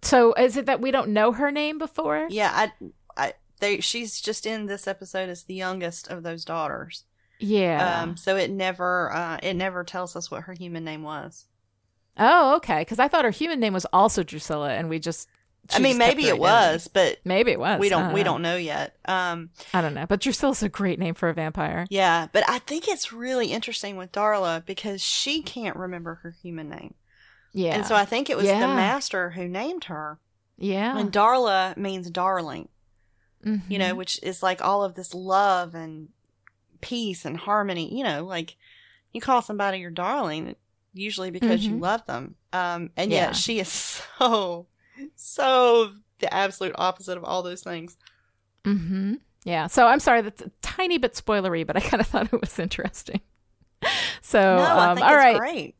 So 0.02 0.34
is 0.34 0.58
it 0.58 0.66
that 0.66 0.82
we 0.82 0.92
don't 0.92 1.12
know 1.12 1.32
her 1.32 1.50
name 1.50 1.78
before? 1.78 2.28
Yeah, 2.30 2.52
I, 2.54 2.72
I, 3.16 3.34
they, 3.62 3.80
she's 3.80 4.20
just 4.20 4.46
in 4.46 4.66
this 4.66 4.86
episode 4.86 5.30
as 5.30 5.44
the 5.44 5.54
youngest 5.54 6.10
of 6.10 6.24
those 6.24 6.44
daughters. 6.44 7.06
Yeah. 7.40 8.02
Um, 8.02 8.18
so 8.18 8.36
it 8.36 8.52
never, 8.52 9.14
uh, 9.14 9.40
it 9.42 9.54
never 9.54 9.86
tells 9.86 10.18
us 10.18 10.30
what 10.30 10.44
her 10.44 10.52
human 10.52 10.84
name 10.84 11.04
was. 11.04 11.46
oh, 12.18 12.58
okay. 12.58 12.82
Because 12.82 13.00
I 13.00 13.08
thought 13.08 13.24
her 13.24 13.32
human 13.32 13.62
name 13.62 13.72
was 13.72 13.86
also 13.94 14.24
Drusilla, 14.24 14.74
and 14.74 14.90
we 14.90 15.00
just. 15.00 15.30
I 15.72 15.80
mean, 15.80 15.98
maybe 16.00 16.28
it 16.28 16.40
was, 16.40 16.88
but 16.88 17.20
Maybe 17.24 17.52
it 17.52 17.60
was. 17.60 17.80
we 17.80 17.88
I 17.88 17.90
don't, 17.90 18.14
we 18.14 18.22
know. 18.22 18.32
don't 18.32 18.42
know 18.42 18.56
yet. 18.58 18.96
Um, 19.06 19.52
I 19.74 19.82
don't 19.82 19.94
know. 19.94 20.06
But 20.08 20.20
Drusilla's 20.22 20.64
a 20.64 20.70
great 20.70 20.98
name 21.00 21.14
for 21.14 21.30
a 21.30 21.34
vampire. 21.34 21.86
yeah, 21.90 22.28
but 22.32 22.44
I 22.50 22.60
think 22.60 22.88
it's 22.88 23.14
really 23.14 23.48
interesting 23.52 23.96
with 23.96 24.12
Darla 24.12 24.66
because 24.66 25.02
she 25.04 25.42
can't 25.44 25.76
remember 25.76 26.16
her 26.24 26.32
human 26.42 26.70
name, 26.70 26.96
Yeah. 27.54 27.76
and 27.76 27.86
so 27.86 27.94
I 27.96 28.06
think 28.06 28.30
it 28.30 28.38
was 28.38 28.48
the 28.48 28.54
master 28.56 29.30
who 29.32 29.48
named 29.48 29.84
her. 29.86 30.18
yeah. 30.58 30.98
And 30.98 31.12
Darla 31.12 31.78
means 31.78 32.10
darling, 32.10 32.68
Mhm. 33.46 33.62
you 33.70 33.78
know, 33.78 33.94
which 33.96 34.20
is 34.24 34.42
like 34.44 34.62
all 34.64 34.84
of 34.84 34.96
this 34.96 35.14
love 35.14 35.76
and 35.76 36.10
peace 36.82 37.26
and 37.26 37.38
harmony. 37.38 37.96
You 37.96 38.04
know, 38.04 38.26
like 38.26 38.56
you 39.14 39.22
call 39.22 39.42
somebody 39.42 39.78
your 39.80 39.92
darling, 39.92 40.56
usually 40.94 41.30
because 41.32 41.66
you 41.66 41.76
Mhm. 41.76 41.82
love 41.82 42.06
them. 42.08 42.36
Um, 42.54 42.90
and 42.98 43.12
Yeah. 43.12 43.28
yet 43.28 43.36
she 43.36 43.60
is 43.60 43.70
so, 44.18 44.66
so 45.16 45.92
the 46.20 46.34
absolute 46.34 46.76
opposite 46.78 47.18
of 47.18 47.24
all 47.24 47.44
those 47.44 47.64
things. 47.64 47.98
Mm-hmm. 48.66 49.16
Yeah. 49.44 49.68
So 49.68 49.88
I'm 49.88 50.00
sorry, 50.00 50.22
that's 50.22 50.42
a 50.42 50.52
tiny 50.62 50.98
bit 50.98 51.14
spoilery, 51.14 51.66
but 51.66 51.78
I 51.78 51.80
kind 51.80 52.02
of 52.02 52.08
thought 52.08 52.34
it 52.34 52.42
was 52.42 52.60
interesting. 52.60 53.22
So, 54.22 54.40
no, 54.40 54.64
I 54.64 54.88
um, 54.90 54.98
think 54.98 55.08
all 55.08 55.14
it's 55.14 55.18
right. 55.18 55.38
great. 55.38 55.76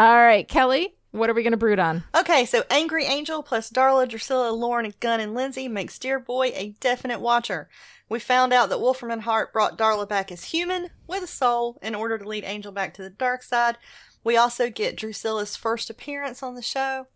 All 0.00 0.16
right, 0.16 0.48
Kelly, 0.48 0.96
what 1.12 1.30
are 1.30 1.34
we 1.34 1.42
going 1.42 1.52
to 1.52 1.56
brood 1.56 1.78
on? 1.78 2.02
Okay, 2.16 2.44
so 2.44 2.64
Angry 2.70 3.04
Angel 3.04 3.42
plus 3.42 3.70
Darla, 3.70 4.08
Drusilla, 4.08 4.50
Lorne, 4.50 4.92
Gunn, 4.98 5.20
and 5.20 5.34
Lindsey 5.34 5.68
makes 5.68 5.98
Dear 5.98 6.18
Boy 6.18 6.50
a 6.54 6.74
definite 6.80 7.20
watcher. 7.20 7.68
We 8.08 8.18
found 8.18 8.52
out 8.52 8.68
that 8.70 8.80
Wolfram 8.80 9.12
and 9.12 9.22
Hart 9.22 9.52
brought 9.52 9.78
Darla 9.78 10.08
back 10.08 10.32
as 10.32 10.46
human 10.46 10.88
with 11.06 11.22
a 11.22 11.28
soul 11.28 11.78
in 11.82 11.94
order 11.94 12.18
to 12.18 12.28
lead 12.28 12.44
Angel 12.44 12.72
back 12.72 12.94
to 12.94 13.02
the 13.02 13.10
dark 13.10 13.42
side. 13.42 13.78
We 14.24 14.36
also 14.36 14.70
get 14.70 14.96
Drusilla's 14.96 15.54
first 15.54 15.90
appearance 15.90 16.42
on 16.42 16.54
the 16.54 16.62
show. 16.62 17.06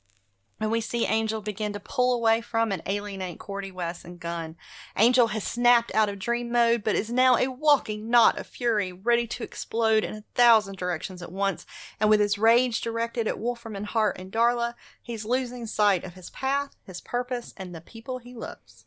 And 0.60 0.70
we 0.70 0.80
see 0.80 1.06
Angel 1.06 1.40
begin 1.40 1.72
to 1.72 1.80
pull 1.80 2.14
away 2.14 2.40
from 2.40 2.72
and 2.72 2.82
alienate 2.86 3.38
Cordy 3.38 3.70
Wes 3.70 4.04
and 4.04 4.18
Gunn. 4.18 4.56
Angel 4.96 5.28
has 5.28 5.44
snapped 5.44 5.94
out 5.94 6.08
of 6.08 6.18
dream 6.18 6.50
mode, 6.50 6.82
but 6.82 6.96
is 6.96 7.12
now 7.12 7.36
a 7.36 7.48
walking 7.48 8.10
knot 8.10 8.38
of 8.38 8.46
fury, 8.46 8.92
ready 8.92 9.26
to 9.28 9.44
explode 9.44 10.02
in 10.02 10.14
a 10.14 10.24
thousand 10.34 10.76
directions 10.76 11.22
at 11.22 11.30
once. 11.30 11.64
And 12.00 12.10
with 12.10 12.20
his 12.20 12.38
rage 12.38 12.80
directed 12.80 13.28
at 13.28 13.38
Wolfram 13.38 13.76
and 13.76 13.86
Hart 13.86 14.18
and 14.18 14.32
Darla, 14.32 14.74
he's 15.00 15.24
losing 15.24 15.66
sight 15.66 16.02
of 16.02 16.14
his 16.14 16.30
path, 16.30 16.74
his 16.82 17.00
purpose, 17.00 17.54
and 17.56 17.74
the 17.74 17.80
people 17.80 18.18
he 18.18 18.34
loves. 18.34 18.84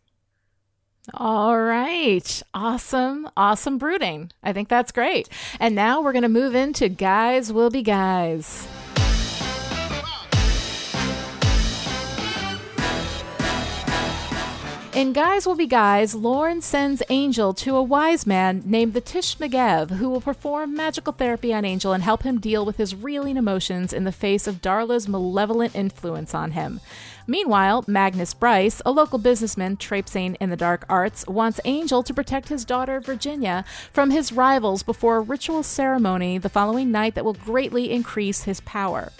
All 1.13 1.59
right. 1.59 2.43
Awesome. 2.53 3.29
Awesome 3.35 3.77
brooding. 3.77 4.31
I 4.43 4.53
think 4.53 4.69
that's 4.69 4.91
great. 4.91 5.29
And 5.59 5.73
now 5.73 6.01
we're 6.01 6.11
going 6.11 6.21
to 6.21 6.29
move 6.29 6.53
into 6.53 6.89
Guise 6.89 7.51
Will 7.51 7.69
Be 7.69 7.81
Guise. 7.81 8.67
In 14.93 15.13
Guise 15.13 15.47
Will 15.47 15.55
Be 15.55 15.67
Guise, 15.67 16.13
Lorne 16.13 16.59
sends 16.59 17.01
Angel 17.09 17.53
to 17.53 17.77
a 17.77 17.81
wise 17.81 18.27
man 18.27 18.61
named 18.65 18.93
the 18.93 18.99
T'ish 18.99 19.37
Magev, 19.37 19.91
who 19.91 20.09
will 20.09 20.19
perform 20.19 20.75
magical 20.75 21.13
therapy 21.13 21.53
on 21.53 21.63
Angel 21.63 21.93
and 21.93 22.03
help 22.03 22.23
him 22.23 22.41
deal 22.41 22.65
with 22.65 22.75
his 22.75 22.93
reeling 22.93 23.37
emotions 23.37 23.93
in 23.93 24.03
the 24.03 24.11
face 24.11 24.47
of 24.47 24.61
Darla's 24.61 25.07
malevolent 25.07 25.75
influence 25.75 26.35
on 26.35 26.51
him. 26.51 26.81
Meanwhile, 27.31 27.85
Magnus 27.87 28.33
Bryce, 28.33 28.81
a 28.85 28.91
local 28.91 29.17
businessman 29.17 29.77
traipsing 29.77 30.35
in 30.41 30.49
the 30.49 30.57
dark 30.57 30.83
arts, 30.89 31.25
wants 31.27 31.61
Angel 31.63 32.03
to 32.03 32.13
protect 32.13 32.49
his 32.49 32.65
daughter 32.65 32.99
Virginia 32.99 33.63
from 33.93 34.11
his 34.11 34.33
rivals 34.33 34.83
before 34.83 35.15
a 35.15 35.21
ritual 35.21 35.63
ceremony 35.63 36.37
the 36.37 36.49
following 36.49 36.91
night 36.91 37.15
that 37.15 37.23
will 37.23 37.31
greatly 37.31 37.89
increase 37.89 38.43
his 38.43 38.59
power. 38.59 39.13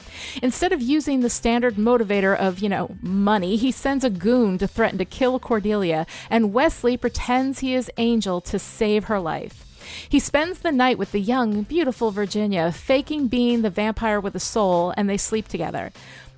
Instead 0.43 0.74
of 0.74 0.82
using 0.82 1.22
the 1.22 1.30
standard 1.30 1.76
motivator 1.76 2.38
of, 2.38 2.59
you 2.59 2.68
know, 2.68 2.97
money, 3.01 3.55
he 3.55 3.72
sends 3.72 4.03
a 4.03 4.09
goon 4.09 4.57
to 4.57 4.68
threaten 4.68 4.97
to 4.97 5.05
kill 5.05 5.39
Cordelia, 5.39 6.05
and 6.30 6.51
Wesley 6.51 6.97
pretends 6.97 7.59
he 7.59 7.74
is 7.74 7.89
Angel 7.95 8.41
to 8.41 8.59
save 8.59 9.05
her 9.05 9.22
life. 9.22 9.66
He 10.07 10.20
spends 10.20 10.59
the 10.59 10.72
night 10.72 10.97
with 10.97 11.12
the 11.12 11.20
young, 11.20 11.64
beautiful 11.64 12.12
Virginia, 12.12 12.72
faking 12.72 13.28
being 13.28 13.62
the 13.62 13.70
vampire 13.70 14.20
with 14.20 14.36
a 14.36 14.39
soul, 14.39 14.93
and 14.95 15.09
they 15.09 15.18
sleep 15.18 15.47
together. 15.47 15.91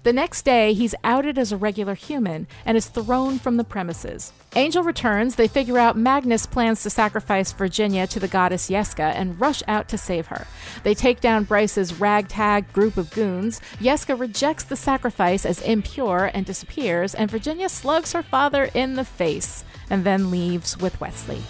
The 0.04 0.12
next 0.12 0.44
day, 0.44 0.74
he's 0.74 0.94
outed 1.06 1.38
as 1.38 1.54
a 1.54 1.58
regular 1.58 1.94
human 1.94 2.46
and 2.66 2.76
is 2.76 2.88
thrown 2.88 3.40
from 3.40 3.56
the 3.56 3.64
premises. 3.64 4.34
Angel 4.54 4.84
returns, 4.84 5.36
they 5.36 5.48
figure 5.48 5.80
out 5.80 5.98
Magnus 5.98 6.46
plans 6.46 6.84
to 6.84 6.90
sacrifice 6.90 7.54
Virginia 7.54 8.06
to 8.08 8.20
the 8.20 8.28
goddess 8.28 8.70
Yeska 8.70 9.14
and 9.16 9.40
rush 9.40 9.64
out 9.66 9.88
to 9.88 9.98
save 9.98 10.28
her. 10.28 10.46
They 10.84 10.94
take 10.94 11.22
down 11.22 11.46
Bryce's 11.46 12.02
ragtag 12.02 12.74
group 12.74 12.98
of 12.98 13.12
goons. 13.12 13.62
Yeska 13.80 14.20
rejects 14.20 14.66
the 14.66 14.76
sacrifice 14.76 15.46
as 15.46 15.62
impure 15.62 16.30
and 16.34 16.46
disappears, 16.46 17.16
and 17.16 17.32
Virginia 17.32 17.70
slugs 17.70 18.12
her 18.12 18.24
father 18.24 18.70
in 18.74 18.96
the 18.96 19.06
face 19.06 19.64
and 19.90 20.04
then 20.04 20.30
leaves 20.30 20.78
with 20.78 21.00
Wesley. 21.00 21.42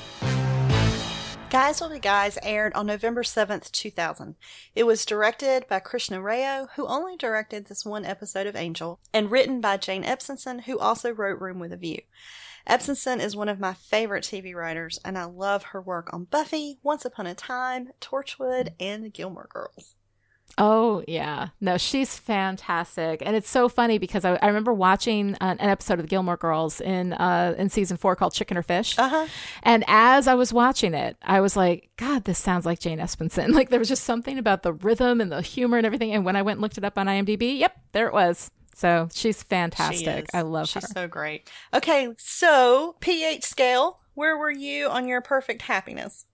Guise 1.53 1.81
Will 1.81 1.89
Be 1.89 1.99
Guise 1.99 2.39
aired 2.41 2.73
on 2.73 2.87
November 2.87 3.21
7th, 3.21 3.71
2000. 3.71 4.33
It 4.73 4.85
was 4.85 5.05
directed 5.05 5.67
by 5.67 5.81
Krishna 5.81 6.19
Rao, 6.19 6.69
who 6.75 6.87
only 6.87 7.15
directed 7.15 7.67
this 7.67 7.85
one 7.85 8.05
episode 8.05 8.47
of 8.47 8.55
Angel, 8.55 8.99
and 9.13 9.29
written 9.29 9.61
by 9.61 9.77
Jane 9.77 10.03
Espenson, 10.03 10.63
who 10.63 10.79
also 10.79 11.11
wrote 11.11 11.39
Room 11.39 11.59
with 11.59 11.71
a 11.71 11.77
View. 11.77 12.01
Espenson 12.67 13.19
is 13.19 13.35
one 13.35 13.49
of 13.49 13.59
my 13.59 13.75
favorite 13.75 14.23
TV 14.23 14.55
writers, 14.55 14.99
and 15.05 15.15
I 15.15 15.25
love 15.25 15.65
her 15.65 15.79
work 15.79 16.11
on 16.11 16.23
Buffy, 16.23 16.79
Once 16.81 17.05
Upon 17.05 17.27
a 17.27 17.35
Time, 17.35 17.91
Torchwood, 18.01 18.69
and 18.79 19.05
The 19.05 19.11
Gilmore 19.11 19.47
Girls. 19.53 19.93
Oh 20.55 21.03
yeah, 21.07 21.47
no, 21.61 21.77
she's 21.79 22.15
fantastic, 22.19 23.23
and 23.25 23.35
it's 23.35 23.49
so 23.49 23.67
funny 23.67 23.97
because 23.97 24.23
I, 24.23 24.35
I 24.39 24.47
remember 24.47 24.71
watching 24.71 25.29
an, 25.41 25.57
an 25.59 25.69
episode 25.69 25.95
of 25.95 26.01
the 26.01 26.07
Gilmore 26.07 26.37
Girls 26.37 26.79
in 26.79 27.13
uh, 27.13 27.55
in 27.57 27.69
season 27.69 27.97
four 27.97 28.15
called 28.15 28.33
Chicken 28.33 28.55
or 28.55 28.61
Fish, 28.61 28.97
Uh 28.99 29.09
huh. 29.09 29.27
and 29.63 29.83
as 29.87 30.27
I 30.27 30.35
was 30.35 30.53
watching 30.53 30.93
it, 30.93 31.17
I 31.23 31.41
was 31.41 31.55
like, 31.55 31.89
God, 31.97 32.25
this 32.25 32.37
sounds 32.37 32.67
like 32.67 32.79
Jane 32.79 32.99
Espenson. 32.99 33.53
Like 33.53 33.69
there 33.71 33.79
was 33.79 33.89
just 33.89 34.03
something 34.03 34.37
about 34.37 34.61
the 34.61 34.73
rhythm 34.73 35.21
and 35.21 35.31
the 35.31 35.41
humor 35.41 35.77
and 35.77 35.85
everything. 35.87 36.11
And 36.13 36.23
when 36.23 36.35
I 36.35 36.43
went 36.43 36.57
and 36.57 36.61
looked 36.61 36.77
it 36.77 36.83
up 36.83 36.99
on 36.99 37.07
IMDb, 37.07 37.57
yep, 37.57 37.75
there 37.91 38.07
it 38.07 38.13
was. 38.13 38.51
So 38.75 39.07
she's 39.13 39.41
fantastic. 39.41 40.27
I 40.33 40.41
love 40.41 40.67
She's 40.67 40.75
her. 40.75 40.81
She's 40.81 40.91
so 40.91 41.07
great. 41.07 41.49
Okay, 41.73 42.09
so 42.17 42.95
pH 42.99 43.43
scale, 43.43 43.99
where 44.13 44.37
were 44.37 44.51
you 44.51 44.87
on 44.87 45.07
your 45.07 45.21
perfect 45.21 45.63
happiness? 45.63 46.25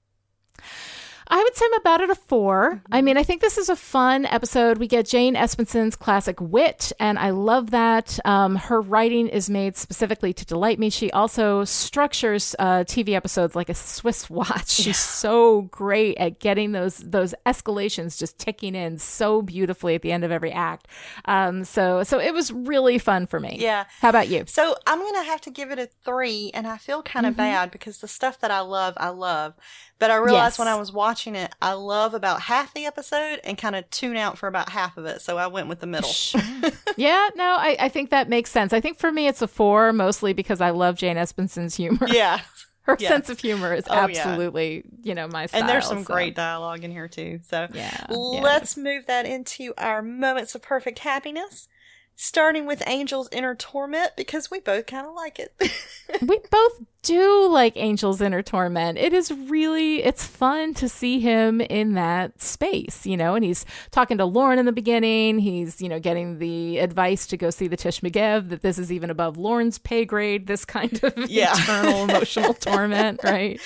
I 1.31 1.43
would 1.43 1.55
say 1.55 1.65
I'm 1.65 1.79
about 1.79 2.01
at 2.01 2.09
a 2.09 2.15
4 2.15 2.81
I 2.91 3.01
mean, 3.01 3.17
I 3.17 3.23
think 3.23 3.41
this 3.41 3.57
is 3.57 3.69
a 3.69 3.75
fun 3.75 4.25
episode. 4.25 4.77
We 4.77 4.87
get 4.87 5.07
Jane 5.07 5.35
Espenson's 5.35 5.95
classic 5.95 6.41
wit, 6.41 6.91
and 6.99 7.19
I 7.19 7.29
love 7.29 7.71
that. 7.71 8.19
Um, 8.25 8.55
her 8.55 8.81
writing 8.81 9.27
is 9.27 9.49
made 9.49 9.77
specifically 9.77 10.33
to 10.33 10.45
delight 10.45 10.79
me. 10.79 10.89
She 10.89 11.11
also 11.11 11.63
structures 11.65 12.55
uh, 12.57 12.83
TV 12.83 13.09
episodes 13.09 13.55
like 13.55 13.69
a 13.69 13.75
Swiss 13.75 14.29
watch. 14.29 14.69
She's 14.69 14.97
so 14.97 15.63
great 15.63 16.17
at 16.17 16.39
getting 16.39 16.71
those 16.71 16.97
those 16.97 17.35
escalations 17.45 18.17
just 18.17 18.39
ticking 18.39 18.73
in 18.73 18.97
so 18.97 19.41
beautifully 19.41 19.95
at 19.95 20.01
the 20.01 20.11
end 20.11 20.23
of 20.23 20.31
every 20.31 20.51
act. 20.51 20.87
Um, 21.25 21.63
so 21.63 22.03
so 22.03 22.19
it 22.19 22.33
was 22.33 22.51
really 22.51 22.97
fun 22.97 23.27
for 23.27 23.39
me. 23.39 23.57
Yeah. 23.59 23.85
How 24.01 24.09
about 24.09 24.29
you? 24.29 24.45
So 24.47 24.75
I'm 24.87 24.99
gonna 24.99 25.23
have 25.23 25.41
to 25.41 25.51
give 25.51 25.69
it 25.71 25.79
a 25.79 25.89
three, 26.03 26.51
and 26.53 26.67
I 26.67 26.77
feel 26.77 27.03
kind 27.03 27.25
of 27.25 27.35
bad 27.35 27.71
because 27.71 27.99
the 27.99 28.07
stuff 28.07 28.39
that 28.39 28.51
I 28.51 28.61
love, 28.61 28.95
I 28.97 29.09
love. 29.09 29.53
But 29.99 30.11
I 30.11 30.15
realized 30.15 30.53
Yes. 30.53 30.59
when 30.59 30.67
I 30.69 30.75
was 30.75 30.93
watching 30.93 31.35
it, 31.35 31.53
I 31.61 31.73
love 31.73 32.13
about 32.13 32.41
half 32.43 32.73
the 32.73 32.85
episode 32.85 33.39
and 33.43 33.57
kind 33.57 33.75
of 33.75 33.89
tune 33.89 34.15
out 34.15 34.37
for 34.37 34.47
about 34.47 34.69
half 34.69 34.97
of 34.97 35.05
it. 35.05 35.21
So 35.21 35.37
I 35.37 35.47
went 35.47 35.67
with 35.67 35.81
the 35.81 35.87
middle. 35.87 36.09
yeah, 36.97 37.29
no, 37.35 37.55
I, 37.59 37.75
I 37.79 37.89
think 37.89 38.09
that 38.11 38.29
makes 38.29 38.49
sense. 38.49 38.71
I 38.71 38.79
think 38.79 38.97
for 38.97 39.11
me 39.11 39.27
it's 39.27 39.41
a 39.41 39.47
four, 39.47 39.91
mostly 39.91 40.31
because 40.31 40.61
I 40.61 40.69
love 40.69 40.95
Jane 40.95 41.17
Espenson's 41.17 41.75
humor. 41.75 42.07
yeah. 42.07 42.39
Her 42.83 42.95
yeah. 42.97 43.09
sense 43.09 43.29
of 43.29 43.39
humor 43.39 43.73
is 43.75 43.83
Oh, 43.87 43.93
yeah. 43.93 44.03
absolutely, 44.05 44.83
you 45.03 45.13
know, 45.13 45.27
my 45.27 45.45
style. 45.45 45.59
And 45.59 45.69
there's 45.69 45.85
some 45.85 45.99
so- 45.99 46.05
great 46.05 46.33
dialogue 46.33 46.83
in 46.83 46.89
here 46.91 47.07
too. 47.09 47.41
So 47.47 47.67
Yeah, 47.73 48.05
let's 48.09 48.77
move 48.77 49.05
that 49.07 49.25
into 49.27 49.73
our 49.77 50.01
moments 50.01 50.55
of 50.55 50.61
perfect 50.63 50.99
happiness. 50.99 51.67
Starting 52.15 52.65
with 52.65 52.85
Angel's 52.87 53.29
inner 53.31 53.55
torment 53.55 54.11
because 54.17 54.49
we 54.51 54.59
both 54.59 54.85
kind 54.87 55.07
of 55.07 55.13
like 55.13 55.39
it. 55.39 55.53
we 56.21 56.39
both 56.51 56.81
do 57.01 57.47
like 57.47 57.77
Angel's 57.77 58.19
Inner 58.21 58.41
Torment. 58.41 58.97
It 58.97 59.13
is 59.13 59.31
really 59.31 60.03
it's 60.03 60.25
fun 60.25 60.73
to 60.75 60.89
see 60.89 61.19
him 61.19 61.61
in 61.61 61.93
that 61.93 62.41
space, 62.41 63.05
you 63.05 63.15
know, 63.15 63.35
and 63.35 63.43
he's 63.45 63.65
talking 63.91 64.17
to 64.17 64.25
Lorne 64.25 64.59
in 64.59 64.65
the 64.65 64.71
beginning. 64.71 65.39
He's, 65.39 65.81
you 65.81 65.87
know, 65.89 65.99
getting 65.99 66.39
the 66.39 66.79
advice 66.79 67.25
to 67.27 67.37
go 67.37 67.49
see 67.49 67.67
the 67.67 67.77
T'ish 67.77 68.01
Magev 68.01 68.49
that 68.49 68.61
this 68.61 68.77
is 68.77 68.91
even 68.91 69.09
above 69.09 69.37
Lorne's 69.37 69.77
pay 69.77 70.03
grade, 70.05 70.47
this 70.47 70.65
kind 70.65 71.01
of 71.03 71.13
Yeah. 71.29 71.53
eternal 71.53 72.03
emotional 72.03 72.53
torment, 72.59 73.21
right? 73.23 73.59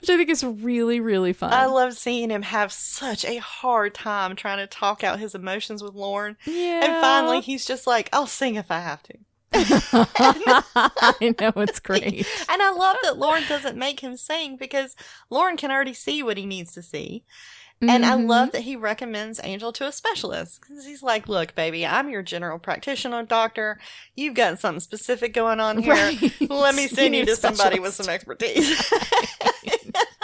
Which 0.00 0.10
I 0.10 0.16
think 0.16 0.30
is 0.30 0.42
really, 0.42 1.00
really 1.00 1.32
fun. 1.32 1.52
I 1.52 1.66
love 1.66 1.94
seeing 1.94 2.30
him 2.30 2.42
have 2.42 2.72
such 2.72 3.24
a 3.24 3.36
hard 3.36 3.94
time 3.94 4.34
trying 4.36 4.58
to 4.58 4.66
talk 4.66 5.04
out 5.04 5.18
his 5.18 5.34
emotions 5.34 5.82
with 5.82 5.94
Lorne. 5.94 6.36
yeah. 6.46 6.84
And 6.84 7.00
finally, 7.02 7.40
he's 7.40 7.64
just 7.64 7.86
like, 7.86 8.08
I'll 8.12 8.26
sing 8.26 8.54
if 8.54 8.70
I 8.70 8.80
have 8.80 9.02
to. 9.04 9.14
I 9.54 11.34
know 11.40 11.52
it's 11.56 11.80
great. 11.80 12.26
And 12.48 12.62
I 12.62 12.70
love 12.72 12.96
that 13.02 13.18
Lorne 13.18 13.44
doesn't 13.48 13.76
make 13.76 14.00
him 14.00 14.16
sing 14.16 14.56
because 14.56 14.96
Lorne 15.30 15.56
can 15.56 15.70
already 15.70 15.94
see 15.94 16.22
what 16.22 16.36
he 16.36 16.46
needs 16.46 16.72
to 16.72 16.82
see. 16.82 17.24
And 17.88 18.06
I 18.06 18.14
love 18.14 18.48
mm-hmm. 18.48 18.56
that 18.56 18.62
he 18.62 18.76
recommends 18.76 19.40
Angel 19.42 19.72
to 19.72 19.86
a 19.86 19.92
specialist 19.92 20.60
because 20.60 20.86
he's 20.86 21.02
like, 21.02 21.28
"Look, 21.28 21.54
baby, 21.54 21.84
I'm 21.84 22.08
your 22.08 22.22
general 22.22 22.58
practitioner 22.58 23.24
doctor. 23.24 23.78
You've 24.14 24.34
got 24.34 24.60
something 24.60 24.80
specific 24.80 25.34
going 25.34 25.58
on 25.58 25.82
here. 25.82 25.92
Right. 25.92 26.40
Let 26.48 26.74
me 26.74 26.86
send 26.88 27.14
you, 27.14 27.22
a 27.22 27.26
to 27.26 27.36
somebody 27.36 27.80
with 27.80 27.94
some 27.94 28.08
expertise." 28.08 28.70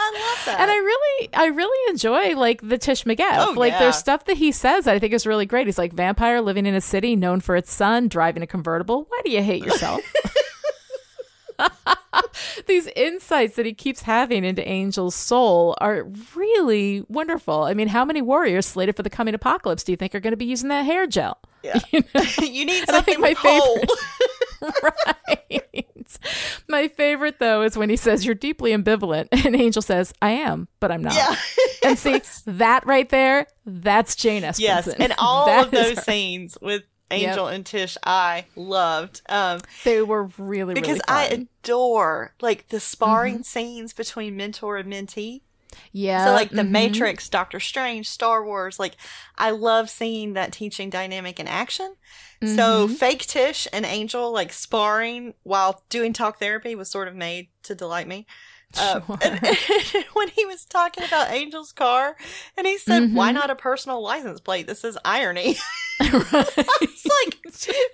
I 0.01 0.11
love 0.13 0.45
that. 0.45 0.61
And 0.61 0.71
I 0.71 0.75
really, 0.75 1.29
I 1.33 1.45
really 1.47 1.91
enjoy 1.91 2.35
like 2.35 2.61
the 2.61 2.77
T'ish 2.77 3.03
Magev. 3.03 3.47
Oh, 3.47 3.53
like 3.57 3.73
yeah. 3.73 3.79
there's 3.79 3.97
stuff 3.97 4.25
that 4.25 4.37
he 4.37 4.51
says 4.51 4.85
that 4.85 4.95
I 4.95 4.99
think 4.99 5.13
is 5.13 5.27
really 5.27 5.45
great. 5.45 5.67
He's 5.67 5.77
like 5.77 5.93
vampire 5.93 6.41
living 6.41 6.65
in 6.65 6.75
a 6.75 6.81
city 6.81 7.15
known 7.15 7.41
for 7.41 7.55
its 7.55 7.71
sun, 7.71 8.07
driving 8.07 8.41
a 8.41 8.47
convertible. 8.47 9.05
Why 9.09 9.21
do 9.23 9.31
you 9.31 9.43
hate 9.43 9.63
yourself? 9.63 10.01
These 12.67 12.87
insights 12.95 13.55
that 13.55 13.65
he 13.65 13.73
keeps 13.73 14.01
having 14.03 14.43
into 14.43 14.67
Angel's 14.67 15.15
soul 15.15 15.75
are 15.81 16.07
really 16.35 17.03
wonderful. 17.07 17.63
I 17.63 17.73
mean, 17.73 17.87
how 17.89 18.05
many 18.05 18.21
warriors 18.21 18.65
slated 18.65 18.95
for 18.95 19.03
the 19.03 19.09
coming 19.09 19.33
apocalypse 19.35 19.83
do 19.83 19.91
you 19.91 19.95
think 19.97 20.13
are 20.15 20.19
going 20.19 20.31
to 20.33 20.37
be 20.37 20.45
using 20.45 20.69
that 20.69 20.83
hair 20.85 21.07
gel? 21.07 21.37
Yeah. 21.63 21.79
You 21.91 22.03
know? 22.15 22.21
you 22.41 22.65
need 22.65 22.87
And 22.87 22.97
I 22.97 23.01
think 23.01 23.19
something 23.19 23.21
my 23.21 23.33
cold. 23.33 23.89
right. 24.83 26.05
My 26.67 26.87
favorite 26.87 27.39
though 27.39 27.61
is 27.63 27.77
when 27.77 27.89
he 27.89 27.95
says 27.95 28.25
you're 28.25 28.35
deeply 28.35 28.71
ambivalent 28.71 29.27
and 29.45 29.55
Angel 29.55 29.81
says 29.81 30.13
I 30.21 30.31
am, 30.31 30.67
but 30.79 30.91
I'm 30.91 31.01
not. 31.01 31.13
yeah. 31.15 31.35
And 31.83 31.97
see 31.97 32.21
that 32.45 32.85
right 32.85 33.07
there, 33.09 33.47
that's 33.65 34.15
Jane 34.15 34.43
Espenson. 34.43 34.59
Yes, 34.59 34.87
and 34.87 35.13
all 35.17 35.45
That 35.47 35.65
of 35.65 35.71
those 35.71 35.95
her. 35.95 36.01
scenes 36.01 36.57
with 36.61 36.83
Angel 37.11 37.47
and 37.47 37.65
T'ish, 37.65 37.97
I 38.05 38.45
loved. 38.55 39.21
Um, 39.29 39.61
they 39.83 40.01
were 40.01 40.29
really 40.37 40.73
because 40.73 40.99
really 40.99 41.01
I 41.07 41.25
adore 41.63 42.33
like 42.41 42.67
the 42.69 42.79
sparring 42.79 43.35
Mm-hmm. 43.35 43.41
scenes 43.43 43.93
between 43.93 44.37
mentor 44.37 44.77
and 44.77 44.91
mentee. 44.91 45.41
yeah. 45.91 46.25
so 46.25 46.33
like 46.33 46.49
the 46.51 46.61
mhm. 46.63 46.69
Matrix, 46.71 47.29
Doctor 47.29 47.59
Strange, 47.59 48.07
Star 48.09 48.43
Wars, 48.43 48.79
like 48.79 48.95
I 49.37 49.51
love 49.51 49.89
seeing 49.89 50.33
that 50.33 50.51
teaching 50.51 50.89
dynamic 50.89 51.39
in 51.39 51.47
action. 51.47 51.95
So 52.41 52.87
Mhm. 52.87 52.95
fake 52.95 53.25
T'ish 53.27 53.67
and 53.73 53.85
Angel 53.85 54.31
like 54.31 54.53
sparring 54.53 55.33
while 55.43 55.83
doing 55.89 56.13
talk 56.13 56.39
therapy 56.39 56.73
was 56.75 56.89
sort 56.89 57.07
of 57.07 57.15
made 57.15 57.49
to 57.63 57.75
delight 57.75 58.07
me. 58.07 58.25
Uh, 58.77 59.01
Sure. 59.05 59.17
and- 59.23 59.39
when 60.13 60.27
he 60.29 60.45
was 60.45 60.65
talking 60.65 61.03
about 61.03 61.29
Angel's 61.29 61.71
car, 61.71 62.15
and 62.57 62.67
he 62.67 62.77
said, 62.77 63.13
"Why 63.15 63.31
Mhm. 63.31 63.35
not 63.35 63.49
a 63.49 63.55
personal 63.55 64.01
license 64.01 64.39
plate? 64.39 64.67
This 64.67 64.83
is 64.83 64.97
irony." 65.05 65.57
It's 66.01 67.05
like 67.05 67.37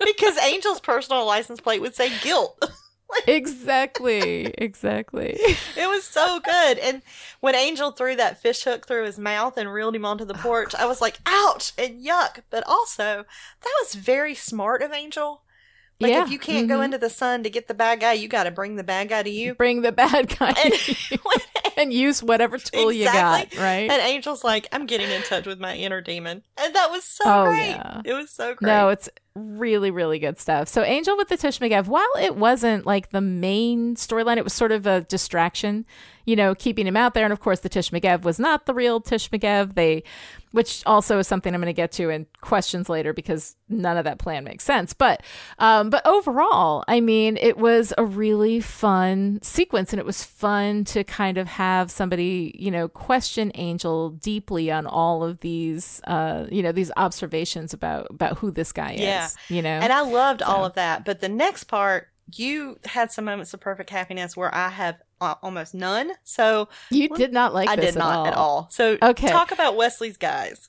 because 0.04 0.36
Angel's 0.38 0.80
personal 0.80 1.24
license 1.26 1.60
plate 1.60 1.80
would 1.80 1.94
say 1.94 2.10
guilt. 2.20 2.62
exactly. 3.26 4.46
Exactly. 4.58 5.36
It 5.76 5.88
was 5.88 6.04
so 6.04 6.40
good. 6.40 6.78
And 6.78 7.02
when 7.40 7.54
Angel 7.54 7.90
threw 7.92 8.14
that 8.16 8.40
fish 8.40 8.62
hook 8.64 8.86
through 8.86 9.04
his 9.06 9.18
mouth 9.18 9.56
and 9.56 9.72
reeled 9.72 9.94
him 9.96 10.04
onto 10.04 10.24
the 10.24 10.34
porch, 10.34 10.74
I 10.74 10.86
was 10.86 11.00
like, 11.00 11.18
ouch 11.26 11.72
and 11.78 12.04
yuck. 12.04 12.42
But 12.50 12.64
also, 12.66 13.24
that 13.62 13.74
was 13.82 13.94
very 13.94 14.34
smart 14.34 14.82
of 14.82 14.92
Angel. 14.92 15.42
Like, 15.98 16.12
Yeah. 16.12 16.24
if 16.24 16.30
you 16.30 16.38
can't 16.38 16.68
go 16.68 16.78
Mhm. 16.80 16.84
into 16.86 16.98
the 16.98 17.08
sun 17.08 17.42
to 17.42 17.50
get 17.50 17.68
the 17.68 17.74
bad 17.74 18.00
guy, 18.00 18.12
you 18.12 18.28
got 18.28 18.44
to 18.44 18.50
bring 18.50 18.76
the 18.76 18.84
bad 18.84 19.08
guy 19.08 19.22
to 19.22 19.30
you. 19.30 19.54
Bring 19.54 19.80
the 19.82 19.92
bad 19.92 20.36
guy 20.38 20.52
And, 20.62 20.74
and 21.78 21.92
use 21.92 22.22
whatever 22.22 22.58
tool 22.58 22.92
you 22.92 23.04
got, 23.06 23.54
right? 23.56 23.90
and 23.90 24.02
Angel's 24.02 24.44
like, 24.44 24.68
I'm 24.72 24.84
getting 24.86 25.10
in 25.10 25.22
touch 25.22 25.46
with 25.46 25.58
my 25.58 25.74
inner 25.74 26.00
demon. 26.02 26.42
And 26.58 26.74
that 26.74 26.90
was 26.90 27.04
so 27.04 27.24
Oh, 27.24 27.44
great. 27.46 27.70
yeah. 27.70 28.02
It 28.04 28.12
was 28.12 28.30
so 28.30 28.54
great. 28.54 28.68
No, 28.68 28.90
it's 28.90 29.08
really, 29.36 29.90
really 29.90 30.18
good 30.18 30.38
stuff. 30.38 30.68
So, 30.68 30.82
Angel 30.82 31.16
with 31.16 31.28
the 31.28 31.36
T'ish 31.36 31.58
Magev, 31.60 31.86
while 31.86 32.04
it 32.20 32.36
wasn't 32.36 32.86
like 32.86 33.10
the 33.10 33.20
main 33.20 33.94
storyline, 33.94 34.36
it 34.38 34.44
was 34.44 34.52
sort 34.54 34.72
of 34.72 34.86
a 34.86 35.02
distraction, 35.02 35.84
you 36.24 36.34
know, 36.36 36.54
keeping 36.54 36.86
him 36.86 36.96
out 36.96 37.14
there. 37.14 37.24
And 37.24 37.32
of 37.32 37.40
course, 37.40 37.60
the 37.60 37.68
T'ish 37.68 37.90
Magev 37.90 38.22
was 38.22 38.38
not 38.38 38.66
the 38.66 38.74
real 38.74 39.00
T'ish 39.00 39.30
Magev. 39.30 39.74
They, 39.74 40.02
which 40.52 40.82
also 40.86 41.18
is 41.18 41.28
something 41.28 41.52
I'm 41.54 41.60
going 41.60 41.66
to 41.66 41.74
get 41.74 41.92
to 41.92 42.08
in 42.08 42.26
questions 42.40 42.88
later 42.88 43.12
because 43.12 43.56
none 43.68 43.98
of 43.98 44.04
that 44.04 44.18
plan 44.18 44.42
makes 44.44 44.64
sense. 44.64 44.94
But, 44.94 45.22
um, 45.58 45.90
but 45.90 46.06
overall, 46.06 46.82
I 46.88 47.00
mean, 47.00 47.36
it 47.36 47.58
was 47.58 47.92
a 47.98 48.04
really 48.06 48.60
fun 48.60 49.38
sequence, 49.42 49.92
and 49.92 50.00
it 50.00 50.06
was 50.06 50.24
fun 50.24 50.84
to 50.84 51.04
kind 51.04 51.36
of 51.36 51.46
have 51.46 51.90
somebody, 51.90 52.56
you 52.58 52.70
know, 52.70 52.88
question 52.88 53.52
Angel 53.54 54.10
deeply 54.10 54.70
on 54.70 54.86
all 54.86 55.22
of 55.22 55.40
these, 55.40 56.00
uh, 56.06 56.46
you 56.50 56.62
know, 56.62 56.72
these 56.72 56.90
observations 56.96 57.74
about 57.74 58.06
about 58.08 58.38
who 58.38 58.50
this 58.50 58.72
guy 58.72 58.92
Yeah. 58.98 59.25
is. 59.25 59.25
You 59.48 59.62
know, 59.62 59.78
And 59.82 59.92
I 59.92 60.00
loved 60.02 60.42
all 60.42 60.64
of 60.64 60.74
that. 60.74 61.04
But 61.04 61.20
the 61.20 61.28
next 61.28 61.64
part, 61.64 62.08
you 62.34 62.78
had 62.84 63.12
some 63.12 63.24
moments 63.24 63.54
of 63.54 63.60
perfect 63.60 63.90
happiness 63.90 64.36
where 64.36 64.52
I 64.54 64.68
have 64.68 64.96
uh, 65.20 65.34
almost 65.42 65.74
none. 65.74 66.12
So 66.24 66.68
you 66.90 67.08
did 67.08 67.32
not 67.32 67.54
like 67.54 67.68
I 67.68 67.76
did 67.76 67.94
not 67.94 68.18
all. 68.18 68.26
at 68.26 68.34
all. 68.34 68.68
So 68.70 68.98
Okay. 69.02 69.28
talk 69.28 69.52
about 69.52 69.76
Wesley's 69.76 70.16
guys. 70.16 70.68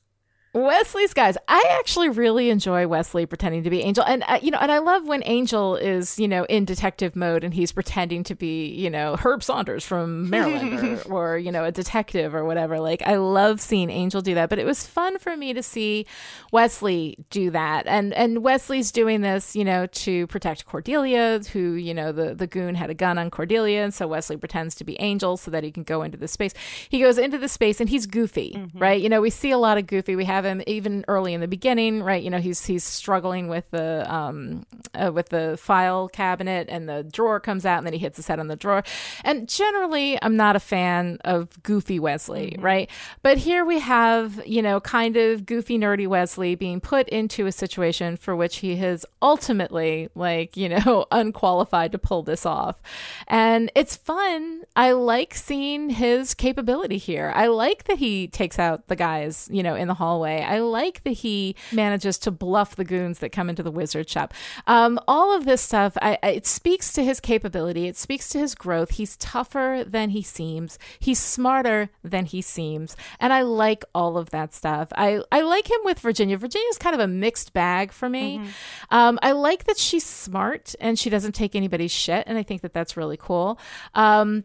Wesley's 0.58 1.14
guys. 1.14 1.38
I 1.48 1.64
actually 1.70 2.10
really 2.10 2.50
enjoy 2.50 2.88
Wesley 2.88 3.28
pretending 3.28 3.64
to 3.64 3.70
be 3.70 3.82
Angel, 3.82 4.04
and 4.04 4.24
uh, 4.28 4.40
you 4.42 4.50
know, 4.50 4.58
and 4.58 4.72
I 4.72 4.80
love 4.80 5.08
when 5.08 5.22
Angel 5.26 5.76
is 5.76 6.18
you 6.18 6.28
know 6.28 6.46
in 6.46 6.66
detective 6.66 7.16
mode 7.16 7.44
and 7.44 7.54
he's 7.54 7.72
pretending 7.72 8.24
to 8.24 8.36
be 8.36 8.68
you 8.68 8.90
know 8.90 9.16
Herb 9.16 9.44
Saunders 9.44 9.86
from 9.86 10.30
Maryland 10.30 11.02
or, 11.06 11.12
or 11.12 11.38
you 11.38 11.52
know 11.52 11.64
a 11.64 11.72
detective 11.72 12.34
or 12.34 12.44
whatever. 12.44 12.80
Like 12.80 13.04
I 13.04 13.18
love 13.18 13.62
seeing 13.62 13.92
Angel 13.92 14.22
do 14.22 14.34
that, 14.34 14.50
but 14.50 14.58
it 14.58 14.66
was 14.66 14.86
fun 14.86 15.20
for 15.20 15.38
me 15.38 15.54
to 15.54 15.62
see 15.62 16.08
Wesley 16.52 17.18
do 17.30 17.52
that, 17.52 17.86
and 17.86 18.14
and 18.14 18.44
Wesley's 18.44 18.92
doing 18.92 19.22
this 19.22 19.56
you 19.56 19.64
know 19.64 19.86
to 19.86 20.26
protect 20.28 20.66
Cordelia, 20.66 21.40
who 21.54 21.74
you 21.74 21.94
know 21.94 22.12
the 22.12 22.34
the 22.34 22.48
goon 22.48 22.74
had 22.74 22.90
a 22.90 22.96
gun 22.96 23.20
on 23.20 23.30
Cordelia, 23.30 23.84
and 23.84 23.94
so 23.94 24.08
Wesley 24.08 24.38
pretends 24.38 24.74
to 24.76 24.84
be 24.84 25.00
Angel 25.00 25.38
so 25.38 25.52
that 25.52 25.64
he 25.64 25.72
can 25.72 25.84
go 25.84 26.02
into 26.02 26.18
the 26.18 26.28
space. 26.28 26.54
He 26.90 27.00
goes 27.00 27.20
into 27.20 27.38
the 27.38 27.48
space 27.48 27.80
and 27.80 27.90
he's 27.90 28.08
goofy, 28.08 28.72
right? 28.74 29.00
You 29.00 29.10
know, 29.10 29.22
we 29.22 29.30
see 29.30 29.52
a 29.52 29.58
lot 29.60 29.78
of 29.78 29.86
goofy. 29.86 30.16
We 30.16 30.26
have 30.26 30.47
him 30.48 30.62
even 30.68 31.06
early 31.08 31.34
in 31.34 31.42
the 31.42 31.48
beginning, 31.48 32.02
right? 32.02 32.22
You 32.22 32.30
know, 32.30 32.40
he's 32.40 32.66
he's 32.66 32.84
struggling 32.84 33.48
with 33.48 33.70
the 33.72 34.12
um 34.14 34.66
uh, 34.94 35.12
with 35.14 35.30
the 35.30 35.58
file 35.62 36.08
cabinet, 36.08 36.68
and 36.70 36.88
the 36.88 37.04
drawer 37.04 37.40
comes 37.40 37.66
out, 37.66 37.78
and 37.78 37.86
then 37.86 37.94
he 37.94 38.00
hits 38.00 38.18
his 38.18 38.28
head 38.28 38.40
on 38.40 38.48
the 38.48 38.56
drawer. 38.56 38.84
And 39.24 39.48
generally, 39.48 40.18
I'm 40.22 40.36
not 40.36 40.56
a 40.56 40.60
fan 40.60 41.20
of 41.24 41.62
goofy 41.64 42.00
Wesley, 42.00 42.52
mm-hmm. 42.52 42.62
right? 42.62 42.90
But 43.22 43.38
here 43.38 43.66
we 43.66 43.80
have 43.80 44.42
you 44.46 44.62
know 44.62 44.80
kind 44.80 45.18
of 45.18 45.46
goofy 45.46 45.78
nerdy 45.78 46.08
Wesley 46.08 46.56
being 46.56 46.80
put 46.80 47.08
into 47.10 47.46
a 47.46 47.52
situation 47.52 48.18
for 48.18 48.36
which 48.36 48.58
he 48.58 48.78
has 48.78 49.06
ultimately 49.22 50.10
like 50.16 50.58
you 50.58 50.70
know 50.70 51.06
unqualified 51.12 51.92
to 51.92 51.98
pull 51.98 52.24
this 52.24 52.46
off, 52.46 52.82
and 53.28 53.72
it's 53.76 53.96
fun. 53.96 54.64
I 54.76 54.92
like 54.92 55.36
seeing 55.36 55.90
his 55.90 56.34
capability 56.34 56.98
here. 56.98 57.32
I 57.36 57.48
like 57.48 57.86
that 57.86 57.98
he 57.98 58.28
takes 58.28 58.60
out 58.60 58.88
the 58.88 58.96
guys, 58.96 59.50
you 59.52 59.64
know, 59.64 59.76
in 59.76 59.88
the 59.88 59.94
hallway. 59.94 60.37
I 60.44 60.60
like 60.60 61.04
that 61.04 61.12
he 61.12 61.56
manages 61.72 62.18
to 62.20 62.32
bluff 62.32 62.76
the 62.76 62.86
goons 62.86 63.20
that 63.20 63.32
come 63.32 63.50
into 63.50 63.64
the 63.64 63.72
wizard 63.72 64.10
shop. 64.10 64.34
Um, 64.66 65.00
all 65.08 65.36
of 65.36 65.46
this 65.46 65.62
stuff, 65.62 65.98
I, 66.02 66.18
I, 66.24 66.30
it 66.30 66.48
speaks 66.48 66.92
to 66.94 67.04
his 67.04 67.20
capability. 67.20 67.88
It 67.88 67.98
speaks 67.98 68.30
to 68.30 68.40
his 68.40 68.56
growth. 68.56 68.92
He's 68.92 69.18
tougher 69.18 69.84
than 69.86 70.10
he 70.12 70.22
seems. 70.22 70.78
He's 71.00 71.20
smarter 71.20 71.90
than 72.04 72.26
he 72.26 72.42
seems, 72.42 72.96
and 73.20 73.34
I 73.34 73.42
like 73.42 73.84
all 73.94 74.18
of 74.18 74.30
that 74.32 74.54
stuff. 74.54 74.90
I 74.96 75.22
I 75.32 75.42
like 75.42 75.70
him 75.70 75.80
with 75.84 76.00
Virginia. 76.00 76.38
Virginia's 76.38 76.78
kind 76.78 76.94
of 76.94 77.02
a 77.02 77.08
mixed 77.08 77.54
bag 77.54 77.92
for 77.92 78.10
me. 78.10 78.40
Mm-hmm. 78.40 78.96
Um, 78.96 79.20
I 79.22 79.32
like 79.32 79.66
that 79.66 79.78
she's 79.78 80.06
smart 80.06 80.76
and 80.80 80.98
she 80.98 81.10
doesn't 81.10 81.34
take 81.34 81.56
anybody's 81.56 81.92
shit, 81.92 82.24
and 82.28 82.38
I 82.38 82.44
think 82.44 82.62
that 82.62 82.74
that's 82.74 82.98
really 82.98 83.18
cool. 83.18 83.60
Um, 83.94 84.44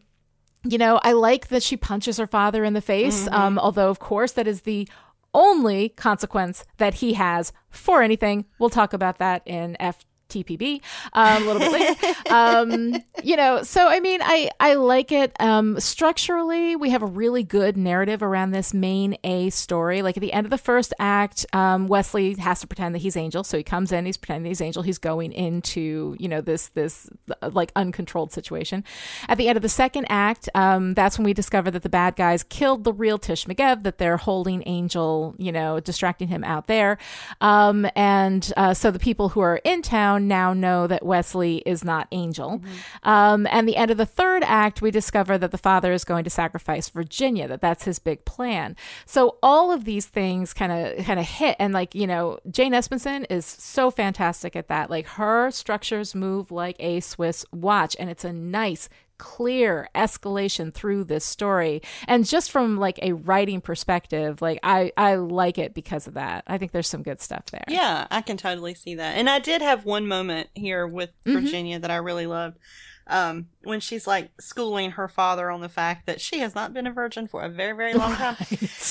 you 0.64 0.78
know, 0.78 1.01
I 1.03 1.12
like 1.12 1.49
that 1.49 1.62
she 1.62 1.76
punches 1.76 2.18
her 2.18 2.26
father 2.26 2.64
in 2.64 2.72
the 2.72 2.80
face, 2.80 3.24
mm-hmm. 3.24 3.34
um, 3.34 3.59
although, 3.59 3.90
of 3.90 3.99
course, 3.99 4.32
that 4.32 4.47
is 4.47 4.62
the 4.62 4.88
only 5.35 5.89
consequence 5.91 6.64
that 6.78 6.95
he 6.95 7.14
has 7.14 7.53
for 7.70 8.03
anything. 8.03 8.45
We'll 8.59 8.70
talk 8.70 8.93
about 8.93 9.18
that 9.18 9.43
in 9.47 9.76
F 9.80 10.05
TPB 10.33 10.80
um, 11.12 11.43
a 11.43 11.47
little 11.47 11.61
bit 11.61 11.72
later. 11.72 12.18
Um, 12.33 13.03
you 13.22 13.37
know, 13.37 13.62
so 13.62 13.89
I 13.89 14.01
mean, 14.01 14.20
I 14.22 14.51
I 14.59 14.74
like 14.74 15.12
it. 15.12 15.37
Um, 15.39 15.78
structurally, 15.80 16.76
we 16.76 16.91
have 16.91 17.03
a 17.03 17.07
really 17.07 17.43
good 17.43 17.76
narrative 17.76 18.22
around 18.22 18.51
this 18.53 18.72
main 18.72 19.16
A 19.24 19.51
story. 19.51 20.03
Like 20.03 20.16
at 20.16 20.20
the 20.20 20.33
end 20.33 20.47
of 20.47 20.51
the 20.51 20.59
first 20.59 20.95
act, 20.99 21.45
um, 21.53 21.89
Wesley 21.89 22.35
has 22.35 22.61
to 22.61 22.66
pretend 22.66 22.95
that 22.95 23.01
he's 23.01 23.16
Angel, 23.16 23.45
so 23.45 23.57
he 23.57 23.62
comes 23.62 23.93
in, 23.93 24.07
he's 24.07 24.16
pretending 24.16 24.51
he's 24.51 24.61
Angel, 24.61 24.83
he's 24.83 24.99
going 24.99 25.33
into 25.33 26.16
you 26.18 26.28
know 26.28 26.41
this 26.41 26.68
this 26.68 27.09
uh, 27.43 27.51
like 27.53 27.72
uncontrolled 27.76 28.33
situation. 28.33 28.85
At 29.28 29.39
the 29.39 29.49
end 29.49 29.57
of 29.57 29.62
the 29.62 29.68
second 29.68 30.07
act, 30.09 30.49
um, 30.55 30.95
that's 30.95 31.18
when 31.18 31.24
we 31.24 31.35
discover 31.35 31.70
that 31.70 31.83
the 31.83 31.89
bad 31.89 32.16
guys 32.16 32.43
killed 32.43 32.85
the 32.85 32.93
real 32.93 33.18
T'ish 33.18 33.47
Magev, 33.47 33.83
that 33.83 33.99
they're 33.99 34.16
holding 34.16 34.62
Angel, 34.66 35.35
you 35.39 35.53
know, 35.53 35.80
distracting 35.80 36.28
him 36.28 36.45
out 36.45 36.66
there, 36.66 36.99
um, 37.41 37.87
and 37.95 38.53
uh, 38.57 38.74
so 38.74 38.91
the 38.91 38.99
people 38.99 39.30
who 39.30 39.41
are 39.41 39.61
in 39.64 39.83
town 39.83 40.22
now 40.29 40.53
know 40.53 40.87
that 40.87 41.05
Wesley 41.05 41.59
is 41.66 41.85
not 41.85 42.09
Angel. 42.12 42.59
Mm-hmm. 42.59 43.09
Um, 43.09 43.47
and 43.51 43.68
the 43.68 43.77
end 43.77 43.91
of 43.91 43.97
the 43.97 44.07
third 44.07 44.43
act, 44.45 44.83
we 44.83 44.91
discover 44.91 45.39
that 45.39 45.51
the 45.51 45.59
father 45.59 45.93
is 45.93 46.05
going 46.05 46.25
to 46.25 46.31
sacrifice 46.31 46.89
Virginia, 46.89 47.49
that 47.49 47.61
that's 47.61 47.85
his 47.85 47.99
big 47.99 48.25
plan. 48.25 48.77
So 49.07 49.39
all 49.43 49.70
of 49.70 49.85
these 49.85 50.07
things 50.07 50.53
kind 50.53 50.73
of 50.73 51.05
kind 51.05 51.20
of 51.20 51.27
hit, 51.27 51.57
and 51.59 51.73
like 51.73 51.95
you 51.95 52.07
know, 52.07 52.39
Jane 52.51 52.73
Espenson 52.73 53.27
is 53.31 53.45
so 53.47 53.91
fantastic 53.91 54.57
at 54.57 54.68
that. 54.68 54.91
Like 54.91 55.07
her 55.07 55.51
structures 55.51 56.14
move 56.14 56.51
like 56.51 56.77
a 56.79 57.01
Swiss 57.01 57.45
watch, 57.53 57.97
and 57.99 58.11
it's 58.11 58.25
a 58.25 58.33
nice 58.33 58.89
clear 59.23 59.89
escalation 59.95 60.75
through 60.75 61.05
this 61.05 61.25
story 61.25 61.81
and 62.09 62.27
just 62.27 62.51
from 62.51 62.77
like 62.77 62.99
a 63.03 63.12
writing 63.12 63.61
perspective 63.61 64.43
like 64.43 64.59
i 64.64 64.91
i 64.97 65.14
like 65.14 65.59
it 65.59 65.75
because 65.75 66.09
of 66.09 66.14
that 66.14 66.43
i 66.49 66.59
think 66.59 66.73
there's 66.73 66.89
some 66.89 67.05
good 67.05 67.20
stuff 67.20 67.47
there 67.53 67.62
yeah 67.68 68.09
i 68.11 68.20
can 68.20 68.37
totally 68.37 68.75
see 68.75 68.97
that 68.97 69.16
and 69.16 69.31
i 69.31 69.39
did 69.39 69.62
have 69.62 69.85
one 69.85 70.09
moment 70.09 70.49
here 70.55 70.89
with 70.89 71.11
mm-hmm. 71.25 71.39
virginia 71.39 71.77
mm-hmm. 71.77 71.83
that 71.83 71.91
i 71.93 71.97
really 71.97 72.27
loved 72.27 72.59
um, 73.07 73.49
when 73.62 73.79
she's 73.79 74.07
like 74.07 74.31
schooling 74.41 74.93
her 74.93 75.07
father 75.07 75.51
on 75.51 75.61
the 75.61 75.68
fact 75.68 76.07
that 76.07 76.20
she 76.20 76.39
has 76.39 76.55
not 76.57 76.73
been 76.73 76.87
a 76.87 76.93
virgin 76.93 77.29
for 77.29 77.43
a 77.43 77.49
very, 77.49 77.77
very 77.77 77.95
long 77.95 78.14
time. 78.14 78.37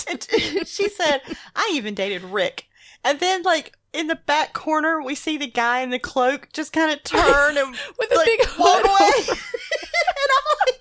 Right. 0.08 0.68
she 0.68 0.90
said, 0.90 1.22
I 1.56 1.72
even 1.74 1.96
dated 1.96 2.24
Rick. 2.24 2.68
And 3.04 3.20
then, 3.20 3.44
like, 3.44 3.78
in 3.94 4.08
the 4.08 4.16
back 4.16 4.54
corner, 4.54 5.02
we 5.02 5.16
see 5.16 5.38
the 5.38 5.48
guy 5.48 5.82
in 5.82 5.90
the 5.90 6.00
cloak 6.00 6.50
just 6.54 6.72
kind 6.72 6.92
of 6.92 7.04
turn 7.04 7.58
and 7.58 7.72
with 8.00 8.12
like, 8.16 8.28
a 8.28 8.38
big 8.38 8.48
walk 8.58 8.86
away. 8.86 9.38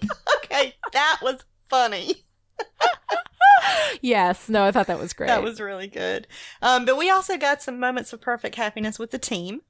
And 0.00 0.10
I'm 0.10 0.16
like, 0.28 0.36
okay, 0.36 0.74
that 0.92 1.18
was 1.22 1.44
funny. 1.68 2.24
yes, 4.00 4.48
no, 4.48 4.64
I 4.64 4.72
thought 4.72 4.86
that 4.86 4.98
was 4.98 5.12
great. 5.12 5.28
That 5.28 5.42
was 5.42 5.60
really 5.60 5.88
good. 5.88 6.26
Um, 6.62 6.84
but 6.84 6.96
we 6.96 7.10
also 7.10 7.36
got 7.36 7.62
some 7.62 7.78
moments 7.78 8.12
of 8.12 8.20
perfect 8.20 8.56
happiness 8.56 8.98
with 8.98 9.10
the 9.10 9.18
team. 9.18 9.62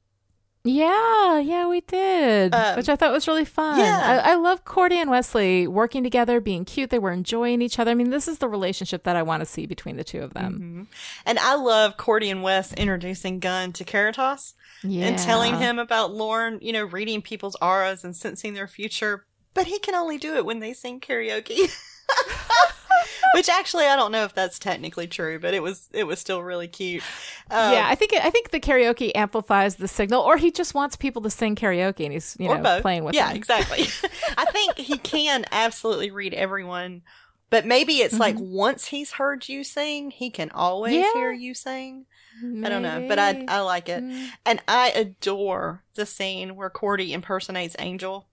Yeah, 0.62 1.38
yeah, 1.38 1.66
we 1.68 1.80
did, 1.80 2.54
um, 2.54 2.76
which 2.76 2.90
I 2.90 2.96
thought 2.96 3.12
was 3.12 3.26
really 3.26 3.46
fun. 3.46 3.78
Yeah. 3.78 4.22
I, 4.22 4.32
I, 4.32 4.34
love 4.34 4.66
Cordy 4.66 4.98
and 4.98 5.08
Wesley 5.08 5.66
working 5.66 6.02
together, 6.02 6.38
being 6.38 6.66
cute. 6.66 6.90
They 6.90 6.98
were 6.98 7.12
enjoying 7.12 7.62
each 7.62 7.78
other. 7.78 7.90
I 7.90 7.94
mean, 7.94 8.10
this 8.10 8.28
is 8.28 8.38
the 8.38 8.48
relationship 8.48 9.04
that 9.04 9.16
I 9.16 9.22
want 9.22 9.40
to 9.40 9.46
see 9.46 9.64
between 9.64 9.96
the 9.96 10.04
two 10.04 10.20
of 10.20 10.34
them. 10.34 10.54
Mm-hmm. 10.54 10.82
And 11.24 11.38
I 11.38 11.54
love 11.54 11.96
Cordy 11.96 12.28
and 12.28 12.42
Wes 12.42 12.74
introducing 12.74 13.38
Gunn 13.38 13.72
to 13.72 13.84
Caritas 13.84 14.52
yeah. 14.82 15.06
and 15.06 15.18
telling 15.18 15.56
him 15.56 15.78
about 15.78 16.12
Lorne, 16.12 16.58
you 16.60 16.74
know, 16.74 16.84
reading 16.84 17.22
people's 17.22 17.56
auras 17.62 18.04
and 18.04 18.14
sensing 18.14 18.52
their 18.52 18.68
future. 18.68 19.24
But 19.54 19.66
he 19.66 19.78
can 19.78 19.94
only 19.94 20.18
do 20.18 20.36
it 20.36 20.44
when 20.44 20.60
they 20.60 20.72
sing 20.72 21.00
karaoke. 21.00 21.70
Which 23.34 23.48
actually, 23.48 23.86
I 23.86 23.96
don't 23.96 24.12
know 24.12 24.24
if 24.24 24.34
that's 24.34 24.58
technically 24.58 25.06
true, 25.06 25.38
but 25.38 25.54
it 25.54 25.62
was 25.62 25.88
it 25.92 26.04
was 26.04 26.18
still 26.18 26.42
really 26.42 26.68
cute. 26.68 27.02
Um, 27.50 27.72
yeah, 27.72 27.86
I 27.88 27.94
think 27.94 28.12
it, 28.12 28.24
I 28.24 28.30
think 28.30 28.50
the 28.50 28.60
karaoke 28.60 29.12
amplifies 29.14 29.76
the 29.76 29.88
signal, 29.88 30.22
or 30.22 30.36
he 30.36 30.50
just 30.50 30.74
wants 30.74 30.96
people 30.96 31.22
to 31.22 31.30
sing 31.30 31.54
karaoke, 31.54 32.04
and 32.04 32.12
he's 32.12 32.36
you 32.40 32.48
know 32.48 32.58
both. 32.58 32.82
playing 32.82 33.04
with. 33.04 33.14
Yeah, 33.14 33.28
them. 33.28 33.36
exactly. 33.36 33.86
I 34.36 34.46
think 34.46 34.76
he 34.78 34.98
can 34.98 35.44
absolutely 35.52 36.10
read 36.10 36.34
everyone, 36.34 37.02
but 37.50 37.66
maybe 37.66 37.94
it's 37.94 38.14
mm-hmm. 38.14 38.20
like 38.20 38.36
once 38.38 38.86
he's 38.86 39.12
heard 39.12 39.48
you 39.48 39.62
sing, 39.62 40.10
he 40.10 40.30
can 40.30 40.50
always 40.50 40.94
yeah. 40.94 41.12
hear 41.14 41.32
you 41.32 41.54
sing. 41.54 42.06
Maybe. 42.42 42.66
I 42.66 42.68
don't 42.68 42.82
know, 42.82 43.06
but 43.06 43.18
I 43.18 43.44
I 43.48 43.60
like 43.60 43.88
it, 43.88 44.02
mm. 44.02 44.28
and 44.44 44.60
I 44.66 44.90
adore 44.90 45.84
the 45.94 46.06
scene 46.06 46.56
where 46.56 46.70
Cordy 46.70 47.12
impersonates 47.12 47.76
Angel 47.78 48.26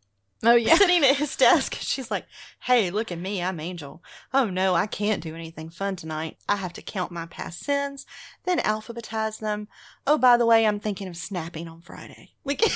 Oh 0.43 0.55
yeah. 0.55 0.75
Sitting 0.75 1.03
at 1.03 1.17
his 1.17 1.35
desk, 1.35 1.75
she's 1.75 2.11
like, 2.11 2.25
"Hey, 2.61 2.89
look 2.91 3.11
at 3.11 3.19
me, 3.19 3.41
I'm 3.41 3.59
Angel. 3.59 4.03
Oh 4.33 4.45
no, 4.45 4.75
I 4.75 4.88
can't 4.88 5.23
do 5.23 5.35
anything 5.35 5.69
fun 5.69 5.95
tonight. 5.95 6.38
I 6.47 6.57
have 6.57 6.73
to 6.73 6.81
count 6.81 7.11
my 7.11 7.25
past 7.25 7.59
sins, 7.59 8.05
then 8.45 8.59
alphabetize 8.59 9.39
them. 9.39 9.67
Oh, 10.05 10.17
by 10.17 10.38
the 10.38 10.45
way, 10.45 10.65
I'm 10.65 10.79
thinking 10.79 11.07
of 11.07 11.17
snapping 11.17 11.67
on 11.67 11.81
Friday." 11.81 12.33
Like, 12.48 12.62
it 12.66 12.76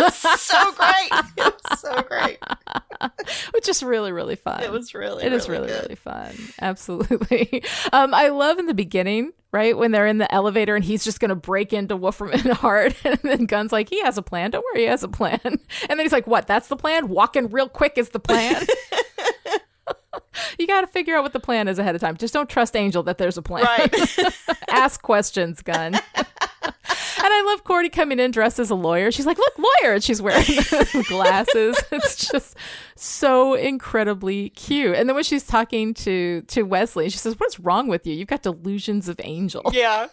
was 0.00 0.40
so 0.40 0.72
great. 0.72 1.08
It 1.36 1.54
was 1.54 1.80
so 1.80 2.02
great. 2.02 2.38
Which 3.54 3.68
is 3.68 3.80
really, 3.80 4.10
really 4.10 4.34
fun. 4.34 4.64
It 4.64 4.72
was 4.72 4.94
really. 4.94 5.22
It 5.22 5.26
really 5.26 5.36
is 5.36 5.48
really, 5.48 5.68
good. 5.68 5.82
really 5.82 5.94
fun. 5.94 6.34
Absolutely. 6.60 7.62
Um, 7.92 8.14
I 8.14 8.28
love 8.28 8.58
in 8.58 8.66
the 8.66 8.74
beginning 8.74 9.32
right? 9.52 9.76
When 9.76 9.92
they're 9.92 10.06
in 10.06 10.16
the 10.16 10.32
elevator 10.32 10.74
and 10.74 10.82
he's 10.82 11.04
just 11.04 11.20
going 11.20 11.28
to 11.28 11.34
break 11.34 11.74
into 11.74 11.94
Wolfram 11.94 12.30
Hart. 12.38 12.94
And 13.04 13.18
then 13.22 13.44
Gunn's 13.44 13.70
like, 13.70 13.90
he 13.90 14.00
has 14.00 14.16
a 14.16 14.22
plan. 14.22 14.50
Don't 14.50 14.64
worry, 14.72 14.84
he 14.84 14.88
has 14.88 15.02
a 15.02 15.08
plan. 15.08 15.40
And 15.44 15.60
then 15.88 16.00
he's 16.00 16.12
like, 16.12 16.26
what? 16.26 16.46
That's 16.46 16.68
the 16.68 16.76
plan? 16.76 17.08
Walking 17.08 17.50
real 17.50 17.68
quick 17.68 17.98
is 17.98 18.08
the 18.10 18.18
plan? 18.18 18.64
you 20.58 20.66
got 20.66 20.80
to 20.82 20.86
figure 20.86 21.14
out 21.16 21.22
what 21.22 21.34
the 21.34 21.40
plan 21.40 21.68
is 21.68 21.78
ahead 21.78 21.94
of 21.94 22.00
time. 22.00 22.16
Just 22.16 22.32
don't 22.32 22.48
trust 22.48 22.74
Angel 22.74 23.02
that 23.02 23.18
there's 23.18 23.36
a 23.36 23.42
plan. 23.42 23.64
Right. 23.64 23.94
Ask 24.70 25.02
questions, 25.02 25.60
Gunn. 25.60 26.00
And 26.64 27.32
I 27.32 27.42
love 27.42 27.62
Cordy 27.62 27.88
coming 27.88 28.18
in 28.18 28.32
dressed 28.32 28.58
as 28.58 28.70
a 28.70 28.74
lawyer. 28.74 29.12
She's 29.12 29.26
like, 29.26 29.38
look, 29.38 29.56
lawyer. 29.56 29.94
And 29.94 30.02
she's 30.02 30.20
wearing 30.20 30.44
glasses. 31.08 31.80
It's 31.92 32.30
just 32.30 32.56
so 32.96 33.54
incredibly 33.54 34.48
cute. 34.50 34.96
And 34.96 35.08
then 35.08 35.14
when 35.14 35.22
she's 35.22 35.44
talking 35.44 35.94
to, 35.94 36.42
to 36.42 36.62
Wesley, 36.62 37.08
she 37.10 37.18
says, 37.18 37.38
what's 37.38 37.60
wrong 37.60 37.86
with 37.86 38.06
you? 38.06 38.14
You've 38.14 38.28
got 38.28 38.42
delusions 38.42 39.08
of 39.08 39.20
angel. 39.22 39.70
Yeah. 39.72 40.08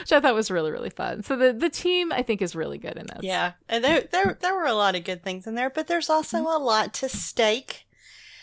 Which 0.00 0.12
I 0.12 0.20
thought 0.20 0.34
was 0.34 0.50
really, 0.50 0.70
really 0.70 0.90
fun. 0.90 1.22
So 1.22 1.36
the, 1.36 1.52
the 1.52 1.70
team, 1.70 2.12
I 2.12 2.22
think, 2.22 2.42
is 2.42 2.54
really 2.54 2.78
good 2.78 2.96
in 2.96 3.06
this. 3.06 3.22
Yeah. 3.22 3.52
And 3.68 3.82
there, 3.82 4.02
there, 4.12 4.38
there 4.40 4.54
were 4.54 4.66
a 4.66 4.74
lot 4.74 4.94
of 4.94 5.04
good 5.04 5.22
things 5.22 5.46
in 5.46 5.54
there, 5.54 5.70
but 5.70 5.86
there's 5.86 6.10
also 6.10 6.38
mm-hmm. 6.38 6.46
a 6.46 6.58
lot 6.58 6.94
to 6.94 7.08
stake. 7.08 7.86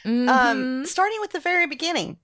Mm-hmm. 0.03 0.27
Um, 0.27 0.85
starting 0.85 1.19
with 1.21 1.31
the 1.31 1.39
very 1.39 1.67
beginning. 1.67 2.17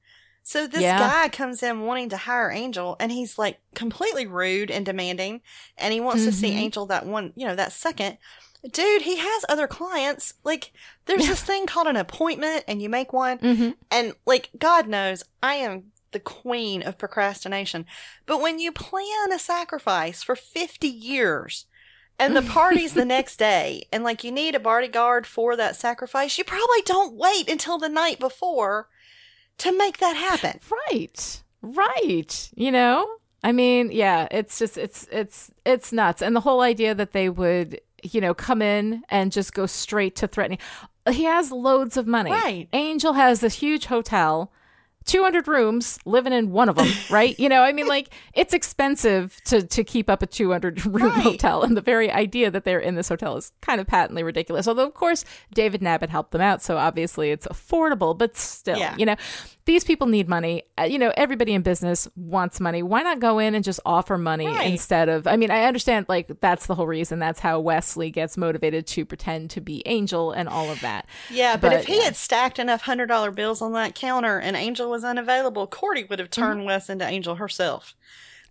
So 0.47 0.65
this 0.65 0.81
yeah. 0.81 0.97
guy 0.97 1.27
comes 1.27 1.61
in 1.61 1.81
wanting 1.81 2.07
to 2.07 2.15
hire 2.15 2.49
Angel 2.49 2.95
and 3.01 3.11
he's 3.11 3.37
like 3.37 3.59
completely 3.75 4.25
rude 4.25 4.71
and 4.71 4.85
demanding 4.85 5.41
and 5.77 5.93
he 5.93 5.99
wants 5.99 6.21
mm-hmm. 6.21 6.29
to 6.29 6.35
see 6.37 6.51
mm-hmm. 6.51 6.59
Angel 6.59 6.85
that 6.85 7.05
one, 7.05 7.33
you 7.35 7.45
know, 7.45 7.55
that 7.55 7.73
second. 7.73 8.17
Dude, 8.71 9.01
he 9.01 9.17
has 9.17 9.45
other 9.49 9.67
clients. 9.67 10.35
Like 10.45 10.71
there's 11.05 11.27
this 11.27 11.43
thing 11.43 11.65
called 11.65 11.87
an 11.87 11.97
appointment 11.97 12.63
and 12.65 12.81
you 12.81 12.87
make 12.87 13.11
one 13.11 13.39
mm-hmm. 13.39 13.71
and 13.91 14.13
like 14.25 14.49
God 14.57 14.87
knows 14.87 15.21
I 15.43 15.55
am 15.55 15.91
the 16.11 16.19
queen 16.21 16.81
of 16.81 16.97
procrastination. 16.97 17.85
But 18.25 18.39
when 18.39 18.57
you 18.57 18.71
plan 18.71 19.33
a 19.33 19.39
sacrifice 19.39 20.23
for 20.23 20.37
50 20.37 20.87
years 20.87 21.65
and 22.17 22.37
the 22.37 22.41
party's 22.41 22.93
the 22.93 23.03
next 23.17 23.35
day 23.35 23.85
and 23.91 24.01
like 24.01 24.23
you 24.23 24.31
need 24.31 24.55
a 24.55 24.61
bodyguard 24.61 25.27
for 25.27 25.57
that 25.57 25.75
sacrifice, 25.75 26.37
you 26.37 26.45
probably 26.45 26.83
don't 26.85 27.15
wait 27.15 27.49
until 27.49 27.77
the 27.77 27.89
night 27.89 28.17
before 28.17 28.87
to 29.59 29.77
make 29.77 29.97
that 29.97 30.15
happen. 30.15 30.59
Right. 30.89 31.43
Right. 31.61 32.49
You 32.55 32.71
know? 32.71 33.07
I 33.43 33.51
mean, 33.51 33.91
yeah, 33.91 34.27
it's 34.31 34.59
just 34.59 34.77
it's 34.77 35.07
it's 35.11 35.51
it's 35.65 35.93
nuts. 35.93 36.21
And 36.21 36.35
the 36.35 36.41
whole 36.41 36.61
idea 36.61 36.95
that 36.95 37.13
they 37.13 37.29
would, 37.29 37.79
you 38.03 38.19
know, 38.19 38.33
come 38.33 38.61
in 38.61 39.03
and 39.09 39.31
just 39.31 39.53
go 39.53 39.65
straight 39.65 40.15
to 40.17 40.27
threatening. 40.27 40.59
He 41.09 41.23
has 41.23 41.51
loads 41.51 41.97
of 41.97 42.07
money. 42.07 42.31
Right. 42.31 42.67
Angel 42.73 43.13
has 43.13 43.39
this 43.39 43.55
huge 43.55 43.85
hotel. 43.85 44.51
200 45.07 45.47
rooms 45.47 45.97
living 46.05 46.33
in 46.33 46.51
one 46.51 46.69
of 46.69 46.75
them 46.75 46.87
right 47.09 47.39
you 47.39 47.49
know 47.49 47.61
i 47.63 47.71
mean 47.73 47.87
like 47.87 48.09
it's 48.33 48.53
expensive 48.53 49.39
to 49.45 49.63
to 49.65 49.83
keep 49.83 50.09
up 50.09 50.21
a 50.21 50.27
200 50.27 50.85
room 50.85 51.07
Right. 51.07 51.21
hotel 51.23 51.63
and 51.63 51.75
the 51.75 51.81
very 51.81 52.11
idea 52.11 52.51
that 52.51 52.63
they're 52.65 52.79
in 52.79 52.95
this 52.95 53.09
hotel 53.09 53.37
is 53.37 53.51
kind 53.61 53.81
of 53.81 53.87
patently 53.87 54.21
ridiculous 54.23 54.67
although 54.67 54.85
of 54.85 54.93
course 54.93 55.25
david 55.53 55.81
nabbit 55.81 56.09
helped 56.09 56.31
them 56.31 56.41
out 56.41 56.61
so 56.61 56.77
obviously 56.77 57.31
it's 57.31 57.47
affordable 57.47 58.17
but 58.17 58.37
still 58.37 58.77
Yeah. 58.77 58.95
you 58.97 59.05
know 59.05 59.15
these 59.65 59.83
people 59.83 60.07
need 60.07 60.29
money 60.29 60.63
Uh, 60.79 60.83
you 60.83 60.99
know 60.99 61.11
everybody 61.17 61.53
in 61.53 61.61
business 61.61 62.07
wants 62.15 62.59
money 62.59 62.83
why 62.83 63.01
not 63.01 63.19
go 63.19 63.39
in 63.39 63.55
and 63.55 63.63
just 63.63 63.79
offer 63.85 64.17
money 64.17 64.47
Right. 64.47 64.71
instead 64.71 65.09
of 65.09 65.25
i 65.27 65.35
mean 65.37 65.51
i 65.51 65.63
understand 65.63 66.05
like 66.09 66.39
that's 66.41 66.67
the 66.67 66.75
whole 66.75 66.87
reason 66.87 67.19
that's 67.19 67.39
how 67.39 67.59
wesley 67.59 68.09
gets 68.11 68.37
motivated 68.37 68.85
to 68.87 69.05
pretend 69.05 69.49
to 69.51 69.61
be 69.61 69.81
angel 69.85 70.31
and 70.31 70.47
all 70.49 70.69
of 70.69 70.81
that 70.81 71.05
Yeah, 71.29 71.55
but, 71.55 71.69
But, 71.71 71.73
if 71.81 71.85
he 71.85 71.97
yeah. 71.97 72.03
had 72.05 72.15
stacked 72.15 72.59
enough 72.59 72.81
hundred 72.81 73.07
dollar 73.07 73.31
bills 73.31 73.61
on 73.61 73.73
that 73.73 73.95
counter 73.95 74.37
and 74.39 74.55
Angel 74.57 74.89
was 74.89 74.96
unavailable, 75.03 75.67
Cordy 75.67 76.03
would 76.05 76.19
have 76.19 76.29
turned 76.29 76.59
mm-hmm. 76.59 76.67
Wes 76.67 76.89
into 76.89 77.05
Angel 77.05 77.35
herself. 77.35 77.95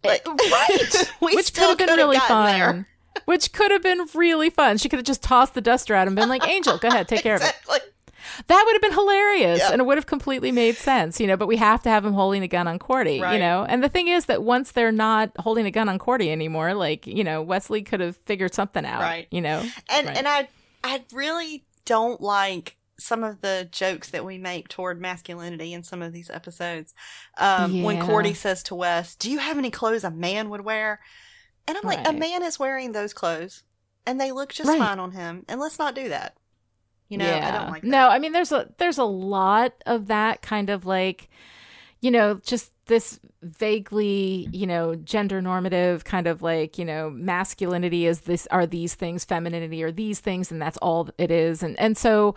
Eh, 0.05 0.09
like, 0.09 0.27
right 0.51 1.13
which 1.21 1.55
could 1.55 1.69
have 1.69 1.79
been 1.79 1.97
really 1.97 2.19
fun 2.19 2.47
there. 2.59 2.89
which 3.25 3.53
could 3.53 3.71
have 3.71 3.83
been 3.83 4.07
really 4.15 4.51
fun 4.51 4.77
she 4.77 4.89
could 4.91 4.99
have 4.99 5.07
just 5.07 5.23
tossed 5.23 5.55
the 5.55 5.61
duster 5.63 5.95
at 5.95 6.03
him 6.03 6.09
and 6.09 6.17
been 6.17 6.29
like 6.29 6.47
angel 6.47 6.77
go 6.77 6.89
ahead 6.89 7.09
take 7.09 7.23
care 7.23 7.35
of 7.37 7.43
it 7.43 7.55
that 8.47 8.63
would 8.67 8.73
have 8.75 8.83
been 8.83 8.93
hilarious 8.93 9.61
Yeah. 9.61 9.73
and 9.73 9.81
it 9.81 9.85
would 9.85 9.97
have 9.97 10.05
completely 10.05 10.53
made 10.53 10.77
sense 10.77 11.19
you 11.19 11.27
know 11.27 11.37
but 11.39 11.47
we 11.47 11.57
have 11.57 11.83
to 11.85 11.89
have 11.89 12.05
him 12.05 12.13
holding 12.13 12.43
a 12.43 12.49
gun 12.49 12.69
on 12.69 12.79
cordy 12.79 13.15
you 13.15 13.39
know 13.39 13.65
and 13.67 13.83
the 13.83 13.89
thing 13.89 14.09
is 14.09 14.27
that 14.27 14.43
once 14.43 14.73
they're 14.73 14.93
not 14.93 15.31
holding 15.39 15.65
a 15.65 15.71
gun 15.71 15.89
on 15.89 15.99
cordy 15.99 16.31
anymore 16.31 16.75
like 16.75 17.07
you 17.07 17.25
know 17.25 17.41
wesley 17.41 17.83
could 17.83 18.01
have 18.01 18.17
figured 18.27 18.53
something 18.53 18.85
out 18.85 19.01
Right. 19.01 19.27
you 19.31 19.41
know 19.41 19.65
And 19.89 20.07
Right. 20.09 20.17
and 20.19 20.29
I 20.29 20.49
I 20.85 21.03
really 21.15 21.65
don't 21.87 22.21
like 22.21 22.77
some 22.99 23.23
of 23.23 23.41
the 23.41 23.69
jokes 23.71 24.11
that 24.11 24.25
we 24.25 24.39
make 24.39 24.69
toward 24.69 25.01
masculinity 25.01 25.73
in 25.73 25.83
some 25.83 26.03
of 26.03 26.13
these 26.13 26.31
episodes. 26.31 26.95
Um, 27.39 27.83
When 27.83 28.01
Cordy 28.01 28.35
says 28.35 28.63
to 28.65 28.75
Wes, 28.75 29.15
"Do 29.15 29.31
you 29.31 29.39
have 29.39 29.59
any 29.59 29.71
clothes 29.71 30.05
a 30.05 30.11
man 30.11 30.49
would 30.51 30.63
wear?" 30.63 31.01
And 31.69 31.77
I'm 31.77 31.85
like, 31.85 32.07
a 32.07 32.13
man 32.13 32.43
is 32.43 32.59
wearing 32.59 32.93
those 32.93 33.13
clothes, 33.13 33.65
and 34.07 34.21
they 34.21 34.31
look 34.33 34.53
just 34.53 34.69
Right. 34.69 34.79
fine 34.79 34.99
on 35.01 35.13
him. 35.13 35.45
And 35.49 35.61
let's 35.61 35.79
not 35.79 35.95
do 35.95 36.09
that. 36.09 36.37
You 37.09 37.19
know, 37.19 37.37
I 37.37 37.51
don't 37.51 37.71
like 37.71 37.83
that. 37.83 37.89
No, 37.89 38.09
I 38.09 38.19
mean 38.19 38.33
there's 38.33 38.53
a 38.53 38.73
there's 38.79 38.99
a 38.99 39.05
lot 39.05 39.75
of 39.85 40.07
that 40.09 40.43
kind 40.43 40.71
of 40.71 40.85
like 40.87 41.29
you 42.07 42.13
know, 42.13 42.29
just 42.45 42.71
this 42.87 43.19
vaguely, 43.43 44.49
you 44.53 44.65
know, 44.67 44.95
gender 44.95 45.43
normative 45.43 46.05
kind 46.05 46.29
of 46.29 46.41
like, 46.41 46.79
you 46.79 46.85
know, 46.85 47.11
masculinity 47.11 48.07
is 48.07 48.21
this 48.21 48.47
are 48.53 48.65
these 48.65 48.95
things, 48.95 49.25
femininity 49.25 49.83
are 49.83 49.91
these 49.91 50.21
things 50.21 50.53
and 50.53 50.63
that's 50.63 50.77
all 50.79 51.09
it 51.19 51.33
is. 51.33 51.65
And 51.65 51.77
and 51.81 51.99
so 51.99 52.37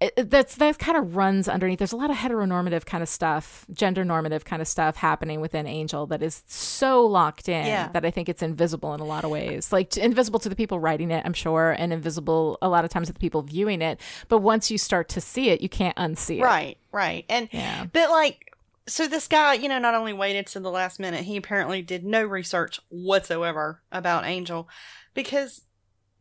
it, 0.00 0.30
that's 0.30 0.54
that 0.56 0.78
kind 0.78 0.96
of 0.96 1.16
runs 1.16 1.48
underneath. 1.48 1.78
There's 1.80 1.90
a 1.92 1.96
lot 1.96 2.10
of 2.10 2.16
heteronormative 2.16 2.86
kind 2.86 3.02
of 3.02 3.08
stuff, 3.08 3.66
gender 3.72 4.04
normative 4.04 4.44
kind 4.44 4.62
of 4.62 4.68
stuff 4.68 4.94
happening 4.96 5.40
within 5.40 5.66
Angel 5.66 6.06
that 6.06 6.22
is 6.22 6.44
so 6.46 7.04
locked 7.04 7.48
in 7.48 7.66
Yeah. 7.66 7.88
that 7.92 8.04
I 8.04 8.12
think 8.12 8.28
it's 8.28 8.42
invisible 8.42 8.94
in 8.94 9.00
a 9.00 9.04
lot 9.04 9.24
of 9.24 9.30
ways. 9.30 9.72
Like 9.72 9.96
invisible 9.96 10.38
to 10.40 10.48
the 10.48 10.56
people 10.56 10.78
writing 10.78 11.10
it, 11.10 11.22
I'm 11.26 11.34
sure, 11.34 11.72
and 11.72 11.92
invisible 11.92 12.56
a 12.62 12.68
lot 12.68 12.84
of 12.84 12.90
times 12.92 13.08
to 13.08 13.12
the 13.12 13.18
people 13.18 13.42
viewing 13.42 13.82
it. 13.82 14.00
But 14.28 14.38
once 14.38 14.70
you 14.70 14.78
start 14.78 15.08
to 15.10 15.20
see 15.20 15.50
it, 15.50 15.60
you 15.60 15.68
can't 15.68 15.96
unsee 15.96 16.38
it. 16.38 16.42
Right, 16.44 16.78
right. 16.92 17.24
And 17.28 17.48
Yeah. 17.50 17.86
but 17.92 18.10
like 18.10 18.44
so 18.88 19.06
this 19.06 19.28
guy, 19.28 19.54
you 19.54 19.68
know, 19.68 19.78
not 19.78 19.94
only 19.94 20.12
waited 20.12 20.46
to 20.48 20.60
the 20.60 20.70
last 20.70 20.98
minute, 20.98 21.24
he 21.24 21.36
apparently 21.36 21.82
did 21.82 22.04
no 22.04 22.24
research 22.24 22.80
whatsoever 22.88 23.82
about 23.92 24.24
Angel 24.24 24.68
because 25.14 25.62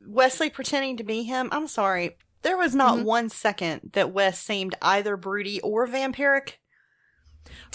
Wesley 0.06 0.50
pretending 0.50 0.98
to 0.98 1.04
be 1.04 1.24
him, 1.24 1.50
I'm 1.52 1.68
sorry, 1.68 2.18
there 2.44 2.58
was 2.58 2.76
not 2.76 3.00
Mhm. 3.00 3.04
one 3.04 3.30
second 3.30 3.92
that 3.94 4.12
Wes 4.12 4.40
seemed 4.40 4.76
either 4.82 5.18
broody 5.18 5.60
or 5.62 5.88
vampiric. 5.88 6.54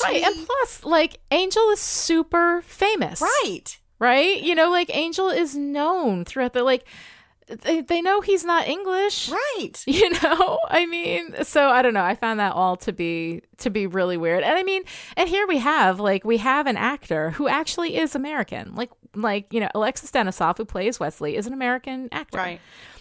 Right. 0.02 0.22
And 0.22 0.46
plus, 0.46 0.84
like, 0.84 1.18
Angel 1.30 1.70
is 1.70 1.80
super 1.80 2.62
famous. 2.62 3.20
right. 3.20 3.78
Right? 3.98 4.40
You 4.42 4.54
know, 4.54 4.68
like, 4.70 4.94
Angel 4.94 5.28
is 5.30 5.56
known 5.56 6.24
throughout 6.24 6.52
the, 6.54 6.62
like, 6.62 6.84
they, 7.46 7.80
they 7.80 8.00
know 8.00 8.20
he's 8.20 8.44
not 8.44 8.66
English. 8.68 9.30
Right. 9.30 9.84
You 9.92 10.10
know, 10.22 10.58
I 10.68 10.86
mean, 10.86 11.44
so 11.44 11.68
I 11.68 11.82
don't 11.82 11.94
know. 11.94 12.02
I 12.02 12.14
found 12.14 12.40
that 12.40 12.52
all 12.54 12.76
to 12.78 12.92
be 12.92 13.42
to 13.58 13.70
be 13.70 13.86
really 13.86 14.16
weird. 14.16 14.42
And 14.42 14.58
I 14.58 14.62
mean, 14.62 14.82
and 15.16 15.28
here 15.28 15.46
we 15.46 15.58
have 15.58 16.00
like 16.00 16.24
we 16.24 16.38
have 16.38 16.66
an 16.66 16.76
actor 16.76 17.30
who 17.30 17.46
actually 17.46 17.96
is 17.96 18.14
American. 18.14 18.74
Like 18.74 18.90
like, 19.14 19.52
you 19.52 19.60
know, 19.60 19.68
Alexis 19.74 20.10
Denisof 20.10 20.56
who 20.56 20.64
plays 20.64 20.98
Wesley 20.98 21.36
is 21.36 21.46
an 21.46 21.52
American 21.52 22.08
actor. 22.10 22.38
Right. 22.38 22.60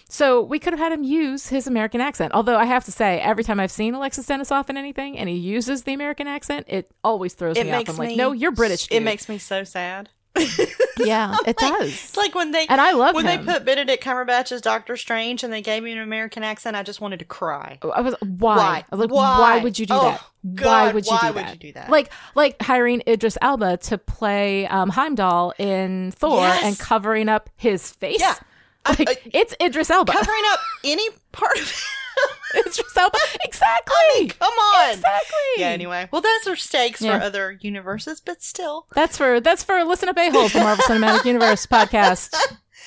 So 0.09 0.41
we 0.41 0.59
could 0.59 0.73
have 0.73 0.79
had 0.79 0.91
him 0.91 1.05
use 1.05 1.47
his 1.47 1.67
American 1.67 2.01
accent. 2.01 2.33
Although 2.33 2.57
I 2.57 2.65
have 2.65 2.83
to 2.83 2.91
say, 2.91 3.19
every 3.21 3.45
time 3.45 3.61
I've 3.61 3.71
seen 3.71 3.93
Alexis 3.93 4.27
Denisof 4.27 4.69
in 4.69 4.75
anything 4.75 5.17
and 5.17 5.29
he 5.29 5.37
uses 5.37 5.83
the 5.83 5.93
American 5.93 6.27
accent, 6.27 6.65
it 6.67 6.91
always 7.01 7.33
throws 7.33 7.57
It 7.57 7.65
me 7.65 7.71
off. 7.71 7.87
I'm 7.87 7.95
me 7.95 8.07
like, 8.07 8.17
no, 8.17 8.33
you're 8.33 8.51
British. 8.51 8.89
It 8.91 9.03
makes 9.03 9.29
me 9.29 9.37
so 9.37 9.63
sad. 9.63 10.09
yeah, 10.99 11.35
it 11.45 11.57
does. 11.57 11.89
It's 11.89 12.17
like 12.17 12.33
when 12.35 12.51
they 12.51 12.65
and 12.67 12.79
I 12.79 12.91
love 12.91 13.15
when 13.15 13.25
him. 13.25 13.45
they 13.45 13.53
put 13.53 13.65
Benedict 13.65 14.03
Cumberbatch 14.03 14.51
as 14.51 14.61
Doctor 14.61 14.95
Strange 14.95 15.43
and 15.43 15.51
they 15.51 15.61
gave 15.61 15.83
me 15.83 15.91
an 15.91 15.97
American 15.99 16.43
accent, 16.43 16.75
I 16.77 16.83
just 16.83 17.01
wanted 17.01 17.19
to 17.19 17.25
cry. 17.25 17.79
I 17.93 18.01
was 18.01 18.15
why? 18.21 18.55
Why? 18.57 18.83
I 18.91 18.95
was 18.95 18.99
like, 19.01 19.11
Why? 19.13 19.39
why, 19.39 19.57
would 19.63 19.77
you 19.77 19.85
do 19.85 19.93
Oh, 19.93 20.17
that? 20.43 20.63
why 20.65 20.91
would 20.91 21.05
you 21.05 21.11
why 21.11 21.27
do 21.29 21.33
would 21.33 21.43
that? 21.45 21.53
you 21.55 21.59
do 21.59 21.73
that? 21.73 21.89
Like 21.89 22.11
like 22.35 22.61
hiring 22.61 23.03
Idris 23.07 23.37
Elba 23.41 23.77
to 23.77 23.97
play 23.97 24.67
um, 24.67 24.89
Heimdall 24.89 25.53
in 25.57 26.11
Thor 26.11 26.39
Yes. 26.41 26.63
and 26.63 26.79
covering 26.79 27.27
up 27.29 27.49
his 27.57 27.91
face. 27.91 28.19
Yeah. 28.21 28.35
I- 28.85 28.95
Like, 28.97 29.09
I- 29.09 29.29
it's 29.33 29.53
Idris 29.61 29.89
Elba. 29.89 30.11
Covering 30.13 30.43
up 30.51 30.59
any 30.83 31.07
part 31.33 31.57
of 31.59 31.83
it. 32.55 32.65
just 32.73 32.97
Elba. 32.97 33.17
Exactly. 33.43 33.93
I 33.95 34.15
mean, 34.19 34.29
come 34.29 34.53
on. 34.53 34.89
exactly. 34.93 35.37
Yeah, 35.57 35.67
anyway. 35.67 36.07
Well, 36.11 36.21
those 36.21 36.47
are 36.47 36.55
stakes 36.55 37.01
Yeah. 37.01 37.17
for 37.19 37.23
other 37.25 37.57
universes, 37.61 38.19
but 38.21 38.41
still. 38.41 38.87
That's 38.95 39.17
for 39.17 39.39
that's 39.39 39.63
for 39.63 39.83
listen 39.83 40.09
up 40.09 40.17
a 40.17 40.29
hole 40.29 40.49
the 40.49 40.59
Marvel 40.59 40.83
Cinematic 40.85 41.25
Universe 41.25 41.65
podcast. 41.71 42.35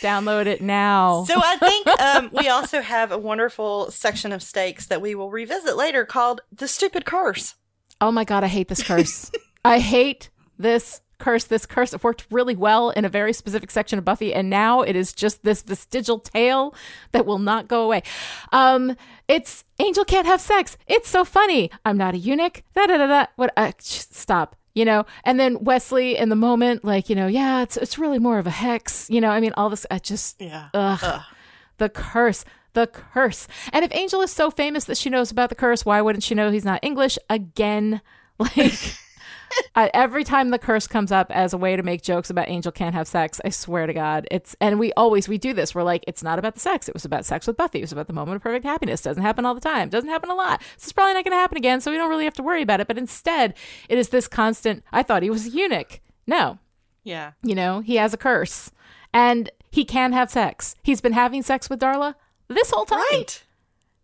Download 0.00 0.46
it 0.46 0.60
now. 0.60 1.24
So 1.24 1.34
I 1.42 1.56
think 1.56 1.86
um, 2.00 2.30
we 2.32 2.48
also 2.48 2.80
have 2.82 3.12
a 3.12 3.18
wonderful 3.18 3.90
section 3.90 4.32
of 4.32 4.42
stakes 4.42 4.86
that 4.86 5.00
we 5.00 5.14
will 5.14 5.30
revisit 5.30 5.76
later 5.76 6.04
called 6.04 6.40
The 6.52 6.66
Stupid 6.68 7.04
Curse. 7.04 7.54
Oh 8.00 8.10
my 8.10 8.24
god, 8.24 8.44
I 8.44 8.48
hate 8.48 8.68
this 8.68 8.82
curse. 8.82 9.30
I 9.64 9.78
hate 9.78 10.30
this 10.58 11.00
curse. 11.18 11.44
This 11.44 11.66
curse 11.66 11.92
it 11.92 12.02
worked 12.04 12.26
really 12.30 12.56
well 12.56 12.90
in 12.90 13.04
a 13.04 13.08
very 13.08 13.32
specific 13.32 13.70
section 13.70 13.98
of 13.98 14.04
Buffy, 14.04 14.32
and 14.34 14.50
now 14.50 14.82
it 14.82 14.96
is 14.96 15.12
just 15.12 15.42
this 15.44 15.62
vestigial 15.62 16.18
tail 16.18 16.74
that 17.12 17.26
will 17.26 17.38
not 17.38 17.68
go 17.68 17.82
away. 17.82 18.02
Um, 18.52 18.96
it's 19.28 19.64
Angel 19.78 20.04
can't 20.04 20.26
have 20.26 20.40
sex. 20.40 20.76
It's 20.86 21.08
so 21.08 21.24
funny. 21.24 21.70
I'm 21.84 21.96
not 21.96 22.14
a 22.14 22.18
eunuch. 22.18 22.62
Da 22.74 22.86
da 22.86 22.98
da 22.98 23.06
da. 23.06 23.26
What? 23.36 23.52
Uh, 23.56 23.72
sh- 23.80 24.04
stop. 24.10 24.56
You 24.74 24.84
know, 24.84 25.06
and 25.24 25.38
then 25.38 25.62
Wesley 25.62 26.16
in 26.16 26.30
the 26.30 26.36
moment, 26.36 26.84
like 26.84 27.08
you 27.08 27.14
know, 27.14 27.28
yeah, 27.28 27.62
it's 27.62 27.76
it's 27.76 27.96
really 27.98 28.18
more 28.18 28.38
of 28.38 28.46
a 28.46 28.50
hex. 28.50 29.08
You 29.08 29.20
know, 29.20 29.30
I 29.30 29.38
mean, 29.40 29.52
all 29.56 29.70
this. 29.70 29.86
I 29.90 29.98
just 29.98 30.40
Yeah. 30.40 30.68
Ugh. 30.74 31.22
The 31.78 31.88
curse. 31.88 32.44
The 32.72 32.88
curse. 32.88 33.46
And 33.72 33.84
if 33.84 33.94
Angel 33.94 34.20
is 34.20 34.32
so 34.32 34.50
famous 34.50 34.84
that 34.86 34.96
she 34.96 35.08
knows 35.10 35.30
about 35.30 35.48
the 35.48 35.54
curse, 35.54 35.84
why 35.86 36.02
wouldn't 36.02 36.24
she 36.24 36.34
know 36.34 36.50
he's 36.50 36.64
not 36.64 36.80
English? 36.82 37.16
Again, 37.30 38.00
like 38.38 38.96
I, 39.76 39.90
every 39.94 40.24
time 40.24 40.50
the 40.50 40.58
curse 40.58 40.86
comes 40.86 41.10
up 41.12 41.30
as 41.30 41.52
a 41.52 41.58
way 41.58 41.76
to 41.76 41.82
make 41.82 42.02
jokes 42.02 42.30
about 42.30 42.48
Angel 42.48 42.70
can't 42.72 42.94
have 42.94 43.06
sex, 43.08 43.40
I 43.44 43.50
swear 43.50 43.86
to 43.86 43.92
God, 43.92 44.26
it's 44.30 44.54
and 44.60 44.78
we 44.78 44.92
always 44.94 45.28
we 45.28 45.38
do 45.38 45.52
this. 45.52 45.74
We're 45.74 45.82
like, 45.82 46.04
it's 46.06 46.22
not 46.22 46.38
about 46.38 46.54
the 46.54 46.60
sex. 46.60 46.88
It 46.88 46.94
was 46.94 47.04
about 47.04 47.24
sex 47.24 47.46
with 47.46 47.56
Buffy. 47.56 47.78
It 47.78 47.82
was 47.82 47.92
about 47.92 48.06
the 48.06 48.12
moment 48.12 48.36
of 48.36 48.42
perfect 48.42 48.64
happiness. 48.64 49.00
Doesn't 49.02 49.22
happen 49.22 49.44
all 49.44 49.54
the 49.54 49.60
time. 49.60 49.88
Doesn't 49.88 50.10
happen 50.10 50.30
a 50.30 50.34
lot. 50.34 50.62
This 50.76 50.86
is 50.86 50.92
probably 50.92 51.14
not 51.14 51.24
going 51.24 51.32
to 51.32 51.38
happen 51.38 51.56
again, 51.58 51.80
so 51.80 51.90
we 51.90 51.96
don't 51.96 52.10
really 52.10 52.24
have 52.24 52.34
to 52.34 52.42
worry 52.42 52.62
about 52.62 52.80
it. 52.80 52.86
But 52.86 52.98
instead, 52.98 53.54
it 53.88 53.98
is 53.98 54.10
this 54.10 54.28
constant. 54.28 54.82
I 54.92 55.02
thought 55.02 55.22
he 55.22 55.30
was 55.30 55.46
a 55.46 55.50
eunuch. 55.50 56.00
No, 56.26 56.58
Yeah. 57.02 57.32
you 57.42 57.54
know, 57.54 57.80
he 57.80 57.96
has 57.96 58.14
a 58.14 58.16
curse 58.16 58.70
and 59.12 59.50
he 59.70 59.84
can 59.84 60.12
have 60.12 60.30
sex. 60.30 60.74
He's 60.82 61.00
been 61.00 61.12
having 61.12 61.42
sex 61.42 61.68
with 61.68 61.80
Darla 61.80 62.14
this 62.48 62.70
whole 62.70 62.84
time. 62.86 63.00
Right. 63.12 63.43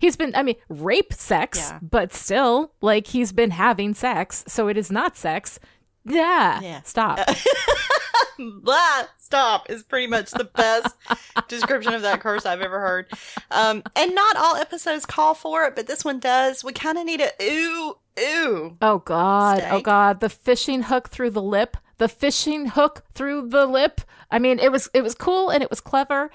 He's 0.00 0.16
been, 0.16 0.34
I 0.34 0.42
mean, 0.42 0.56
rape 0.68 1.12
sex, 1.12 1.58
Yeah. 1.58 1.78
but 1.82 2.12
still, 2.14 2.72
like, 2.80 3.06
he's 3.08 3.32
been 3.32 3.50
having 3.52 3.92
sex. 3.94 4.42
So 4.48 4.66
it 4.68 4.76
is 4.78 4.90
not 4.90 5.16
sex. 5.16 5.60
Yeah. 6.06 6.58
Yeah. 6.62 6.80
Stop. 6.82 7.20
Blah, 8.38 9.02
stop 9.18 9.68
is 9.68 9.82
pretty 9.82 10.06
much 10.06 10.30
the 10.30 10.44
best 10.44 10.96
description 11.48 11.92
of 11.92 12.00
that 12.02 12.20
curse 12.20 12.46
I've 12.46 12.62
ever 12.62 12.80
heard. 12.80 13.06
Um, 13.50 13.82
and 13.94 14.14
not 14.14 14.36
all 14.36 14.56
episodes 14.56 15.04
call 15.04 15.34
for 15.34 15.64
it, 15.64 15.76
but 15.76 15.86
this 15.86 16.02
one 16.06 16.18
does. 16.18 16.64
We 16.64 16.72
kind 16.72 16.96
of 16.96 17.04
need 17.04 17.20
a 17.20 17.30
ooh, 17.42 17.98
ooh. 18.18 18.76
oh, 18.80 18.98
God. 19.04 19.62
Oh, 19.70 19.80
God. 19.82 20.20
The 20.20 20.30
fishing 20.30 20.84
hook 20.84 21.10
through 21.10 21.30
the 21.30 21.42
lip. 21.42 21.76
The 21.98 22.08
fishing 22.08 22.66
hook 22.68 23.04
through 23.12 23.50
the 23.50 23.66
lip. 23.66 24.00
I 24.30 24.38
mean, 24.38 24.58
it 24.58 24.72
was, 24.72 24.88
it 24.94 25.02
was 25.02 25.14
cool 25.14 25.50
and 25.50 25.62
it 25.62 25.68
was 25.68 25.82
clever. 25.82 26.30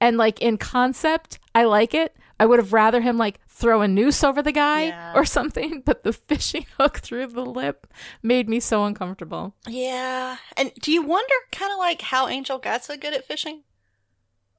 And, 0.00 0.16
like, 0.16 0.40
in 0.40 0.56
concept, 0.56 1.38
I 1.54 1.64
like 1.64 1.92
it. 1.92 2.16
I 2.40 2.46
would 2.46 2.58
have 2.58 2.72
rather 2.72 3.00
him 3.02 3.18
like 3.18 3.38
throw 3.46 3.82
a 3.82 3.86
noose 3.88 4.24
over 4.24 4.42
the 4.42 4.50
guy 4.50 4.86
Yeah. 4.86 5.12
or 5.14 5.24
something, 5.36 5.82
but 5.84 6.02
the 6.02 6.12
fishing 6.14 6.64
hook 6.78 6.98
through 6.98 7.26
the 7.28 7.44
lip 7.44 7.86
made 8.22 8.48
me 8.48 8.58
so 8.60 8.84
uncomfortable. 8.84 9.54
Yeah. 9.68 10.38
And 10.56 10.72
do 10.80 10.90
you 10.90 11.02
wonder 11.02 11.34
kind 11.52 11.70
of 11.70 11.78
like 11.78 12.00
how 12.02 12.26
Angel 12.28 12.58
got 12.58 12.82
so 12.82 12.96
good 12.96 13.12
at 13.14 13.26
fishing? 13.26 13.62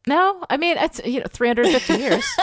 No, 0.08 0.46
I 0.50 0.58
mean 0.58 0.78
it's 0.78 1.02
you 1.04 1.20
know 1.20 1.26
350 1.30 1.94
years. 2.02 2.26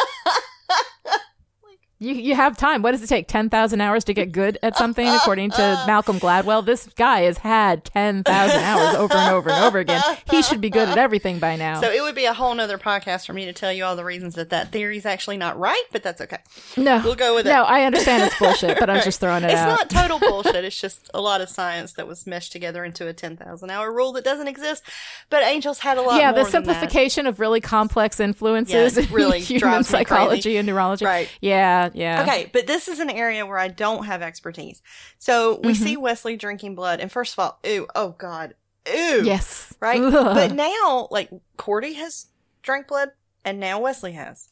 You 2.01 2.15
you 2.15 2.35
have 2.37 2.57
time. 2.57 2.83
What 2.83 2.93
does 2.93 3.03
it 3.03 3.09
take? 3.09 3.27
10,000 3.27 3.81
hours 3.81 4.05
to 4.05 4.15
get 4.15 4.31
good 4.31 4.57
at 4.63 4.77
something 4.77 5.07
according 5.09 5.51
to 5.51 5.57
Malcolm 5.87 6.21
Gladwell. 6.21 6.65
This 6.65 6.87
guy 6.97 7.23
has 7.23 7.39
had 7.39 7.85
10,000 7.87 8.57
hours 8.63 8.95
over 8.95 9.15
and 9.15 9.35
over 9.35 9.51
and 9.51 9.65
over 9.65 9.79
again. 9.79 10.01
He 10.31 10.43
should 10.43 10.61
be 10.61 10.71
good 10.71 10.89
at 10.89 10.97
everything 10.97 11.41
by 11.41 11.57
now. 11.57 11.81
So 11.81 11.91
it 11.91 12.01
would 12.01 12.15
be 12.15 12.25
a 12.27 12.35
whole 12.35 12.55
nother 12.55 12.79
podcast 12.79 13.27
for 13.27 13.33
me 13.33 13.47
to 13.47 13.53
tell 13.53 13.73
you 13.73 13.85
all 13.85 13.97
the 13.97 14.05
reasons 14.05 14.37
that 14.37 14.51
that 14.51 14.71
theory 14.71 14.97
is 14.99 15.07
actually 15.07 15.39
not 15.39 15.59
right, 15.59 15.83
but 15.91 16.05
that's 16.05 16.21
okay. 16.21 16.39
no. 16.77 17.01
We'll 17.05 17.17
go 17.17 17.35
with 17.35 17.47
it. 17.47 17.51
No, 17.51 17.65
I 17.65 17.83
understand 17.85 18.23
it's 18.23 18.39
bullshit, 18.39 18.79
but 18.79 18.89
I'm 18.89 19.03
just 19.03 19.19
throwing 19.19 19.43
it 19.43 19.51
It's 19.51 19.55
out. 19.61 19.69
not 19.79 19.91
total 19.91 20.19
bullshit. 20.21 20.65
It's 20.65 20.81
just 20.81 21.11
a 21.15 21.21
lot 21.21 21.41
of 21.41 21.49
science 21.49 21.95
that 21.95 22.07
was 22.07 22.29
meshed 22.29 22.53
together 22.53 22.85
into 22.85 23.09
a 23.09 23.13
10,000 23.13 23.71
hour 23.71 23.93
rule 23.93 24.13
that 24.13 24.23
doesn't 24.25 24.47
exist. 24.47 24.85
But 25.31 25.43
angels 25.43 25.81
had 25.81 25.99
a 25.99 26.03
lot 26.03 26.21
yeah, 26.21 26.31
the 26.31 26.45
simplification 26.45 27.27
of 27.27 27.41
really 27.41 27.61
complex 27.61 28.21
influences 28.21 28.97
Yeah, 28.97 29.03
it 29.03 29.09
in 29.09 29.15
really 29.15 29.41
human 29.41 29.83
psychology 29.83 30.43
crazy. 30.43 30.57
and 30.59 30.67
neurology. 30.69 31.05
Right. 31.05 31.29
Yeah, 31.41 31.88
yeah. 31.95 32.23
Okay, 32.23 32.51
but 32.53 32.67
this 32.67 32.89
is 32.89 32.99
an 33.01 33.11
area 33.11 33.45
where 33.47 33.59
I 33.59 33.69
don't 33.69 34.05
have 34.07 34.23
expertise. 34.23 34.83
So 35.19 35.61
we 35.63 35.73
Mm-hmm. 35.73 35.85
see 35.85 35.97
Wesley 35.97 36.37
drinking 36.37 36.75
blood, 36.75 37.01
and 37.01 37.11
first 37.11 37.35
of 37.35 37.39
all, 37.39 37.59
ooh, 37.67 37.87
oh 37.95 38.11
god, 38.19 38.55
ooh, 38.89 39.23
Yes. 39.25 39.75
right. 39.81 40.01
Ugh. 40.01 40.13
But 40.13 40.53
now, 40.53 41.09
like 41.11 41.31
Cordy 41.57 41.95
has 41.95 42.27
drank 42.63 42.89
blood, 42.89 43.11
and 43.45 43.59
now 43.61 43.81
Wesley 43.81 44.13
has, 44.13 44.49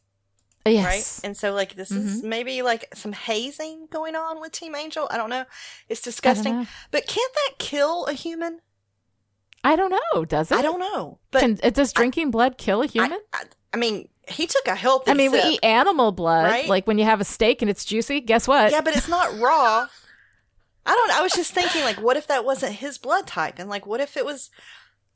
yes. 0.65 0.85
right? 0.85 1.21
And 1.29 1.37
so, 1.37 1.53
like, 1.53 1.75
this 1.75 1.91
is 1.91 2.19
Mm-hmm. 2.19 2.29
maybe 2.29 2.63
like 2.63 2.89
some 2.95 3.13
hazing 3.13 3.89
going 3.91 4.15
on 4.17 4.41
with 4.41 4.53
Team 4.53 4.75
Angel. 4.75 5.07
I 5.11 5.17
don't 5.17 5.31
know. 5.31 5.45
It's 5.89 6.01
disgusting. 6.03 6.61
know. 6.61 6.67
But 6.91 7.07
can't 7.07 7.33
that 7.35 7.59
kill 7.59 8.07
a 8.07 8.13
human? 8.13 8.61
I 9.65 9.75
don't 9.75 9.91
know. 10.15 10.25
Does 10.25 10.53
it? 10.53 10.59
I 10.59 10.63
don't 10.63 10.79
know. 10.79 11.19
But 11.33 11.41
Can, 11.41 11.73
does 11.73 11.93
drinking 11.93 12.31
blood 12.31 12.57
kill 12.57 12.83
a 12.83 12.87
human? 12.87 13.19
I, 13.33 13.43
I 13.75 13.77
mean, 13.77 14.09
he 14.29 14.47
took 14.47 14.67
a 14.67 14.75
healthy. 14.75 15.11
I 15.11 15.15
mean, 15.15 15.33
we 15.33 15.41
eat 15.41 15.61
animal 15.63 16.13
blood. 16.13 16.45
Right? 16.47 16.69
Like 16.69 16.87
when 16.87 16.99
you 16.99 17.05
have 17.05 17.21
a 17.21 17.25
steak 17.25 17.63
and 17.63 17.71
it's 17.71 17.85
juicy, 17.85 18.21
guess 18.21 18.47
what? 18.49 18.71
Yeah, 18.73 18.81
but 18.81 18.97
it's 18.97 19.09
not 19.09 19.39
raw. 19.39 19.87
I 20.89 20.93
don't. 20.95 21.11
I 21.13 21.23
was 21.23 21.33
just 21.33 21.53
thinking, 21.53 21.83
like, 21.83 22.01
what 22.01 22.17
if 22.17 22.27
that 22.29 22.45
wasn't 22.45 22.75
his 22.75 22.97
blood 22.99 23.27
type, 23.27 23.59
and 23.59 23.69
like, 23.69 23.87
what 23.87 24.01
if 24.01 24.17
it 24.17 24.25
was? 24.25 24.51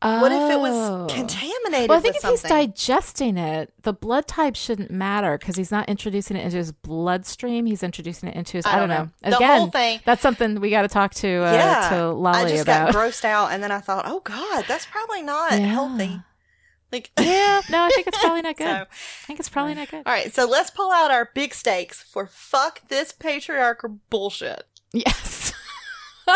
What 0.02 0.32
if 0.32 0.50
it 0.50 0.54
Oh. 0.56 0.58
was 1.04 1.12
contaminated? 1.12 1.90
Well, 1.90 1.98
I 1.98 2.00
think 2.00 2.16
if 2.16 2.22
he's 2.24 2.40
digesting 2.42 3.36
it, 3.36 3.70
the 3.82 3.92
blood 3.92 4.26
type 4.26 4.56
shouldn't 4.56 4.90
matter 4.90 5.36
because 5.36 5.56
he's 5.56 5.70
not 5.70 5.90
introducing 5.90 6.38
it 6.38 6.44
into 6.44 6.56
his 6.56 6.72
bloodstream. 6.72 7.66
He's 7.66 7.82
introducing 7.82 8.30
it 8.30 8.34
into 8.34 8.56
his. 8.56 8.64
I, 8.64 8.76
don't 8.76 8.88
know. 8.88 9.10
The 9.22 9.36
Again, 9.36 9.58
whole 9.60 9.70
thing. 9.70 10.00
that's 10.06 10.22
something 10.22 10.58
we 10.58 10.70
got 10.70 10.82
to 10.82 10.88
talk 10.88 11.12
to 11.16 11.28
uh, 11.46 11.52
yeah, 11.52 11.88
to 11.90 11.96
I 11.96 12.06
Lolly 12.08 12.50
just 12.52 12.62
about. 12.62 12.92
got 12.92 12.98
grossed 12.98 13.26
out, 13.26 13.52
and 13.52 13.62
then 13.62 13.70
I 13.70 13.80
thought, 13.80 14.04
oh 14.08 14.20
god, 14.20 14.64
that's 14.66 14.86
probably 14.86 15.20
not 15.22 15.52
Yeah. 15.52 15.58
healthy. 15.66 16.20
Like, 16.92 17.10
yeah, 17.18 17.60
no, 17.70 17.84
I 17.84 17.90
think 17.90 18.06
it's 18.06 18.18
probably 18.18 18.42
not 18.42 18.56
good. 18.56 18.64
So- 18.66 18.86
I 18.90 19.26
think 19.26 19.40
it's 19.40 19.48
probably 19.48 19.74
not 19.74 19.90
good. 19.90 20.02
all 20.06 20.12
right, 20.12 20.32
so 20.32 20.46
let's 20.46 20.70
pull 20.70 20.92
out 20.92 21.10
our 21.10 21.30
big 21.34 21.54
stakes 21.54 22.02
for 22.02 22.26
fuck 22.26 22.88
this 22.88 23.12
patriarchal 23.12 23.98
bullshit. 24.10 24.64
Yes. 24.92 25.52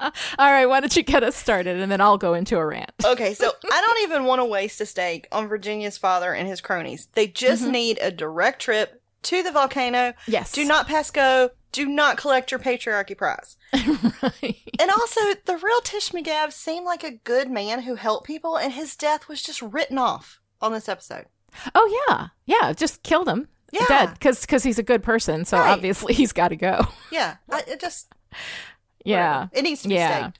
All 0.00 0.52
right, 0.52 0.66
why 0.66 0.80
don't 0.80 0.94
you 0.96 1.02
get 1.02 1.24
us 1.24 1.34
started 1.34 1.80
and 1.80 1.90
then 1.90 2.00
I'll 2.00 2.18
go 2.18 2.34
into 2.34 2.56
a 2.56 2.64
rant. 2.64 2.92
Okay, 3.04 3.34
so 3.34 3.50
I 3.70 3.80
don't 3.80 4.02
even 4.02 4.24
want 4.24 4.40
to 4.40 4.44
waste 4.44 4.80
a 4.80 4.86
stake 4.86 5.26
on 5.32 5.48
Virginia's 5.48 5.98
father 5.98 6.32
and 6.32 6.46
his 6.48 6.60
cronies. 6.60 7.06
They 7.14 7.26
just 7.26 7.62
mm-hmm. 7.62 7.72
need 7.72 7.98
a 8.00 8.12
direct 8.12 8.62
trip 8.62 9.02
to 9.22 9.42
the 9.42 9.50
volcano. 9.50 10.14
Yes. 10.26 10.52
Do 10.52 10.64
not 10.64 10.86
pass 10.86 11.10
go. 11.10 11.50
Do 11.72 11.86
not 11.86 12.16
collect 12.16 12.50
your 12.50 12.60
patriarchy 12.60 13.16
prize. 13.16 13.56
right. 13.74 14.56
And 14.80 14.90
also, 14.90 15.20
the 15.44 15.56
real 15.62 15.80
T'ish 15.82 16.12
Magev 16.12 16.52
seemed 16.52 16.86
like 16.86 17.04
a 17.04 17.12
good 17.12 17.50
man 17.50 17.82
who 17.82 17.96
helped 17.96 18.26
people, 18.26 18.56
and 18.56 18.72
his 18.72 18.96
death 18.96 19.28
was 19.28 19.42
just 19.42 19.60
written 19.60 19.98
off 19.98 20.40
on 20.62 20.72
this 20.72 20.88
episode. 20.88 21.26
Oh 21.74 22.04
yeah, 22.08 22.28
yeah. 22.46 22.72
Just 22.72 23.02
killed 23.02 23.28
him. 23.28 23.48
Yeah. 23.70 23.84
dead 23.86 24.14
because 24.18 24.62
he's 24.62 24.78
a 24.78 24.82
good 24.82 25.02
person. 25.02 25.44
So 25.44 25.58
Right. 25.58 25.70
obviously 25.72 26.14
he's 26.14 26.32
got 26.32 26.48
to 26.48 26.56
go. 26.56 26.86
Yeah, 27.12 27.36
I, 27.50 27.62
it 27.68 27.80
just 27.80 28.10
Yeah, 29.04 29.48
it 29.52 29.62
needs 29.62 29.82
to 29.82 29.88
be 29.88 29.94
Yeah. 29.96 30.20
staked. 30.22 30.38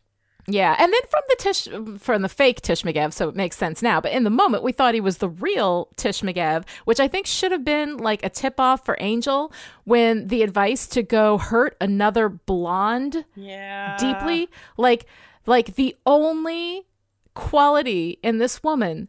Yeah. 0.48 0.74
And 0.78 0.92
then 0.92 1.00
from 1.10 1.22
the 1.28 1.36
T'ish, 1.36 2.00
from 2.00 2.22
the 2.22 2.28
fake 2.28 2.62
T'ish 2.62 2.82
Magev, 2.82 3.12
so 3.12 3.28
it 3.28 3.36
makes 3.36 3.56
sense 3.56 3.82
now. 3.82 4.00
But 4.00 4.12
in 4.12 4.24
the 4.24 4.30
moment, 4.30 4.62
we 4.62 4.72
thought 4.72 4.94
he 4.94 5.00
was 5.00 5.18
the 5.18 5.28
real 5.28 5.88
T'ish 5.96 6.22
Magev, 6.22 6.64
which 6.86 7.00
I 7.00 7.06
think 7.06 7.26
should 7.26 7.52
have 7.52 7.64
been 7.64 7.98
like 7.98 8.24
a 8.24 8.30
tip 8.30 8.58
off 8.58 8.84
for 8.84 8.96
Angel 8.98 9.52
when 9.84 10.28
the 10.28 10.42
advice 10.42 10.86
to 10.88 11.02
go 11.02 11.36
hurt 11.38 11.76
another 11.80 12.28
blonde 12.28 13.24
Yeah, 13.36 13.96
deeply 13.98 14.48
like 14.76 15.06
like 15.44 15.74
the 15.76 15.96
only 16.06 16.86
quality 17.34 18.18
in 18.22 18.38
this 18.38 18.62
woman 18.62 19.08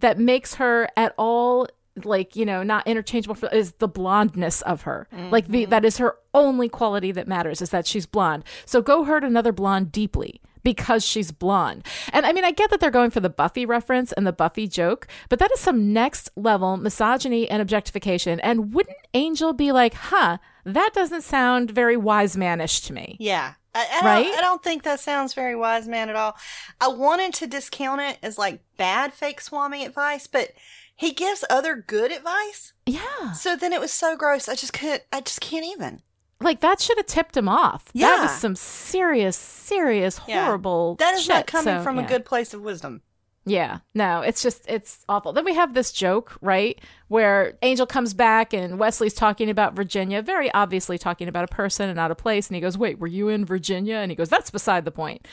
that 0.00 0.18
makes 0.18 0.56
her 0.56 0.88
at 0.96 1.14
all 1.16 1.66
like 2.04 2.34
you 2.36 2.44
know 2.44 2.62
not 2.62 2.86
interchangeable 2.86 3.34
for, 3.34 3.48
is 3.50 3.72
the 3.78 3.88
blondness 3.88 4.62
of 4.62 4.82
her 4.82 5.06
like 5.30 5.46
the 5.48 5.62
mm-hmm. 5.62 5.70
that 5.70 5.84
is 5.84 5.98
her 5.98 6.16
only 6.32 6.68
quality 6.68 7.12
that 7.12 7.28
matters 7.28 7.62
is 7.62 7.70
that 7.70 7.86
she's 7.86 8.04
blonde 8.04 8.42
so 8.64 8.82
go 8.82 9.04
hurt 9.04 9.22
another 9.22 9.52
blonde 9.52 9.92
deeply 9.92 10.40
because 10.64 11.04
she's 11.04 11.30
blonde 11.30 11.86
and 12.12 12.26
i 12.26 12.32
mean 12.32 12.44
i 12.44 12.50
get 12.50 12.70
that 12.70 12.80
they're 12.80 12.90
going 12.90 13.10
for 13.10 13.20
the 13.20 13.30
buffy 13.30 13.64
reference 13.64 14.10
and 14.12 14.26
the 14.26 14.32
buffy 14.32 14.66
joke 14.66 15.06
but 15.28 15.38
that 15.38 15.52
is 15.52 15.60
some 15.60 15.92
next 15.92 16.28
level 16.34 16.76
misogyny 16.76 17.48
and 17.48 17.62
objectification 17.62 18.40
and 18.40 18.74
wouldn't 18.74 18.96
angel 19.12 19.52
be 19.52 19.70
like 19.70 19.94
huh 19.94 20.38
that 20.64 20.90
doesn't 20.94 21.22
sound 21.22 21.70
very 21.70 21.96
wise 21.96 22.34
manish 22.36 22.84
to 22.86 22.92
me 22.92 23.16
Yeah. 23.20 23.54
I, 23.76 23.86
I, 24.02 24.04
Right? 24.04 24.24
don't, 24.24 24.38
I 24.38 24.40
don't 24.40 24.62
think 24.62 24.82
that 24.84 25.00
sounds 25.00 25.34
very 25.34 25.56
wise 25.56 25.88
man 25.88 26.08
at 26.08 26.14
all. 26.14 26.36
I 26.80 26.86
wanted 26.88 27.34
to 27.34 27.48
discount 27.48 28.00
it 28.00 28.18
as 28.22 28.38
like 28.38 28.60
bad 28.76 29.12
fake 29.12 29.40
Swami 29.40 29.84
advice, 29.84 30.28
but 30.28 30.52
he 30.94 31.12
gives 31.12 31.44
other 31.50 31.74
good 31.74 32.12
advice. 32.12 32.72
yeah 32.86 33.32
So 33.32 33.56
then 33.56 33.72
it 33.72 33.80
was 33.80 33.90
so 33.92 34.16
gross. 34.16 34.48
I 34.48 34.54
just 34.54 34.72
couldn't, 34.72 35.02
I 35.12 35.20
just 35.20 35.40
can't 35.40 35.66
even. 35.66 36.02
Like 36.44 36.60
that 36.60 36.80
should 36.80 36.98
have 36.98 37.06
tipped 37.06 37.36
him 37.36 37.48
off. 37.48 37.86
Yeah. 37.92 38.08
That 38.08 38.22
was 38.22 38.32
some 38.32 38.54
serious, 38.54 39.36
serious, 39.36 40.20
Yeah. 40.28 40.44
horrible. 40.44 40.96
That 40.96 41.14
is 41.14 41.28
not 41.28 41.46
coming 41.46 41.78
so, 41.78 41.82
from 41.82 41.96
yeah. 41.96 42.04
a 42.04 42.08
good 42.08 42.24
place 42.24 42.54
of 42.54 42.60
wisdom. 42.60 43.02
Yeah, 43.46 43.80
no, 43.94 44.22
it's 44.22 44.42
just 44.42 44.64
it's 44.68 45.04
awful. 45.06 45.34
Then 45.34 45.44
we 45.44 45.54
have 45.54 45.74
this 45.74 45.92
joke, 45.92 46.34
right, 46.40 46.80
where 47.08 47.58
Angel 47.60 47.86
comes 47.86 48.14
back 48.14 48.54
and 48.54 48.78
Wesley's 48.78 49.12
talking 49.12 49.50
about 49.50 49.74
Virginia, 49.76 50.22
very 50.22 50.52
obviously 50.54 50.96
talking 50.96 51.28
about 51.28 51.44
a 51.44 51.48
person 51.48 51.90
and 51.90 51.96
not 51.96 52.10
a 52.10 52.14
place, 52.14 52.48
and 52.48 52.54
he 52.54 52.60
goes, 52.62 52.78
"Wait, 52.78 52.98
were 52.98 53.06
you 53.06 53.28
in 53.28 53.44
Virginia?" 53.44 53.96
And 53.96 54.10
he 54.10 54.14
goes, 54.16 54.30
"That's 54.30 54.50
beside 54.50 54.86
the 54.86 54.90
point." 54.90 55.26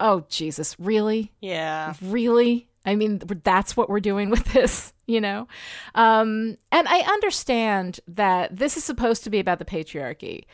Oh 0.00 0.24
Jesus, 0.28 0.74
really? 0.80 1.32
Yeah. 1.40 1.94
really 2.02 2.66
i 2.84 2.94
mean 2.94 3.20
that's 3.44 3.76
what 3.76 3.88
we're 3.88 4.00
doing 4.00 4.30
with 4.34 4.44
this 4.52 4.92
you 5.06 5.20
know 5.20 5.46
um 5.94 6.56
and 6.72 6.88
i 6.88 6.98
understand 7.00 8.00
that 8.08 8.56
this 8.56 8.76
is 8.76 8.84
supposed 8.84 9.24
to 9.24 9.30
be 9.30 9.38
about 9.38 9.58
the 9.58 9.64
patriarchy 9.64 10.44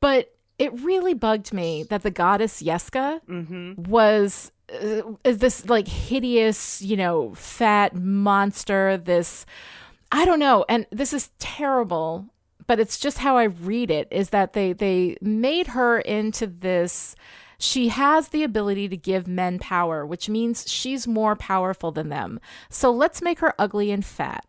but 0.00 0.34
it 0.58 0.72
really 0.80 1.14
bugged 1.14 1.52
me 1.52 1.82
that 1.84 2.02
the 2.02 2.10
goddess 2.10 2.62
yeska 2.62 3.20
Mm-hmm. 3.28 3.82
was 3.84 4.52
uh, 4.72 5.02
this 5.24 5.68
like 5.68 5.88
hideous 5.88 6.80
you 6.82 6.96
know 6.96 7.34
fat 7.34 7.94
monster 7.94 8.96
this 8.96 9.46
i 10.12 10.24
don't 10.24 10.38
know 10.38 10.64
and 10.68 10.86
this 10.90 11.12
is 11.12 11.30
terrible 11.38 12.26
but 12.66 12.78
it's 12.78 12.98
just 12.98 13.18
how 13.18 13.36
i 13.36 13.44
read 13.44 13.90
it 13.90 14.06
is 14.12 14.30
that 14.30 14.52
they 14.52 14.72
they 14.72 15.16
made 15.20 15.68
her 15.68 15.98
into 16.00 16.46
this 16.46 17.16
she 17.60 17.88
has 17.88 18.28
the 18.28 18.42
ability 18.42 18.88
to 18.88 18.96
give 18.96 19.28
men 19.28 19.58
power 19.58 20.04
which 20.06 20.28
means 20.28 20.70
she's 20.70 21.06
more 21.06 21.36
powerful 21.36 21.92
than 21.92 22.08
them 22.08 22.40
so 22.68 22.90
let's 22.90 23.22
make 23.22 23.40
her 23.40 23.54
ugly 23.58 23.90
and 23.90 24.04
fat 24.04 24.44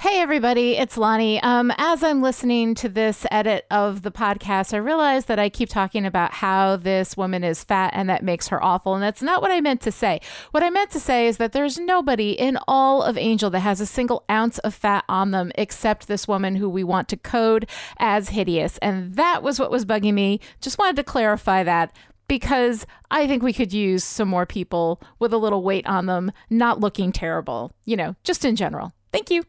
Hey 0.00 0.18
everybody, 0.20 0.76
it's 0.78 0.96
Lonnie. 0.96 1.42
Um, 1.42 1.72
as 1.76 2.02
I'm 2.02 2.22
listening 2.22 2.74
to 2.76 2.88
this 2.88 3.26
edit 3.30 3.66
of 3.70 4.00
the 4.00 4.10
podcast, 4.10 4.72
I 4.72 4.78
realize 4.78 5.26
that 5.26 5.38
I 5.38 5.50
keep 5.50 5.68
talking 5.68 6.06
about 6.06 6.32
how 6.32 6.76
this 6.76 7.18
woman 7.18 7.44
is 7.44 7.62
fat 7.64 7.92
and 7.94 8.08
that 8.08 8.24
makes 8.24 8.48
her 8.48 8.62
awful, 8.64 8.94
and 8.94 9.02
that's 9.02 9.22
not 9.22 9.42
what 9.42 9.50
I 9.50 9.60
meant 9.60 9.82
to 9.82 9.92
say. 9.92 10.20
What 10.52 10.62
I 10.62 10.70
meant 10.70 10.90
to 10.92 11.00
say 11.00 11.26
is 11.26 11.36
that 11.36 11.52
there's 11.52 11.78
nobody 11.78 12.32
in 12.32 12.58
all 12.66 13.02
of 13.02 13.18
Angel 13.18 13.50
that 13.50 13.60
has 13.60 13.80
a 13.80 13.86
single 13.86 14.24
ounce 14.30 14.58
of 14.60 14.74
fat 14.74 15.04
on 15.08 15.32
them 15.32 15.52
except 15.54 16.08
this 16.08 16.26
woman 16.26 16.56
who 16.56 16.68
we 16.68 16.82
want 16.82 17.08
to 17.08 17.18
code 17.18 17.66
as 17.98 18.30
hideous, 18.30 18.78
and 18.78 19.16
that 19.16 19.42
was 19.42 19.60
what 19.60 19.70
was 19.70 19.84
bugging 19.84 20.14
me. 20.14 20.40
Just 20.62 20.78
wanted 20.78 20.96
to 20.96 21.04
clarify 21.04 21.62
that 21.62 21.92
because 22.30 22.86
I 23.10 23.26
think 23.26 23.42
we 23.42 23.52
could 23.52 23.72
use 23.72 24.04
some 24.04 24.28
more 24.28 24.46
people 24.46 25.02
with 25.18 25.32
a 25.32 25.36
little 25.36 25.64
weight 25.64 25.84
on 25.88 26.06
them, 26.06 26.30
not 26.48 26.78
looking 26.78 27.10
terrible, 27.10 27.72
you 27.86 27.96
know, 27.96 28.14
just 28.22 28.44
in 28.44 28.54
general. 28.54 28.92
Thank 29.12 29.30
you 29.30 29.42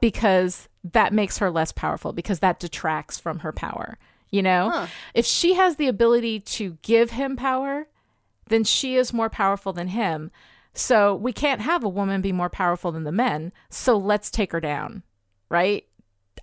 because 0.00 0.70
that 0.92 1.12
makes 1.12 1.36
her 1.36 1.50
less 1.50 1.72
powerful 1.72 2.14
because 2.14 2.38
that 2.38 2.60
detracts 2.60 3.20
from 3.20 3.40
her 3.40 3.52
power. 3.52 3.98
You 4.30 4.42
know, 4.42 4.86
if 5.12 5.26
she 5.26 5.52
has 5.52 5.76
the 5.76 5.86
ability 5.86 6.40
to 6.40 6.78
give 6.80 7.10
him 7.10 7.36
power, 7.36 7.88
then 8.48 8.64
she 8.64 8.96
is 8.96 9.12
more 9.12 9.28
powerful 9.28 9.74
than 9.74 9.88
him. 9.88 10.30
So 10.72 11.14
we 11.14 11.34
can't 11.34 11.60
have 11.60 11.84
a 11.84 11.90
woman 11.90 12.22
be 12.22 12.32
more 12.32 12.48
powerful 12.48 12.90
than 12.90 13.04
the 13.04 13.12
men. 13.12 13.52
So 13.68 13.98
let's 13.98 14.30
take 14.30 14.52
her 14.52 14.60
down. 14.60 15.02
Right? 15.50 15.84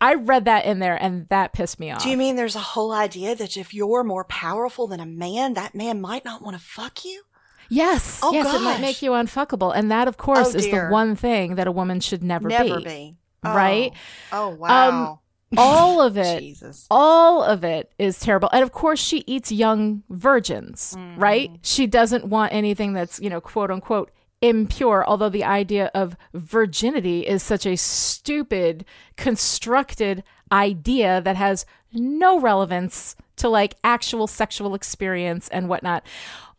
I 0.01 0.15
read 0.15 0.45
that 0.45 0.65
in 0.65 0.79
there 0.79 0.95
and 0.95 1.27
that 1.29 1.53
pissed 1.53 1.79
me 1.79 1.91
off. 1.91 2.03
Do 2.03 2.09
you 2.09 2.17
mean 2.17 2.35
there's 2.35 2.55
a 2.55 2.59
whole 2.59 2.91
idea 2.91 3.35
that 3.35 3.57
if 3.57 3.73
you're 3.73 4.03
more 4.03 4.23
powerful 4.25 4.87
than 4.87 4.99
a 4.99 5.05
man, 5.05 5.53
that 5.53 5.75
man 5.75 6.01
might 6.01 6.25
not 6.25 6.41
want 6.41 6.57
to 6.57 6.63
fuck 6.63 7.05
you? 7.05 7.23
Yes. 7.69 8.19
Oh, 8.21 8.33
yes, 8.33 8.53
it 8.53 8.61
might 8.61 8.81
make 8.81 9.01
you 9.01 9.11
unfuckable. 9.11 9.73
And 9.75 9.89
that, 9.91 10.07
of 10.07 10.17
course, 10.17 10.53
Oh, 10.53 10.57
is 10.57 10.69
the 10.69 10.87
one 10.89 11.15
thing 11.15 11.55
that 11.55 11.65
a 11.67 11.71
woman 11.71 11.99
should 12.01 12.21
never, 12.23 12.49
Never 12.49 12.79
be. 12.79 12.83
be. 12.83 13.17
Right? 13.43 13.93
Oh, 14.31 14.49
oh, 14.51 14.55
wow. 14.55 15.19
All 15.55 16.01
of 16.01 16.17
it 16.17 16.39
Jesus. 16.39 16.87
all 16.89 17.43
of 17.43 17.63
it 17.63 17.91
is 17.99 18.19
terrible. 18.19 18.49
And 18.51 18.63
of 18.63 18.71
course, 18.71 18.99
she 18.99 19.23
eats 19.27 19.51
young 19.51 20.01
virgins, 20.09 20.95
Mm-hmm. 20.97 21.19
right? 21.21 21.51
She 21.61 21.85
doesn't 21.85 22.25
want 22.25 22.53
anything 22.53 22.93
that's, 22.93 23.19
you 23.19 23.29
know, 23.29 23.39
quote 23.39 23.69
unquote, 23.69 24.09
impure. 24.43 25.03
Although 25.07 25.29
the 25.29 25.43
idea 25.43 25.89
of 25.95 26.15
virginity 26.33 27.21
is 27.25 27.41
such 27.41 27.65
a 27.65 27.77
stupid, 27.77 28.85
constructed 29.17 30.23
idea 30.51 31.21
that 31.21 31.35
has 31.37 31.65
no 31.93 32.39
relevance 32.39 33.15
to 33.37 33.49
like 33.49 33.75
actual 33.83 34.27
sexual 34.27 34.75
experience 34.75 35.47
and 35.49 35.67
whatnot. 35.69 36.05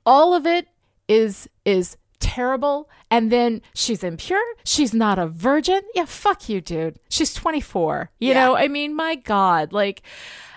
All 0.05 0.35
of 0.35 0.47
it 0.47 0.67
is, 1.09 1.49
is 1.65 1.97
terrible 2.21 2.89
and 3.11 3.31
then 3.31 3.61
she's 3.75 4.03
impure 4.03 4.43
she's 4.65 4.95
not 4.95 5.19
a 5.19 5.27
virgin 5.27 5.83
yeah 5.95 6.07
fuck 6.07 6.49
you 6.49 6.59
dude 6.59 6.97
she's 7.11 7.35
24 7.35 8.11
you 8.19 8.29
Yeah. 8.29 8.35
know 8.35 8.57
i 8.57 8.67
mean 8.67 8.97
my 8.97 9.15
god 9.17 9.75
like 9.75 10.01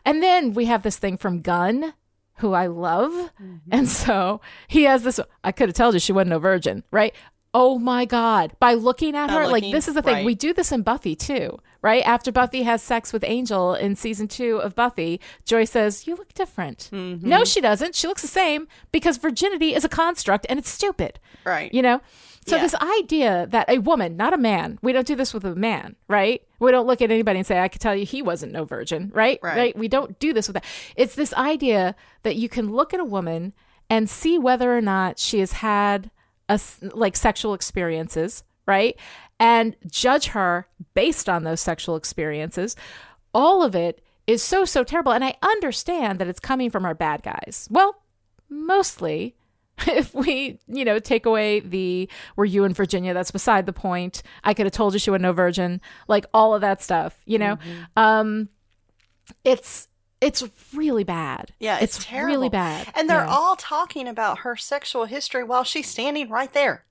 and 0.05 0.23
then 0.23 0.53
we 0.53 0.63
have 0.65 0.81
this 0.81 0.95
thing 0.97 1.17
from 1.17 1.41
gunn 1.41 1.93
who 2.39 2.53
i 2.53 2.67
love 2.67 3.11
Mm-hmm. 3.11 3.55
and 3.71 3.87
so 3.87 4.41
he 4.67 4.83
has 4.83 5.03
this 5.03 5.19
i 5.43 5.51
could 5.51 5.69
have 5.69 5.75
told 5.75 5.93
you 5.93 5.99
she 5.99 6.11
wasn't 6.13 6.29
no 6.31 6.39
virgin 6.39 6.83
right 6.91 7.13
oh 7.53 7.77
my 7.79 8.05
god 8.05 8.53
by 8.59 8.73
looking 8.73 9.15
at 9.15 9.27
By 9.27 9.33
her 9.33 9.47
like 9.47 9.63
this 9.71 9.87
is 9.87 9.93
the 9.93 10.01
thing 10.01 10.13
right. 10.15 10.25
we 10.25 10.35
do 10.35 10.53
this 10.53 10.71
in 10.71 10.81
buffy 10.81 11.15
too 11.15 11.57
right 11.81 12.03
after 12.05 12.31
buffy 12.31 12.63
has 12.63 12.81
sex 12.83 13.13
with 13.13 13.23
angel 13.23 13.73
in 13.73 13.95
season 13.95 14.27
two 14.27 14.57
of 14.57 14.75
buffy 14.75 15.19
Joyce 15.45 15.71
says 15.71 16.05
you 16.07 16.15
look 16.15 16.33
different 16.33 16.89
Mm-hmm. 16.91 17.27
no 17.27 17.43
she 17.45 17.61
doesn't 17.61 17.95
she 17.95 18.07
looks 18.07 18.21
the 18.21 18.27
same 18.27 18.67
because 18.91 19.17
virginity 19.17 19.73
is 19.73 19.85
a 19.85 19.89
construct 19.89 20.45
and 20.49 20.59
it's 20.59 20.69
stupid 20.69 21.19
Right. 21.45 21.73
you 21.73 21.81
know? 21.81 22.01
So 22.47 22.55
Yeah. 22.55 22.61
this 22.61 22.75
idea 22.75 23.45
that 23.49 23.69
a 23.69 23.79
woman, 23.79 24.15
not 24.15 24.33
a 24.33 24.37
man, 24.37 24.79
we 24.81 24.93
don't 24.93 25.05
do 25.05 25.15
this 25.15 25.33
with 25.33 25.43
a 25.45 25.53
man, 25.55 25.95
right? 26.07 26.41
We 26.59 26.71
don't 26.71 26.87
look 26.87 27.01
at 27.01 27.11
anybody 27.11 27.39
and 27.39 27.45
say, 27.45 27.59
I 27.59 27.67
could 27.67 27.81
tell 27.81 27.93
you 27.95 28.05
he 28.05 28.21
wasn't 28.21 28.53
no 28.53 28.63
virgin, 28.63 29.11
right? 29.13 29.37
Right. 29.43 29.77
We 29.77 29.87
don't 29.89 30.17
do 30.19 30.31
this 30.33 30.47
with 30.47 30.53
that. 30.55 30.65
It's 30.95 31.15
this 31.15 31.33
idea 31.33 31.95
that 32.23 32.37
you 32.37 32.47
can 32.47 32.71
look 32.71 32.93
at 32.93 32.99
a 33.01 33.05
woman 33.05 33.53
and 33.89 34.09
see 34.09 34.39
whether 34.39 34.75
or 34.75 34.81
not 34.81 35.19
she 35.19 35.39
has 35.39 35.51
had 35.53 36.09
a 36.49 36.59
like 36.93 37.17
sexual 37.17 37.53
experiences, 37.53 38.43
right? 38.65 38.97
And 39.39 39.75
judge 39.85 40.27
her 40.27 40.67
based 40.93 41.27
on 41.27 41.43
those 41.43 41.59
sexual 41.61 41.95
experiences. 41.97 42.75
All 43.33 43.61
of 43.61 43.75
it 43.75 44.01
is 44.25 44.41
so 44.41 44.63
so 44.65 44.83
terrible 44.83 45.11
and 45.11 45.23
I 45.23 45.35
understand 45.41 46.19
that 46.19 46.27
it's 46.27 46.39
coming 46.39 46.69
from 46.69 46.85
our 46.85 46.95
bad 46.95 47.23
guys. 47.23 47.67
Well, 47.69 48.01
mostly 48.49 49.35
if 49.87 50.13
we, 50.15 50.59
you 50.67 50.83
know, 50.85 50.99
take 50.99 51.25
away 51.25 51.59
the 51.59 52.09
were 52.35 52.45
you 52.45 52.63
in 52.63 52.73
Virginia, 52.73 53.13
that's 53.13 53.31
beside 53.31 53.65
the 53.65 53.73
point. 53.73 54.23
I 54.43 54.53
could 54.53 54.65
have 54.65 54.73
told 54.73 54.93
you 54.93 54.99
she 54.99 55.11
was 55.11 55.21
no 55.21 55.33
virgin, 55.33 55.81
like 56.07 56.25
all 56.33 56.55
of 56.55 56.61
that 56.61 56.81
stuff, 56.81 57.19
you 57.25 57.37
know. 57.37 57.57
Mm-hmm. 57.57 57.99
Um 57.99 58.49
it's 59.43 59.87
it's 60.19 60.43
really 60.73 61.03
bad. 61.03 61.53
Yeah, 61.59 61.77
it's, 61.79 62.03
terrible. 62.03 62.33
really 62.33 62.49
bad. 62.49 62.87
And 62.95 63.07
they're 63.07 63.23
Yeah. 63.25 63.29
all 63.29 63.55
talking 63.55 64.07
about 64.07 64.39
her 64.39 64.55
sexual 64.55 65.05
history 65.05 65.43
while 65.43 65.63
she's 65.63 65.87
standing 65.89 66.29
right 66.29 66.51
there. 66.53 66.85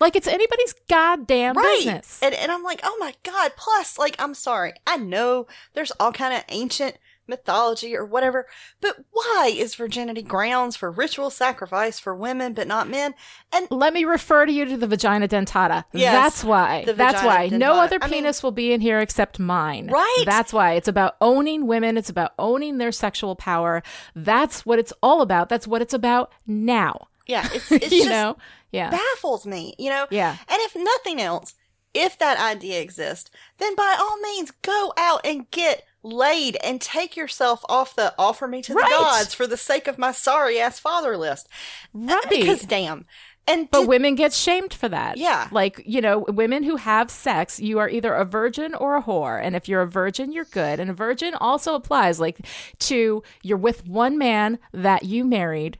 like 0.00 0.16
it's 0.16 0.26
anybody's 0.26 0.74
goddamn 0.88 1.54
business. 1.54 2.18
And, 2.24 2.34
and 2.34 2.50
I'm 2.50 2.64
like, 2.64 2.80
oh 2.82 2.96
my 2.98 3.14
God. 3.22 3.52
Plus, 3.56 3.98
like, 3.98 4.16
I'm 4.20 4.34
sorry. 4.34 4.72
I 4.84 4.96
know 4.96 5.46
there's 5.74 5.92
all 6.00 6.12
kind 6.12 6.34
of 6.34 6.42
ancient 6.48 6.96
mythology 7.32 7.96
or 7.96 8.04
whatever, 8.04 8.46
but 8.80 8.96
why 9.10 9.50
is 9.54 9.74
virginity 9.74 10.22
grounds 10.22 10.76
for 10.76 10.90
ritual 10.90 11.30
sacrifice 11.30 11.98
for 11.98 12.14
women 12.14 12.52
but 12.52 12.68
not 12.68 12.88
men? 12.88 13.14
And 13.52 13.66
Let 13.70 13.92
me 13.94 14.04
refer 14.04 14.46
to 14.46 14.52
you 14.52 14.64
to 14.66 14.76
the 14.76 14.86
vagina 14.86 15.26
dentata. 15.26 15.84
Yes, 15.92 16.12
That's 16.12 16.44
why. 16.44 16.84
That's 16.86 17.22
why. 17.22 17.48
No 17.48 17.72
dentata. 17.72 17.82
other 17.84 17.98
I 18.02 18.06
mean- 18.06 18.22
penis 18.22 18.42
will 18.42 18.52
be 18.52 18.72
in 18.72 18.80
here 18.80 19.00
except 19.00 19.38
mine. 19.38 19.88
Right. 19.88 20.24
That's 20.26 20.52
why. 20.52 20.72
It's 20.74 20.88
about 20.88 21.16
owning 21.20 21.66
women. 21.66 21.96
It's 21.96 22.10
about 22.10 22.32
owning 22.38 22.78
their 22.78 22.92
sexual 22.92 23.34
power. 23.34 23.82
That's 24.14 24.64
what 24.66 24.78
it's 24.78 24.92
all 25.02 25.22
about. 25.22 25.48
That's 25.48 25.66
what 25.66 25.82
it's 25.82 25.94
about 25.94 26.30
now. 26.46 27.08
yeah, 27.26 27.48
it's, 27.52 27.72
it's 27.72 27.90
you 27.92 27.98
just 28.00 28.10
know? 28.10 28.36
Yeah. 28.72 28.90
baffles 28.90 29.46
me, 29.46 29.74
you 29.78 29.90
know? 29.90 30.06
Yeah. 30.10 30.36
And 30.48 30.58
if 30.60 30.74
nothing 30.76 31.20
else, 31.20 31.54
if 31.94 32.18
that 32.18 32.38
idea 32.40 32.80
exists, 32.80 33.30
then 33.58 33.74
by 33.74 33.96
all 33.98 34.18
means 34.20 34.50
go 34.62 34.92
out 34.96 35.20
and 35.26 35.50
get 35.50 35.84
laid 36.02 36.56
and 36.64 36.80
take 36.80 37.16
yourself 37.16 37.64
off 37.68 37.94
the 37.94 38.14
offer 38.18 38.48
me 38.48 38.60
to 38.62 38.72
the 38.74 38.80
Right. 38.80 38.90
gods 38.90 39.34
for 39.34 39.46
the 39.46 39.56
sake 39.56 39.86
of 39.86 39.98
my 39.98 40.12
sorry 40.12 40.58
ass 40.60 40.78
father 40.80 41.16
list. 41.16 41.48
Uh, 41.94 42.06
right. 42.06 42.22
Because 42.28 42.62
damn. 42.62 43.06
And 43.46 43.68
But 43.70 43.80
did- 43.80 43.88
women 43.88 44.14
get 44.14 44.32
shamed 44.32 44.72
for 44.72 44.88
that. 44.88 45.16
Yeah. 45.16 45.48
Like, 45.50 45.82
you 45.84 46.00
know, 46.00 46.20
women 46.28 46.62
who 46.62 46.76
have 46.76 47.10
sex, 47.10 47.58
you 47.58 47.80
are 47.80 47.88
either 47.88 48.14
a 48.14 48.24
virgin 48.24 48.72
or 48.72 48.94
a 48.96 49.02
whore. 49.02 49.40
And 49.42 49.56
if 49.56 49.68
you're 49.68 49.82
a 49.82 49.86
virgin, 49.88 50.30
you're 50.30 50.44
good. 50.44 50.78
And 50.78 50.88
a 50.90 50.94
virgin 50.94 51.34
also 51.34 51.74
applies 51.74 52.20
like 52.20 52.38
to 52.80 53.22
you're 53.42 53.58
with 53.58 53.84
one 53.86 54.16
man 54.16 54.60
that 54.72 55.02
you 55.04 55.24
married, 55.24 55.78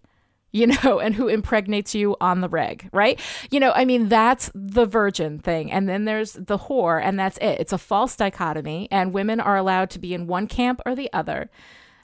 you 0.53 0.66
know, 0.66 1.01
and 1.01 1.15
who 1.15 1.29
impregnates 1.29 1.95
you 1.95 2.16
on 2.20 2.41
the 2.43 2.49
reg, 2.49 2.89
right? 2.93 3.19
You 3.51 3.59
know, 3.61 3.73
I 3.73 3.85
mean, 3.85 4.09
that's 4.09 4.51
the 4.55 4.85
virgin 4.87 5.39
thing. 5.39 5.73
And 5.73 5.89
then 5.89 6.05
there's 6.05 6.35
the 6.35 6.59
whore, 6.59 7.03
and 7.03 7.19
that's 7.19 7.39
it. 7.39 7.59
It's 7.61 7.73
a 7.73 7.79
false 7.79 8.15
dichotomy. 8.16 8.87
And 8.91 9.12
women 9.15 9.41
are 9.41 9.57
allowed 9.57 9.91
to 9.91 9.99
be 9.99 10.12
in 10.15 10.27
one 10.27 10.47
camp 10.47 10.81
or 10.85 10.95
the 10.95 11.11
other. 11.12 11.51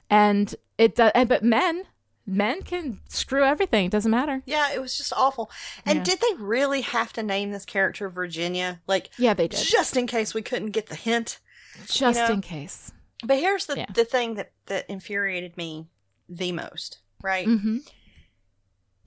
And 0.09 0.55
it 0.77 0.95
does, 0.95 1.11
and, 1.13 1.29
but 1.29 1.43
men, 1.43 1.83
men 2.25 2.61
can 2.63 2.99
screw 3.07 3.43
everything. 3.43 3.85
It 3.85 3.91
doesn't 3.91 4.09
matter. 4.11 4.41
yeah, 4.45 4.71
it 4.73 4.81
was 4.81 4.97
just 4.97 5.13
awful. 5.15 5.51
And 5.85 5.99
Yeah. 5.99 6.03
did 6.03 6.19
they 6.19 6.33
really 6.43 6.81
have 6.81 7.13
to 7.13 7.23
name 7.23 7.51
this 7.51 7.65
character 7.65 8.09
Virginia? 8.09 8.81
Like, 8.87 9.09
Yeah, 9.17 9.33
they 9.35 9.47
did. 9.47 9.59
just 9.63 9.95
in 9.97 10.07
case 10.07 10.33
we 10.33 10.41
couldn't 10.41 10.71
get 10.71 10.87
the 10.87 10.95
hint. 10.95 11.39
Just 11.87 12.19
know? 12.19 12.33
in 12.33 12.41
case. 12.41 12.91
But 13.23 13.37
here's 13.37 13.65
the, 13.67 13.77
Yeah. 13.77 13.85
the 13.93 14.05
thing 14.05 14.35
that, 14.35 14.51
that 14.67 14.89
infuriated 14.89 15.55
me 15.57 15.87
the 16.27 16.51
most, 16.51 16.99
right? 17.21 17.47
Mm-hmm. 17.47 17.77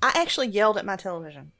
I 0.03 0.13
actually 0.15 0.49
yelled 0.49 0.77
at 0.77 0.85
my 0.85 0.97
television. 0.97 1.53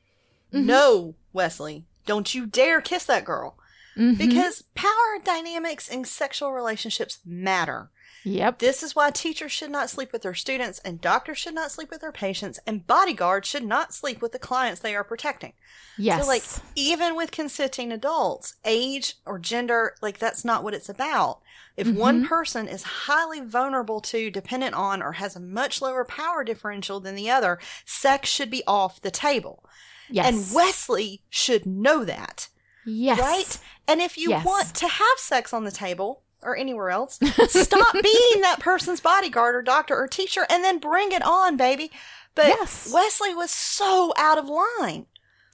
Mhm. 0.53 0.65
No, 0.65 1.15
Wesley, 1.33 1.85
don't 2.05 2.35
you 2.35 2.45
dare 2.47 2.81
kiss 2.81 3.05
that 3.07 3.25
girl. 3.25 3.57
Mm-hmm. 3.97 4.17
Because 4.17 4.65
power 4.75 5.19
dynamics 5.23 5.89
in 5.89 6.05
sexual 6.05 6.53
relationships 6.53 7.19
matter. 7.27 7.91
Yep. 8.25 8.61
This 8.61 8.83
is 8.83 8.97
why 8.97 9.11
teachers 9.11 9.53
should 9.53 9.71
not 9.71 9.91
sleep 9.91 10.13
with 10.13 10.23
their 10.23 10.35
students, 10.35 10.79
and 10.79 11.01
doctors 11.01 11.39
should 11.39 11.55
not 11.55 11.73
sleep 11.73 11.91
with 11.91 12.01
their 12.01 12.13
patients, 12.13 12.59
and 12.67 12.87
bodyguards 12.87 13.49
should 13.49 13.65
not 13.65 13.93
sleep 13.93 14.23
with 14.23 14.33
the 14.33 14.39
clients 14.39 14.81
they 14.81 14.95
are 14.95 15.05
protecting. 15.05 15.53
Yes. 15.99 16.23
So, 16.23 16.29
like, 16.29 16.45
even 16.75 17.17
with 17.17 17.33
consenting 17.33 17.93
adults, 17.93 18.55
age 18.65 19.17
or 19.27 19.39
gender, 19.39 19.97
like, 20.01 20.19
that's 20.19 20.45
not 20.45 20.63
what 20.63 20.73
it's 20.73 20.89
about. 20.89 21.42
If 21.77 21.89
one 21.89 22.21
mm-hmm. 22.21 22.29
person 22.29 22.69
is 22.69 22.83
highly 22.83 23.41
vulnerable 23.41 24.01
to, 24.03 24.31
dependent 24.31 24.75
on, 24.75 25.03
or 25.03 25.13
has 25.13 25.37
a 25.37 25.41
much 25.41 25.81
lower 25.81 26.05
power 26.05 26.45
differential 26.45 27.01
than 27.01 27.15
the 27.15 27.31
other, 27.31 27.59
sex 27.87 28.29
should 28.29 28.51
be 28.51 28.63
off 28.67 29.01
the 29.01 29.11
table. 29.11 29.65
yes. 30.11 30.27
And 30.27 30.55
Wesley 30.55 31.23
should 31.31 31.65
know 31.65 32.05
that, 32.05 32.49
yes. 32.85 33.19
right? 33.19 33.59
And 33.89 34.01
if 34.01 34.19
you 34.19 34.31
Yes. 34.31 34.45
want 34.45 34.75
to 34.75 34.89
have 34.89 35.19
sex 35.19 35.53
on 35.53 35.65
the 35.65 35.71
table 35.71 36.23
or 36.43 36.57
anywhere 36.57 36.91
else, 36.91 37.19
stop 37.49 37.93
being 37.95 38.41
that 38.43 38.59
person's 38.61 39.01
bodyguard 39.01 39.55
or 39.55 39.63
doctor 39.63 39.97
or 39.97 40.07
teacher 40.09 40.47
and 40.51 40.63
then 40.63 40.79
bring 40.79 41.13
it 41.13 41.23
on, 41.23 41.57
baby. 41.57 41.91
But 42.35 42.49
Yes. 42.49 42.91
Wesley 42.93 43.35
was 43.35 43.51
so 43.51 44.13
out 44.19 44.39
of 44.39 44.47
line. 44.49 45.07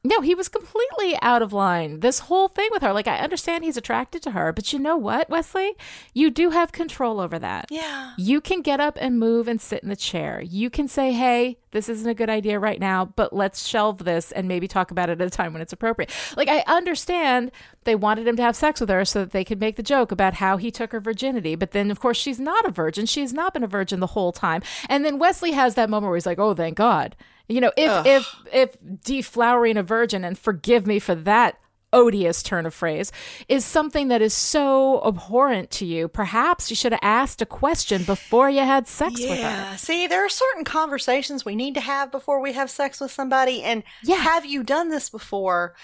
No, 0.04 0.20
he 0.20 0.34
was 0.34 0.48
completely 0.48 1.18
out 1.22 1.42
of 1.42 1.52
line. 1.52 2.00
This 2.00 2.20
whole 2.20 2.46
thing 2.46 2.68
with 2.70 2.82
her, 2.82 2.92
like, 2.92 3.08
I 3.08 3.18
understand 3.18 3.64
he's 3.64 3.76
attracted 3.76 4.22
to 4.22 4.30
her, 4.30 4.52
but 4.52 4.72
you 4.72 4.78
know 4.78 4.96
what, 4.96 5.28
Wesley? 5.28 5.74
You 6.14 6.30
do 6.30 6.50
have 6.50 6.70
control 6.70 7.18
over 7.18 7.36
that. 7.38 7.66
Yeah. 7.68 8.12
You 8.16 8.40
can 8.40 8.62
get 8.62 8.78
up 8.78 8.96
and 9.00 9.18
move 9.18 9.48
and 9.48 9.60
sit 9.60 9.82
in 9.82 9.88
the 9.88 9.96
chair. 9.96 10.40
You 10.40 10.70
can 10.70 10.86
say, 10.86 11.12
hey, 11.12 11.58
this 11.72 11.88
isn't 11.88 12.08
a 12.08 12.14
good 12.14 12.30
idea 12.30 12.60
right 12.60 12.78
now, 12.78 13.06
but 13.06 13.32
let's 13.32 13.66
shelve 13.66 14.04
this 14.04 14.30
and 14.30 14.46
maybe 14.46 14.68
talk 14.68 14.92
about 14.92 15.10
it 15.10 15.20
at 15.20 15.26
a 15.26 15.30
time 15.30 15.52
when 15.52 15.62
it's 15.62 15.72
appropriate. 15.72 16.14
Like, 16.36 16.48
I 16.48 16.62
understand 16.68 17.50
they 17.82 17.96
wanted 17.96 18.28
him 18.28 18.36
to 18.36 18.42
have 18.42 18.54
sex 18.54 18.80
with 18.80 18.90
her 18.90 19.04
so 19.04 19.20
that 19.20 19.32
they 19.32 19.44
could 19.44 19.60
make 19.60 19.74
the 19.74 19.82
joke 19.82 20.12
about 20.12 20.34
how 20.34 20.58
he 20.58 20.70
took 20.70 20.92
her 20.92 21.00
virginity. 21.00 21.56
But 21.56 21.72
then, 21.72 21.90
of 21.90 21.98
course, 21.98 22.16
she's 22.16 22.38
not 22.38 22.64
a 22.64 22.70
virgin. 22.70 23.04
She's 23.06 23.32
not 23.32 23.52
been 23.52 23.64
a 23.64 23.68
virgin 23.68 23.98
the 23.98 24.06
whole 24.06 24.30
time. 24.30 24.62
And 24.88 25.04
then 25.04 25.18
Wesley 25.18 25.52
has 25.52 25.74
that 25.74 25.90
moment 25.90 26.10
where 26.10 26.16
he's 26.16 26.24
like, 26.24 26.38
oh, 26.38 26.54
thank 26.54 26.76
God. 26.76 27.16
You 27.48 27.60
know, 27.62 27.72
if, 27.76 27.90
Ugh. 27.90 28.06
if, 28.06 28.34
if 28.52 28.80
deflowering 28.82 29.78
a 29.78 29.82
virgin, 29.82 30.24
and 30.24 30.38
forgive 30.38 30.86
me 30.86 30.98
for 30.98 31.14
that 31.14 31.58
odious 31.90 32.42
turn 32.42 32.66
of 32.66 32.74
phrase, 32.74 33.10
is 33.48 33.64
something 33.64 34.08
that 34.08 34.20
is 34.20 34.34
so 34.34 35.02
abhorrent 35.06 35.70
to 35.70 35.86
you, 35.86 36.06
perhaps 36.08 36.68
you 36.68 36.76
should 36.76 36.92
have 36.92 37.00
asked 37.02 37.40
a 37.40 37.46
question 37.46 38.02
before 38.04 38.50
you 38.50 38.60
had 38.60 38.86
sex 38.86 39.14
with 39.20 39.30
her. 39.30 39.34
Yeah. 39.36 39.76
See, 39.76 40.06
there 40.06 40.22
are 40.24 40.28
certain 40.28 40.64
conversations 40.64 41.46
we 41.46 41.56
need 41.56 41.72
to 41.74 41.80
have 41.80 42.10
before 42.12 42.40
we 42.42 42.52
have 42.52 42.70
sex 42.70 43.00
with 43.00 43.10
somebody. 43.10 43.62
And 43.62 43.82
Yeah. 44.02 44.16
have 44.16 44.44
you 44.44 44.62
done 44.62 44.90
this 44.90 45.08
before? 45.08 45.74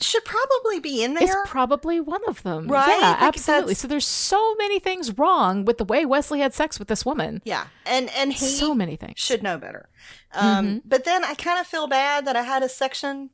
Should 0.00 0.24
probably 0.24 0.80
be 0.80 1.04
in 1.04 1.12
there. 1.12 1.24
It's 1.24 1.36
probably 1.50 2.00
one 2.00 2.22
of 2.26 2.42
them. 2.42 2.66
Right? 2.66 2.88
Yeah, 2.88 3.10
Like, 3.10 3.22
absolutely. 3.22 3.74
So 3.74 3.86
there's 3.86 4.06
so 4.06 4.54
many 4.54 4.78
things 4.78 5.18
wrong 5.18 5.66
with 5.66 5.76
the 5.76 5.84
way 5.84 6.06
Wesley 6.06 6.40
had 6.40 6.54
sex 6.54 6.78
with 6.78 6.88
this 6.88 7.04
woman. 7.04 7.42
yeah. 7.44 7.66
And 7.84 8.08
and 8.16 8.32
he 8.32 8.46
so 8.46 8.74
many 8.74 8.96
things. 8.96 9.18
should 9.18 9.42
know 9.42 9.58
better. 9.58 9.90
Um, 10.32 10.66
Mm-hmm. 10.66 10.78
But 10.88 11.04
then 11.04 11.24
I 11.24 11.34
kind 11.34 11.58
of 11.60 11.66
feel 11.66 11.86
bad 11.86 12.24
that 12.26 12.36
I 12.36 12.42
had 12.42 12.62
a 12.62 12.68
section 12.68 13.30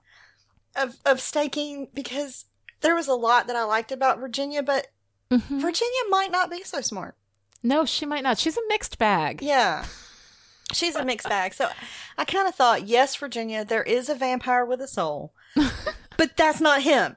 of 0.74 0.97
of 1.05 1.20
staking 1.20 1.89
because 1.94 2.44
there 2.81 2.94
was 2.94 3.09
a 3.09 3.14
lot 3.14 3.47
that 3.47 3.56
I 3.56 3.64
liked 3.64 3.93
about 3.93 4.18
Virginia, 4.18 4.62
but 4.62 4.89
Mhm. 5.31 5.60
Virginia 5.60 6.01
might 6.09 6.31
not 6.31 6.51
be 6.51 6.62
so 6.62 6.81
smart. 6.81 7.16
No, 7.62 7.85
she 7.85 8.06
might 8.06 8.23
not. 8.23 8.39
She's 8.39 8.56
a 8.56 8.62
mixed 8.68 8.97
bag. 8.98 9.43
Yeah. 9.43 9.85
She's 10.73 10.94
a 10.97 11.05
mixed 11.05 11.28
bag. 11.28 11.55
So 11.55 11.68
I 12.18 12.24
kind 12.24 12.47
of 12.48 12.55
thought, 12.55 12.86
yes, 12.86 13.14
Virginia, 13.16 13.64
there 13.64 13.82
is 13.82 14.09
a 14.09 14.14
vampire 14.14 14.64
with 14.64 14.81
a 14.81 14.86
soul, 14.89 15.32
but 16.16 16.36
that's 16.36 16.60
not 16.60 16.82
him. 16.82 17.16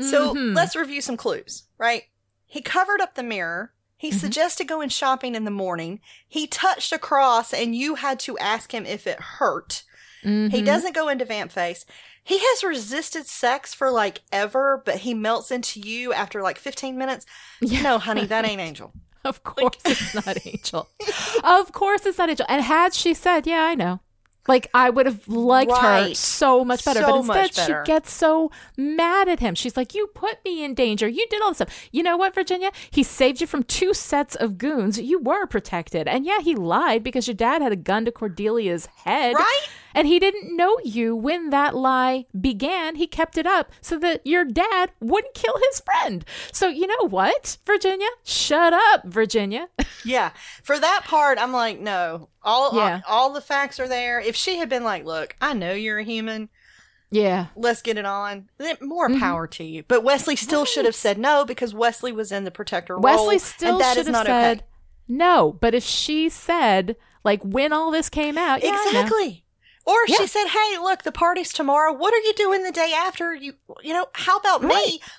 So 0.00 0.34
Mhm. 0.34 0.54
let's 0.56 0.74
review 0.74 1.00
some 1.00 1.16
clues, 1.16 1.64
right? 1.78 2.04
He 2.46 2.60
covered 2.62 3.00
up 3.00 3.14
the 3.14 3.22
mirror. 3.22 3.72
He 3.96 4.10
Mm-hmm. 4.10 4.18
suggested 4.18 4.68
going 4.68 4.88
shopping 4.90 5.34
in 5.34 5.44
the 5.44 5.50
morning. 5.50 6.00
He 6.28 6.46
touched 6.46 6.92
a 6.92 6.98
cross 6.98 7.52
and 7.54 7.74
you 7.74 7.94
had 7.96 8.18
to 8.20 8.36
ask 8.38 8.72
him 8.74 8.84
if 8.86 9.06
it 9.06 9.18
hurt. 9.20 9.82
He 10.22 10.28
Mhm. 10.28 10.64
doesn't 10.64 10.94
go 10.94 11.08
into 11.08 11.24
vamp 11.26 11.52
face. 11.52 11.84
He 12.22 12.38
has 12.38 12.64
resisted 12.64 13.26
sex 13.26 13.74
for 13.74 13.90
like 13.90 14.22
ever, 14.32 14.82
but 14.84 14.98
he 15.00 15.12
melts 15.12 15.50
into 15.50 15.80
you 15.80 16.14
after 16.14 16.40
like 16.42 16.58
15 16.58 16.96
minutes. 16.96 17.26
Yeah. 17.60 17.82
No, 17.82 17.98
honey, 17.98 18.24
that 18.26 18.46
ain't 18.46 18.60
Angel. 18.60 18.92
Of 19.24 19.42
course 19.42 19.76
it's 19.84 20.14
not 20.14 20.38
Angel. 20.46 20.88
of 21.44 21.72
course 21.72 22.06
it's 22.06 22.16
not 22.18 22.30
Angel. 22.30 22.46
And 22.48 22.62
had 22.62 22.94
she 22.94 23.12
said, 23.14 23.46
Yeah, 23.46 23.62
I 23.64 23.74
know. 23.74 24.00
Like 24.46 24.68
I 24.74 24.90
would 24.90 25.06
have 25.06 25.26
liked 25.26 25.76
her 25.76 26.14
so 26.14 26.64
much 26.64 26.84
better. 26.84 27.00
So 27.00 27.06
but 27.06 27.16
instead 27.16 27.54
better. 27.54 27.82
she 27.84 27.86
gets 27.86 28.12
so 28.12 28.50
mad 28.76 29.28
at 29.28 29.40
him. 29.40 29.54
She's 29.54 29.76
like, 29.76 29.94
You 29.94 30.06
put 30.08 30.44
me 30.44 30.62
in 30.62 30.74
danger. 30.74 31.08
You 31.08 31.26
did 31.28 31.42
all 31.42 31.50
this 31.50 31.58
stuff. 31.58 31.88
You 31.92 32.02
know 32.02 32.16
what, 32.16 32.34
Virginia? 32.34 32.70
He 32.90 33.02
saved 33.02 33.40
you 33.40 33.46
from 33.46 33.62
two 33.62 33.94
sets 33.94 34.34
of 34.34 34.58
goons. 34.58 35.00
You 35.00 35.18
were 35.18 35.46
protected. 35.46 36.06
And 36.08 36.26
yeah, 36.26 36.40
he 36.40 36.54
lied 36.54 37.02
because 37.02 37.26
your 37.26 37.34
dad 37.34 37.62
had 37.62 37.72
a 37.72 37.76
gun 37.76 38.04
to 38.04 38.12
Cordelia's 38.12 38.86
head. 38.86 39.34
Right? 39.34 39.68
And 39.94 40.06
he 40.08 40.18
didn't 40.18 40.56
know 40.56 40.76
you 40.84 41.14
when 41.14 41.50
that 41.50 41.74
lie 41.74 42.26
began. 42.38 42.96
He 42.96 43.06
kept 43.06 43.38
it 43.38 43.46
up 43.46 43.70
so 43.80 43.98
that 43.98 44.26
your 44.26 44.44
dad 44.44 44.90
wouldn't 45.00 45.34
kill 45.34 45.54
his 45.70 45.80
friend. 45.80 46.24
So, 46.52 46.68
you 46.68 46.86
know 46.86 47.08
what, 47.08 47.58
Virginia? 47.64 48.08
Shut 48.24 48.72
up, 48.72 49.04
Virginia. 49.06 49.68
Yeah. 50.06 50.32
For 50.62 50.78
that 50.78 51.04
part, 51.04 51.38
I'm 51.38 51.52
like, 51.54 51.80
no. 51.80 52.28
All, 52.42 52.76
Yeah. 52.76 53.00
all 53.08 53.24
all 53.24 53.32
the 53.32 53.40
facts 53.40 53.80
are 53.80 53.88
there. 53.88 54.20
If 54.20 54.36
she 54.36 54.58
had 54.58 54.68
been 54.68 54.84
like, 54.84 55.06
look, 55.06 55.34
I 55.40 55.54
know 55.54 55.72
you're 55.72 55.98
a 56.00 56.04
human. 56.04 56.50
yeah. 57.10 57.46
Let's 57.56 57.80
get 57.80 57.96
it 57.96 58.04
on. 58.04 58.50
Then 58.58 58.76
more 58.82 59.08
power 59.18 59.46
to 59.46 59.64
you. 59.64 59.82
But 59.88 60.04
Wesley 60.04 60.36
still 60.36 60.66
should 60.66 60.84
have 60.84 60.92
Mm-hmm. 60.94 60.98
Said 61.00 61.18
no 61.18 61.44
because 61.46 61.72
Wesley 61.72 62.12
was 62.12 62.32
in 62.32 62.44
the 62.44 62.50
protector 62.50 62.94
role. 62.96 63.02
Wesley 63.02 63.38
still 63.38 63.76
and 63.76 63.80
that 63.80 63.96
should 63.96 64.06
have 64.08 64.26
said 64.26 64.58
okay. 64.58 64.66
no. 65.08 65.56
But 65.58 65.74
if 65.74 65.84
she 65.84 66.28
said, 66.28 66.96
like, 67.24 67.42
when 67.42 67.72
all 67.72 67.90
this 67.90 68.10
came 68.10 68.36
out, 68.36 68.62
yeah. 68.62 68.76
Exactly. 68.86 69.43
Or 69.86 69.98
Yeah. 70.06 70.16
she 70.16 70.26
said, 70.26 70.46
"Hey, 70.48 70.78
look, 70.78 71.02
the 71.02 71.12
party's 71.12 71.52
tomorrow. 71.52 71.92
What 71.92 72.14
are 72.14 72.18
you 72.18 72.32
doing 72.34 72.62
the 72.62 72.72
day 72.72 72.92
after? 72.94 73.34
You, 73.34 73.54
you 73.82 73.92
know, 73.92 74.06
how 74.14 74.38
about 74.38 74.62
me? 74.62 74.74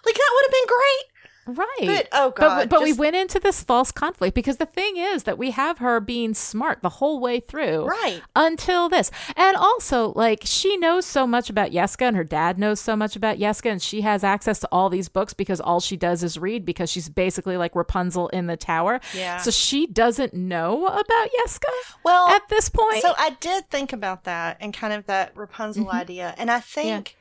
Like 0.05 0.15
that 0.15 0.31
would 0.33 0.45
have 0.45 0.51
been 0.51 0.67
great." 0.67 1.14
Right. 1.47 1.67
But 1.81 2.07
oh 2.11 2.33
But, 2.35 2.35
god, 2.35 2.69
but 2.69 2.81
we 2.81 2.89
just- 2.89 2.99
went 2.99 3.15
into 3.15 3.39
this 3.39 3.61
false 3.61 3.91
conflict 3.91 4.33
because 4.33 4.57
the 4.57 4.65
thing 4.65 4.97
is 4.97 5.23
that 5.23 5.37
we 5.37 5.51
have 5.51 5.77
her 5.77 5.99
being 5.99 6.33
smart 6.33 6.81
the 6.81 6.89
whole 6.89 7.19
way 7.19 7.39
through. 7.39 7.85
right. 7.85 8.21
until 8.35 8.89
this. 8.89 9.11
And 9.35 9.55
also, 9.55 10.11
like, 10.15 10.41
she 10.43 10.77
knows 10.77 11.05
so 11.05 11.27
much 11.27 11.49
about 11.49 11.71
Yeska, 11.71 12.07
and 12.07 12.17
her 12.17 12.23
dad 12.23 12.57
knows 12.57 12.79
so 12.79 12.95
much 12.95 13.15
about 13.15 13.37
Yeska, 13.37 13.71
and 13.71 13.81
she 13.81 14.01
has 14.01 14.23
access 14.23 14.59
to 14.59 14.67
all 14.71 14.89
these 14.89 15.09
books 15.09 15.33
because 15.33 15.61
all 15.61 15.79
she 15.79 15.95
does 15.97 16.23
is 16.23 16.37
read 16.37 16.65
because 16.65 16.89
she's 16.89 17.09
basically 17.09 17.57
like 17.57 17.75
Rapunzel 17.75 18.27
in 18.29 18.47
the 18.47 18.57
tower. 18.57 18.99
Yeah. 19.13 19.37
So 19.37 19.51
she 19.51 19.87
doesn't 19.87 20.33
know 20.33 20.87
about 20.87 21.29
Yeska 21.39 21.71
Well, 22.03 22.29
at 22.29 22.47
this 22.49 22.69
point. 22.69 23.01
So 23.01 23.13
I 23.17 23.31
did 23.39 23.69
think 23.69 23.93
about 23.93 24.23
that 24.23 24.57
and 24.59 24.73
kind 24.73 24.93
of 24.93 25.05
that 25.05 25.35
Rapunzel 25.35 25.85
mm-hmm. 25.85 25.97
idea, 25.97 26.33
and 26.37 26.49
I 26.49 26.59
think 26.59 27.17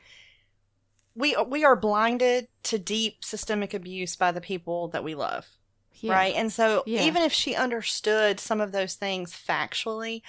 we 1.15 1.37
we 1.49 1.65
are 1.65 1.77
blinded 1.77 2.49
to 2.65 2.79
deep 2.79 3.25
systemic 3.25 3.73
abuse 3.75 4.17
by 4.17 4.33
the 4.33 4.41
people 4.41 4.89
that 4.89 5.05
we 5.05 5.15
love, 5.15 5.47
Yeah. 5.95 6.13
right? 6.15 6.35
And 6.35 6.53
so 6.53 6.83
Yeah. 6.87 7.03
even 7.03 7.23
if 7.23 7.33
she 7.33 7.55
understood 7.55 8.41
some 8.41 8.61
of 8.61 8.73
those 8.73 8.95
things 8.95 9.33
factually, 9.33 10.23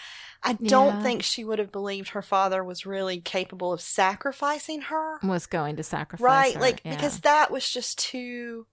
I 0.43 0.53
don't 0.53 0.95
Yeah. 0.97 1.01
think 1.01 1.23
she 1.23 1.43
would 1.43 1.57
have 1.59 1.71
believed 1.71 2.09
her 2.09 2.21
father 2.21 2.63
was 2.63 2.85
really 2.85 3.19
capable 3.19 3.73
of 3.73 3.81
sacrificing 3.81 4.81
her, 4.83 5.19
Was 5.23 5.47
going 5.47 5.75
to 5.77 5.83
sacrifice 5.83 6.21
her. 6.21 6.25
right? 6.27 6.53
her, 6.53 6.59
Like 6.61 6.83
because 6.83 7.21
that 7.21 7.49
was 7.51 7.69
just 7.69 7.97
too. 7.97 8.67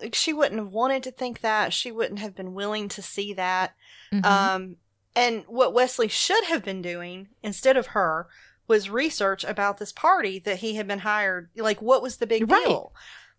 Like 0.00 0.14
she 0.14 0.32
wouldn't 0.32 0.58
have 0.58 0.72
wanted 0.72 1.02
to 1.02 1.10
think 1.10 1.42
that. 1.42 1.72
She 1.74 1.92
wouldn't 1.92 2.18
have 2.18 2.34
been 2.34 2.54
willing 2.54 2.88
to 2.88 3.02
see 3.02 3.34
that. 3.34 3.74
Mhm. 4.10 4.24
Um, 4.24 4.76
and 5.14 5.44
what 5.46 5.74
Wesley 5.74 6.08
should 6.08 6.44
have 6.44 6.64
been 6.64 6.80
doing 6.80 7.28
instead 7.42 7.76
of 7.76 7.88
her 7.88 8.26
was 8.68 8.88
research 8.90 9.44
about 9.44 9.78
this 9.78 9.92
party 9.92 10.38
that 10.40 10.58
he 10.58 10.74
had 10.76 10.86
been 10.88 11.00
hired. 11.00 11.50
Like, 11.56 11.82
what 11.82 12.02
was 12.02 12.16
the 12.18 12.26
big 12.26 12.50
Right. 12.50 12.64
deal? 12.66 12.92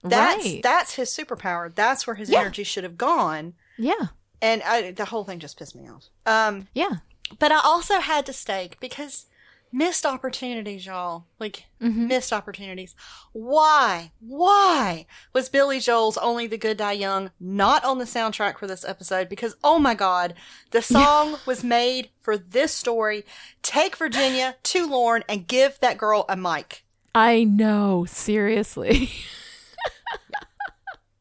That's 0.04 0.46
right. 0.46 0.62
that's 0.62 0.96
his 0.96 1.10
superpower. 1.10 1.74
That's 1.74 2.06
where 2.06 2.16
his 2.16 2.30
Yeah. 2.30 2.42
energy 2.42 2.64
should 2.64 2.84
have 2.84 2.98
gone. 2.98 3.54
yeah. 3.78 4.08
And 4.42 4.62
I, 4.64 4.92
the 4.92 5.06
whole 5.06 5.24
thing 5.24 5.40
just 5.40 5.58
pissed 5.58 5.74
me 5.76 5.88
off. 5.88 6.04
Um, 6.26 6.68
Yeah. 6.74 6.98
but 7.40 7.52
I 7.54 7.60
also 7.64 8.00
had 8.02 8.26
to 8.26 8.34
stake 8.34 8.78
because 8.82 9.26
missed 9.74 10.06
opportunities, 10.06 10.86
y'all. 10.86 11.26
Like 11.40 11.66
Mhm. 11.82 12.08
missed 12.08 12.32
opportunities. 12.32 12.96
Why? 13.34 14.12
Why 14.22 15.06
was 15.34 15.50
Billy 15.50 15.80
Joel's 15.82 16.18
"Only 16.18 16.48
the 16.48 16.58
Good 16.58 16.78
Die 16.78 16.92
Young" 16.94 17.32
not 17.40 17.84
on 17.84 17.98
the 17.98 18.06
soundtrack 18.06 18.58
for 18.60 18.68
this 18.68 18.86
episode? 18.86 19.28
Because 19.28 19.56
oh 19.64 19.80
my 19.80 19.96
god, 19.96 20.36
the 20.72 20.82
song 20.82 21.40
was 21.46 21.64
made 21.64 22.10
for 22.22 22.38
this 22.38 22.74
story. 22.74 23.26
Take 23.62 23.98
Virginia 23.98 24.56
to 24.64 24.88
Lorne 24.88 25.24
and 25.28 25.48
give 25.48 25.80
that 25.82 25.98
girl 25.98 26.24
a 26.30 26.38
mic. 26.38 26.86
I 27.16 27.44
know. 27.44 28.06
Seriously. 28.08 29.10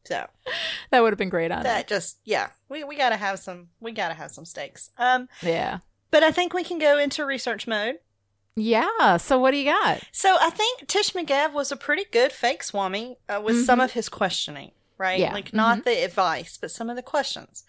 So 0.05 0.27
that 0.91 0.99
would 1.01 1.13
have 1.13 1.17
been 1.17 1.29
great 1.29 1.49
on 1.49 1.61
it. 1.61 1.63
that 1.63 1.87
just 1.87 2.17
yeah, 2.25 2.49
we 2.67 2.83
we 2.83 2.97
gotta 2.97 3.15
have 3.15 3.39
some 3.39 3.69
we 3.79 3.93
gotta 3.93 4.13
have 4.13 4.31
some 4.31 4.43
stakes. 4.43 4.89
Um, 4.97 5.29
Yeah. 5.41 5.79
but 6.11 6.23
I 6.23 6.31
think 6.31 6.53
we 6.53 6.63
can 6.65 6.77
go 6.77 6.97
into 6.97 7.25
research 7.25 7.67
mode. 7.67 7.99
Yeah. 8.55 9.17
So 9.17 9.39
what 9.39 9.51
do 9.51 9.57
you 9.57 9.65
got? 9.65 10.01
So 10.11 10.37
I 10.39 10.49
think 10.49 10.87
T'ish 10.87 11.13
Magev 11.13 11.53
was 11.53 11.71
a 11.71 11.75
pretty 11.75 12.05
good 12.11 12.31
fake 12.31 12.63
Swami 12.63 13.17
uh, 13.27 13.41
with 13.43 13.65
some 13.65 13.79
of 13.79 13.93
his 13.93 14.09
questioning, 14.09 14.71
right? 14.97 15.13
Mm-hmm. 15.15 15.21
Yeah. 15.23 15.33
Like 15.33 15.53
not 15.53 15.85
the 15.85 16.03
advice, 16.03 16.57
but 16.61 16.71
some 16.71 16.89
of 16.89 16.95
the 16.95 17.01
questions. 17.01 17.63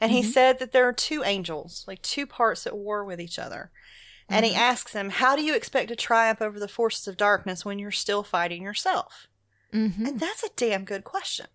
And 0.00 0.10
he 0.10 0.22
Mhm. 0.22 0.32
said 0.32 0.58
that 0.58 0.72
there 0.72 0.88
are 0.88 0.92
two 0.92 1.22
angels, 1.24 1.84
like 1.86 2.02
two 2.02 2.26
parts 2.26 2.66
at 2.66 2.76
war 2.76 3.04
with 3.04 3.20
each 3.20 3.38
other. 3.38 3.70
And 4.28 4.44
Mm-hmm. 4.44 4.54
he 4.54 4.60
asks 4.60 4.92
him, 4.92 5.10
How 5.10 5.36
do 5.36 5.42
you 5.44 5.54
expect 5.54 5.88
to 5.88 5.96
triumph 5.96 6.42
over 6.42 6.58
the 6.58 6.66
forces 6.68 7.06
of 7.06 7.16
darkness 7.16 7.64
when 7.64 7.78
you're 7.78 7.90
still 7.92 8.22
fighting 8.24 8.62
yourself? 8.62 9.28
Mm-hmm. 9.72 10.06
And 10.06 10.20
that's 10.20 10.42
a 10.42 10.48
damn 10.56 10.84
good 10.84 11.04
question, 11.04 11.46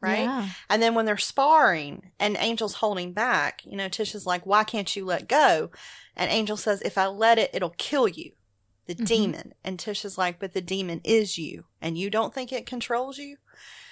right? 0.00 0.20
Yeah. 0.20 0.48
And 0.70 0.80
then 0.82 0.94
when 0.94 1.04
they're 1.06 1.16
sparring 1.18 2.12
and 2.18 2.36
Angel's 2.38 2.74
holding 2.76 3.12
back, 3.12 3.62
you 3.66 3.76
know, 3.76 3.88
T'ish 3.88 4.14
is 4.14 4.24
like, 4.26 4.46
Why 4.46 4.64
can't 4.64 4.94
you 4.96 5.04
let 5.04 5.28
go? 5.28 5.70
And 6.16 6.30
Angel 6.30 6.56
says, 6.56 6.80
If 6.82 6.96
I 6.98 7.06
let 7.06 7.38
it, 7.38 7.50
it'll 7.52 7.70
kill 7.76 8.06
you, 8.08 8.32
the 8.86 8.94
Mhm. 8.94 9.06
demon. 9.06 9.54
And 9.64 9.78
T'ish 9.78 10.04
is 10.04 10.16
like, 10.18 10.38
But 10.38 10.52
the 10.52 10.60
demon 10.60 11.00
is 11.04 11.38
you, 11.38 11.64
and 11.80 11.96
you 11.98 12.10
don't 12.10 12.32
think 12.34 12.52
it 12.52 12.66
controls 12.66 13.18
you? 13.18 13.38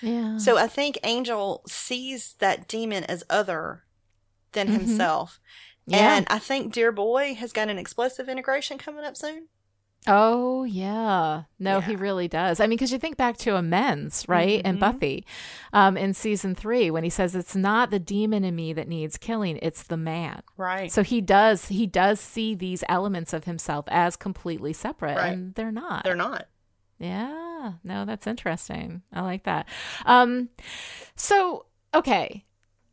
Yeah. 0.00 0.36
So 0.38 0.56
I 0.56 0.66
think 0.66 0.98
Angel 1.04 1.62
sees 1.68 2.34
that 2.38 2.66
demon 2.68 3.04
as 3.04 3.24
other 3.30 3.84
than 4.52 4.68
Mhm. 4.68 4.72
himself. 4.72 5.40
yeah. 5.86 6.16
And 6.16 6.26
I 6.30 6.38
think 6.38 6.72
Dear 6.72 6.92
Boy 6.92 7.34
has 7.34 7.52
got 7.52 7.68
an 7.68 7.78
explosive 7.78 8.28
integration 8.28 8.78
coming 8.78 9.04
up 9.04 9.16
soon. 9.16 9.48
Oh 10.08 10.64
yeah, 10.64 11.44
no, 11.60 11.80
he 11.80 11.94
really 11.94 12.26
does. 12.26 12.58
I 12.58 12.64
mean, 12.64 12.70
because 12.76 12.90
you 12.90 12.98
think 12.98 13.16
back 13.16 13.36
to 13.38 13.54
Amends, 13.56 14.28
right, 14.28 14.60
and 14.64 14.78
Mhm. 14.78 14.80
Buffy, 14.80 15.26
um, 15.72 15.96
in 15.96 16.12
season 16.12 16.56
three 16.56 16.90
when 16.90 17.04
he 17.04 17.10
says 17.10 17.36
it's 17.36 17.54
not 17.54 17.90
the 17.90 18.00
demon 18.00 18.42
in 18.42 18.56
me 18.56 18.72
that 18.72 18.88
needs 18.88 19.16
killing, 19.16 19.60
it's 19.62 19.84
the 19.84 19.96
man. 19.96 20.42
Right. 20.56 20.90
So 20.90 21.04
he 21.04 21.20
does 21.20 21.66
he 21.68 21.86
does 21.86 22.18
see 22.18 22.56
these 22.56 22.82
elements 22.88 23.32
of 23.32 23.44
himself 23.44 23.84
as 23.88 24.16
completely 24.16 24.72
separate, 24.72 25.16
Right. 25.18 25.32
and 25.34 25.54
they're 25.54 25.70
not. 25.70 26.02
They're 26.02 26.16
not. 26.16 26.48
Yeah, 26.98 27.74
no, 27.84 28.04
that's 28.04 28.26
interesting. 28.26 29.02
I 29.12 29.20
like 29.22 29.44
that. 29.44 29.66
Um, 30.04 30.48
so 31.14 31.66
okay, 31.94 32.44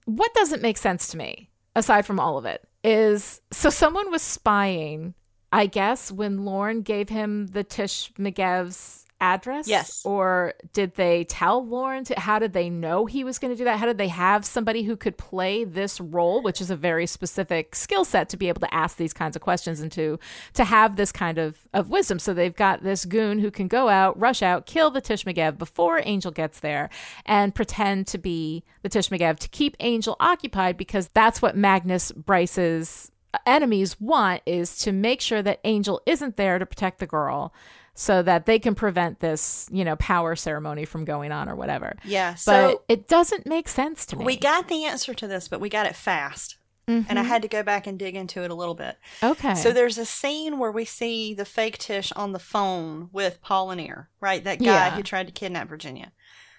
what 0.06 0.34
doesn't 0.36 0.61
make 0.61 0.77
sense 0.77 1.07
to 1.10 1.18
me, 1.18 1.49
aside 1.76 2.06
from 2.06 2.19
all 2.19 2.38
of 2.38 2.45
it, 2.45 2.68
is 2.84 3.41
so 3.52 3.72
someone 3.72 4.11
was 4.11 4.22
spying. 4.22 5.15
I 5.51 5.65
guess 5.65 6.11
when 6.11 6.45
Lorne 6.45 6.81
gave 6.81 7.09
him 7.09 7.47
the 7.47 7.63
T'ish 7.63 8.11
Magev's 8.13 9.05
address? 9.21 9.67
Yes. 9.67 10.01
Or 10.05 10.53
did 10.73 10.95
they 10.95 11.23
tell 11.26 11.65
Lorne 11.65 12.03
to 12.05 12.19
how 12.19 12.39
did 12.39 12.53
they 12.53 12.69
know 12.69 13.05
he 13.05 13.23
was 13.23 13.39
going 13.39 13.51
to 13.51 13.57
do 13.57 13.63
that? 13.65 13.80
How 13.80 13.85
did 13.85 13.97
they 13.97 14.07
have 14.07 14.45
somebody 14.45 14.84
who 14.84 14.95
could 14.95 15.17
play 15.17 15.63
this 15.63 15.99
role, 15.99 16.41
which 16.41 16.61
is 16.61 16.69
a 16.69 16.76
very 16.76 17.05
specific 17.05 17.76
skill 17.76 18.05
set 18.05 18.30
to 18.30 18.38
be 18.38 18.47
able 18.47 18.61
to 18.61 18.73
ask 18.73 18.97
these 18.97 19.13
kinds 19.13 19.35
of 19.35 19.41
questions 19.41 19.80
and 19.80 19.91
to 19.93 20.19
to 20.53 20.63
have 20.63 20.95
this 20.95 21.11
kind 21.11 21.38
of, 21.38 21.67
of 21.73 21.89
wisdom. 21.89 22.19
So 22.19 22.34
they've 22.34 22.55
got 22.55 22.84
this 22.84 23.05
goon 23.05 23.39
who 23.39 23.51
can 23.51 23.67
go 23.67 23.89
out, 23.89 24.19
rush 24.19 24.41
out, 24.41 24.65
kill 24.65 24.89
the 24.91 25.01
T'ish 25.01 25.26
Magev 25.26 25.57
before 25.57 26.01
Angel 26.03 26.31
gets 26.31 26.59
there 26.59 26.89
and 27.26 27.53
pretend 27.53 28.07
to 28.07 28.17
be 28.17 28.63
the 28.84 28.89
T'ish 28.89 29.09
Magev 29.09 29.39
to 29.39 29.49
keep 29.49 29.76
Angel 29.80 30.15
occupied 30.19 30.77
because 30.77 31.09
that's 31.09 31.41
what 31.41 31.57
Magnus 31.57 32.11
Bryce's 32.11 33.11
enemies 33.45 33.99
want 33.99 34.41
is 34.45 34.77
to 34.80 34.91
make 34.91 35.22
sure 35.22 35.41
that 35.41 35.60
Angel 35.64 36.01
isn't 36.06 36.38
there 36.38 36.60
to 36.60 36.65
protect 36.65 36.99
the 36.99 37.07
girl 37.07 37.53
so 37.93 38.22
that 38.23 38.45
they 38.45 38.60
can 38.60 38.76
prevent 38.76 39.19
this, 39.19 39.68
you 39.72 39.84
know, 39.84 39.95
power 39.97 40.35
ceremony 40.35 40.85
from 40.85 41.03
going 41.06 41.31
on 41.31 41.49
or 41.49 41.56
whatever. 41.56 41.95
Yeah. 42.06 42.31
But 42.31 42.39
So 42.39 42.81
it 42.88 43.07
doesn't 43.07 43.45
make 43.45 43.68
sense 43.68 44.06
to 44.07 44.15
me. 44.15 44.23
we 44.26 44.38
got 44.38 44.68
the 44.69 44.85
answer 44.85 45.14
to 45.14 45.27
this, 45.27 45.47
but 45.49 45.60
we 45.60 45.69
got 45.69 45.85
it 45.85 45.95
fast. 45.95 46.56
And 46.88 47.19
I 47.19 47.22
had 47.23 47.43
to 47.43 47.47
go 47.47 47.61
back 47.61 47.85
and 47.85 47.99
dig 47.99 48.15
into 48.15 48.43
it 48.43 48.49
a 48.49 48.56
little 48.56 48.73
bit. 48.73 48.97
okay. 49.22 49.53
So 49.53 49.72
there's 49.72 49.99
a 49.99 50.06
scene 50.07 50.57
where 50.57 50.72
we 50.72 50.85
see 50.85 51.35
the 51.35 51.45
fake 51.45 51.77
T'ish 51.77 52.11
on 52.15 52.31
the 52.31 52.39
phone 52.39 53.10
with 53.14 53.43
Paulinier, 53.43 54.07
right? 54.19 54.43
That 54.43 54.57
guy 54.57 54.65
Yeah. 54.65 54.89
who 54.95 55.03
tried 55.03 55.27
to 55.27 55.31
kidnap 55.31 55.69
Virginia. 55.69 56.11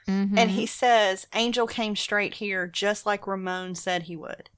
Mhm. 0.07 0.39
And 0.39 0.53
he 0.53 0.67
says, 0.67 1.27
Angel 1.35 1.67
came 1.67 1.97
straight 1.97 2.35
here 2.35 2.69
just 2.69 3.07
like 3.07 3.27
Ramon 3.27 3.75
said 3.75 4.05
he 4.05 4.15
would. 4.15 4.51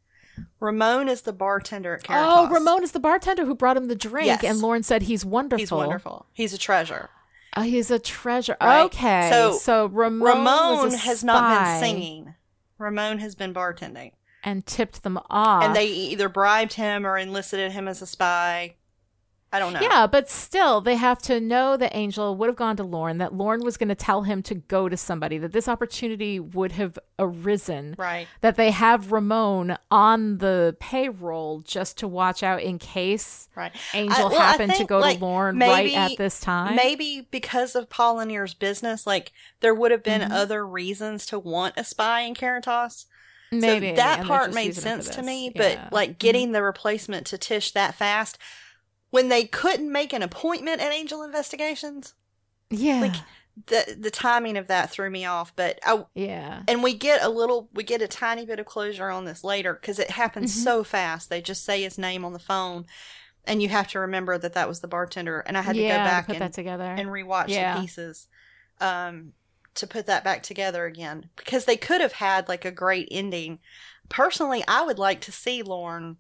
Ramon 0.61 1.09
is 1.09 1.23
the 1.23 1.33
bartender 1.33 1.95
at 1.95 2.05
Caritas. 2.05 2.29
Oh, 2.31 2.49
Ramon 2.53 2.83
is 2.83 2.93
the 2.93 3.01
bartender 3.01 3.45
who 3.45 3.55
brought 3.55 3.77
him 3.77 3.87
the 3.89 3.95
drink, 3.97 4.27
Yes. 4.27 4.45
and 4.45 4.59
Lorne 4.61 4.83
said 4.83 5.03
he's 5.03 5.25
wonderful. 5.25 5.61
He's 5.61 5.71
wonderful. 5.73 6.27
He's 6.33 6.53
a 6.53 6.59
treasure. 6.59 7.11
Oh, 7.57 7.63
he's 7.63 7.91
a 7.91 7.99
treasure. 7.99 8.57
Right. 8.61 8.85
Okay, 8.85 9.29
So, 9.31 9.53
so 9.59 9.87
Ramon, 9.87 10.27
Ramon 10.27 10.91
has 10.95 11.23
not 11.23 11.65
been 11.65 11.81
singing. 11.81 12.35
Ramon 12.79 13.19
has 13.19 13.35
been 13.35 13.53
bartending. 13.55 14.13
and 14.45 14.67
tipped 14.67 15.03
them 15.05 15.19
off. 15.31 15.63
And 15.63 15.77
they 15.77 15.87
either 15.87 16.29
bribed 16.29 16.73
him 16.73 17.07
or 17.07 17.17
enlisted 17.17 17.71
him 17.73 17.87
as 17.87 18.03
a 18.03 18.07
spy. 18.07 18.75
I 19.55 19.59
don't 19.59 19.75
know. 19.75 19.81
Yeah, 19.81 20.07
but 20.07 20.31
still, 20.31 20.81
they 20.81 20.97
have 20.97 21.19
to 21.23 21.39
know 21.39 21.77
that 21.77 21.95
Angel 21.95 22.35
would 22.37 22.47
have 22.49 22.57
gone 22.57 22.77
to 22.79 22.83
Lorne, 22.85 23.19
that 23.19 23.35
Lorne 23.35 23.63
was 23.63 23.77
going 23.77 23.91
to 23.91 23.95
tell 23.95 24.23
him 24.23 24.43
to 24.45 24.55
go 24.55 24.89
to 24.89 24.97
somebody, 24.97 25.37
that 25.39 25.53
this 25.53 25.69
opportunity 25.69 26.41
would 26.41 26.73
have 26.73 26.99
arisen, 27.19 27.95
Right. 27.99 28.27
that 28.41 28.57
they 28.57 28.71
have 28.71 29.13
Ramon 29.13 29.77
on 29.91 30.39
the 30.39 30.77
payroll 30.81 31.61
just 31.61 31.99
to 31.99 32.09
watch 32.09 32.43
out 32.43 32.63
in 32.63 32.79
case 32.79 33.49
Right. 33.55 33.73
Angel 33.93 34.27
I- 34.27 34.31
well, 34.31 34.41
happened 34.41 34.75
to 34.77 34.85
go 34.85 34.99
like, 34.99 35.19
to 35.19 35.25
Lorne 35.25 35.59
maybe- 35.59 35.95
right 35.95 36.11
at 36.13 36.17
this 36.17 36.41
time. 36.41 36.75
Maybe 36.75 37.29
because 37.31 37.75
of 37.75 37.91
Paulinier's 37.91 38.55
business, 38.55 39.07
like 39.07 39.33
there 39.61 39.75
would 39.75 39.91
have 39.91 40.03
been 40.03 40.23
Mhm. 40.23 40.33
other 40.33 40.67
reasons 40.67 41.27
to 41.27 41.39
want 41.39 41.75
a 41.77 41.85
spy 41.85 42.21
in 42.21 42.35
Caritas. 42.35 43.05
Maybe 43.55 43.91
so 43.91 43.97
that 43.97 44.21
and 44.21 44.29
part 44.29 44.55
made 44.55 44.69
using 44.69 44.91
him 44.93 44.99
for 45.01 45.05
sense 45.05 45.17
to 45.17 45.23
me, 45.23 45.53
Yeah. 45.55 45.79
but 45.85 45.93
like 45.93 46.19
getting 46.19 46.53
the 46.53 46.63
replacement 46.63 47.27
to 47.27 47.37
T'ish 47.37 47.73
that 47.75 47.95
fast 47.95 48.39
when 49.13 49.29
they 49.29 49.45
couldn't 49.45 49.93
make 49.93 50.13
an 50.13 50.23
appointment 50.23 50.81
at 50.81 50.91
Angel 50.93 51.23
Investigations, 51.23 52.15
yeah, 52.71 53.01
like 53.01 53.15
the 53.67 53.97
the 54.01 54.11
timing 54.11 54.57
of 54.57 54.67
that 54.67 54.91
threw 54.91 55.09
me 55.11 55.25
off. 55.25 55.55
But 55.55 55.79
I 55.85 56.05
yeah, 56.15 56.63
and 56.67 56.83
we 56.83 56.95
get 56.95 57.23
a 57.23 57.29
little 57.29 57.69
we 57.73 57.85
get 57.85 58.03
a 58.03 58.09
tiny 58.09 58.45
bit 58.45 58.59
of 58.59 58.67
closure 58.67 59.11
on 59.11 59.25
this 59.27 59.45
later 59.45 59.75
because 59.75 59.99
it 60.01 60.11
happens 60.11 60.53
Mhm. 60.53 60.65
so 60.65 60.83
fast. 60.83 61.31
They 61.31 61.41
just 61.41 61.65
say 61.65 61.83
his 61.83 61.99
name 61.99 62.25
on 62.25 62.33
the 62.33 62.39
phone, 62.39 62.87
and 63.45 63.63
you 63.63 63.69
have 63.69 63.89
to 63.89 64.01
remember 64.01 64.39
that 64.39 64.55
that 64.55 64.69
was 64.69 64.81
the 64.81 64.89
bartender. 64.89 65.41
And 65.41 65.57
I 65.59 65.63
had 65.63 65.77
to 65.77 65.83
go 65.83 65.89
back 65.89 66.27
put 66.27 66.37
and 66.37 66.43
that 66.43 66.53
together. 66.55 66.85
and 66.99 67.09
rewatch 67.09 67.49
Yeah. 67.49 67.75
the 67.75 67.81
pieces 67.83 68.27
um 68.81 69.35
to 69.75 69.87
put 69.87 70.07
that 70.07 70.25
back 70.25 70.43
together 70.43 70.87
again 70.87 71.29
because 71.37 71.65
they 71.67 71.77
could 71.77 72.01
have 72.01 72.13
had 72.15 72.49
like 72.49 72.65
a 72.65 72.71
great 72.71 73.09
ending 73.11 73.59
personally 74.11 74.63
i 74.69 74.83
would 74.83 74.99
like 74.99 75.21
to 75.23 75.33
see 75.33 75.63
lorne 75.63 76.17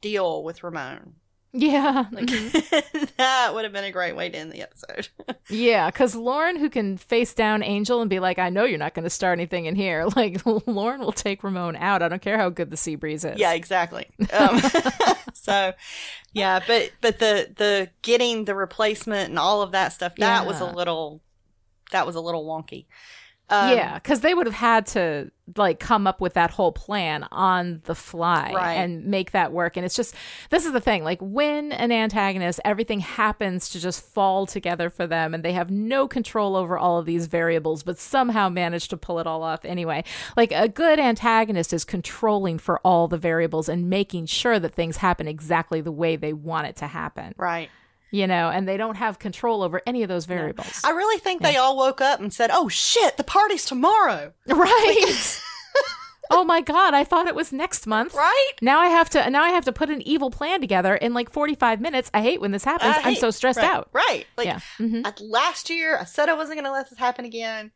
deal 0.00 0.42
with 0.42 0.62
ramon 0.62 1.14
yeah, 1.52 2.06
like 2.12 2.26
that 3.16 3.52
would 3.54 3.64
have 3.64 3.72
been 3.72 3.84
a 3.84 3.92
great 3.92 4.16
way 4.16 4.28
to 4.30 4.38
end 4.38 4.52
the 4.52 4.62
episode. 4.62 5.08
Yeah, 5.48 5.90
because 5.90 6.14
Lorne, 6.14 6.56
who 6.56 6.70
can 6.70 6.96
face 6.96 7.34
down 7.34 7.62
Angel 7.62 8.00
and 8.00 8.08
be 8.08 8.20
like, 8.20 8.38
I 8.38 8.48
know 8.48 8.64
you're 8.64 8.78
not 8.78 8.94
going 8.94 9.04
to 9.04 9.10
start 9.10 9.38
anything 9.38 9.66
in 9.66 9.74
here, 9.74 10.06
like, 10.16 10.40
Lorne 10.46 11.00
will 11.00 11.12
take 11.12 11.42
Ramon 11.42 11.76
out. 11.76 12.00
I 12.00 12.08
don't 12.08 12.22
care 12.22 12.38
how 12.38 12.48
good 12.48 12.70
the 12.70 12.76
sea 12.76 12.94
breeze 12.94 13.24
is. 13.24 13.38
yeah 13.38 13.52
exactly. 13.52 14.08
Um, 14.32 14.60
so 15.34 15.72
yeah 16.32 16.60
but 16.66 16.92
but 17.00 17.18
the 17.18 17.52
the 17.56 17.90
getting 18.02 18.44
the 18.44 18.54
replacement 18.54 19.28
and 19.28 19.38
all 19.38 19.60
of 19.62 19.72
that 19.72 19.92
stuff 19.92 20.14
that 20.16 20.46
was 20.46 20.60
a 20.60 20.64
little 20.64 21.20
that 21.90 22.06
was 22.06 22.14
a 22.14 22.20
little 22.20 22.46
wonky 22.46 22.86
um, 23.52 23.76
yeah, 23.76 23.94
because 23.94 24.20
they 24.20 24.34
would 24.34 24.46
have 24.46 24.54
had 24.54 24.86
to 24.88 25.30
like 25.56 25.80
come 25.80 26.06
up 26.06 26.20
with 26.20 26.34
that 26.34 26.50
whole 26.52 26.72
plan 26.72 27.26
on 27.32 27.82
the 27.84 27.94
fly 27.94 28.52
Right. 28.54 28.74
and 28.74 29.04
make 29.06 29.32
that 29.32 29.52
work. 29.52 29.76
And 29.76 29.84
it's 29.84 29.94
just 29.96 30.14
this 30.50 30.64
is 30.64 30.72
the 30.72 30.80
thing: 30.80 31.04
like 31.04 31.18
when 31.20 31.72
an 31.72 31.92
antagonist, 31.92 32.60
everything 32.64 33.00
happens 33.00 33.68
to 33.70 33.80
just 33.80 34.02
fall 34.04 34.46
together 34.46 34.88
for 34.88 35.06
them, 35.06 35.34
and 35.34 35.44
they 35.44 35.52
have 35.52 35.70
no 35.70 36.08
control 36.08 36.56
over 36.56 36.78
all 36.78 36.98
of 36.98 37.06
these 37.06 37.26
variables, 37.26 37.82
but 37.82 37.98
somehow 37.98 38.48
manage 38.48 38.88
to 38.88 38.96
pull 38.96 39.18
it 39.18 39.26
all 39.26 39.42
off 39.42 39.64
anyway. 39.64 40.04
Like 40.36 40.52
a 40.52 40.68
good 40.68 40.98
antagonist 40.98 41.72
is 41.72 41.84
controlling 41.84 42.58
for 42.58 42.78
all 42.84 43.08
the 43.08 43.18
variables 43.18 43.68
and 43.68 43.90
making 43.90 44.26
sure 44.26 44.58
that 44.58 44.74
things 44.74 44.98
happen 44.98 45.28
exactly 45.28 45.80
the 45.80 45.92
way 45.92 46.16
they 46.16 46.32
want 46.32 46.66
it 46.68 46.76
to 46.76 46.86
happen. 46.86 47.34
right 47.36 47.68
You 48.12 48.26
know, 48.26 48.50
and 48.50 48.68
they 48.68 48.76
don't 48.76 48.96
have 48.96 49.18
control 49.18 49.62
over 49.62 49.80
any 49.86 50.02
of 50.02 50.08
those 50.08 50.26
variables. 50.26 50.82
I 50.84 50.90
really 50.90 51.18
think 51.18 51.40
they 51.40 51.56
all 51.56 51.76
woke 51.76 52.00
up 52.00 52.20
and 52.20 52.32
said, 52.32 52.50
"Oh 52.52 52.68
shit, 52.68 53.16
the 53.16 53.24
party's 53.24 53.64
tomorrow." 53.64 54.32
Right. 54.46 55.40
oh 56.30 56.44
my 56.44 56.60
god, 56.60 56.94
I 56.94 57.04
thought 57.04 57.26
it 57.26 57.34
was 57.34 57.52
next 57.52 57.86
month. 57.86 58.14
Right? 58.14 58.52
Now 58.60 58.80
I 58.80 58.88
have 58.88 59.10
to 59.10 59.30
now 59.30 59.42
I 59.42 59.50
have 59.50 59.64
to 59.64 59.72
put 59.72 59.90
an 59.90 60.06
evil 60.06 60.30
plan 60.30 60.60
together 60.60 60.94
in 60.94 61.14
like 61.14 61.30
45 61.30 61.80
minutes. 61.80 62.10
I 62.12 62.22
hate 62.22 62.40
when 62.40 62.52
this 62.52 62.64
happens. 62.64 62.96
I'm 63.02 63.14
so 63.14 63.30
stressed 63.30 63.58
right, 63.58 63.70
out. 63.70 63.88
Right. 63.92 64.26
Like 64.36 64.46
yeah. 64.46 64.60
Mhm. 64.78 65.06
I, 65.06 65.12
last 65.22 65.70
year, 65.70 65.98
I 65.98 66.04
said 66.04 66.28
I 66.28 66.34
wasn't 66.34 66.56
going 66.56 66.66
to 66.66 66.72
let 66.72 66.90
this 66.90 66.98
happen 66.98 67.24
again. 67.24 67.72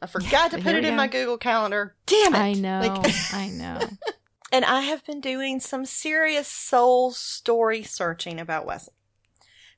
I 0.00 0.06
forgot 0.06 0.50
to 0.52 0.58
put 0.58 0.74
it 0.74 0.84
in 0.84 0.96
my 0.96 1.06
Google 1.08 1.38
Calendar. 1.38 1.94
Damn 2.06 2.34
it! 2.34 2.38
I 2.38 2.52
know. 2.54 2.80
Like, 2.80 3.14
I 3.32 3.48
know. 3.48 3.80
and 4.52 4.64
I 4.64 4.80
have 4.82 5.04
been 5.04 5.20
doing 5.20 5.60
some 5.60 5.84
serious 5.84 6.48
soul 6.48 7.10
story 7.12 7.82
searching 7.82 8.40
about 8.40 8.66
Wesley. 8.66 8.93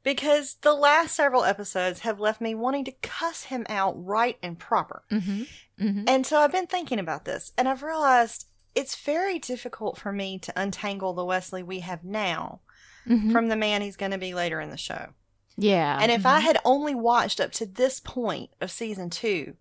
Because 0.06 0.54
the 0.60 0.72
last 0.72 1.16
several 1.16 1.42
episodes 1.42 2.00
have 2.00 2.20
left 2.20 2.40
me 2.40 2.54
wanting 2.54 2.84
to 2.84 2.92
cuss 3.02 3.42
him 3.42 3.66
out 3.68 3.92
right 3.96 4.38
and 4.40 4.56
proper. 4.56 5.02
Mhm. 5.10 5.48
Mhm. 5.80 6.04
And 6.08 6.24
so 6.24 6.38
I've 6.38 6.52
been 6.52 6.68
thinking 6.68 7.00
about 7.00 7.24
this, 7.24 7.50
and 7.58 7.68
I've 7.68 7.82
realized 7.82 8.46
it's 8.76 8.94
very 8.94 9.40
difficult 9.40 9.98
for 9.98 10.12
me 10.12 10.38
to 10.38 10.52
untangle 10.54 11.12
the 11.12 11.24
Wesley 11.24 11.64
we 11.64 11.80
have 11.80 12.04
now 12.04 12.60
Mhm. 13.04 13.32
from 13.32 13.48
the 13.48 13.56
man 13.56 13.82
he's 13.82 13.96
going 13.96 14.12
to 14.12 14.16
be 14.18 14.32
later 14.32 14.60
in 14.60 14.70
the 14.70 14.76
show. 14.76 15.08
Yeah. 15.56 15.98
And 16.00 16.12
if 16.12 16.24
I 16.24 16.38
Mhm. 16.38 16.44
had 16.44 16.60
only 16.64 16.94
watched 16.94 17.40
up 17.40 17.50
to 17.52 17.66
this 17.66 17.98
point 17.98 18.50
of 18.60 18.70
season 18.70 19.10
two, 19.10 19.56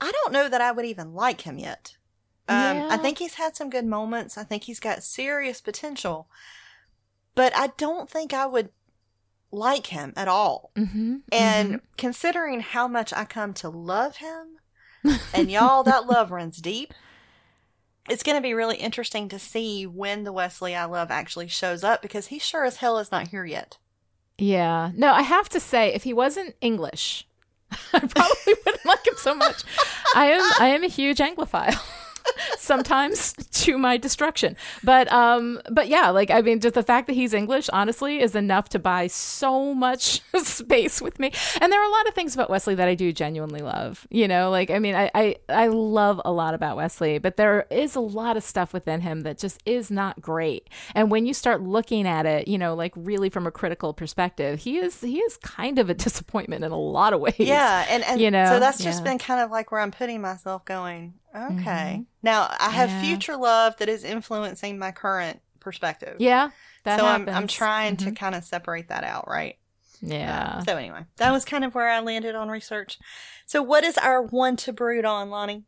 I 0.00 0.10
don't 0.10 0.32
know 0.32 0.48
that 0.48 0.60
I 0.60 0.72
would 0.72 0.84
even 0.84 1.14
like 1.14 1.42
him 1.42 1.58
yet. 1.58 1.94
Um, 2.48 2.90
I 2.90 2.96
think 2.96 3.18
he's 3.18 3.34
had 3.34 3.54
some 3.54 3.70
good 3.70 3.86
moments. 3.86 4.36
I 4.36 4.42
think 4.42 4.64
he's 4.64 4.80
got 4.80 5.04
serious 5.04 5.60
potential, 5.60 6.28
but 7.36 7.54
I 7.54 7.68
don't 7.76 8.10
think 8.10 8.32
I 8.34 8.46
would 8.46 8.70
like 9.52 9.86
him 9.88 10.12
at 10.16 10.28
all. 10.28 10.70
Mhm. 10.76 11.22
And 11.32 11.74
Mhm. 11.74 11.80
considering 11.96 12.60
how 12.60 12.86
much 12.88 13.12
I 13.12 13.24
come 13.24 13.52
to 13.54 13.68
love 13.68 14.16
him, 14.16 14.58
and 15.34 15.50
y'all, 15.50 15.82
that 15.84 16.06
love 16.06 16.30
runs 16.30 16.58
deep. 16.58 16.94
It's 18.08 18.22
going 18.22 18.36
to 18.36 18.42
be 18.42 18.54
really 18.54 18.76
interesting 18.76 19.28
to 19.28 19.38
see 19.38 19.86
when 19.86 20.24
the 20.24 20.32
Wesley 20.32 20.74
I 20.74 20.84
love 20.86 21.10
actually 21.10 21.48
shows 21.48 21.84
up 21.84 22.02
because 22.02 22.28
he 22.28 22.38
sure 22.38 22.64
as 22.64 22.78
hell 22.78 22.98
is 22.98 23.12
not 23.12 23.28
here 23.28 23.44
yet. 23.44 23.78
Yeah. 24.38 24.90
No, 24.94 25.12
I 25.12 25.22
have 25.22 25.48
to 25.50 25.60
say, 25.60 25.92
if 25.92 26.02
he 26.04 26.12
wasn't 26.12 26.56
English, 26.60 27.26
I 27.92 28.00
probably 28.00 28.54
wouldn't 28.66 28.86
like 28.86 29.06
him 29.06 29.14
so 29.18 29.34
much. 29.34 29.62
I 30.14 30.26
am 30.32 30.50
I 30.58 30.68
am 30.68 30.82
a 30.82 30.88
huge 30.88 31.18
Anglophile. 31.18 31.78
Sometimes 32.58 33.32
to 33.62 33.78
my 33.78 33.96
destruction. 33.96 34.56
But 34.82 35.10
um 35.12 35.60
but 35.70 35.88
yeah, 35.88 36.10
like 36.10 36.30
I 36.30 36.40
mean 36.42 36.60
just 36.60 36.74
the 36.74 36.82
fact 36.82 37.06
that 37.06 37.14
he's 37.14 37.34
English 37.34 37.68
honestly 37.72 38.20
is 38.20 38.34
enough 38.34 38.68
to 38.70 38.78
buy 38.78 39.06
so 39.06 39.74
much 39.74 40.22
space 40.42 41.00
with 41.00 41.18
me. 41.18 41.32
And 41.60 41.72
there 41.72 41.80
are 41.80 41.88
a 41.88 41.92
lot 41.92 42.08
of 42.08 42.14
things 42.14 42.34
about 42.34 42.50
Wesley 42.50 42.74
that 42.74 42.88
I 42.88 42.94
do 42.94 43.12
genuinely 43.12 43.60
love. 43.60 44.06
You 44.10 44.28
know, 44.28 44.50
like 44.50 44.70
I 44.70 44.78
mean 44.78 44.94
I 44.94 45.10
I, 45.14 45.36
I 45.48 45.66
love 45.68 46.20
a 46.24 46.32
lot 46.32 46.54
about 46.54 46.76
Wesley, 46.76 47.18
but 47.18 47.36
there 47.36 47.66
is 47.70 47.94
a 47.94 48.00
lot 48.00 48.36
of 48.36 48.42
stuff 48.42 48.72
within 48.72 49.00
him 49.00 49.22
that 49.22 49.38
just 49.38 49.60
is 49.66 49.90
not 49.90 50.20
great. 50.20 50.68
And 50.94 51.10
when 51.10 51.26
you 51.26 51.34
start 51.34 51.62
looking 51.62 52.06
at 52.06 52.26
it, 52.26 52.48
you 52.48 52.58
know, 52.58 52.74
like 52.74 52.92
really 52.96 53.30
from 53.30 53.46
a 53.46 53.50
critical 53.50 53.92
perspective, 53.92 54.60
he 54.60 54.78
is 54.78 55.00
he 55.00 55.18
is 55.18 55.36
kind 55.38 55.78
of 55.78 55.90
a 55.90 55.94
disappointment 56.06 56.64
in 56.64 56.72
a 56.72 56.78
lot 56.78 57.12
of 57.12 57.20
ways. 57.20 57.34
Yeah, 57.38 57.86
and, 57.88 58.04
and 58.04 58.20
You 58.20 58.30
know, 58.30 58.46
so 58.46 58.60
that's 58.60 58.82
just 58.82 59.00
yeah. 59.00 59.10
been 59.10 59.18
kind 59.18 59.40
of 59.40 59.50
like 59.50 59.70
where 59.70 59.80
I'm 59.80 59.90
putting 59.90 60.20
myself 60.20 60.64
going, 60.64 61.14
okay. 61.34 62.04
Now 62.22 62.54
I 62.58 62.70
have 62.70 62.90
Yeah. 62.90 63.00
future 63.00 63.36
love 63.36 63.76
that 63.78 63.88
is 63.88 64.04
influencing 64.04 64.78
my 64.78 64.92
current 64.92 65.40
perspective. 65.60 66.16
Yeah. 66.18 66.50
That 66.84 66.98
so 66.98 67.06
I'm 67.06 67.28
I'm 67.28 67.46
trying 67.46 67.96
to 67.98 68.10
Mhm. 68.12 68.16
kind 68.16 68.34
of 68.34 68.44
separate 68.44 68.88
that 68.88 69.04
out, 69.04 69.28
right? 69.28 69.56
Yeah. 70.00 70.62
So 70.62 70.76
anyway, 70.76 71.04
that 71.16 71.30
was 71.30 71.44
kind 71.44 71.64
of 71.64 71.74
where 71.74 71.88
I 71.88 72.00
landed 72.00 72.34
on 72.34 72.48
research. 72.48 72.98
So 73.44 73.62
what 73.62 73.84
is 73.84 73.98
our 73.98 74.22
one 74.22 74.56
to 74.58 74.72
brood 74.72 75.04
on, 75.04 75.28
Lonnie? 75.28 75.64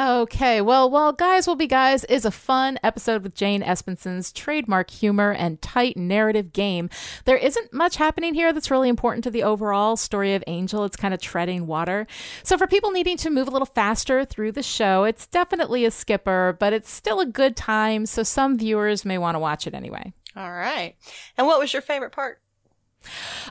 Okay, 0.00 0.62
well, 0.62 0.90
well, 0.90 1.12
Guise 1.12 1.46
Will 1.46 1.56
Be 1.56 1.66
Guise 1.66 2.04
is 2.04 2.24
a 2.24 2.30
fun 2.30 2.78
episode 2.82 3.22
with 3.22 3.34
Jane 3.34 3.62
Espenson's 3.62 4.32
trademark 4.32 4.88
humor 4.88 5.30
and 5.30 5.60
tight 5.60 5.94
narrative 5.94 6.54
game. 6.54 6.88
There 7.26 7.36
isn't 7.36 7.74
much 7.74 7.96
happening 7.96 8.32
here 8.32 8.50
that's 8.50 8.70
really 8.70 8.88
important 8.88 9.24
to 9.24 9.30
the 9.30 9.42
overall 9.42 9.98
story 9.98 10.34
of 10.34 10.42
Angel. 10.46 10.84
It's 10.84 10.96
kind 10.96 11.12
of 11.12 11.20
treading 11.20 11.66
water. 11.66 12.06
So, 12.42 12.56
for 12.56 12.66
people 12.66 12.92
needing 12.92 13.18
to 13.18 13.28
move 13.28 13.46
a 13.46 13.50
little 13.50 13.66
faster 13.66 14.24
through 14.24 14.52
the 14.52 14.62
show, 14.62 15.04
it's 15.04 15.26
definitely 15.26 15.84
a 15.84 15.90
skipper, 15.90 16.56
but 16.58 16.72
it's 16.72 16.90
still 16.90 17.20
a 17.20 17.26
good 17.26 17.54
time, 17.54 18.06
so 18.06 18.22
some 18.22 18.56
viewers 18.56 19.04
may 19.04 19.18
want 19.18 19.34
to 19.34 19.40
watch 19.40 19.66
it 19.66 19.74
anyway. 19.74 20.14
All 20.34 20.50
right. 20.50 20.96
And 21.36 21.46
what 21.46 21.60
was 21.60 21.74
your 21.74 21.82
favorite 21.82 22.12
part? 22.12 22.40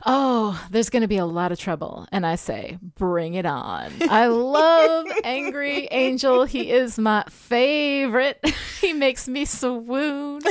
Oh, 0.06 0.66
there's 0.70 0.90
going 0.90 1.02
to 1.02 1.08
be 1.08 1.18
a 1.18 1.26
lot 1.26 1.52
of 1.52 1.58
trouble. 1.58 2.06
And 2.12 2.24
I 2.26 2.36
say, 2.36 2.78
bring 2.82 3.34
it 3.34 3.46
on. 3.46 3.92
I 4.08 4.26
love 4.26 5.06
Angry 5.24 5.88
Angel. 5.90 6.44
He 6.44 6.70
is 6.70 6.98
my 6.98 7.24
favorite. 7.28 8.42
he 8.80 8.92
makes 8.92 9.28
me 9.28 9.44
swoon. 9.44 10.40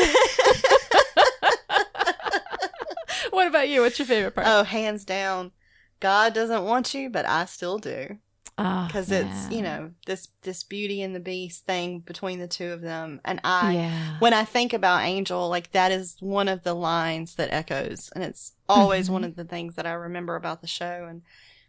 what 3.32 3.48
about 3.48 3.70
you? 3.70 3.82
What's 3.82 3.98
your 4.00 4.06
favorite 4.06 4.36
part? 4.36 4.48
Oh, 4.48 4.64
hands 4.64 5.06
down. 5.06 5.52
God 6.00 6.34
doesn't 6.34 6.64
want 6.64 6.94
you, 6.94 7.10
but 7.10 7.26
I 7.26 7.46
still 7.46 7.80
do. 7.80 8.18
Oh, 8.62 8.88
Because 8.88 9.10
it's, 9.10 9.50
you 9.52 9.62
know, 9.62 9.92
this 10.06 10.28
this 10.42 10.64
beauty 10.64 11.02
and 11.02 11.16
the 11.16 11.20
beast 11.22 11.66
thing 11.66 12.00
between 12.00 12.40
the 12.40 12.48
two 12.48 12.72
of 12.74 12.82
them. 12.82 13.22
And 13.24 13.40
I 13.44 13.74
yeah. 13.74 14.18
when 14.20 14.34
I 14.34 14.44
think 14.44 14.74
about 14.74 15.04
Angel, 15.04 15.48
like 15.48 15.72
that 15.72 15.92
is 15.94 16.18
one 16.20 16.48
of 16.50 16.64
the 16.64 16.74
lines 16.74 17.36
that 17.36 17.54
echoes. 17.54 18.12
And 18.14 18.24
it's 18.24 18.54
always 18.68 19.08
Mhm. 19.08 19.14
one 19.14 19.24
of 19.24 19.36
the 19.36 19.46
things 19.46 19.76
that 19.76 19.86
I 19.88 19.94
remember 19.94 20.36
about 20.36 20.60
the 20.62 20.68
show 20.68 21.06
and 21.10 21.22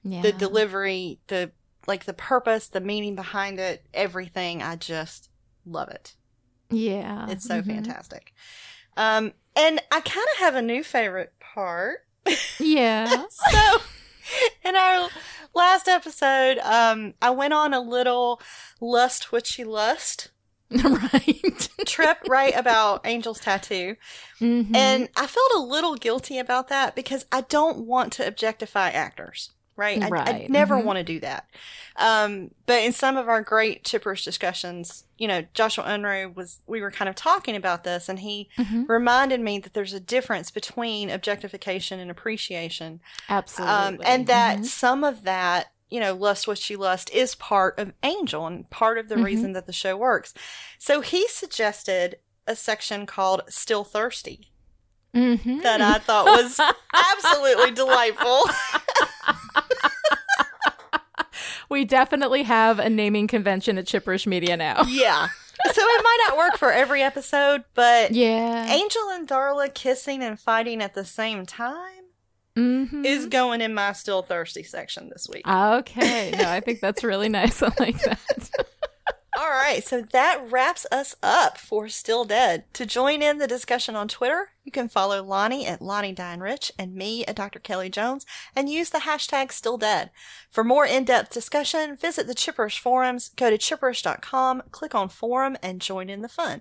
yeah. 0.03 0.23
the 0.23 0.33
delivery, 0.33 1.21
the 1.29 1.53
like 1.87 2.07
the 2.07 2.13
purpose, 2.15 2.67
the 2.69 2.81
meaning 2.81 3.15
behind 3.15 3.61
it, 3.61 3.87
everything. 3.95 4.63
I 4.63 4.77
just 4.77 5.31
love 5.65 5.89
it. 5.91 6.15
Yeah. 6.71 7.27
It's 7.31 7.45
so 7.47 7.63
Mhm. 7.63 7.67
fantastic. 7.67 8.35
Um, 8.97 9.33
and 9.57 9.81
I 9.93 10.01
kind 10.01 10.27
of 10.35 10.39
have 10.41 10.55
a 10.57 10.63
new 10.63 10.83
favorite 10.83 11.33
part. 11.39 12.07
Yeah. 12.59 13.25
so, 13.31 13.79
in 14.65 14.77
our 14.77 15.09
last 15.55 15.89
episode, 15.89 16.59
um, 16.59 17.15
I 17.21 17.31
went 17.31 17.55
on 17.55 17.75
a 17.75 17.81
little 17.81 18.41
lust 18.81 19.33
what 19.33 19.47
she 19.47 19.65
lust 19.65 20.31
right. 20.71 21.69
trip 21.87 22.19
right 22.29 22.55
about 22.57 23.05
Angel's 23.05 23.41
tattoo, 23.41 23.97
Mhm. 24.41 24.75
and 24.75 25.09
I 25.17 25.27
felt 25.27 25.51
a 25.55 25.59
little 25.59 25.97
guilty 25.97 26.39
about 26.39 26.69
that 26.69 26.95
because 26.95 27.27
I 27.33 27.41
don't 27.43 27.87
want 27.87 28.13
to 28.15 28.27
objectify 28.27 28.91
actors. 28.91 29.51
Right, 29.81 30.03
I, 30.03 30.07
I 30.07 30.11
Right. 30.11 30.51
never 30.51 30.77
Mhm. 30.77 30.85
want 30.85 30.99
to 30.99 31.03
do 31.05 31.21
that. 31.21 31.49
Um, 31.97 32.51
but 32.67 32.83
in 32.83 32.93
some 32.93 33.17
of 33.17 33.29
our 33.31 33.41
great 33.41 33.83
chipperish 33.83 34.25
discussions, 34.25 35.05
you 35.17 35.27
know, 35.27 35.47
Joshua 35.55 35.85
Unruh 35.85 36.35
was 36.37 36.61
we 36.67 36.83
were 36.83 36.91
kind 36.91 37.09
of 37.09 37.15
talking 37.15 37.57
about 37.57 37.83
this, 37.83 38.09
and 38.11 38.19
he 38.19 38.51
Mhm. 38.59 38.87
reminded 38.89 39.41
me 39.41 39.59
that 39.61 39.73
there's 39.73 39.95
a 39.95 40.01
difference 40.01 40.51
between 40.51 41.09
objectification 41.09 41.99
and 41.99 42.11
appreciation. 42.11 43.01
Absolutely. 43.31 43.75
Um, 43.75 44.01
and 44.05 44.27
that 44.27 44.59
Mhm. 44.59 44.65
some 44.67 45.03
of 45.03 45.23
that, 45.25 45.73
you 45.89 45.99
know, 45.99 46.15
lust 46.15 46.47
what 46.47 46.59
she 46.59 46.77
lust 46.77 47.09
is 47.11 47.35
part 47.35 47.79
of 47.79 47.95
Angel 48.03 48.47
and 48.47 48.69
part 48.69 48.99
of 48.99 49.09
the 49.09 49.17
Mhm. 49.17 49.25
reason 49.25 49.53
that 49.55 49.67
the 49.67 49.73
show 49.73 49.97
works. 49.97 50.35
So 50.79 51.01
he 51.01 51.27
suggested 51.29 52.17
a 52.47 52.55
section 52.55 53.07
called 53.07 53.43
Still 53.49 53.85
Thirsty 53.85 54.53
Mhm. 55.15 55.63
that 55.63 55.81
I 55.81 55.99
thought 55.99 56.27
was 56.27 56.59
absolutely 56.95 57.71
delightful. 57.73 58.43
we 61.71 61.85
definitely 61.85 62.43
have 62.43 62.79
a 62.79 62.91
naming 62.91 63.27
convention 63.27 63.79
at 63.79 63.87
Chipperish 63.87 64.27
Media 64.27 64.57
now. 64.57 64.83
yeah. 64.89 65.29
So 65.73 65.83
it 65.83 66.03
might 66.05 66.19
not 66.29 66.39
work 66.39 66.57
for 66.59 66.73
every 66.73 67.03
episode, 67.03 67.65
but 67.75 68.13
Yeah. 68.13 68.67
Angel 68.73 69.09
and 69.11 69.29
Darla 69.29 69.73
kissing 69.73 70.23
and 70.23 70.39
fighting 70.41 70.83
at 70.83 70.95
the 70.95 71.05
same 71.05 71.47
time 71.47 72.05
Mhm. 72.57 73.05
is 73.07 73.27
going 73.27 73.61
in 73.61 73.73
my 73.75 73.93
Still 73.93 74.23
Thirsty 74.23 74.63
section 74.65 75.09
this 75.11 75.29
week. 75.29 75.47
Okay. 75.47 76.33
No, 76.37 76.51
I 76.51 76.61
think 76.61 76.81
that's 76.81 77.05
really 77.05 77.29
nice. 77.29 77.63
I 77.63 77.73
like 77.79 78.03
that. 78.03 78.51
All 79.41 79.49
right, 79.49 79.83
so 79.83 80.03
that 80.03 80.51
wraps 80.51 80.87
us 80.93 81.17
up 81.23 81.57
for 81.57 81.89
Still 81.89 82.27
Dead. 82.27 82.65
To 82.75 82.85
join 82.85 83.23
in 83.23 83.39
the 83.39 83.47
discussion 83.47 83.97
on 83.97 84.07
Twitter, 84.07 84.51
you 84.65 84.71
can 84.71 84.87
follow 84.87 85.23
Lonnie 85.23 85.67
at 85.67 85.81
Lonnie 85.81 86.15
Rich 86.39 86.73
and 86.79 86.95
me 86.95 87.25
at 87.25 87.37
Dr. 87.37 87.59
Kelly 87.59 87.89
Jones 87.89 88.27
and 88.55 88.69
use 88.69 88.91
the 88.91 88.99
hashtag 88.99 89.51
Still 89.51 89.79
Dead. 89.79 90.11
For 90.51 90.63
more 90.63 90.85
in-depth 90.85 91.33
discussion, 91.33 91.97
visit 91.97 92.27
the 92.27 92.35
Chipperish 92.35 92.79
forums, 92.79 93.31
go 93.31 93.49
to 93.49 93.57
chipperish.com, 93.57 94.65
click 94.73 94.95
on 94.95 95.09
forum, 95.09 95.57
and 95.63 95.81
join 95.81 96.11
in 96.11 96.21
the 96.21 96.29
fun. 96.29 96.61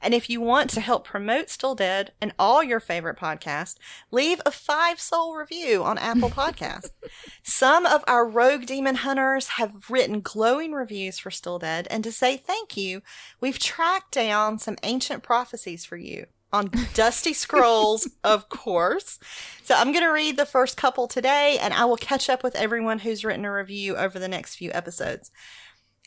And 0.00 0.14
if 0.14 0.30
you 0.30 0.40
want 0.40 0.70
to 0.70 0.80
help 0.80 1.04
promote 1.04 1.50
Still 1.50 1.74
Dead 1.74 2.12
and 2.20 2.32
all 2.38 2.62
your 2.62 2.80
favorite 2.80 3.18
podcasts, 3.18 3.76
leave 4.10 4.40
a 4.46 4.50
five 4.50 5.00
soul 5.00 5.36
review 5.36 5.82
on 5.82 5.98
Apple 5.98 6.30
Podcasts. 6.30 6.90
Some 7.42 7.86
of 7.86 8.04
our 8.06 8.26
rogue 8.26 8.66
demon 8.66 8.96
hunters 8.96 9.48
have 9.48 9.90
written 9.90 10.20
glowing 10.20 10.72
reviews 10.72 11.18
for 11.18 11.30
Still 11.30 11.58
Dead, 11.58 11.86
and 11.90 12.02
to 12.04 12.12
say 12.12 12.36
thank 12.36 12.76
you, 12.76 13.02
we've 13.40 13.58
tracked 13.58 14.12
down 14.12 14.58
some 14.58 14.76
ancient 14.82 15.22
prophecies 15.22 15.84
for 15.84 15.96
you 15.96 16.26
on 16.52 16.70
Dusty 16.94 17.32
Scrolls, 17.32 18.08
of 18.24 18.48
course. 18.48 19.18
So 19.62 19.74
I'm 19.74 19.92
going 19.92 20.04
to 20.04 20.10
read 20.10 20.36
the 20.36 20.46
first 20.46 20.76
couple 20.76 21.06
today, 21.06 21.58
and 21.60 21.72
I 21.72 21.84
will 21.84 21.96
catch 21.96 22.28
up 22.28 22.42
with 22.42 22.56
everyone 22.56 23.00
who's 23.00 23.24
written 23.24 23.44
a 23.44 23.52
review 23.52 23.96
over 23.96 24.18
the 24.18 24.28
next 24.28 24.56
few 24.56 24.70
episodes. 24.72 25.30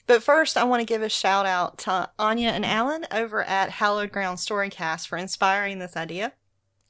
But 0.05 0.21
first, 0.23 0.57
I 0.57 0.63
want 0.65 0.81
to 0.81 0.85
give 0.85 1.01
a 1.01 1.09
shout 1.09 1.45
out 1.45 1.77
to 1.80 2.09
Anya 2.19 2.49
and 2.49 2.65
Alan 2.65 3.05
over 3.11 3.43
at 3.43 3.69
Hallowed 3.69 4.11
Ground 4.11 4.38
Storycast 4.38 5.07
for 5.07 5.17
inspiring 5.17 5.80
this 5.80 5.95
idea. 5.97 6.34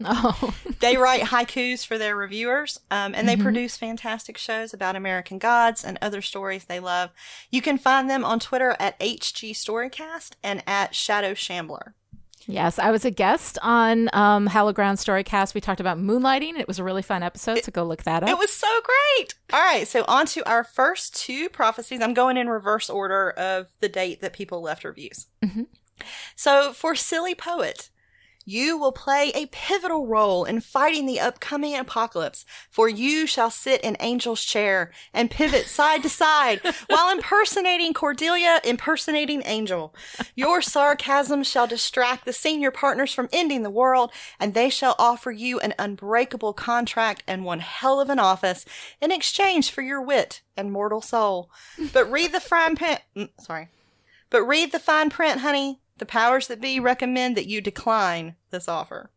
Oh. 0.06 0.54
They 0.82 0.98
write 0.98 1.22
haikus 1.22 1.86
for 1.86 1.98
their 1.98 2.16
reviewers, 2.16 2.78
um, 2.92 3.14
and 3.16 3.30
they 3.30 3.38
Mhm. 3.38 3.44
produce 3.44 3.78
fantastic 3.78 4.38
shows 4.38 4.74
about 4.74 4.98
American 4.98 5.38
gods 5.38 5.86
and 5.86 5.98
other 6.02 6.22
stories 6.22 6.66
they 6.66 6.80
love. 6.82 7.12
You 7.52 7.62
can 7.62 7.78
find 7.78 8.10
them 8.10 8.26
on 8.26 8.40
Twitter 8.42 8.76
at 8.80 9.00
HG 9.00 9.52
Storycast 9.54 10.32
and 10.44 10.62
at 10.68 10.94
Shadow 10.94 11.34
Shambler. 11.36 11.94
Yes, 12.48 12.78
I 12.80 12.92
was 12.92 13.06
a 13.06 13.12
guest 13.12 13.58
on 13.62 14.10
um, 14.14 14.48
Hallowed 14.48 14.76
Ground 14.76 14.98
Storycast. 14.98 15.54
We 15.54 15.62
talked 15.62 15.80
about 15.80 15.98
moonlighting. 15.98 16.60
It 16.60 16.68
was 16.68 16.80
a 16.80 16.84
really 16.84 17.02
fun 17.02 17.24
episode, 17.24 17.64
so 17.64 17.72
go 17.72 17.84
look 17.84 18.04
that 18.04 18.24
up. 18.24 18.30
It 18.30 18.38
was 18.38 18.52
so 18.52 18.68
great. 18.84 19.34
All 19.54 19.62
right, 19.62 19.88
so 19.88 20.04
on 20.08 20.26
to 20.28 20.48
our 20.50 20.64
first 20.64 21.16
two 21.16 21.50
prophecies. 21.50 22.02
I'm 22.02 22.14
going 22.14 22.38
in 22.38 22.50
reverse 22.50 22.90
order 22.90 23.32
of 23.32 23.68
the 23.80 23.90
date 23.90 24.22
that 24.22 24.34
people 24.34 24.62
left 24.62 24.84
reviews. 24.84 25.28
Mhm. 25.44 25.68
So 26.36 26.74
for 26.74 26.96
Silly 26.96 27.36
Poet, 27.36 27.90
you 28.46 28.78
will 28.78 28.92
play 28.92 29.32
a 29.36 29.48
pivotal 29.48 30.06
role 30.08 30.44
in 30.46 30.62
fighting 30.62 31.06
the 31.06 31.20
upcoming 31.20 31.76
apocalypse, 31.76 32.46
for 32.70 32.90
you 32.90 33.26
shall 33.26 33.50
sit 33.50 33.82
in 33.82 33.96
Angel's 33.98 34.44
chair 34.44 34.92
and 35.14 35.32
pivot 35.32 35.66
side 35.68 36.04
to 36.04 36.10
side 36.10 36.60
while 36.88 37.12
impersonating 37.12 37.94
Cordelia, 37.94 38.60
impersonating 38.64 39.42
Angel. 39.46 39.94
Your 40.36 40.62
sarcasm 40.62 41.44
shall 41.44 41.68
distract 41.68 42.26
the 42.26 42.34
senior 42.34 42.72
partners 42.72 43.14
from 43.14 43.30
ending 43.32 43.64
the 43.64 43.70
world, 43.70 44.12
and 44.40 44.54
they 44.54 44.70
shall 44.70 44.96
offer 45.00 45.32
you 45.32 45.60
an 45.60 45.74
unbreakable 45.80 46.54
contract 46.54 47.24
and 47.28 47.46
one 47.46 47.60
hell 47.60 48.00
of 48.02 48.10
an 48.10 48.20
office 48.20 48.66
in 49.02 49.12
exchange 49.12 49.72
for 49.72 49.82
your 49.82 50.02
wit 50.02 50.42
and 50.58 50.72
mortal 50.72 51.02
soul. 51.02 51.50
But 51.94 52.12
read 52.12 52.32
the 52.32 52.40
fine 52.40 52.76
print. 52.76 53.02
mm, 53.16 53.30
Sorry. 53.40 53.70
But 54.30 54.44
read 54.44 54.72
the 54.72 54.80
fine 54.80 55.10
print, 55.12 55.42
honey. 55.42 55.80
The 55.98 56.06
powers 56.06 56.48
that 56.48 56.60
be 56.62 56.80
recommend 56.80 57.38
that 57.38 57.48
you 57.48 57.62
decline 57.62 58.36
this 58.50 58.68
offer. 58.68 59.12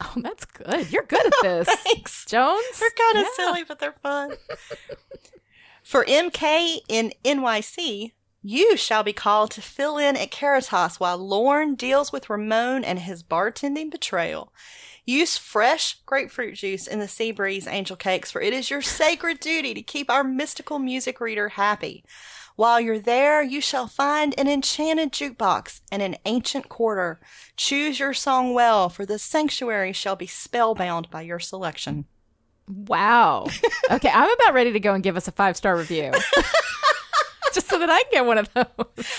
oh, 0.00 0.12
that's 0.16 0.44
good. 0.44 0.90
You're 0.92 1.02
good 1.04 1.26
at 1.26 1.32
this. 1.42 1.68
Thanks. 1.68 2.24
Jones? 2.26 2.64
They're 2.78 2.90
kind 2.90 3.18
of 3.18 3.24
Yeah. 3.38 3.44
silly, 3.44 3.64
but 3.64 3.78
they're 3.78 3.96
fun. 4.02 4.32
For 5.82 6.04
MK 6.04 6.80
in 6.88 7.12
NYC, 7.24 8.12
you 8.42 8.76
shall 8.76 9.02
be 9.02 9.12
called 9.12 9.50
to 9.52 9.62
fill 9.62 9.98
in 9.98 10.16
at 10.16 10.30
Caritas 10.30 10.98
while 11.00 11.18
Lorne 11.18 11.74
deals 11.74 12.12
with 12.12 12.28
Ramon 12.30 12.84
and 12.84 12.98
his 13.00 13.22
bartending 13.22 13.90
betrayal. 13.90 14.52
Use 15.04 15.38
fresh 15.38 15.98
grapefruit 16.04 16.56
juice 16.56 16.88
in 16.88 16.98
the 16.98 17.06
sea 17.06 17.30
breeze 17.30 17.68
angel 17.68 17.94
cakes, 17.96 18.30
for 18.32 18.40
it 18.40 18.52
is 18.52 18.70
your 18.70 18.82
sacred 18.82 19.38
duty 19.38 19.72
to 19.74 19.82
keep 19.82 20.10
our 20.10 20.24
mystical 20.24 20.80
music 20.80 21.20
reader 21.20 21.50
happy. 21.50 22.04
While 22.56 22.80
you're 22.80 22.98
there, 22.98 23.42
you 23.42 23.60
shall 23.60 23.86
find 23.86 24.34
an 24.38 24.48
enchanted 24.48 25.12
jukebox 25.12 25.82
and 25.92 26.00
an 26.00 26.16
ancient 26.24 26.70
quarter. 26.70 27.20
Choose 27.54 28.00
your 28.00 28.14
song 28.14 28.54
well, 28.54 28.88
for 28.88 29.04
the 29.04 29.18
sanctuary 29.18 29.92
shall 29.92 30.16
be 30.16 30.26
spellbound 30.26 31.10
by 31.10 31.20
your 31.20 31.38
selection. 31.38 32.06
Wow. 32.66 33.46
Okay, 33.88 34.10
I'm 34.12 34.28
about 34.28 34.52
ready 34.52 34.72
to 34.72 34.80
go 34.80 34.94
and 34.94 35.02
give 35.04 35.16
us 35.16 35.28
a 35.28 35.32
five 35.32 35.56
star 35.56 35.76
review. 35.76 36.10
Just 37.54 37.68
so 37.68 37.78
that 37.78 37.88
I 37.88 38.02
can 38.02 38.10
get 38.10 38.26
one 38.26 38.36
of 38.36 38.52
those. 38.52 38.66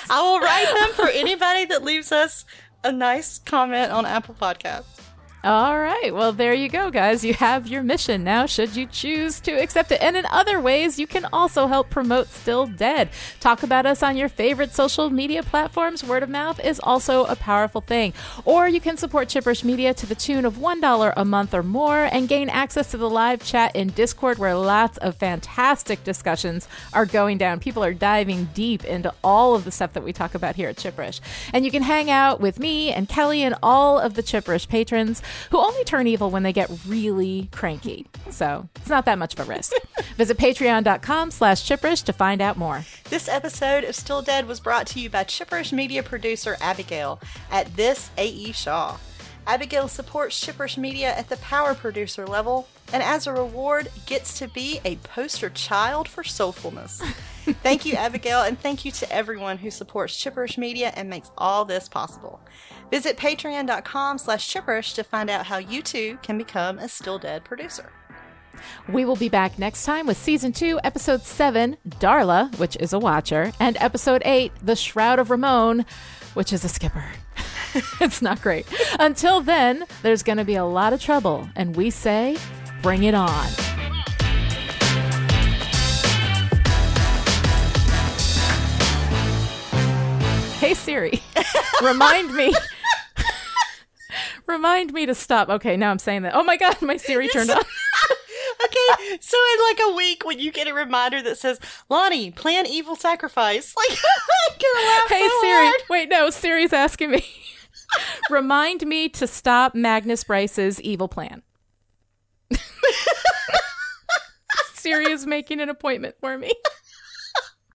I 0.09 0.21
will 0.21 0.41
write 0.41 0.73
them 0.77 0.93
for 0.93 1.07
anybody 1.07 1.63
that 1.65 1.85
leaves 1.85 2.11
us 2.11 2.43
a 2.83 2.91
nice 2.91 3.39
comment 3.39 3.93
on 3.93 4.05
Apple 4.05 4.35
Podcasts. 4.35 4.99
All 5.47 5.79
right. 5.79 6.13
Well, 6.13 6.33
there 6.33 6.53
you 6.53 6.67
go, 6.67 6.91
guys. 6.91 7.23
You 7.23 7.33
have 7.35 7.69
your 7.69 7.81
mission 7.81 8.21
now, 8.25 8.47
should 8.47 8.75
you 8.75 8.85
choose 8.85 9.39
to 9.39 9.53
accept 9.53 9.93
it. 9.93 10.01
And 10.01 10.17
in 10.17 10.25
other 10.25 10.59
ways, 10.59 10.99
you 10.99 11.07
can 11.07 11.23
also 11.31 11.67
help 11.67 11.89
promote 11.89 12.27
Still 12.27 12.67
Dead. 12.67 13.07
Talk 13.39 13.63
about 13.63 13.85
us 13.85 14.03
on 14.03 14.17
your 14.17 14.27
favorite 14.27 14.73
social 14.73 15.09
media 15.09 15.43
platforms. 15.43 16.03
Word 16.03 16.21
of 16.21 16.27
mouth 16.27 16.59
is 16.59 16.81
also 16.83 17.23
a 17.27 17.37
powerful 17.37 17.79
thing. 17.79 18.11
Or 18.43 18.67
you 18.67 18.81
can 18.81 18.97
support 18.97 19.29
Chipperish 19.29 19.63
Media 19.63 19.93
to 19.93 20.05
the 20.05 20.15
tune 20.15 20.43
of 20.43 20.55
$1 20.57 21.13
a 21.15 21.23
month 21.23 21.53
or 21.53 21.63
more 21.63 22.09
and 22.11 22.27
gain 22.27 22.49
access 22.49 22.91
to 22.91 22.97
the 22.97 23.09
live 23.09 23.41
chat 23.41 23.73
in 23.73 23.87
Discord 23.91 24.39
where 24.39 24.53
lots 24.53 24.97
of 24.97 25.15
fantastic 25.15 26.03
discussions 26.03 26.67
are 26.91 27.05
going 27.05 27.37
down. 27.37 27.61
People 27.61 27.85
are 27.85 27.93
diving 27.93 28.49
deep 28.53 28.83
into 28.83 29.13
all 29.23 29.55
of 29.55 29.63
the 29.63 29.71
stuff 29.71 29.93
that 29.93 30.03
we 30.03 30.11
talk 30.11 30.35
about 30.35 30.57
here 30.57 30.67
at 30.67 30.75
Chipperish. 30.75 31.21
And 31.53 31.63
you 31.63 31.71
can 31.71 31.83
hang 31.83 32.11
out 32.11 32.41
with 32.41 32.59
me 32.59 32.91
and 32.91 33.07
Kelly 33.07 33.43
and 33.43 33.55
all 33.63 33.97
of 33.97 34.15
the 34.15 34.23
Chipperish 34.23 34.67
patrons 34.67 35.21
who 35.51 35.57
only 35.57 35.83
turn 35.83 36.07
evil 36.07 36.29
when 36.29 36.43
they 36.43 36.53
get 36.53 36.69
really 36.87 37.49
cranky. 37.51 38.07
So 38.29 38.67
it's 38.75 38.89
not 38.89 39.05
that 39.05 39.17
much 39.17 39.33
of 39.33 39.47
a 39.47 39.49
risk. 39.49 39.73
Visit 40.17 40.37
patreon.com 40.37 41.31
slash 41.31 41.67
chipperish 41.67 42.03
to 42.05 42.13
find 42.13 42.41
out 42.41 42.57
more. 42.57 42.83
This 43.09 43.27
episode 43.27 43.83
of 43.83 43.95
Still 43.95 44.21
Dead 44.21 44.47
was 44.47 44.59
brought 44.59 44.87
to 44.87 44.99
you 44.99 45.09
by 45.09 45.23
Chipperish 45.23 45.71
media 45.71 46.03
producer 46.03 46.57
Abigail 46.61 47.19
at 47.51 47.75
This 47.75 48.09
A.E. 48.17 48.51
Shaw. 48.51 48.97
Abigail 49.47 49.87
supports 49.87 50.45
Chipperish 50.45 50.77
Media 50.77 51.15
at 51.15 51.29
the 51.29 51.37
power 51.37 51.73
producer 51.73 52.27
level, 52.27 52.67
and 52.91 53.01
as 53.01 53.27
a 53.27 53.31
reward, 53.31 53.89
gets 54.05 54.37
to 54.39 54.47
be 54.49 54.81
a 54.83 54.97
poster 54.97 55.49
child 55.49 56.09
for 56.09 56.21
soulfulness. 56.21 57.01
thank 57.63 57.85
you, 57.85 57.93
Abigail, 57.93 58.41
and 58.41 58.59
thank 58.59 58.83
you 58.83 58.91
to 58.91 59.09
everyone 59.09 59.57
who 59.57 59.71
supports 59.71 60.21
Chipperish 60.21 60.57
Media 60.57 60.91
and 60.97 61.09
makes 61.09 61.31
all 61.37 61.63
this 61.63 61.87
possible. 61.87 62.41
Visit 62.91 63.17
patreon.com 63.17 64.17
slash 64.17 64.51
chipperish 64.51 64.95
to 64.95 65.03
find 65.03 65.29
out 65.29 65.45
how 65.45 65.57
you 65.57 65.81
too 65.81 66.17
can 66.21 66.37
become 66.37 66.79
a 66.79 66.87
Still 66.87 67.19
Dead 67.19 67.43
producer. 67.43 67.91
We 68.89 69.05
will 69.05 69.15
be 69.15 69.29
back 69.29 69.59
next 69.59 69.85
time 69.85 70.07
with 70.07 70.17
season 70.17 70.51
two, 70.51 70.79
episode 70.83 71.21
seven, 71.23 71.77
Darla, 71.87 72.57
which 72.57 72.75
is 72.77 72.93
a 72.93 72.99
watcher, 72.99 73.51
and 73.59 73.77
episode 73.79 74.21
eight, 74.25 74.51
The 74.63 74.75
Shroud 74.75 75.19
of 75.19 75.27
Rahmon, 75.27 75.85
which 76.33 76.53
is 76.53 76.63
a 76.63 76.69
skipper. 76.69 77.05
it's 78.01 78.21
not 78.21 78.41
great. 78.41 78.65
Until 78.99 79.41
then, 79.41 79.85
there's 80.01 80.23
going 80.23 80.37
to 80.37 80.45
be 80.45 80.55
a 80.55 80.65
lot 80.65 80.93
of 80.93 81.01
trouble, 81.01 81.49
and 81.55 81.75
we 81.75 81.89
say, 81.89 82.37
bring 82.81 83.03
it 83.03 83.13
on. 83.13 83.47
Hey 90.59 90.73
Siri, 90.73 91.21
remind 91.83 92.33
me. 92.33 92.53
Remind 94.47 94.93
me 94.93 95.05
to 95.05 95.13
stop. 95.13 95.49
Okay, 95.49 95.77
now 95.77 95.91
I'm 95.91 95.99
saying 95.99 96.23
that. 96.23 96.33
Oh 96.35 96.43
my 96.43 96.57
god, 96.57 96.81
my 96.81 96.97
Siri 96.97 97.27
turned 97.33 97.49
on. 97.49 97.57
okay, 98.65 99.17
so 99.21 99.37
in 99.53 99.63
like 99.69 99.79
a 99.89 99.95
week 99.95 100.25
when 100.25 100.39
you 100.39 100.51
get 100.51 100.67
a 100.67 100.73
reminder 100.73 101.21
that 101.21 101.37
says, 101.37 101.59
Lonnie, 101.89 102.31
plan 102.31 102.65
evil 102.65 102.95
sacrifice, 102.95 103.73
like 103.89 103.97
I'm 103.97 104.57
gonna 104.59 104.87
laugh 104.87 105.09
Hey 105.09 105.27
so 105.27 105.41
Siri, 105.41 105.65
hard. 105.67 105.81
wait, 105.89 106.09
no, 106.09 106.29
Siri's 106.29 106.73
asking 106.73 107.11
me. 107.11 107.25
Remind 108.29 108.85
me 108.85 109.07
to 109.09 109.27
stop 109.27 109.73
Magnus 109.73 110.23
Bryce's 110.23 110.81
evil 110.81 111.07
plan. 111.07 111.41
Siri 114.73 115.11
is 115.11 115.25
making 115.25 115.59
an 115.59 115.69
appointment 115.69 116.15
for 116.19 116.37
me. 116.37 116.53